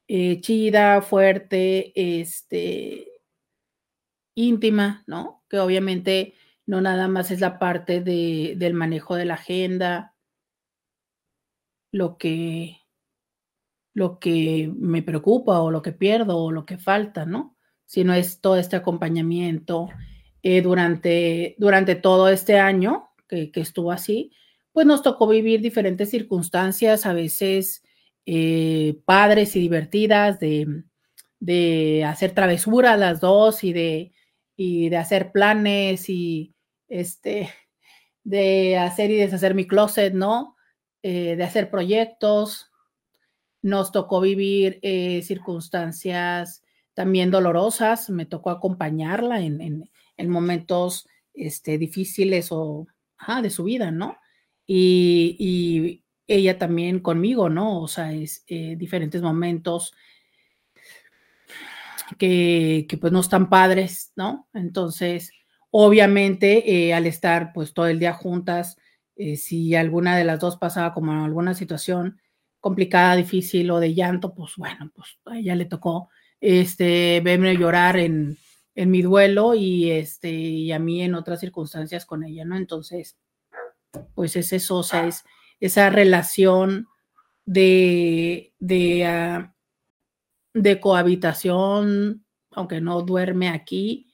eh, 0.08 0.40
chida, 0.40 1.02
fuerte, 1.02 1.92
este, 2.20 3.08
íntima, 4.36 5.02
¿no? 5.06 5.42
Que 5.48 5.58
obviamente 5.58 6.34
no 6.66 6.80
nada 6.80 7.08
más 7.08 7.30
es 7.30 7.40
la 7.40 7.58
parte 7.58 8.00
de, 8.00 8.54
del 8.56 8.74
manejo 8.74 9.16
de 9.16 9.24
la 9.24 9.34
agenda, 9.34 10.14
lo 11.92 12.18
que, 12.18 12.82
lo 13.94 14.18
que 14.20 14.70
me 14.76 15.02
preocupa 15.02 15.60
o 15.60 15.70
lo 15.70 15.82
que 15.82 15.92
pierdo 15.92 16.38
o 16.38 16.52
lo 16.52 16.66
que 16.66 16.78
falta, 16.78 17.26
¿no? 17.26 17.56
Sino 17.86 18.14
es 18.14 18.40
todo 18.40 18.56
este 18.56 18.76
acompañamiento 18.76 19.88
eh, 20.42 20.62
durante, 20.62 21.56
durante 21.58 21.94
todo 21.96 22.28
este 22.28 22.58
año 22.58 23.10
que, 23.28 23.50
estuvo 23.54 23.92
así, 23.92 24.32
pues 24.72 24.86
nos 24.86 25.02
tocó 25.02 25.26
vivir 25.26 25.60
diferentes 25.60 26.10
circunstancias, 26.10 27.06
a 27.06 27.12
veces 27.12 27.82
eh, 28.26 28.98
padres 29.04 29.56
y 29.56 29.60
divertidas, 29.60 30.38
de, 30.40 30.84
de 31.40 32.04
hacer 32.04 32.32
travesura 32.32 32.96
las 32.96 33.20
dos 33.20 33.64
y 33.64 33.72
de, 33.72 34.12
y 34.56 34.88
de 34.88 34.96
hacer 34.96 35.32
planes 35.32 36.08
y 36.08 36.54
este, 36.88 37.50
de 38.24 38.76
hacer 38.78 39.10
y 39.10 39.16
deshacer 39.16 39.54
mi 39.54 39.66
closet, 39.66 40.12
¿no? 40.12 40.56
Eh, 41.02 41.36
de 41.36 41.44
hacer 41.44 41.70
proyectos. 41.70 42.70
Nos 43.62 43.92
tocó 43.92 44.20
vivir 44.20 44.78
eh, 44.82 45.22
circunstancias 45.22 46.62
también 46.94 47.30
dolorosas, 47.30 48.08
me 48.08 48.24
tocó 48.24 48.50
acompañarla 48.50 49.42
en, 49.42 49.60
en, 49.60 49.90
en 50.16 50.30
momentos 50.30 51.06
este, 51.34 51.76
difíciles 51.76 52.48
o 52.50 52.86
de 53.42 53.50
su 53.50 53.64
vida, 53.64 53.90
¿no? 53.90 54.18
Y, 54.66 55.36
y, 55.38 56.02
ella 56.28 56.58
también 56.58 56.98
conmigo, 56.98 57.48
¿no? 57.48 57.80
O 57.80 57.86
sea, 57.86 58.12
es 58.12 58.42
eh, 58.48 58.74
diferentes 58.76 59.22
momentos 59.22 59.94
que, 62.18 62.86
que, 62.88 62.98
pues 62.98 63.12
no 63.12 63.20
están 63.20 63.48
padres, 63.48 64.12
¿no? 64.16 64.48
Entonces, 64.52 65.30
obviamente, 65.70 66.88
eh, 66.88 66.94
al 66.94 67.06
estar 67.06 67.52
pues 67.52 67.74
todo 67.74 67.86
el 67.86 68.00
día 68.00 68.12
juntas, 68.12 68.76
eh, 69.14 69.36
si 69.36 69.76
alguna 69.76 70.16
de 70.16 70.24
las 70.24 70.40
dos 70.40 70.56
pasaba 70.56 70.92
como 70.94 71.12
alguna 71.24 71.54
situación 71.54 72.20
complicada, 72.58 73.14
difícil 73.14 73.70
o 73.70 73.78
de 73.78 73.94
llanto, 73.94 74.34
pues 74.34 74.54
bueno, 74.56 74.90
pues 74.96 75.18
a 75.26 75.38
ella 75.38 75.54
le 75.54 75.66
tocó 75.66 76.10
este, 76.40 77.20
verme 77.20 77.56
llorar 77.56 77.98
en, 77.98 78.36
en 78.76 78.90
mi 78.90 79.02
duelo 79.02 79.54
y, 79.54 79.90
este, 79.90 80.30
y 80.30 80.70
a 80.70 80.78
mí 80.78 81.02
en 81.02 81.14
otras 81.14 81.40
circunstancias 81.40 82.04
con 82.04 82.22
ella, 82.22 82.44
¿no? 82.44 82.56
Entonces, 82.56 83.16
pues 84.14 84.36
es 84.36 84.52
eso, 84.52 84.76
o 84.76 84.82
sea, 84.82 85.06
es 85.06 85.24
esa 85.58 85.88
relación 85.88 86.86
de, 87.46 88.52
de, 88.58 89.48
uh, 90.54 90.60
de 90.60 90.78
cohabitación, 90.78 92.26
aunque 92.50 92.82
no 92.82 93.00
duerme 93.00 93.48
aquí, 93.48 94.12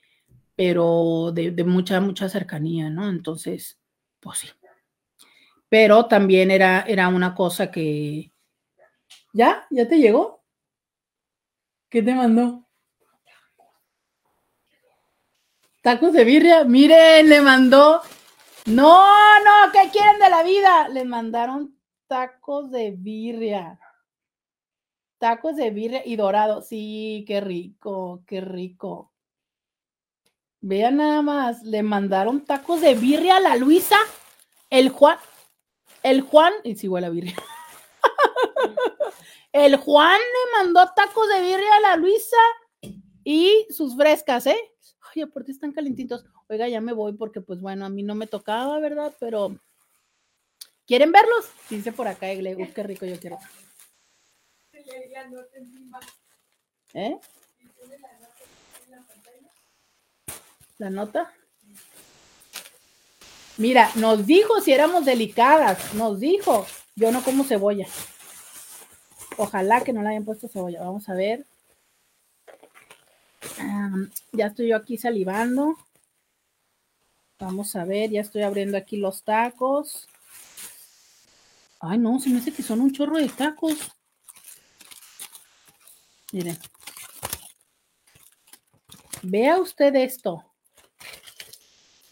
pero 0.54 1.32
de, 1.34 1.50
de, 1.50 1.64
mucha, 1.64 2.00
mucha 2.00 2.28
cercanía, 2.28 2.88
¿no? 2.88 3.08
Entonces, 3.08 3.80
pues 4.20 4.38
sí. 4.38 4.48
Pero 5.68 6.06
también 6.06 6.52
era, 6.52 6.82
era 6.82 7.08
una 7.08 7.34
cosa 7.34 7.70
que... 7.70 8.32
¿Ya? 9.32 9.66
¿Ya 9.70 9.88
te 9.88 9.98
llegó? 9.98 10.44
¿Qué 11.88 12.02
te 12.02 12.14
mandó? 12.14 12.68
Tacos 15.82 16.12
de 16.12 16.22
birria. 16.22 16.62
Miren, 16.62 17.28
le 17.28 17.40
mandó. 17.40 18.02
No, 18.66 19.04
no, 19.40 19.72
¿qué 19.72 19.90
quieren 19.90 20.20
de 20.20 20.30
la 20.30 20.44
vida? 20.44 20.88
Le 20.88 21.04
mandaron 21.04 21.76
tacos 22.06 22.70
de 22.70 22.92
birria. 22.92 23.80
Tacos 25.18 25.56
de 25.56 25.70
birria 25.70 26.02
y 26.06 26.14
dorado. 26.14 26.62
Sí, 26.62 27.24
qué 27.26 27.40
rico, 27.40 28.22
qué 28.28 28.40
rico. 28.40 29.12
Vean 30.60 30.98
nada 30.98 31.20
más, 31.22 31.64
le 31.64 31.82
mandaron 31.82 32.44
tacos 32.44 32.80
de 32.80 32.94
birria 32.94 33.38
a 33.38 33.40
la 33.40 33.56
Luisa. 33.56 33.98
El 34.70 34.88
Juan, 34.88 35.18
el 36.04 36.20
Juan, 36.20 36.52
y 36.62 36.76
si 36.76 36.86
huele 36.86 37.08
a 37.08 37.10
birria. 37.10 37.34
el 39.52 39.74
Juan 39.78 40.20
le 40.20 40.58
mandó 40.58 40.88
tacos 40.94 41.28
de 41.28 41.40
birria 41.42 41.74
a 41.74 41.80
la 41.80 41.96
Luisa 41.96 42.36
y 43.24 43.66
sus 43.70 43.96
frescas, 43.96 44.46
¿eh? 44.46 44.71
Ay, 45.14 45.22
aparte 45.22 45.52
están 45.52 45.72
calentitos. 45.72 46.24
Oiga, 46.48 46.68
ya 46.68 46.80
me 46.80 46.92
voy 46.92 47.12
porque, 47.14 47.40
pues 47.40 47.60
bueno, 47.60 47.84
a 47.84 47.88
mí 47.88 48.02
no 48.02 48.14
me 48.14 48.26
tocaba, 48.26 48.78
¿verdad? 48.78 49.12
Pero, 49.20 49.58
¿quieren 50.86 51.12
verlos? 51.12 51.50
Dice 51.68 51.92
por 51.92 52.08
acá, 52.08 52.30
Egle, 52.30 52.72
qué 52.74 52.82
rico 52.82 53.04
yo 53.04 53.18
quiero. 53.18 53.38
¿Eh? 56.94 57.18
¿La 60.78 60.90
nota? 60.90 61.32
Mira, 63.58 63.90
nos 63.96 64.26
dijo 64.26 64.60
si 64.60 64.72
éramos 64.72 65.04
delicadas, 65.04 65.94
nos 65.94 66.18
dijo. 66.20 66.66
Yo 66.94 67.12
no 67.12 67.22
como 67.22 67.44
cebolla. 67.44 67.86
Ojalá 69.36 69.82
que 69.82 69.92
no 69.92 70.02
le 70.02 70.10
hayan 70.10 70.24
puesto 70.24 70.48
cebolla. 70.48 70.80
Vamos 70.80 71.08
a 71.08 71.14
ver. 71.14 71.46
Ya 74.32 74.46
estoy 74.46 74.68
yo 74.68 74.76
aquí 74.76 74.96
salivando. 74.96 75.76
Vamos 77.38 77.74
a 77.76 77.84
ver, 77.84 78.10
ya 78.10 78.20
estoy 78.20 78.42
abriendo 78.42 78.78
aquí 78.78 78.96
los 78.96 79.24
tacos. 79.24 80.08
Ay, 81.80 81.98
no, 81.98 82.20
se 82.20 82.30
me 82.30 82.38
hace 82.38 82.52
que 82.52 82.62
son 82.62 82.80
un 82.80 82.92
chorro 82.92 83.18
de 83.18 83.28
tacos. 83.28 83.76
Miren. 86.32 86.56
Vea 89.22 89.58
usted 89.58 89.94
esto. 89.96 90.44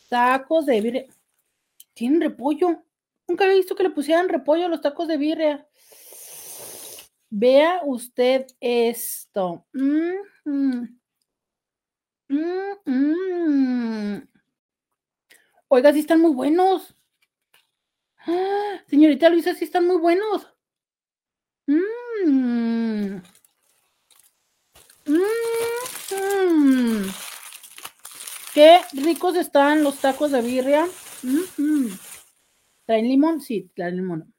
Tacos 0.09 0.66
de 0.66 0.81
birria. 0.81 1.06
Tienen 1.94 2.20
repollo. 2.20 2.82
Nunca 3.28 3.44
había 3.44 3.56
visto 3.56 3.77
que 3.77 3.85
le 3.85 3.90
pusieran 3.90 4.28
repollo 4.28 4.66
a 4.66 4.68
los 4.68 4.81
tacos 4.81 5.06
de 5.06 5.16
birria. 5.16 5.66
Vea 7.31 7.81
usted 7.85 8.47
esto. 8.60 9.64
Mm, 9.72 10.16
mm. 10.44 10.99
Mm, 12.31 12.77
mm. 12.86 14.28
Oiga, 15.66 15.93
sí 15.93 15.98
están 15.98 16.20
muy 16.20 16.32
buenos. 16.32 16.97
Señorita 18.86 19.28
Luisa, 19.28 19.55
sí 19.55 19.65
están 19.65 19.86
muy 19.86 19.97
buenos. 19.97 20.47
Mm. 21.66 23.20
Mm, 25.07 25.23
mm. 26.12 27.07
Qué 28.55 28.81
ricos 28.93 29.36
están 29.36 29.82
los 29.82 29.98
tacos 29.98 30.31
de 30.31 30.40
birria. 30.40 30.86
¿Traen 32.86 33.09
limón? 33.09 33.40
Sí, 33.40 33.73
traen 33.74 33.97
limón. 33.97 34.32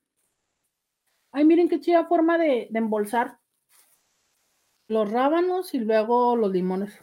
Ay, 1.33 1.43
miren 1.43 1.67
qué 1.67 1.81
chida 1.81 2.05
forma 2.05 2.37
de, 2.37 2.67
de 2.69 2.79
embolsar 2.79 3.39
los 4.87 5.11
rábanos 5.11 5.73
y 5.73 5.79
luego 5.79 6.37
los 6.37 6.51
limones. 6.51 6.93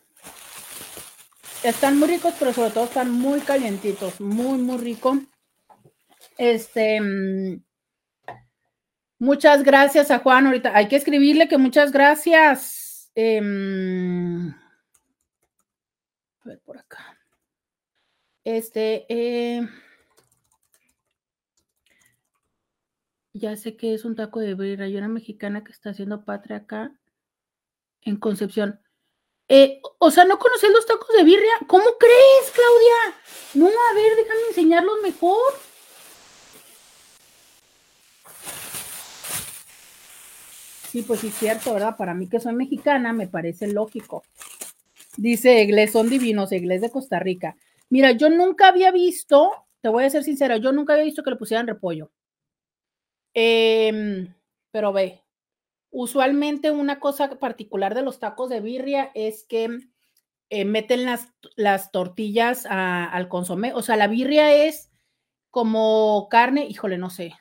Están 1.62 1.98
muy 1.98 2.08
ricos, 2.08 2.34
pero 2.38 2.52
sobre 2.52 2.70
todo 2.70 2.84
están 2.84 3.10
muy 3.10 3.40
calientitos. 3.40 4.20
Muy, 4.20 4.58
muy 4.58 4.78
rico. 4.78 5.18
Este. 6.36 7.00
mm, 7.00 7.62
Muchas 9.20 9.64
gracias 9.64 10.12
a 10.12 10.20
Juan. 10.20 10.46
Ahorita 10.46 10.76
hay 10.76 10.86
que 10.86 10.94
escribirle 10.96 11.48
que 11.48 11.58
muchas 11.58 11.90
gracias. 11.90 13.10
Em, 13.16 14.50
a 14.50 16.44
ver 16.44 16.60
por 16.60 16.78
acá. 16.78 17.18
Este. 18.44 19.06
eh, 19.08 19.68
ya 23.32 23.56
sé 23.56 23.76
que 23.76 23.94
es 23.94 24.04
un 24.04 24.14
taco 24.14 24.38
de 24.38 24.54
birria. 24.54 24.86
Hay 24.86 24.96
una 24.96 25.08
mexicana 25.08 25.64
que 25.64 25.72
está 25.72 25.90
haciendo 25.90 26.24
patria 26.24 26.58
acá 26.58 26.92
en 28.02 28.16
Concepción. 28.16 28.80
Eh, 29.48 29.80
o 29.98 30.10
sea, 30.10 30.24
¿no 30.24 30.38
conoces 30.38 30.70
los 30.70 30.84
tacos 30.84 31.08
de 31.16 31.24
birria? 31.24 31.52
¿Cómo 31.66 31.84
crees, 31.98 32.52
Claudia? 32.52 33.16
No, 33.54 33.66
a 33.66 33.94
ver, 33.94 34.16
déjame 34.16 34.40
enseñarlos 34.48 35.00
mejor. 35.02 35.54
Sí, 40.90 41.02
pues 41.02 41.20
sí, 41.20 41.28
es 41.28 41.34
cierto, 41.34 41.74
¿verdad? 41.74 41.96
Para 41.96 42.14
mí 42.14 42.28
que 42.28 42.40
soy 42.40 42.54
mexicana, 42.54 43.12
me 43.12 43.26
parece 43.26 43.68
lógico. 43.68 44.22
Dice 45.16 45.62
Eglés, 45.62 45.92
son 45.92 46.08
divinos, 46.08 46.52
Eglés 46.52 46.80
de 46.80 46.90
Costa 46.90 47.18
Rica. 47.18 47.56
Mira, 47.90 48.12
yo 48.12 48.30
nunca 48.30 48.68
había 48.68 48.90
visto, 48.90 49.50
te 49.80 49.88
voy 49.88 50.04
a 50.04 50.10
ser 50.10 50.24
sincera, 50.24 50.58
yo 50.58 50.72
nunca 50.72 50.92
había 50.92 51.04
visto 51.04 51.22
que 51.22 51.30
le 51.30 51.36
pusieran 51.36 51.66
repollo. 51.66 52.10
Em, 53.34 54.34
pero 54.70 54.92
ve, 54.92 55.22
usualmente 55.90 56.70
una 56.70 57.00
cosa 57.00 57.38
particular 57.38 57.94
de 57.94 58.02
los 58.02 58.18
tacos 58.20 58.50
de 58.50 58.60
birria 58.60 59.10
es 59.14 59.44
que 59.48 59.78
eh, 60.50 60.64
meten 60.64 61.04
las, 61.04 61.28
las 61.56 61.90
tortillas 61.92 62.66
a- 62.66 63.04
al 63.06 63.28
consomé. 63.28 63.72
O 63.74 63.82
sea, 63.82 63.96
la 63.96 64.08
birria 64.08 64.52
es 64.66 64.90
como 65.50 66.28
carne, 66.30 66.66
híjole, 66.66 66.98
no 66.98 67.10
sé, 67.10 67.34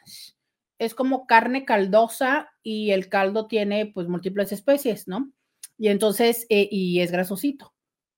es 0.80 0.94
como 0.96 1.26
carne 1.28 1.66
caldosa 1.66 2.50
y 2.64 2.92
el 2.92 3.10
caldo 3.10 3.48
tiene 3.48 3.88
pues 3.88 4.08
múltiples 4.08 4.52
especies, 4.52 5.08
¿no? 5.08 5.32
Y 5.78 5.90
entonces, 5.90 6.46
eh, 6.50 6.68
y 6.72 7.02
es 7.02 7.12
grasosito 7.12 7.74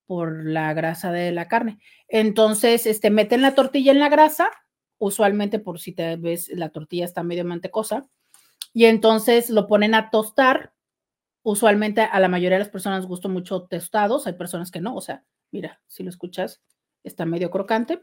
por 0.05 0.45
la 0.45 0.73
grasa 0.73 1.11
de 1.11 1.31
la 1.31 1.47
carne. 1.47 1.79
Entonces, 2.07 2.85
este, 2.85 3.09
meten 3.11 3.41
la 3.41 3.55
tortilla 3.55 3.91
en 3.91 3.99
la 3.99 4.09
grasa, 4.09 4.49
usualmente 4.97 5.59
por 5.59 5.79
si 5.79 5.93
te 5.93 6.15
ves, 6.17 6.49
la 6.49 6.69
tortilla 6.69 7.05
está 7.05 7.23
medio 7.23 7.45
mantecosa, 7.45 8.07
y 8.73 8.85
entonces 8.85 9.49
lo 9.49 9.67
ponen 9.67 9.95
a 9.95 10.09
tostar. 10.09 10.73
Usualmente 11.43 12.01
a 12.01 12.19
la 12.19 12.27
mayoría 12.27 12.57
de 12.57 12.65
las 12.65 12.71
personas 12.71 13.01
les 13.01 13.07
gustan 13.07 13.31
mucho 13.31 13.63
tostados, 13.63 14.27
hay 14.27 14.33
personas 14.33 14.71
que 14.71 14.81
no, 14.81 14.95
o 14.95 15.01
sea, 15.01 15.23
mira, 15.51 15.81
si 15.87 16.03
lo 16.03 16.09
escuchas, 16.09 16.61
está 17.03 17.25
medio 17.25 17.49
crocante. 17.49 18.01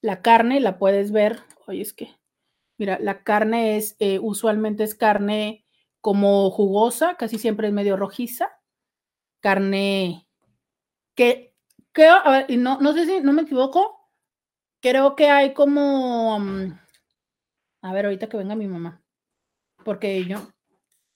La 0.00 0.22
carne 0.22 0.60
la 0.60 0.78
puedes 0.78 1.12
ver, 1.12 1.40
oye, 1.66 1.82
es 1.82 1.92
que, 1.92 2.08
mira, 2.78 2.98
la 3.00 3.22
carne 3.22 3.76
es, 3.76 3.96
eh, 3.98 4.18
usualmente 4.20 4.84
es 4.84 4.94
carne 4.94 5.66
como 6.00 6.50
jugosa, 6.50 7.16
casi 7.16 7.38
siempre 7.38 7.68
es 7.68 7.74
medio 7.74 7.96
rojiza, 7.96 8.50
carne 9.40 10.26
que, 11.14 11.54
creo, 11.92 12.14
a 12.16 12.30
ver, 12.30 12.58
no, 12.58 12.80
no 12.80 12.92
sé 12.94 13.06
si 13.06 13.20
no 13.20 13.32
me 13.32 13.42
equivoco, 13.42 14.10
creo 14.80 15.16
que 15.16 15.28
hay 15.28 15.52
como, 15.54 16.38
mm, 16.38 16.78
a 17.82 17.92
ver, 17.92 18.06
ahorita 18.06 18.28
que 18.28 18.36
venga 18.36 18.54
mi 18.56 18.66
mamá, 18.66 19.02
porque 19.84 20.24
yo, 20.24 20.38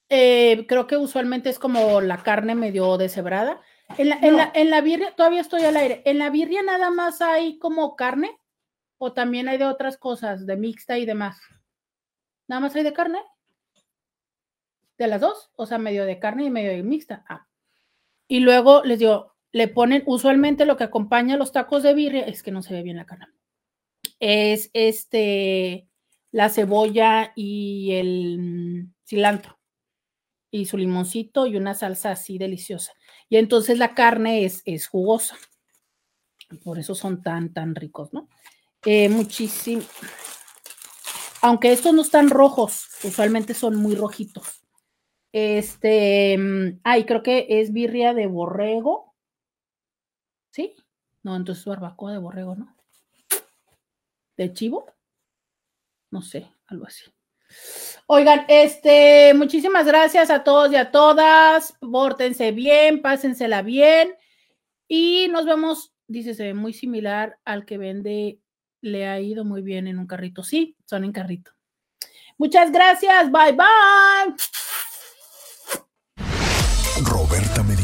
eh, 0.08 0.66
creo 0.68 0.86
que 0.86 0.96
usualmente 0.96 1.50
es 1.50 1.58
como 1.58 2.00
la 2.00 2.22
carne 2.22 2.54
medio 2.54 2.96
deshebrada. 2.98 3.60
En 3.98 4.08
la, 4.08 4.16
en, 4.16 4.36
la, 4.36 4.50
en 4.54 4.70
la 4.70 4.80
birria, 4.80 5.14
todavía 5.14 5.40
estoy 5.40 5.62
al 5.62 5.76
aire, 5.76 6.02
en 6.04 6.18
la 6.18 6.30
birria 6.30 6.62
nada 6.62 6.90
más 6.90 7.20
hay 7.20 7.58
como 7.58 7.96
carne 7.96 8.30
o 8.98 9.12
también 9.12 9.48
hay 9.48 9.58
de 9.58 9.66
otras 9.66 9.98
cosas, 9.98 10.46
de 10.46 10.56
mixta 10.56 10.98
y 10.98 11.06
demás. 11.06 11.38
Nada 12.46 12.60
más 12.60 12.76
hay 12.76 12.82
de 12.82 12.92
carne. 12.92 13.18
De 14.96 15.06
las 15.08 15.20
dos, 15.20 15.50
o 15.56 15.66
sea, 15.66 15.78
medio 15.78 16.04
de 16.04 16.18
carne 16.18 16.44
y 16.44 16.50
medio 16.50 16.70
de 16.70 16.82
mixta. 16.82 17.24
Ah. 17.28 17.48
Y 18.28 18.40
luego 18.40 18.84
les 18.84 19.00
digo, 19.00 19.34
le 19.52 19.68
ponen 19.68 20.02
usualmente 20.06 20.64
lo 20.64 20.76
que 20.76 20.84
acompaña 20.84 21.34
a 21.34 21.38
los 21.38 21.52
tacos 21.52 21.82
de 21.82 21.94
birria, 21.94 22.22
es 22.22 22.42
que 22.42 22.52
no 22.52 22.62
se 22.62 22.74
ve 22.74 22.82
bien 22.82 22.96
la 22.96 23.06
carne. 23.06 23.26
Es 24.20 24.70
este 24.72 25.88
la 26.34 26.48
cebolla 26.48 27.32
y 27.36 27.92
el 27.92 28.38
mm, 28.40 28.94
cilantro 29.04 29.56
y 30.50 30.66
su 30.66 30.76
limoncito 30.76 31.46
y 31.46 31.56
una 31.56 31.74
salsa 31.74 32.10
así 32.10 32.38
deliciosa. 32.38 32.92
Y 33.28 33.36
entonces 33.36 33.78
la 33.78 33.94
carne 33.94 34.44
es, 34.44 34.60
es 34.64 34.88
jugosa. 34.88 35.36
Por 36.64 36.80
eso 36.80 36.96
son 36.96 37.22
tan, 37.22 37.52
tan 37.52 37.76
ricos, 37.76 38.12
¿no? 38.12 38.28
Eh, 38.84 39.08
muchísimo. 39.08 39.84
Aunque 41.40 41.70
estos 41.70 41.94
no 41.94 42.02
están 42.02 42.28
rojos, 42.30 42.88
usualmente 43.04 43.54
son 43.54 43.76
muy 43.76 43.94
rojitos. 43.94 44.64
Este, 45.30 46.36
mm, 46.36 46.80
ay, 46.82 47.04
creo 47.04 47.22
que 47.22 47.46
es 47.48 47.72
birria 47.72 48.12
de 48.12 48.26
borrego. 48.26 49.14
¿Sí? 50.50 50.74
No, 51.22 51.36
entonces 51.36 51.64
barbacoa 51.64 52.10
de 52.10 52.18
borrego, 52.18 52.56
¿no? 52.56 52.76
¿De 54.36 54.52
chivo? 54.52 54.93
No 56.14 56.22
sé, 56.22 56.48
algo 56.68 56.86
así. 56.86 57.02
Oigan, 58.06 58.44
este, 58.46 59.34
muchísimas 59.34 59.84
gracias 59.84 60.30
a 60.30 60.44
todos 60.44 60.70
y 60.70 60.76
a 60.76 60.92
todas. 60.92 61.76
Pórtense 61.80 62.52
bien, 62.52 63.02
pásensela 63.02 63.62
bien. 63.62 64.14
Y 64.86 65.26
nos 65.32 65.44
vemos, 65.44 65.92
dice, 66.06 66.34
se 66.34 66.44
ve 66.44 66.54
muy 66.54 66.72
similar 66.72 67.40
al 67.44 67.64
que 67.64 67.78
vende, 67.78 68.38
le 68.80 69.08
ha 69.08 69.18
ido 69.18 69.44
muy 69.44 69.60
bien 69.62 69.88
en 69.88 69.98
un 69.98 70.06
carrito. 70.06 70.44
Sí, 70.44 70.76
son 70.84 71.02
en 71.02 71.10
carrito. 71.10 71.50
Muchas 72.38 72.70
gracias, 72.70 73.28
bye 73.32 73.50
bye. 73.50 74.36
Roberta 77.02 77.64
Medina. 77.64 77.83